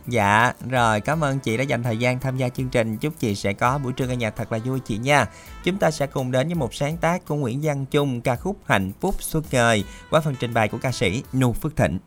Dạ, 0.07 0.53
rồi. 0.69 1.01
Cảm 1.01 1.23
ơn 1.23 1.39
chị 1.39 1.57
đã 1.57 1.63
dành 1.63 1.83
thời 1.83 1.97
gian 1.97 2.19
tham 2.19 2.37
gia 2.37 2.49
chương 2.49 2.69
trình. 2.69 2.97
Chúc 2.97 3.13
chị 3.19 3.35
sẽ 3.35 3.53
có 3.53 3.77
buổi 3.77 3.93
trưa 3.93 4.07
nghe 4.07 4.15
nhạc 4.15 4.35
thật 4.35 4.51
là 4.51 4.57
vui 4.57 4.79
chị 4.79 4.97
nha. 4.97 5.25
Chúng 5.63 5.77
ta 5.77 5.91
sẽ 5.91 6.07
cùng 6.07 6.31
đến 6.31 6.47
với 6.47 6.55
một 6.55 6.73
sáng 6.73 6.97
tác 6.97 7.25
của 7.25 7.35
Nguyễn 7.35 7.59
Văn 7.63 7.85
Trung 7.85 8.21
Ca 8.21 8.35
khúc 8.35 8.57
Hạnh 8.65 8.91
Phúc 9.01 9.15
Suốt 9.19 9.41
đời 9.51 9.83
Qua 10.09 10.21
phần 10.21 10.35
trình 10.39 10.53
bày 10.53 10.67
của 10.67 10.77
ca 10.77 10.91
sĩ 10.91 11.23
nu 11.33 11.53
Phước 11.53 11.75
Thịnh. 11.75 11.99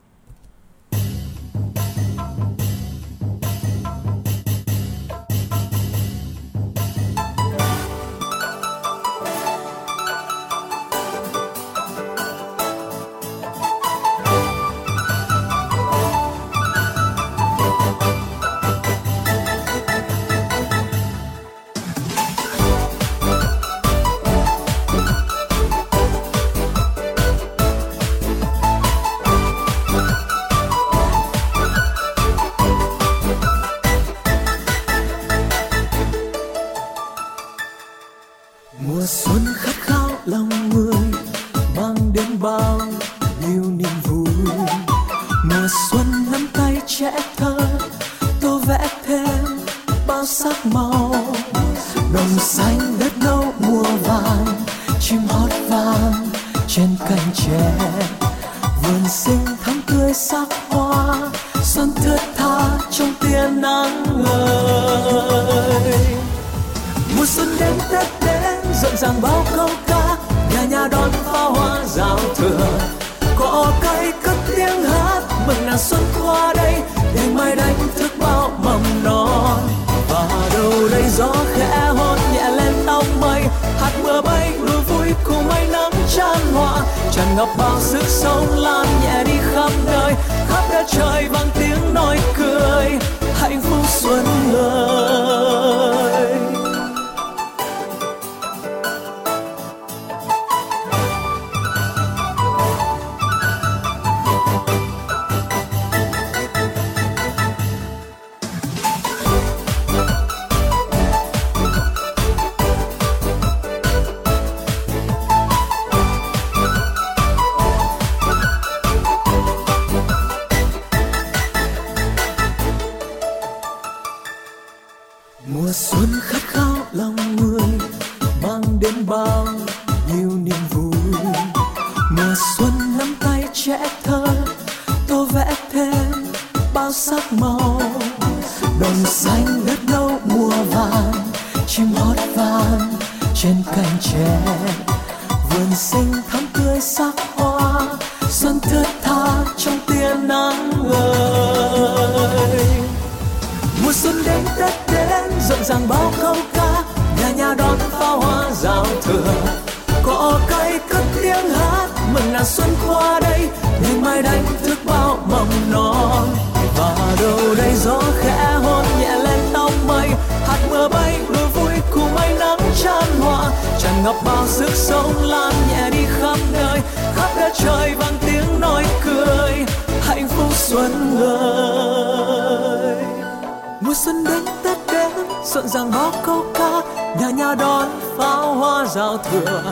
Rộn 185.65 185.69
ràng 185.69 185.91
bao 185.91 186.13
câu 186.25 186.45
ca, 186.55 186.81
nhà 187.21 187.31
nhà 187.31 187.55
đón 187.55 187.89
pháo 188.19 188.55
hoa 188.55 188.87
rào 188.87 189.19
thừa. 189.19 189.63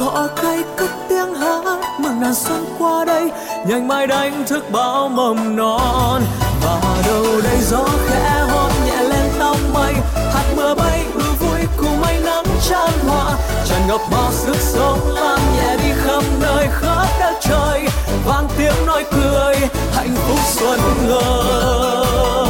Cỏ 0.00 0.28
cây 0.42 0.64
cất 0.76 0.90
tiếng 1.08 1.34
hát, 1.34 1.80
mừng 1.98 2.20
nàng 2.20 2.34
xuân 2.34 2.64
qua 2.78 3.04
đây 3.04 3.30
nhanh 3.66 3.88
mai 3.88 4.06
đánh 4.06 4.44
thức 4.48 4.64
bao 4.72 5.08
mầm 5.08 5.56
non. 5.56 6.22
Và 6.64 7.02
đâu 7.06 7.24
đây 7.42 7.58
gió 7.60 7.84
khẽ 8.08 8.44
hôn 8.50 8.70
nhẹ 8.86 9.02
lên 9.02 9.30
tóc 9.38 9.56
mây, 9.74 9.94
hạt 10.14 10.44
mưa 10.56 10.74
bay 10.74 11.04
ưa 11.14 11.32
vui 11.40 11.60
cùng 11.76 12.00
mây 12.00 12.20
nắng 12.24 12.44
tràn 12.68 12.90
hòa. 13.08 13.36
Tràn 13.68 13.88
ngập 13.88 14.00
bao 14.10 14.32
sức 14.32 14.56
sống 14.58 15.00
lan 15.14 15.38
nhẹ 15.56 15.76
đi 15.76 15.92
khắp 16.04 16.22
nơi 16.40 16.66
khắp 16.70 17.06
đất 17.20 17.34
trời. 17.40 17.88
Vang 18.26 18.48
tiếng 18.58 18.86
nói 18.86 19.04
cười, 19.10 19.56
hạnh 19.94 20.14
phúc 20.16 20.38
xuân 20.44 20.80
ngời 21.08 22.49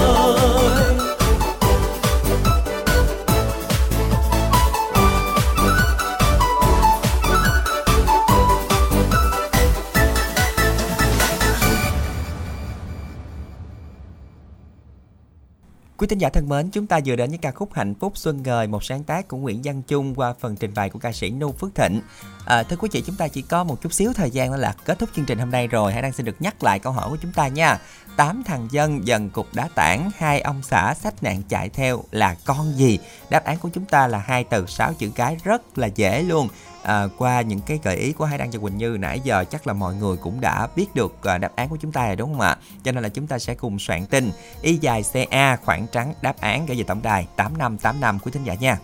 Quý 16.01 16.07
thính 16.07 16.19
giả 16.19 16.29
thân 16.29 16.49
mến, 16.49 16.71
chúng 16.71 16.87
ta 16.87 17.01
vừa 17.05 17.17
đến 17.17 17.31
với 17.31 17.39
ca 17.39 17.51
khúc 17.51 17.75
Hạnh 17.75 17.95
phúc 17.95 18.13
xuân 18.17 18.43
ngời, 18.43 18.67
một 18.67 18.85
sáng 18.85 19.05
tác 19.05 19.29
của 19.29 19.37
Nguyễn 19.37 19.61
Văn 19.65 19.83
Trung 19.83 20.15
qua 20.15 20.35
phần 20.41 20.57
trình 20.57 20.75
bày 20.75 20.91
của 20.91 20.99
ca 20.99 21.13
sĩ 21.13 21.31
Nu 21.31 21.53
Phước 21.53 21.75
Thịnh. 21.75 22.01
À, 22.45 22.63
thưa 22.63 22.77
quý 22.77 22.89
vị, 22.93 23.03
chúng 23.07 23.17
ta 23.17 23.29
chỉ 23.29 23.43
có 23.43 23.65
một 23.65 23.83
chút 23.83 23.93
xíu 23.93 24.13
thời 24.13 24.31
gian 24.31 24.51
đó 24.51 24.57
là 24.57 24.75
kết 24.85 24.99
thúc 24.99 25.09
chương 25.17 25.25
trình 25.25 25.39
hôm 25.39 25.51
nay 25.51 25.67
rồi. 25.67 25.93
Hãy 25.93 26.03
đang 26.03 26.13
xin 26.13 26.27
được 26.27 26.37
nhắc 26.43 26.63
lại 26.63 26.79
câu 26.79 26.93
hỏi 26.93 27.11
của 27.11 27.17
chúng 27.23 27.33
ta 27.33 27.49
nha. 27.49 27.79
Tám 28.17 28.43
thằng 28.47 28.69
dân 28.71 29.07
dần 29.07 29.31
cục 29.31 29.47
đá 29.55 29.69
tảng, 29.75 30.11
hai 30.17 30.41
ông 30.41 30.63
xã 30.63 30.95
sách 30.95 31.23
nạn 31.23 31.43
chạy 31.49 31.69
theo 31.69 32.05
là 32.11 32.37
con 32.45 32.73
gì? 32.77 32.99
Đáp 33.31 33.45
án 33.45 33.59
của 33.59 33.69
chúng 33.73 33.85
ta 33.85 34.07
là 34.07 34.19
hai 34.19 34.45
từ 34.45 34.67
sáu 34.67 34.93
chữ 34.95 35.11
cái 35.15 35.37
rất 35.45 35.79
là 35.79 35.87
dễ 35.87 36.23
luôn. 36.23 36.49
À, 36.83 37.09
qua 37.19 37.41
những 37.41 37.61
cái 37.67 37.79
gợi 37.85 37.97
ý 37.97 38.13
của 38.13 38.25
Hải 38.25 38.39
Đăng 38.39 38.51
và 38.51 38.59
Quỳnh 38.59 38.77
Như 38.77 38.97
nãy 39.01 39.21
giờ 39.25 39.45
chắc 39.51 39.67
là 39.67 39.73
mọi 39.73 39.95
người 39.95 40.17
cũng 40.17 40.41
đã 40.41 40.69
biết 40.77 40.87
được 40.95 41.23
à, 41.23 41.39
đáp 41.39 41.53
án 41.57 41.69
của 41.69 41.77
chúng 41.77 41.93
ta 41.93 42.07
rồi 42.07 42.17
đúng 42.17 42.33
không 42.33 42.41
ạ? 42.41 42.57
Cho 42.83 42.93
nên 42.93 43.03
là 43.03 43.09
chúng 43.09 43.27
ta 43.27 43.39
sẽ 43.39 43.55
cùng 43.55 43.79
soạn 43.79 44.07
tin 44.07 44.31
y 44.63 44.77
dài 44.77 45.05
CA 45.13 45.57
khoảng 45.57 45.87
trắng 45.87 46.15
đáp 46.23 46.41
án 46.41 46.67
gửi 46.67 46.77
về 46.77 46.85
tổng 46.85 47.03
đài 47.03 47.27
8585 47.37 48.19
của 48.19 48.31
thính 48.31 48.45
giả 48.45 48.55
nha. 48.55 48.79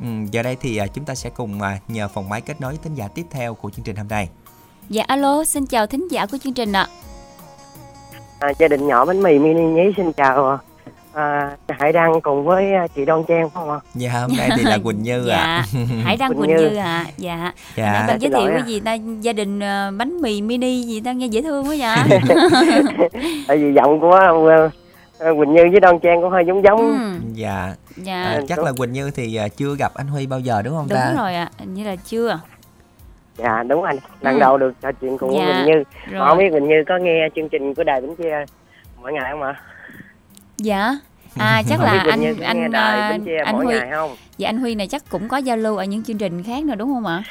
Ừ, 0.00 0.08
giờ 0.30 0.42
đây 0.42 0.56
thì 0.60 0.76
à, 0.76 0.86
chúng 0.86 1.04
ta 1.04 1.14
sẽ 1.14 1.30
cùng 1.30 1.62
à, 1.62 1.78
nhờ 1.88 2.08
phòng 2.08 2.28
máy 2.28 2.40
kết 2.40 2.60
nối 2.60 2.70
với 2.70 2.80
thính 2.82 2.94
giả 2.94 3.08
tiếp 3.08 3.26
theo 3.30 3.54
của 3.54 3.70
chương 3.70 3.84
trình 3.84 3.96
hôm 3.96 4.08
nay. 4.08 4.28
Dạ 4.88 5.04
alo, 5.06 5.44
xin 5.44 5.66
chào 5.66 5.86
thính 5.86 6.08
giả 6.10 6.26
của 6.26 6.38
chương 6.38 6.54
trình 6.54 6.72
ạ. 6.72 6.86
À, 8.38 8.52
gia 8.58 8.68
đình 8.68 8.86
nhỏ 8.86 9.04
bánh 9.04 9.22
mì 9.22 9.38
mini 9.38 9.62
nhí 9.62 9.82
xin 9.96 10.12
chào 10.12 10.58
à, 11.14 11.56
Hải 11.68 11.92
Đăng 11.92 12.20
cùng 12.20 12.44
với 12.44 12.72
à, 12.74 12.86
chị 12.96 13.04
Đoan 13.04 13.22
Trang 13.28 13.50
phải 13.50 13.62
không 13.64 13.70
ạ? 13.70 13.78
Dạ 13.94 14.10
hôm 14.12 14.30
nay 14.38 14.50
thì 14.56 14.62
là 14.62 14.78
Quỳnh 14.84 15.02
Như 15.02 15.24
Dạ, 15.28 15.36
ạ. 15.36 15.64
Hải 16.04 16.16
Đăng 16.16 16.30
Quỳnh 16.34 16.38
Quỳnh 16.56 16.56
Như. 16.56 16.76
Ạ. 16.76 17.04
Dạ. 17.16 17.52
Dạ. 17.76 17.92
Nãy 17.92 18.04
bạn 18.08 18.18
giới 18.20 18.30
thiệu 18.30 18.50
cái 18.52 18.62
gì 18.66 18.80
ta 18.80 18.94
gia 19.20 19.32
đình 19.32 19.60
ờ, 19.60 19.92
bánh 19.98 20.20
mì 20.22 20.42
mini 20.42 20.82
gì 20.82 21.00
ta 21.00 21.12
nghe 21.12 21.26
dễ 21.26 21.42
thương 21.42 21.68
quá 21.68 21.74
dạ. 21.74 22.06
Tại 23.48 23.58
vì 23.58 23.72
giọng 23.74 24.00
của 24.00 24.14
à, 25.18 25.30
Quỳnh 25.38 25.52
Như 25.52 25.68
với 25.70 25.80
Đoan 25.80 25.98
Trang 25.98 26.22
cũng 26.22 26.30
hơi 26.30 26.44
giống 26.46 26.62
giống. 26.64 26.78
ừ, 26.80 27.18
Dạ. 27.34 27.74
dạ. 27.96 28.22
À, 28.22 28.40
chắc 28.48 28.58
là 28.58 28.72
Quỳnh 28.78 28.92
Như 28.92 29.10
thì 29.10 29.36
à, 29.36 29.48
chưa 29.48 29.74
gặp 29.78 29.92
anh 29.94 30.06
Huy 30.06 30.26
bao 30.26 30.40
giờ 30.40 30.62
đúng 30.62 30.74
không 30.74 30.86
Đúng 30.88 30.98
ta? 30.98 31.12
rồi 31.18 31.34
ạ, 31.34 31.50
hình 31.58 31.74
như 31.74 31.84
là 31.84 31.96
chưa. 31.96 32.40
Dạ 33.38 33.62
đúng 33.62 33.82
anh, 33.82 33.96
lần 34.20 34.34
Ừ. 34.34 34.40
đầu 34.40 34.58
được 34.58 34.72
trò 34.82 34.92
chuyện 34.92 35.18
cùng 35.18 35.34
Dạ, 35.38 35.46
Quỳnh 35.46 35.66
Như. 35.66 35.82
Rồi. 36.10 36.28
không 36.28 36.38
biết 36.38 36.50
Quỳnh 36.52 36.68
Như 36.68 36.84
có 36.88 36.98
nghe 36.98 37.28
chương 37.36 37.48
trình 37.48 37.74
của 37.74 37.84
Đài 37.84 38.00
Bến 38.00 38.10
Tre 38.18 38.44
mỗi 39.02 39.12
ngày 39.12 39.30
không 39.30 39.42
ạ? 39.42 39.54
Dạ. 40.62 40.96
À 41.38 41.62
chắc 41.68 41.80
là 41.80 42.04
anh 42.10 42.40
anh 42.40 42.72
à, 42.72 43.18
Tre 43.26 43.32
anh 43.44 43.54
mỗi 43.56 43.64
Huy? 43.64 43.74
Dạ 44.38 44.48
anh 44.48 44.58
Huy 44.58 44.74
này 44.74 44.86
chắc 44.88 45.02
cũng 45.08 45.28
có 45.28 45.36
giao 45.36 45.56
lưu 45.56 45.76
ở 45.76 45.84
những 45.84 46.04
chương 46.04 46.18
trình 46.18 46.42
khác 46.42 46.64
nữa 46.64 46.74
đúng 46.74 46.92
không 46.94 47.06
ạ? 47.06 47.22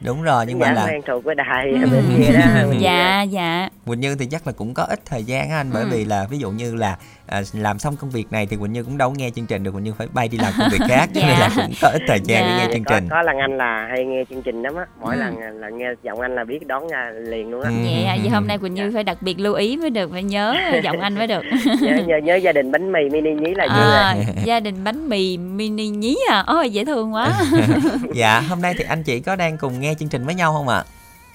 Đúng 0.00 0.22
rồi 0.22 0.44
nhưng 0.48 0.58
mà 0.58 0.66
Dạ 0.66 0.72
là 0.72 0.86
quen 0.86 1.00
thuộc 1.06 1.24
của 1.24 1.34
Đài 1.34 1.70
Ừ. 1.70 1.78
Bến 1.92 2.04
Tre 2.18 2.32
đó. 2.32 2.72
Dạ 2.80 3.22
dạ. 3.22 3.68
Quỳnh 3.86 4.00
Như 4.00 4.14
thì 4.14 4.26
chắc 4.26 4.46
là 4.46 4.52
cũng 4.52 4.74
có 4.74 4.82
ít 4.82 5.00
thời 5.06 5.24
gian 5.24 5.50
á 5.50 5.56
anh 5.56 5.70
bởi 5.74 5.82
Ừ. 5.82 5.88
vì 5.92 6.04
là 6.04 6.26
ví 6.30 6.38
dụ 6.38 6.50
như 6.50 6.74
là 6.74 6.96
à, 7.30 7.42
làm 7.52 7.78
xong 7.78 7.96
công 7.96 8.10
việc 8.10 8.32
này 8.32 8.46
thì 8.46 8.56
Quỳnh 8.56 8.72
Như 8.72 8.82
cũng 8.82 8.98
đâu 8.98 9.10
có 9.10 9.14
nghe 9.18 9.30
chương 9.30 9.46
trình 9.46 9.62
được 9.62 9.70
Quỳnh 9.70 9.84
Như 9.84 9.92
phải 9.98 10.06
bay 10.12 10.28
đi 10.28 10.38
làm 10.38 10.52
công 10.58 10.68
việc 10.72 10.80
khác 10.88 11.06
cho 11.14 11.20
nên 11.20 11.38
là 11.38 11.48
Dạ. 11.56 11.62
cũng 11.66 11.74
có 11.82 11.88
ít 11.88 12.02
thời 12.08 12.20
gian 12.24 12.44
Dạ. 12.44 12.48
để 12.58 12.66
nghe 12.66 12.72
chương 12.74 12.84
có, 12.84 12.94
trình. 12.94 13.08
có 13.10 13.22
lần 13.22 13.36
anh 13.38 13.56
là 13.58 13.86
hay 13.90 14.04
nghe 14.04 14.24
chương 14.30 14.42
trình 14.42 14.62
lắm 14.62 14.74
á 14.76 14.84
mỗi 15.00 15.14
Ừ. 15.14 15.20
lần 15.20 15.38
là 15.60 15.68
nghe 15.68 15.86
giọng 16.02 16.20
anh 16.20 16.34
là 16.34 16.44
biết 16.44 16.66
đón 16.66 16.88
ra 16.88 17.10
liền 17.14 17.50
luôn 17.50 17.62
á 17.62 17.70
Ừ. 17.70 17.76
Vậy 17.84 18.04
à, 18.04 18.16
vậy 18.20 18.28
hôm 18.30 18.46
nay 18.46 18.58
Quỳnh 18.58 18.74
Như 18.74 18.90
phải 18.94 19.04
đặc 19.04 19.16
biệt 19.22 19.40
lưu 19.40 19.54
ý 19.54 19.76
mới 19.76 19.90
được, 19.90 20.10
phải 20.12 20.22
nhớ 20.22 20.56
giọng 20.84 21.00
anh 21.00 21.14
mới 21.14 21.26
được. 21.26 21.42
nhớ, 21.80 21.96
nhớ, 22.06 22.16
nhớ 22.16 22.34
gia 22.36 22.52
đình 22.52 22.72
bánh 22.72 22.92
mì 22.92 23.00
mini 23.10 23.30
nhí 23.34 23.54
là 23.54 23.66
À, 23.68 24.14
rồi 24.14 24.24
gia 24.44 24.60
đình 24.60 24.84
bánh 24.84 25.08
mì 25.08 25.38
mini 25.38 25.88
nhí 25.88 26.16
à 26.30 26.44
ôi 26.46 26.70
dễ 26.70 26.84
thương 26.84 27.14
quá 27.14 27.32
dạ 28.14 28.40
hôm 28.40 28.62
nay 28.62 28.74
thì 28.78 28.84
anh 28.88 29.02
chị 29.02 29.20
có 29.20 29.36
đang 29.36 29.58
cùng 29.58 29.80
nghe 29.80 29.94
chương 29.98 30.08
trình 30.08 30.24
với 30.26 30.34
nhau 30.34 30.52
không 30.52 30.68
ạ? 30.68 30.84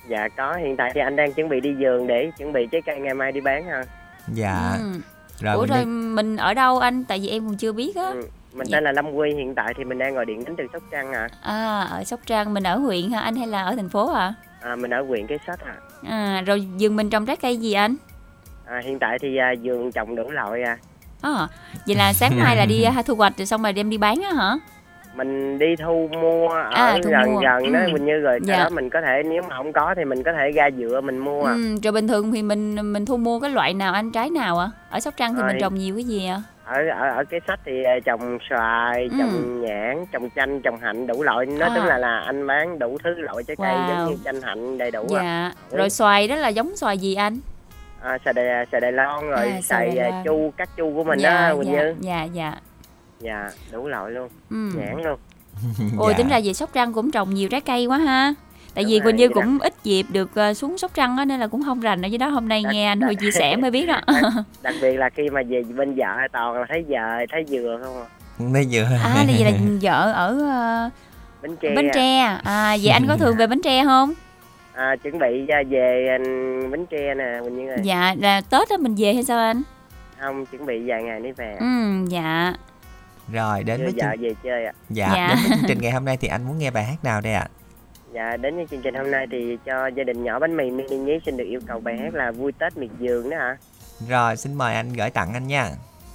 dạ 0.09 0.27
có 0.37 0.53
hiện 0.55 0.75
tại 0.77 0.91
thì 0.93 1.01
anh 1.01 1.15
đang 1.15 1.33
chuẩn 1.33 1.49
bị 1.49 1.59
đi 1.61 1.73
vườn 1.79 2.07
để 2.07 2.31
chuẩn 2.37 2.53
bị 2.53 2.67
trái 2.71 2.81
cây 2.85 2.99
ngày 2.99 3.13
mai 3.13 3.31
đi 3.31 3.41
bán 3.41 3.65
ha 3.65 3.83
Dạ. 4.33 4.77
Ừ. 4.79 4.99
Rồi 5.45 5.55
ủa 5.55 5.65
rồi 5.65 5.79
Như 5.79 5.85
mình 6.15 6.35
ở 6.37 6.53
đâu 6.53 6.79
anh 6.79 7.03
tại 7.03 7.19
vì 7.19 7.27
em 7.29 7.45
còn 7.47 7.57
chưa 7.57 7.71
biết 7.71 7.95
á 7.95 8.05
ừ. 8.09 8.27
mình 8.53 8.67
Dạ. 8.67 8.77
tên 8.77 8.83
là 8.83 8.91
Lâm 8.91 9.11
Quy 9.11 9.33
hiện 9.33 9.55
tại 9.55 9.73
thì 9.77 9.83
mình 9.83 9.97
đang 9.97 10.15
gọi 10.15 10.25
điện 10.25 10.43
đến 10.45 10.55
từ 10.57 10.63
Sóc 10.73 10.81
Trăng 10.91 11.13
à. 11.13 11.29
à 11.41 11.81
ở 11.81 12.03
sóc 12.03 12.19
trăng 12.25 12.53
mình 12.53 12.63
ở 12.63 12.77
huyện 12.77 13.11
hả 13.11 13.19
anh 13.19 13.35
hay 13.35 13.47
là 13.47 13.63
ở 13.63 13.75
thành 13.75 13.89
phố 13.89 14.13
à, 14.13 14.33
à 14.61 14.75
mình 14.75 14.93
ở 14.93 15.01
huyện 15.01 15.27
Cái 15.27 15.37
Sách 15.47 15.59
à. 15.65 15.75
à 16.09 16.41
rồi 16.45 16.67
vườn 16.79 16.95
mình 16.95 17.09
trồng 17.09 17.25
trái 17.25 17.35
cây 17.35 17.57
gì 17.57 17.73
anh 17.73 17.95
à 18.65 18.81
hiện 18.83 18.99
tại 18.99 19.17
thì 19.21 19.37
à, 19.37 19.53
vườn 19.63 19.91
trồng 19.91 20.15
đủ 20.15 20.29
loại 20.31 20.63
à 20.63 20.77
à, 21.21 21.47
vậy 21.87 21.95
là 21.95 22.13
sáng 22.13 22.39
mai 22.43 22.55
là 22.55 22.65
đi 22.65 22.81
à, 22.83 23.01
thu 23.05 23.15
hoạch 23.15 23.37
rồi 23.37 23.45
xong 23.45 23.63
rồi 23.63 23.73
đem 23.73 23.89
đi 23.89 23.97
bán 23.97 24.21
á 24.21 24.33
hả 24.33 24.53
mình 25.15 25.59
đi 25.59 25.75
thu 25.75 26.09
mua 26.21 26.47
ở 26.49 26.69
À, 26.73 26.97
thu 27.03 27.09
gần 27.09 27.33
mua. 27.33 27.39
gần 27.41 27.73
đó 27.73 27.79
Ừ. 27.79 27.89
mình 27.93 28.05
như 28.05 28.19
rồi 28.19 28.39
Dạ. 28.43 28.57
đó 28.63 28.69
mình 28.69 28.89
có 28.89 29.01
thể 29.01 29.23
nếu 29.25 29.41
mà 29.49 29.57
không 29.57 29.73
có 29.73 29.93
thì 29.97 30.05
mình 30.05 30.23
có 30.23 30.33
thể 30.33 30.51
ra 30.51 30.69
dựa 30.77 31.01
mình 31.01 31.17
mua 31.17 31.43
à. 31.43 31.53
ừ, 31.53 31.75
rồi 31.83 31.91
bình 31.91 32.07
thường 32.07 32.31
thì 32.31 32.41
mình 32.41 32.93
mình 32.93 33.05
thu 33.05 33.17
mua 33.17 33.39
cái 33.39 33.49
loại 33.51 33.73
nào 33.73 33.93
anh 33.93 34.11
trái 34.11 34.29
nào 34.29 34.57
à 34.59 34.69
ở 34.89 34.99
sóc 34.99 35.13
trăng 35.17 35.33
thì 35.35 35.41
Rồi. 35.41 35.47
mình 35.51 35.61
trồng 35.61 35.75
nhiều 35.75 35.95
cái 35.95 36.03
gì 36.03 36.27
à 36.27 36.41
ở 36.65 36.89
ở 36.89 37.09
ở 37.09 37.23
cái 37.29 37.39
sách 37.47 37.59
thì 37.65 37.83
à, 37.83 37.93
trồng 38.05 38.37
xoài 38.49 39.09
Ừ. 39.11 39.17
trồng 39.19 39.61
nhãn 39.61 40.05
trồng 40.11 40.29
chanh 40.35 40.61
trồng 40.61 40.77
hạnh 40.77 41.07
đủ 41.07 41.23
loại 41.23 41.45
nói 41.45 41.69
À. 41.69 41.75
tức 41.75 41.85
là 41.85 41.97
là 41.97 42.17
anh 42.19 42.47
bán 42.47 42.79
đủ 42.79 42.97
thứ 43.03 43.09
loại 43.15 43.43
trái 43.47 43.55
cây 43.55 43.75
Wow. 43.75 43.89
giống 43.89 44.09
như 44.09 44.17
chanh 44.25 44.41
hạnh 44.41 44.77
đầy 44.77 44.91
đủ 44.91 45.01
à. 45.15 45.21
dạ 45.23 45.51
Ừ. 45.71 45.77
rồi 45.77 45.89
xoài 45.89 46.27
đó 46.27 46.35
là 46.35 46.47
giống 46.47 46.75
xoài 46.75 46.97
gì 46.97 47.15
anh 47.15 47.37
à 48.01 48.17
xoài 48.25 48.33
đài 48.33 48.65
xoài 48.71 48.81
đài 48.81 48.91
loan 48.91 49.29
rồi 49.29 49.39
À, 49.39 49.61
xoài 49.61 49.91
xoài 49.95 49.97
à, 49.97 50.21
chu 50.25 50.53
cắt 50.57 50.69
chu 50.77 50.91
của 50.95 51.03
mình 51.03 51.19
dạ, 51.19 51.49
đó 51.49 51.55
Quỳnh 51.55 51.71
dạ, 51.73 51.81
Như 51.83 51.93
dạ 51.99 52.23
dạ 52.23 52.53
dạ 53.25 53.49
đủ 53.71 53.87
loại 53.87 54.11
luôn 54.11 54.29
ừ. 54.49 54.55
nhãn 54.77 55.03
luôn 55.03 55.19
Ôi 55.99 56.11
Dạ. 56.13 56.17
tính 56.17 56.27
ra 56.27 56.39
về 56.43 56.53
Sóc 56.53 56.69
Trăng 56.73 56.93
cũng 56.93 57.11
trồng 57.11 57.33
nhiều 57.33 57.49
trái 57.49 57.61
cây 57.61 57.85
quá 57.85 57.97
ha. 57.97 58.33
Tại 58.73 58.83
Đúng 58.83 58.91
vì 58.91 58.99
Quỳnh 58.99 59.15
Như 59.15 59.29
cũng 59.29 59.59
ít 59.59 59.73
dịp 59.83 60.05
được 60.09 60.35
ờ, 60.35 60.53
xuống 60.53 60.77
Sóc 60.77 60.91
Trăng 60.93 61.17
á 61.17 61.25
nên 61.25 61.39
là 61.39 61.47
cũng 61.47 61.63
không 61.63 61.79
rành 61.79 62.01
ở 62.01 62.07
dưới 62.07 62.17
đó. 62.17 62.27
Hôm 62.29 62.47
nay 62.49 62.61
Đặc- 62.63 62.73
nghe 62.73 62.87
anh 62.87 63.01
Huy 63.01 63.15
đặc- 63.15 63.21
chia 63.21 63.31
sẻ 63.31 63.55
mới 63.55 63.71
biết 63.71 63.85
đó. 63.87 64.01
đặc 64.61 64.75
biệt 64.81 64.97
là 64.97 65.09
khi 65.09 65.29
mà 65.29 65.41
về 65.49 65.63
bên 65.63 65.95
vợ 65.95 66.17
toàn 66.31 66.53
là 66.53 66.65
thấy 66.69 66.85
vợ 66.87 67.25
thấy 67.31 67.45
dừa 67.47 67.79
không 67.83 67.93
à 68.01 68.05
Bây 68.53 68.65
giờ 68.65 68.83
à 69.03 69.13
là 69.15 69.23
vậy 69.27 69.51
là 69.51 69.57
vợ 69.81 70.11
ở 70.11 70.27
ờ, 70.39 70.89
bánh 71.43 71.55
tre 71.61 71.75
Bến 71.75 71.89
Tre. 71.93 72.17
À 72.43 72.77
vậy 72.81 72.91
anh 72.91 73.05
có 73.07 73.17
thường 73.17 73.35
về 73.37 73.47
Bến 73.47 73.61
Tre 73.61 73.83
không? 73.83 74.13
à, 74.73 74.95
chuẩn 75.03 75.19
bị 75.19 75.45
về 75.69 76.07
anh, 76.11 76.71
bánh 76.71 76.85
tre 76.85 77.13
nè 77.15 77.39
Quỳnh 77.43 77.57
Như 77.57 77.69
ơi 77.69 77.77
Dạ 77.83 78.15
là 78.19 78.41
Tết 78.41 78.69
á 78.69 78.77
mình 78.79 78.95
về 78.97 79.13
hay 79.13 79.23
sao 79.23 79.39
anh? 79.39 79.61
không 80.21 80.45
chuẩn 80.45 80.65
bị 80.65 80.81
vài 80.85 81.03
ngày 81.03 81.19
nữa 81.19 81.29
về 81.37 81.55
Ừ 81.59 81.65
dạ. 82.09 82.53
Rồi 83.31 83.63
đến 83.63 83.83
với 83.83 83.91
chương... 83.99 84.21
về 84.21 84.33
chơi 84.43 84.65
ạ 84.65 84.71
dạ, 84.89 85.11
Dạ. 85.15 85.27
đến 85.27 85.37
với 85.37 85.57
chương 85.57 85.67
trình 85.67 85.77
ngày 85.81 85.91
hôm 85.91 86.05
nay 86.05 86.17
thì 86.17 86.27
anh 86.27 86.43
muốn 86.47 86.57
nghe 86.59 86.71
bài 86.71 86.83
hát 86.83 87.03
nào 87.03 87.21
đây 87.21 87.33
ạ? 87.33 87.47
dạ 88.13 88.37
đến 88.37 88.55
với 88.55 88.65
chương 88.71 88.81
trình 88.81 88.95
hôm 88.95 89.11
nay 89.11 89.27
thì 89.31 89.57
cho 89.65 89.87
gia 89.87 90.03
đình 90.03 90.23
nhỏ 90.23 90.39
bánh 90.39 90.57
mì 90.57 90.71
mini 90.71 90.97
nhí 90.97 91.19
xin 91.25 91.37
được 91.37 91.43
yêu 91.45 91.59
cầu 91.67 91.79
bài 91.79 91.97
hát 91.97 92.13
là 92.13 92.31
vui 92.31 92.51
tết 92.51 92.77
miệt 92.77 92.89
vườn 92.99 93.29
đó 93.29 93.37
hả 93.37 93.57
Rồi 94.09 94.37
xin 94.37 94.53
mời 94.53 94.75
anh 94.75 94.93
gửi 94.93 95.09
tặng 95.09 95.33
anh 95.33 95.47
nha. 95.47 95.69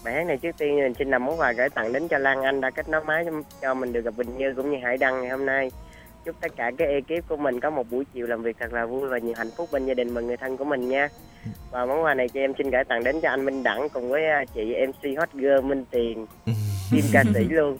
bài 0.04 0.14
hát 0.14 0.26
này 0.26 0.36
trước 0.36 0.56
tiên 0.58 0.76
mình 0.76 0.94
xin 0.98 1.10
làm 1.10 1.24
món 1.24 1.40
quà 1.40 1.52
gửi 1.52 1.68
tặng 1.70 1.92
đến 1.92 2.08
cho 2.08 2.18
Lan 2.18 2.42
Anh 2.42 2.60
đã 2.60 2.70
kết 2.70 2.88
nối 2.88 3.04
máy 3.04 3.24
cho 3.62 3.74
mình 3.74 3.92
được 3.92 4.04
gặp 4.04 4.14
Bình 4.16 4.38
Như 4.38 4.52
cũng 4.56 4.70
như 4.70 4.76
Hải 4.84 4.96
Đăng 4.96 5.20
ngày 5.20 5.30
hôm 5.30 5.46
nay. 5.46 5.70
Chúc 6.24 6.36
tất 6.40 6.56
cả 6.56 6.70
cái 6.78 6.88
ekip 6.88 7.28
của 7.28 7.36
mình 7.36 7.60
có 7.60 7.70
một 7.70 7.90
buổi 7.90 8.05
chiều 8.14 8.26
làm 8.26 8.42
việc 8.42 8.56
thật 8.60 8.72
là 8.72 8.86
vui 8.86 9.09
và 9.09 9.18
nhiều 9.18 9.34
hạnh 9.36 9.51
phúc 9.56 9.68
bên 9.72 9.86
gia 9.86 9.94
đình 9.94 10.14
và 10.14 10.20
người 10.20 10.36
thân 10.36 10.56
của 10.56 10.64
mình 10.64 10.88
nha. 10.88 11.09
Và 11.70 11.86
món 11.86 12.02
quà 12.02 12.14
này 12.14 12.28
cho 12.28 12.40
em 12.40 12.52
xin 12.59 12.70
gửi 12.70 12.84
tặng 12.84 13.05
đến 13.05 13.20
cho 13.20 13.28
anh 13.28 13.44
Minh 13.44 13.62
Đẳng 13.62 13.88
cùng 13.88 14.09
với 14.09 14.26
à, 14.26 14.44
chị 14.55 14.74
MC 14.86 15.18
Hot 15.18 15.28
Girl 15.32 15.60
Minh 15.62 15.84
Tiền, 15.90 16.26
team 16.92 17.02
ca 17.12 17.24
sĩ 17.34 17.44
luôn. 17.51 17.78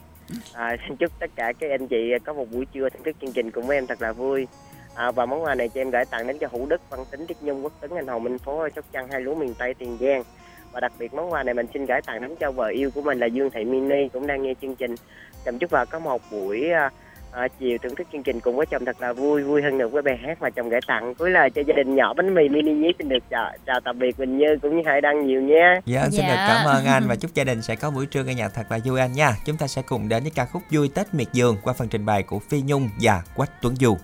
À, 0.55 0.77
xin 0.89 0.97
chúc 0.97 1.13
tất 1.19 1.31
cả 1.37 1.53
các 1.59 1.71
anh 1.71 1.89
chị 1.89 2.13
có 2.25 2.33
một 2.33 2.47
buổi 2.53 2.67
trưa 2.67 2.89
thưởng 2.89 3.03
thức 3.03 3.17
chương 3.21 3.33
trình 3.33 3.51
cùng 3.51 3.67
với 3.67 3.77
em 3.77 3.87
thật 3.87 4.03
là 4.03 4.13
vui. 4.13 4.47
À, 4.95 5.11
và 5.11 5.27
món 5.27 5.43
quà 5.43 5.55
này 5.55 5.69
cho 5.69 5.81
em 5.81 5.91
gửi 5.91 6.05
tặng 6.11 6.27
đến 6.27 6.39
cho 6.39 6.49
Hữu 6.53 6.67
Đức, 6.67 6.81
Văn 6.91 7.01
Tính, 7.11 7.27
Tiết 7.27 7.37
Nhung, 7.43 7.65
Quốc 7.65 7.73
Tấn, 7.81 7.91
Anh 7.91 8.07
Hồng, 8.07 8.25
Minh 8.25 8.39
Phố, 8.39 8.69
Sóc 8.77 8.85
Trăng, 8.93 9.09
hai 9.09 9.21
lúa 9.21 9.35
miền 9.35 9.55
Tây, 9.55 9.75
Tiền 9.75 9.97
Giang. 10.01 10.23
Và 10.73 10.81
đặc 10.81 10.93
biệt 10.99 11.15
món 11.15 11.33
quà 11.33 11.43
này 11.43 11.55
mình 11.55 11.67
xin 11.75 11.87
gửi 11.87 12.01
tặng 12.07 12.23
đến 12.23 12.37
cho 12.41 12.51
vợ 12.51 12.67
yêu 12.67 12.91
của 12.95 13.03
mình 13.03 13.19
là 13.19 13.27
Dương 13.27 13.51
Thị 13.51 13.65
Mini 13.65 14.09
cũng 14.09 14.27
đang 14.27 14.43
nghe 14.43 14.55
chương 14.63 14.77
trình. 14.77 14.95
Chồng 15.45 15.59
chúc 15.59 15.71
vợ 15.71 15.85
có 15.91 15.99
một 15.99 16.23
buổi 16.31 16.71
à, 16.71 16.91
à, 17.33 17.49
chiều 17.61 17.79
thưởng 17.83 17.95
thức 17.95 18.07
chương 18.13 18.23
trình 18.23 18.41
cùng 18.41 18.57
với 18.57 18.67
chồng 18.67 18.85
thật 18.85 19.01
là 19.01 19.13
vui, 19.13 19.43
vui 19.43 19.63
hơn 19.63 19.79
nữa 19.79 19.89
với 19.89 20.03
bài 20.03 20.19
hát 20.27 20.43
mà 20.43 20.51
chồng 20.51 20.69
gửi 20.69 20.81
tặng. 20.87 21.15
Cuối 21.15 21.31
lời 21.31 21.51
cho 21.51 21.63
gia 21.67 21.75
đình 21.75 21.95
nhỏ 21.95 22.15
bánh 22.15 22.35
mì 22.35 22.49
mini 22.49 22.73
nhí 22.73 22.89
xin 22.99 23.09
được 23.09 23.19
chào, 23.31 23.53
chào 23.67 23.81
tạm 23.85 23.99
biệt 23.99 24.19
Bình 24.19 24.39
Như 24.39 24.59
cũng 24.63 24.77
như 24.77 24.83
Hải 24.87 25.01
Đăng 25.01 25.27
nhiều 25.27 25.43
nha. 25.43 25.81
Dạ, 25.85 26.03
xin 26.11 26.21
được 26.21 26.35
Dạ. 26.37 26.47
cảm 26.49 26.67
ơn 26.67 26.85
anh 26.87 27.03
và 27.09 27.17
chúc 27.21 27.35
gia 27.35 27.45
đình 27.45 27.63
sẽ 27.63 27.77
có 27.77 27.91
buổi 27.91 28.07
trưa 28.07 28.25
nghe 28.25 28.35
nhạc 28.35 28.49
thật 28.55 28.67
là 28.71 28.79
vui 28.85 29.01
anh 29.01 29.13
nha. 29.13 29.33
Chúng 29.47 29.57
ta 29.57 29.67
sẽ 29.67 29.83
cùng 29.83 30.09
đến 30.09 30.23
với 30.23 30.33
ca 30.35 30.45
khúc 30.45 30.63
Vui 30.71 30.89
Tết 30.95 31.15
Miệt 31.15 31.29
Vườn 31.35 31.57
qua 31.63 31.73
phần 31.73 31.89
trình 31.89 32.07
bày 32.07 32.23
của 32.23 32.39
Phi 32.39 32.63
Nhung 32.63 32.89
và 33.03 33.23
Quách 33.37 33.63
Tuấn 33.63 33.77
Du. 33.77 33.97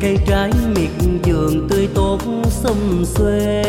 Cây 0.00 0.18
trái 0.26 0.50
miệt 0.74 0.90
vườn 1.24 1.68
tươi 1.68 1.88
tốt 1.94 2.18
xum 2.50 3.04
xuê 3.04 3.62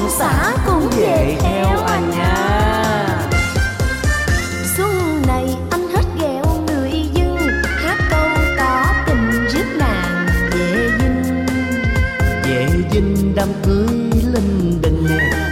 ông 0.00 0.10
xã 0.10 0.56
cũng 0.66 0.90
về 0.90 1.36
theo 1.40 1.68
anh 1.68 2.12
à. 2.12 2.16
nha 2.16 3.28
Xuân 4.76 5.22
này 5.26 5.56
anh 5.70 5.88
hết 5.88 6.04
ghẹo 6.20 6.44
người 6.66 6.92
dân 7.14 7.36
Hát 7.64 7.98
câu 8.10 8.28
tỏ 8.58 8.84
tình 9.06 9.46
rước 9.48 9.64
nàng 9.78 10.26
về 10.52 10.90
dinh 11.00 11.46
Về 12.44 12.68
dinh 12.92 13.34
đám 13.34 13.48
cưới 13.66 13.86
linh 14.32 14.82
đình, 14.82 15.06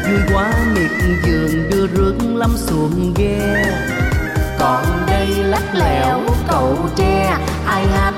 Vui 0.09 0.21
quá 0.33 0.53
miệt 0.75 0.91
vườn 1.23 1.71
đưa 1.71 1.87
rước 1.87 2.15
lắm 2.35 2.51
xuồng 2.57 3.15
ghe. 3.17 3.65
Còn 4.59 4.85
đây 5.07 5.27
lắc 5.27 5.75
lẻo 5.75 6.21
cậu 6.49 6.77
tre, 6.97 7.37
Ai 7.67 7.87
hát 7.87 8.13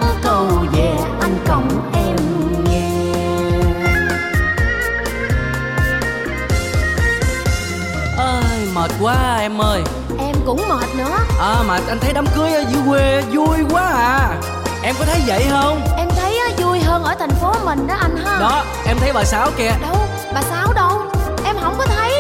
ơi. 9.60 9.82
Em 10.18 10.36
cũng 10.46 10.68
mệt 10.68 10.94
nữa. 10.96 11.18
À 11.40 11.54
mà 11.66 11.78
anh 11.88 11.98
thấy 12.00 12.12
đám 12.12 12.26
cưới 12.36 12.52
ở 12.52 12.64
dưới 12.70 12.82
quê 12.88 13.22
vui 13.32 13.58
quá 13.70 13.82
à. 13.82 14.36
Em 14.82 14.94
có 14.98 15.04
thấy 15.04 15.20
vậy 15.26 15.46
không? 15.50 15.80
Em 15.98 16.08
thấy 16.20 16.38
vui 16.58 16.80
hơn 16.80 17.04
ở 17.04 17.14
thành 17.18 17.30
phố 17.30 17.54
mình 17.64 17.86
đó 17.86 17.94
anh 18.00 18.16
ha. 18.24 18.38
Đó 18.40 18.64
em 18.86 18.96
thấy 19.00 19.12
bà 19.12 19.24
Sáu 19.24 19.50
kìa. 19.56 19.72
Đâu 19.82 19.96
bà 20.34 20.42
Sáu 20.42 20.72
đâu? 20.72 21.02
Em 21.44 21.56
không 21.62 21.74
có 21.78 21.86
thấy. 21.86 22.12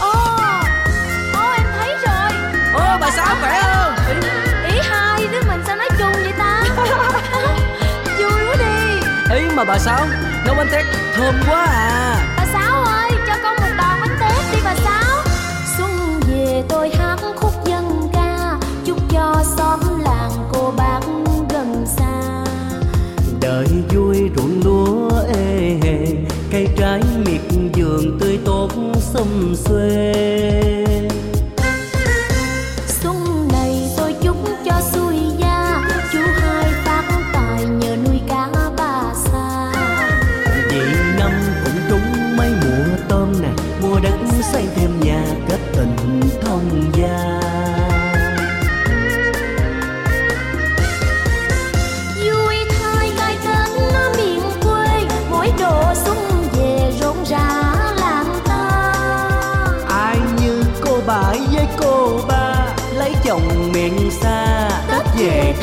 Ồ 0.00 0.12
Ồ 1.34 1.50
em 1.56 1.66
thấy 1.78 1.94
rồi. 2.06 2.30
Ô 2.74 2.98
bà 3.00 3.10
Sáu 3.10 3.36
khỏe 3.40 3.62
không? 3.62 3.94
Ý 4.70 4.78
hai 4.82 5.26
đứa 5.32 5.42
mình 5.48 5.62
sao 5.66 5.76
nói 5.76 5.88
chung 5.98 6.12
vậy 6.12 6.32
ta? 6.38 6.64
Vui 8.18 8.46
quá 8.46 8.54
đi. 8.58 9.36
Ý 9.36 9.42
mà 9.54 9.64
bà 9.64 9.78
Sáu 9.78 10.00
nấu 10.46 10.54
bánh 10.54 10.68
tét 10.72 10.84
thơm 11.14 11.34
quá 11.48 11.66
à 11.70 12.37
về 16.58 16.64
tôi 16.68 16.90
hát 16.90 17.18
khúc 17.36 17.52
dân 17.64 17.84
ca. 18.12 18.58
Chúc 18.84 18.98
cho 19.10 19.34
xóm 19.56 19.80
làng 20.04 20.30
cô 20.52 20.72
bác 20.76 21.00
gần 21.50 21.86
xa. 21.86 22.44
Đời 23.40 23.66
vui 23.94 24.30
ruộng 24.36 24.60
lúa 24.64 25.10
ê 25.34 25.78
hề, 25.82 26.06
Cây 26.50 26.68
trái 26.76 27.02
miệt 27.26 27.40
vườn 27.76 28.18
tươi 28.20 28.38
tốt 28.44 28.68
xum 29.00 29.54
xuê. 29.54 30.14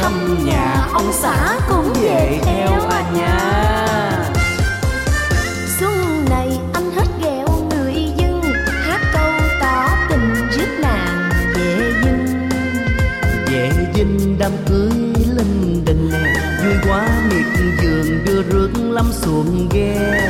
Thăm 0.05 0.45
nhà 0.45 0.87
ông 0.93 1.11
xã 1.13 1.59
cũng 1.69 1.93
về 1.93 2.39
theo 2.43 2.71
anh 2.89 3.13
nha. 3.13 3.37
Xuân 5.79 6.25
này 6.29 6.59
anh 6.73 6.91
hết 6.91 7.07
ghẹo 7.21 7.47
người 7.69 7.93
dân 8.17 8.41
Hát 8.65 9.01
câu 9.13 9.31
tỏ 9.61 9.87
tình 10.09 10.33
rước 10.51 10.67
nàng 10.81 11.31
về 11.55 11.93
dinh. 12.03 12.49
Về 13.47 13.71
dinh 13.95 14.35
đám 14.39 14.51
cưới 14.69 14.89
linh 15.35 15.85
đình 15.85 16.11
Vui 16.63 16.73
quá 16.87 17.07
miệt 17.29 17.45
vườn 17.81 18.25
đưa 18.25 18.41
rước 18.41 18.69
lắm 18.75 19.05
xuồng 19.11 19.69
ghe. 19.71 20.29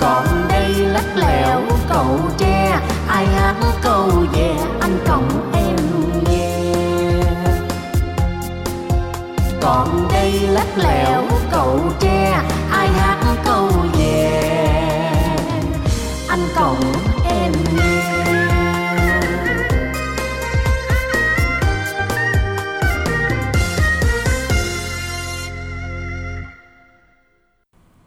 Còn 0.00 0.26
đây 0.48 0.74
lắc 0.74 1.16
lẻo 1.16 1.60
cầu 1.88 2.18
tre 2.38 2.80
Ai 3.08 3.26
hát 3.26 3.54
câu 3.82 4.10
về 4.32 4.54
anh 4.80 4.81
Còn 9.62 10.08
đây 10.12 10.32
lắc 10.32 10.66
lẻo 10.78 11.22
cầu 11.50 11.80
tre, 12.00 12.42
Ai 12.70 12.88
hát 12.88 13.36
câu 13.44 13.68
về. 13.98 14.42
Anh 16.28 16.40
cổng 16.56 16.92
em 17.24 17.52
nghe. 17.76 18.02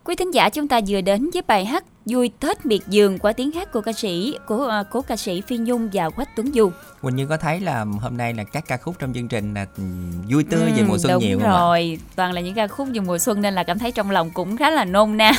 Quý 0.03 0.15
giả 0.35 0.49
chúng 0.49 0.67
ta 0.67 0.79
vừa 0.87 1.01
đến 1.01 1.29
với 1.33 1.41
bài 1.47 1.65
hát 1.65 1.83
Vui 2.05 2.29
Tết 2.39 2.65
miệt 2.65 2.81
vườn 2.91 3.17
qua 3.19 3.33
tiếng 3.33 3.51
hát 3.51 3.71
của 3.71 3.81
ca 3.81 3.91
sĩ 3.93 4.37
của 4.47 4.67
à, 4.67 4.83
cố 4.91 5.01
ca 5.01 5.15
sĩ 5.15 5.41
Phi 5.41 5.57
Nhung 5.57 5.89
và 5.93 6.09
Quách 6.09 6.35
Tuấn 6.35 6.51
Du. 6.55 6.71
Quỳnh 7.01 7.15
Như 7.15 7.27
có 7.27 7.37
thấy 7.37 7.59
là 7.59 7.85
hôm 8.01 8.17
nay 8.17 8.33
là 8.33 8.43
các 8.43 8.63
ca 8.67 8.77
khúc 8.77 8.95
trong 8.99 9.13
chương 9.13 9.27
trình 9.27 9.53
là 9.53 9.65
ừ, 9.77 9.83
vui 10.29 10.43
tươi 10.43 10.71
về 10.77 10.83
mùa 10.83 10.97
xuân 10.97 11.11
đúng 11.13 11.21
nhiều 11.23 11.39
không 11.39 11.47
ạ? 11.51 11.59
rồi, 11.59 11.99
toàn 12.15 12.31
là 12.33 12.41
những 12.41 12.53
ca 12.53 12.67
khúc 12.67 12.87
về 12.93 12.99
mùa 12.99 13.17
xuân 13.17 13.41
nên 13.41 13.53
là 13.53 13.63
cảm 13.63 13.79
thấy 13.79 13.91
trong 13.91 14.11
lòng 14.11 14.29
cũng 14.33 14.57
khá 14.57 14.69
là 14.69 14.85
nôn 14.85 15.17
nao 15.17 15.33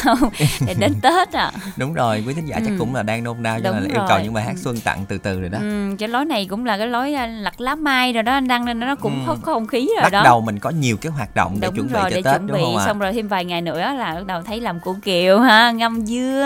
để 0.66 0.74
đến 0.78 0.93
Tết 1.02 1.32
à. 1.32 1.52
Đúng 1.77 1.94
rồi, 1.94 2.24
quý 2.27 2.35
thính 2.35 2.47
giả 2.48 2.56
chắc 2.60 2.68
Ừ. 2.70 2.77
cũng 2.78 2.94
là 2.94 3.02
đang 3.02 3.24
nôn 3.24 3.43
nao 3.43 3.60
cho 3.60 3.64
Đúng 3.70 3.74
nên 3.74 3.82
là 3.85 3.89
yêu 3.94 4.05
cầu 4.09 4.16
rồi. 4.16 4.23
những 4.24 4.32
bài 4.32 4.44
hát 4.44 4.59
xuân 4.59 4.81
tặng 4.81 5.05
từ 5.09 5.18
từ 5.18 5.40
rồi 5.40 5.48
đó. 5.48 5.59
Ừ, 5.62 5.94
cái 5.98 6.09
lối 6.09 6.24
này 6.24 6.47
cũng 6.51 6.64
là 6.64 6.78
cái 6.78 6.86
lối 6.86 7.14
à, 7.14 7.27
lặt 7.27 7.60
lá 7.60 7.74
mai 7.74 8.12
rồi 8.12 8.23
đó 8.23 8.32
anh 8.32 8.48
đăng 8.48 8.64
nên 8.64 8.81
nó 8.81 8.94
cũng 8.97 9.12
Ừ. 9.20 9.24
có, 9.27 9.36
có 9.43 9.52
không 9.55 9.66
khí 9.66 9.89
rồi 9.97 10.02
Bắt 10.02 10.12
đó. 10.12 10.24
đầu 10.24 10.40
mình 10.40 10.59
có 10.59 10.70
nhiều 10.70 10.97
cái 10.97 11.12
hoạt 11.12 11.35
động 11.36 11.56
để 11.60 11.68
đúng 11.68 11.74
chuẩn 11.77 11.86
bị 11.86 11.93
rồi 11.93 12.02
cho 12.02 12.10
để 12.10 12.23
Tết 12.23 12.24
chuẩn 12.35 12.47
đúng 12.47 12.56
bị 12.56 12.62
không 12.64 12.77
ạ? 12.77 12.86
xong 12.86 12.98
rồi 12.98 13.12
thêm 13.12 13.28
vài 13.28 13.44
ngày 13.44 13.62
nữa 13.62 13.78
là 13.78 14.14
bắt 14.14 14.27
đầu 14.27 14.43
thấy 14.43 14.60
làm 14.60 14.81
củ 14.86 14.96
kiệu 15.04 15.40
ha 15.40 15.70
ngâm 15.70 16.06
dưa 16.06 16.42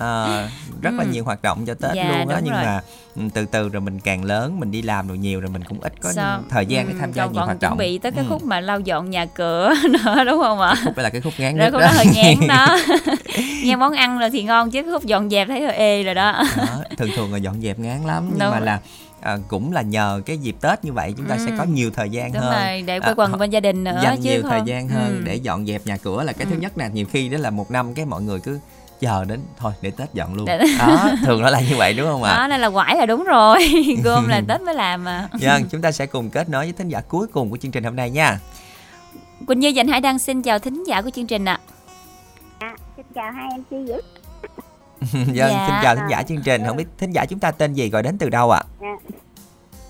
À, 0.00 0.48
rất 0.82 0.90
là 0.98 1.04
Ừ. 1.04 1.08
nhiều 1.12 1.24
hoạt 1.24 1.42
động 1.42 1.64
cho 1.66 1.74
Tết 1.74 1.90
Dạ, 1.94 2.08
luôn 2.08 2.28
á 2.28 2.40
nhưng 2.44 2.54
rồi. 2.54 2.62
mà 2.64 2.80
ừ, 3.16 3.22
từ 3.34 3.44
từ 3.46 3.68
rồi 3.68 3.80
mình 3.80 4.00
càng 4.00 4.24
lớn 4.24 4.60
mình 4.60 4.70
đi 4.70 4.82
làm 4.82 5.08
được 5.08 5.14
nhiều 5.14 5.40
rồi 5.40 5.50
mình 5.50 5.64
cũng 5.64 5.80
ít 5.80 5.92
có 6.00 6.12
Sao? 6.12 6.42
thời 6.50 6.66
gian 6.66 6.86
để 6.86 6.92
Ừ, 6.92 6.98
tham 7.00 7.12
gia 7.12 7.26
nhiều 7.26 7.42
hoạt 7.42 7.60
chuẩn 7.60 7.70
động. 7.70 7.78
bị 7.78 7.98
tới 7.98 8.12
cái 8.12 8.24
Ừ. 8.24 8.30
khúc 8.30 8.42
mà 8.44 8.60
lau 8.60 8.80
dọn 8.80 9.10
nhà 9.10 9.26
cửa 9.26 9.74
nữa 9.90 10.24
đúng 10.24 10.42
không 10.42 10.60
ạ 10.60 10.74
khúc 10.84 10.96
đó 10.96 11.02
là 11.02 11.10
cái 11.10 11.20
khúc 11.20 11.32
ngán 11.38 11.56
rồi 11.56 11.70
nhất 11.70 11.80
đó 11.80 11.86
hơi 11.92 12.06
ngán 12.06 12.48
đó 12.48 12.78
nghe 13.64 13.76
món 13.76 13.92
ăn 13.92 14.18
rồi 14.18 14.30
thì 14.30 14.42
ngon 14.42 14.70
chứ 14.70 14.82
cái 14.82 14.92
khúc 14.92 15.04
dọn 15.04 15.30
dẹp 15.30 15.48
thấy 15.48 15.60
hơi 15.62 15.72
ê 15.76 16.02
rồi 16.02 16.14
đó 16.14 16.42
Đó, 16.56 16.64
thường 16.98 17.10
thường 17.16 17.32
là 17.32 17.38
dọn 17.38 17.60
dẹp 17.62 17.78
ngán 17.78 18.02
lắm 18.06 18.24
nhưng 18.30 18.38
Đúng. 18.38 18.50
mà 18.50 18.60
là 18.60 18.80
à, 19.22 19.38
cũng 19.48 19.72
là 19.72 19.82
nhờ 19.82 20.22
cái 20.26 20.38
dịp 20.38 20.56
Tết 20.60 20.84
như 20.84 20.92
vậy 20.92 21.14
chúng 21.16 21.26
ta 21.26 21.36
sẽ 21.38 21.50
Ừ. 21.50 21.54
có 21.58 21.64
nhiều 21.64 21.90
thời 21.90 22.10
gian 22.10 22.32
đúng 22.32 22.42
hơn. 22.42 22.52
rồi 22.52 22.82
để 22.82 22.94
À, 22.98 23.00
quay 23.06 23.14
quần 23.16 23.30
họ- 23.30 23.36
bên 23.36 23.50
gia 23.50 23.60
đình 23.60 23.84
nữa 23.84 24.00
dành 24.02 24.16
chứ 24.22 24.30
nhiều 24.30 24.42
thời 24.42 24.58
không- 24.58 24.68
gian 24.68 24.88
hơn 24.88 25.16
Ừ. 25.18 25.22
để 25.24 25.34
dọn 25.34 25.66
dẹp 25.66 25.86
nhà 25.86 25.96
cửa 25.96 26.22
là 26.22 26.32
cái 26.32 26.46
thứ 26.46 26.54
Ừ. 26.54 26.60
nhất 26.60 26.78
nè. 26.78 26.88
Nhiều 26.92 27.06
khi 27.12 27.28
đó 27.28 27.38
là 27.38 27.50
một 27.50 27.70
năm 27.70 27.94
cái 27.94 28.04
mọi 28.04 28.22
người 28.22 28.40
cứ 28.40 28.58
chờ 29.00 29.24
đến 29.24 29.40
thôi 29.56 29.72
để 29.82 29.90
Tết 29.90 30.14
dọn 30.14 30.34
luôn. 30.34 30.46
Để- 30.46 30.58
đó 30.78 31.10
thường 31.24 31.42
nó 31.42 31.50
là 31.50 31.60
như 31.60 31.76
vậy 31.76 31.94
đúng 31.94 32.06
không 32.06 32.22
ạ? 32.22 32.36
Đó 32.36 32.46
nên 32.48 32.60
là 32.60 32.70
quải 32.70 32.96
là 32.96 33.06
đúng 33.06 33.24
rồi. 33.24 33.58
Gom 34.04 34.28
là 34.28 34.42
tết 34.48 34.60
mới 34.60 34.74
làm 34.74 35.04
mà. 35.04 35.28
Vâng, 35.40 35.64
chúng 35.70 35.80
ta 35.82 35.92
sẽ 35.92 36.06
cùng 36.06 36.30
kết 36.30 36.48
nối 36.48 36.64
với 36.64 36.72
thính 36.72 36.88
giả 36.88 37.00
cuối 37.00 37.26
cùng 37.26 37.50
của 37.50 37.56
chương 37.56 37.70
trình 37.70 37.84
hôm 37.84 37.96
nay 37.96 38.10
nha. 38.10 38.38
Quỳnh 39.46 39.60
Như 39.60 39.68
Dành 39.68 39.88
Hải 39.88 40.00
Đăng 40.00 40.18
xin 40.18 40.42
chào 40.42 40.58
thính 40.58 40.84
giả 40.86 41.02
của 41.02 41.10
chương 41.10 41.26
trình 41.26 41.44
ạ. 41.44 41.58
Xin 42.96 43.06
chào 43.14 43.32
hai 43.32 43.48
em 43.52 43.62
chi 43.70 43.76
dữ 43.88 44.00
vâng, 45.12 45.26
Dạ. 45.34 45.66
xin 45.66 45.74
chào 45.82 45.96
thính 45.96 46.04
giả 46.10 46.22
chương 46.22 46.42
trình. 46.42 46.64
Không 46.66 46.76
biết 46.76 46.86
thính 46.98 47.10
giả 47.12 47.24
chúng 47.26 47.38
ta 47.38 47.50
tên 47.50 47.72
gì 47.72 47.90
gọi 47.90 48.02
đến 48.02 48.18
từ 48.18 48.28
đâu 48.28 48.50
ạ? 48.50 48.62
Dạ. 48.80 48.96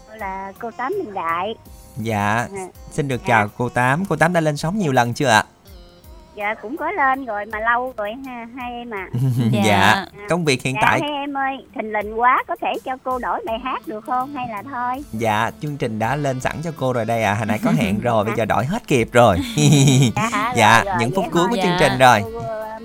Tôi 0.08 0.18
là 0.18 0.52
cô 0.58 0.70
Tám 0.70 0.92
Minh 0.98 1.14
Đại 1.14 1.54
Dạ, 1.96 2.48
Dạ. 2.54 2.66
xin 2.92 3.08
được 3.08 3.20
chào 3.26 3.48
cô 3.58 3.68
Tám. 3.68 4.04
Cô 4.08 4.16
Tám 4.16 4.32
đã 4.32 4.40
lên 4.40 4.56
sóng 4.56 4.78
nhiều 4.78 4.92
lần 4.92 5.14
chưa 5.14 5.28
ạ? 5.28 5.44
Dạ 6.34 6.54
cũng 6.62 6.76
có 6.76 6.90
lên 6.92 7.24
rồi 7.24 7.44
mà 7.46 7.58
lâu 7.60 7.94
rồi 7.96 8.14
ha 8.26 8.46
hai 8.56 8.72
em 8.72 8.90
à 8.94 9.06
dạ. 9.64 10.06
Công 10.28 10.44
việc 10.44 10.62
hiện 10.62 10.74
dạ, 10.74 10.80
tại 10.82 11.00
hai 11.02 11.10
em 11.10 11.36
ơi 11.36 11.56
thình 11.74 11.92
lình 11.92 12.20
quá 12.20 12.42
có 12.48 12.56
thể 12.60 12.72
cho 12.84 12.96
cô 13.04 13.18
đổi 13.18 13.42
bài 13.46 13.58
hát 13.64 13.82
được 13.88 14.04
không 14.06 14.34
hay 14.34 14.46
là 14.48 14.62
thôi 14.62 15.04
Dạ, 15.12 15.50
chương 15.62 15.76
trình 15.76 15.98
đã 15.98 16.16
lên 16.16 16.40
sẵn 16.40 16.56
cho 16.64 16.70
cô 16.76 16.92
rồi 16.92 17.04
đây 17.04 17.22
ạ. 17.22 17.32
À. 17.32 17.34
Hồi 17.34 17.46
nãy 17.46 17.58
có 17.64 17.70
hẹn 17.78 18.00
rồi, 18.02 18.24
bây 18.24 18.34
giờ 18.36 18.44
đổi 18.44 18.64
hết 18.66 18.86
kịp 18.86 19.08
rồi. 19.12 19.36
dạ, 20.16 20.52
dạ, 20.56 20.82
rồi, 20.84 20.84
rồi, 20.84 20.94
những 21.00 21.10
phút 21.16 21.24
cuối 21.32 21.48
của 21.48 21.56
Dạ. 21.56 21.62
chương 21.62 21.76
trình 21.80 21.98
rồi. 21.98 22.20
cô 22.32 22.40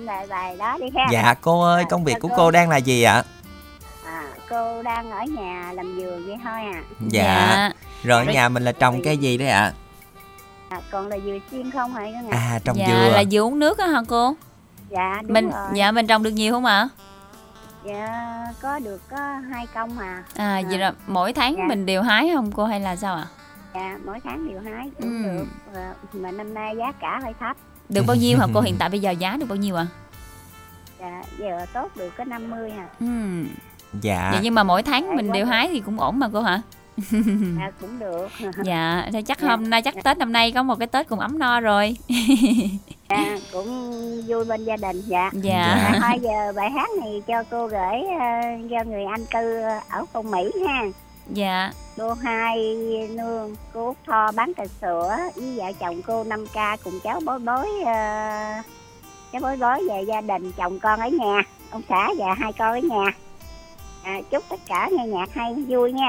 bài 0.06 0.26
bài 0.30 0.56
đó 0.58 0.78
đi 0.80 0.86
ha 0.96 1.06
Dạ, 1.12 1.34
cô 1.40 1.62
ơi, 1.62 1.84
công 1.90 2.04
việc 2.04 2.16
của 2.20 2.28
cô 2.36 2.50
đang 2.50 2.68
là 2.70 2.76
gì 2.76 3.02
ạ? 3.02 3.22
à, 4.06 4.22
cô 4.50 4.82
đang 4.82 5.10
ở 5.10 5.24
nhà 5.24 5.72
làm 5.74 5.96
vườn 5.96 6.26
vậy 6.26 6.36
thôi 6.44 6.60
à 6.72 6.82
Dạ. 7.00 7.70
Rồi 8.04 8.18
ở 8.20 8.24
Rồi- 8.24 8.34
nhà 8.34 8.48
mình 8.48 8.62
là 8.64 8.72
trồng 8.72 9.02
cây 9.04 9.16
gì 9.16 9.38
đấy 9.38 9.48
ạ? 9.48 9.60
à, 9.60 9.72
còn 10.90 11.08
là 11.08 11.18
dừa 11.18 11.38
xiên 11.50 11.70
không 11.70 11.94
hả 11.94 12.02
con 12.14 12.30
à? 12.30 12.38
À, 12.38 12.58
trồng 12.64 12.76
dạ 12.78 12.86
dừa. 12.86 13.08
là 13.16 13.24
dừa 13.24 13.40
uống 13.40 13.58
nước 13.58 13.78
á 13.78 13.86
hả 13.86 14.02
cô 14.08 14.34
dạ 14.88 15.18
đúng 15.22 15.32
mình 15.32 15.50
rồi 15.50 15.68
dạ 15.74 15.90
mình 15.92 16.06
trồng 16.06 16.22
được 16.22 16.30
nhiều 16.30 16.52
không 16.52 16.64
ạ 16.64 16.88
dạ 17.84 18.08
có 18.62 18.78
được 18.78 19.00
có 19.10 19.16
hai 19.50 19.66
công 19.74 19.96
mà 19.96 20.24
à 20.34 20.62
vậy 20.68 20.78
là 20.78 20.92
mỗi 21.06 21.32
tháng 21.32 21.54
Dạ. 21.58 21.64
mình 21.68 21.86
đều 21.86 22.02
hái 22.02 22.30
không 22.34 22.52
cô 22.52 22.64
hay 22.64 22.80
là 22.80 22.96
sao 22.96 23.14
ạ 23.14 23.26
dạ 23.74 23.98
mỗi 24.06 24.20
tháng 24.24 24.48
đều 24.48 24.60
hái 24.60 24.90
cũng 25.00 25.22
Ừ. 25.24 25.44
được 25.74 25.84
mà 26.12 26.30
năm 26.30 26.54
nay 26.54 26.74
giá 26.78 26.92
cả 27.00 27.20
hơi 27.22 27.32
thấp 27.40 27.56
được 27.88 28.02
bao 28.06 28.16
nhiêu 28.16 28.38
hả 28.38 28.46
cô 28.54 28.60
hiện 28.64 28.76
tại 28.78 28.88
bây 28.88 29.00
giờ 29.00 29.10
giá 29.10 29.36
được 29.40 29.46
bao 29.48 29.56
nhiêu 29.56 29.76
ạ 29.76 29.86
dạ 31.00 31.22
giờ 31.38 31.66
tốt 31.72 31.90
được 31.96 32.10
có 32.18 32.24
50 32.24 32.70
à 32.70 32.86
ừ. 33.00 33.06
Dạ. 34.00 34.28
vậy 34.32 34.40
nhưng 34.42 34.54
mà 34.54 34.62
mỗi 34.62 34.82
tháng 34.82 35.04
Dạ, 35.08 35.14
mình 35.16 35.32
đều 35.32 35.46
hái 35.46 35.68
thì 35.72 35.80
cũng 35.80 36.00
ổn 36.00 36.18
mà 36.18 36.28
cô 36.32 36.40
hả 36.40 36.60
dạ 37.58 37.70
cũng 37.80 37.98
được. 37.98 38.28
Dạ 38.64 39.08
thế 39.12 39.22
chắc 39.22 39.38
Dạ. 39.40 39.48
hôm 39.48 39.70
nay 39.70 39.82
chắc 39.82 39.94
tết 40.04 40.18
năm 40.18 40.32
nay 40.32 40.52
có 40.52 40.62
một 40.62 40.78
cái 40.78 40.88
tết 40.88 41.08
cùng 41.08 41.20
ấm 41.20 41.38
no 41.38 41.60
rồi. 41.60 41.96
Dạ 43.08 43.36
cũng 43.52 43.92
vui 44.26 44.44
bên 44.44 44.64
gia 44.64 44.76
đình 44.76 45.00
dạ. 45.06 45.30
Dạ. 45.32 45.40
Dạ. 45.42 45.90
À, 45.92 45.98
thôi 46.02 46.20
giờ 46.22 46.52
bài 46.56 46.70
hát 46.70 46.88
này 47.00 47.22
cho 47.26 47.42
cô 47.50 47.66
gửi 47.66 48.00
ờ, 48.20 48.26
cho 48.70 48.84
người 48.84 49.04
anh 49.04 49.24
cư 49.30 49.62
ở 49.90 50.04
phong 50.12 50.30
Mỹ 50.30 50.50
ha. 50.66 50.82
Dạ. 51.30 51.72
Cô 51.96 52.12
hai 52.14 52.56
nương 53.10 53.54
cô 53.72 53.86
Út 53.86 53.96
Tho 54.06 54.32
bán 54.32 54.52
trà 54.56 54.64
sữa 54.80 55.16
với 55.36 55.54
vợ 55.56 55.72
chồng 55.80 56.02
cô 56.06 56.24
5 56.24 56.46
ca 56.52 56.76
cùng 56.84 57.00
cháu 57.04 57.20
bối 57.24 57.38
bối 57.38 57.66
ờ, 57.84 57.92
cháu 59.32 59.40
bối 59.42 59.56
bối 59.60 59.88
về 59.88 60.02
gia 60.08 60.20
đình 60.20 60.52
chồng 60.52 60.78
con 60.80 61.00
ở 61.00 61.08
nhà 61.08 61.42
ông 61.70 61.82
xã 61.88 62.08
và 62.18 62.34
hai 62.34 62.52
con 62.52 62.72
ở 62.72 62.78
nhà. 62.96 63.12
À, 64.02 64.20
chúc 64.30 64.44
tất 64.48 64.60
cả 64.68 64.88
nghe 64.92 65.06
nhạc 65.06 65.34
hay 65.34 65.54
vui 65.68 65.92
nha 65.92 66.08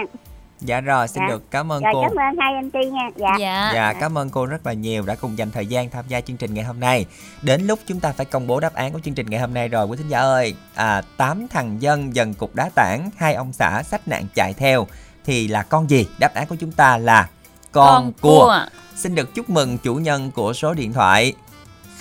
Dạ 0.62 0.82
rồi, 0.82 1.08
xin 1.08 1.24
Dạ. 1.24 1.28
được 1.30 1.52
cảm 1.52 1.72
ơn 1.72 1.84
rồi 1.84 1.94
cô. 1.94 2.02
cảm 2.04 2.12
ơn 2.16 2.38
hai 2.40 2.54
anh 2.56 2.72
Ti 2.72 2.80
nha 2.86 3.10
dạ 3.16 3.36
dạ 3.40 3.72
Dạ, 3.74 3.94
cảm 3.94 4.18
ơn 4.18 4.30
cô 4.30 4.46
rất 4.46 4.66
là 4.68 4.74
nhiều 4.74 5.04
đã 5.06 5.16
cùng 5.16 5.38
dành 5.38 5.52
thời 5.52 5.66
gian 5.66 5.90
tham 5.90 6.06
gia 6.08 6.22
chương 6.22 6.38
trình 6.38 6.54
ngày 6.54 6.64
hôm 6.66 6.80
nay. 6.80 7.06
Đến 7.42 7.68
lúc 7.68 7.80
chúng 7.88 8.00
ta 8.00 8.12
phải 8.12 8.26
công 8.26 8.48
bố 8.48 8.60
đáp 8.60 8.74
án 8.74 8.94
của 8.94 9.00
chương 9.00 9.14
trình 9.14 9.30
ngày 9.30 9.40
hôm 9.40 9.54
nay 9.54 9.68
rồi 9.68 9.86
quý 9.86 9.98
thính 9.98 10.08
giả 10.10 10.20
ơi. 10.20 10.56
À, 10.76 11.02
tám 11.18 11.48
thằng 11.48 11.82
dân 11.82 12.16
dần 12.16 12.34
cục 12.34 12.56
đá 12.56 12.70
tảng, 12.76 13.10
hai 13.18 13.34
ông 13.34 13.54
xã 13.54 13.84
sách 13.84 14.08
nạn 14.08 14.26
chạy 14.36 14.54
theo 14.54 14.88
thì 15.26 15.48
là 15.48 15.64
con 15.64 15.90
gì? 15.90 16.08
Đáp 16.20 16.34
án 16.34 16.48
của 16.48 16.56
chúng 16.60 16.72
ta 16.72 16.98
là 16.98 17.28
con, 17.72 18.14
cua. 18.22 18.60
Xin 18.96 19.16
được 19.16 19.36
chúc 19.36 19.50
mừng 19.50 19.78
chủ 19.78 19.96
nhân 19.96 20.32
của 20.32 20.54
số 20.54 20.74
điện 20.74 20.94
thoại 20.94 21.34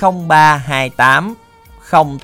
0328 0.00 1.34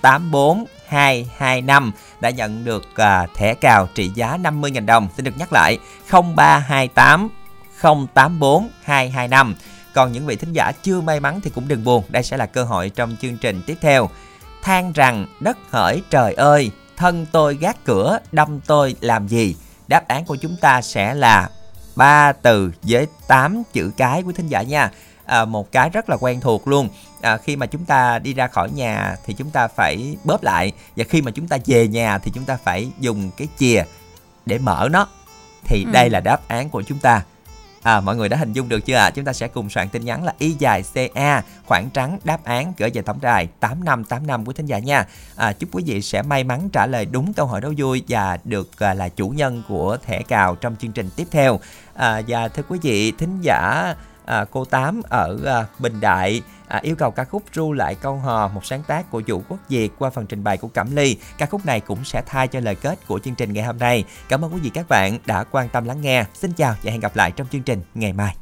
084 0.02 0.64
225 0.92 1.92
đã 2.20 2.30
nhận 2.30 2.64
được 2.64 2.96
à, 2.96 3.26
thẻ 3.36 3.54
cào 3.54 3.88
trị 3.94 4.10
giá 4.14 4.36
50.000 4.36 4.86
đồng. 4.86 5.08
Xin 5.16 5.24
được 5.24 5.36
nhắc 5.38 5.52
lại 5.52 5.78
0328 6.10 7.28
084 8.14 8.68
225. 8.82 9.54
Còn 9.94 10.12
những 10.12 10.26
vị 10.26 10.36
thính 10.36 10.52
giả 10.52 10.72
chưa 10.82 11.00
may 11.00 11.20
mắn 11.20 11.40
thì 11.40 11.50
cũng 11.54 11.68
đừng 11.68 11.84
buồn, 11.84 12.04
đây 12.08 12.22
sẽ 12.22 12.36
là 12.36 12.46
cơ 12.46 12.64
hội 12.64 12.90
trong 12.90 13.16
chương 13.20 13.36
trình 13.36 13.62
tiếp 13.66 13.76
theo. 13.80 14.08
Than 14.62 14.92
rằng 14.92 15.26
đất 15.40 15.58
hỡi 15.70 16.02
trời 16.10 16.34
ơi, 16.34 16.70
thân 16.96 17.26
tôi 17.32 17.56
gác 17.56 17.84
cửa, 17.84 18.18
đâm 18.32 18.60
tôi 18.60 18.96
làm 19.00 19.28
gì? 19.28 19.56
Đáp 19.88 20.08
án 20.08 20.24
của 20.24 20.36
chúng 20.36 20.56
ta 20.56 20.82
sẽ 20.82 21.14
là 21.14 21.48
ba 21.96 22.32
từ 22.32 22.72
với 22.82 23.06
8 23.26 23.62
chữ 23.72 23.90
cái 23.96 24.22
của 24.22 24.32
thính 24.32 24.48
giả 24.48 24.62
nha. 24.62 24.90
À, 25.24 25.44
một 25.44 25.72
cái 25.72 25.90
rất 25.90 26.08
là 26.08 26.16
quen 26.20 26.40
thuộc 26.40 26.68
luôn. 26.68 26.88
À, 27.22 27.36
khi 27.36 27.56
mà 27.56 27.66
chúng 27.66 27.84
ta 27.84 28.18
đi 28.18 28.34
ra 28.34 28.46
khỏi 28.46 28.70
nhà 28.70 29.16
thì 29.26 29.34
chúng 29.34 29.50
ta 29.50 29.68
phải 29.68 30.16
bóp 30.24 30.42
lại 30.42 30.72
và 30.96 31.04
khi 31.08 31.22
mà 31.22 31.30
chúng 31.30 31.48
ta 31.48 31.58
về 31.66 31.88
nhà 31.88 32.18
thì 32.18 32.30
chúng 32.34 32.44
ta 32.44 32.58
phải 32.64 32.90
dùng 33.00 33.30
cái 33.36 33.48
chìa 33.58 33.82
để 34.46 34.58
mở 34.58 34.88
nó. 34.92 35.06
Thì 35.64 35.84
Ừ. 35.84 35.90
đây 35.92 36.10
là 36.10 36.20
đáp 36.20 36.48
án 36.48 36.68
của 36.68 36.82
chúng 36.82 36.98
ta. 36.98 37.22
À, 37.82 38.00
mọi 38.00 38.16
người 38.16 38.28
đã 38.28 38.36
hình 38.36 38.52
dung 38.52 38.68
được 38.68 38.80
chưa 38.86 38.96
ạ? 38.96 39.10
Chúng 39.10 39.24
ta 39.24 39.32
sẽ 39.32 39.48
cùng 39.48 39.70
soạn 39.70 39.88
tin 39.88 40.04
nhắn 40.04 40.24
là 40.24 40.34
y 40.38 40.56
dài 40.58 40.82
CA 40.94 41.42
khoảng 41.66 41.90
trắng 41.90 42.18
đáp 42.24 42.44
án 42.44 42.72
gửi 42.78 42.90
về 42.94 43.02
tổng 43.02 43.18
đài 43.20 43.46
8585 43.60 44.44
của 44.44 44.52
thính 44.52 44.66
giả 44.66 44.78
nha. 44.78 45.04
À, 45.36 45.52
chúc 45.52 45.68
quý 45.72 45.82
vị 45.86 46.02
sẽ 46.02 46.22
may 46.22 46.44
mắn 46.44 46.68
trả 46.72 46.86
lời 46.86 47.04
đúng 47.04 47.32
câu 47.32 47.46
hỏi 47.46 47.60
đố 47.60 47.72
vui 47.76 48.04
và 48.08 48.38
được 48.44 48.78
à, 48.78 48.94
là 48.94 49.08
chủ 49.08 49.28
nhân 49.28 49.62
của 49.68 49.96
thẻ 50.06 50.22
cào 50.22 50.56
trong 50.56 50.76
chương 50.76 50.92
trình 50.92 51.10
tiếp 51.16 51.26
theo. 51.30 51.60
À, 51.94 52.22
và 52.28 52.48
thưa 52.48 52.62
quý 52.68 52.78
vị 52.82 53.12
thính 53.18 53.38
giả 53.42 53.94
à, 54.24 54.44
cô 54.50 54.64
Tám 54.64 55.02
ở 55.08 55.38
à, 55.46 55.66
Bình 55.78 56.00
Đại 56.00 56.42
à, 56.68 56.78
yêu 56.82 56.96
cầu 56.96 57.10
ca 57.10 57.24
khúc 57.24 57.42
ru 57.52 57.72
lại 57.72 57.94
câu 57.94 58.16
hò 58.16 58.48
một 58.48 58.66
sáng 58.66 58.82
tác 58.82 59.10
của 59.10 59.22
Vũ 59.26 59.42
Quốc 59.48 59.58
Việt 59.68 59.92
qua 59.98 60.10
phần 60.10 60.26
trình 60.26 60.44
bày 60.44 60.56
của 60.56 60.68
Cẩm 60.68 60.96
Ly. 60.96 61.16
Ca 61.38 61.46
khúc 61.46 61.66
này 61.66 61.80
cũng 61.80 62.04
sẽ 62.04 62.22
thay 62.26 62.48
cho 62.48 62.60
lời 62.60 62.74
kết 62.74 63.06
của 63.06 63.18
chương 63.18 63.34
trình 63.34 63.52
ngày 63.52 63.64
hôm 63.64 63.78
nay. 63.78 64.04
Cảm 64.28 64.44
ơn 64.44 64.54
quý 64.54 64.60
vị 64.60 64.70
các 64.74 64.88
bạn 64.88 65.18
đã 65.26 65.44
quan 65.44 65.68
tâm 65.68 65.84
lắng 65.84 66.00
nghe. 66.00 66.24
Xin 66.34 66.52
chào 66.52 66.74
và 66.82 66.92
hẹn 66.92 67.00
gặp 67.00 67.16
lại 67.16 67.30
trong 67.30 67.46
chương 67.50 67.62
trình 67.62 67.82
ngày 67.94 68.12
mai. 68.12 68.41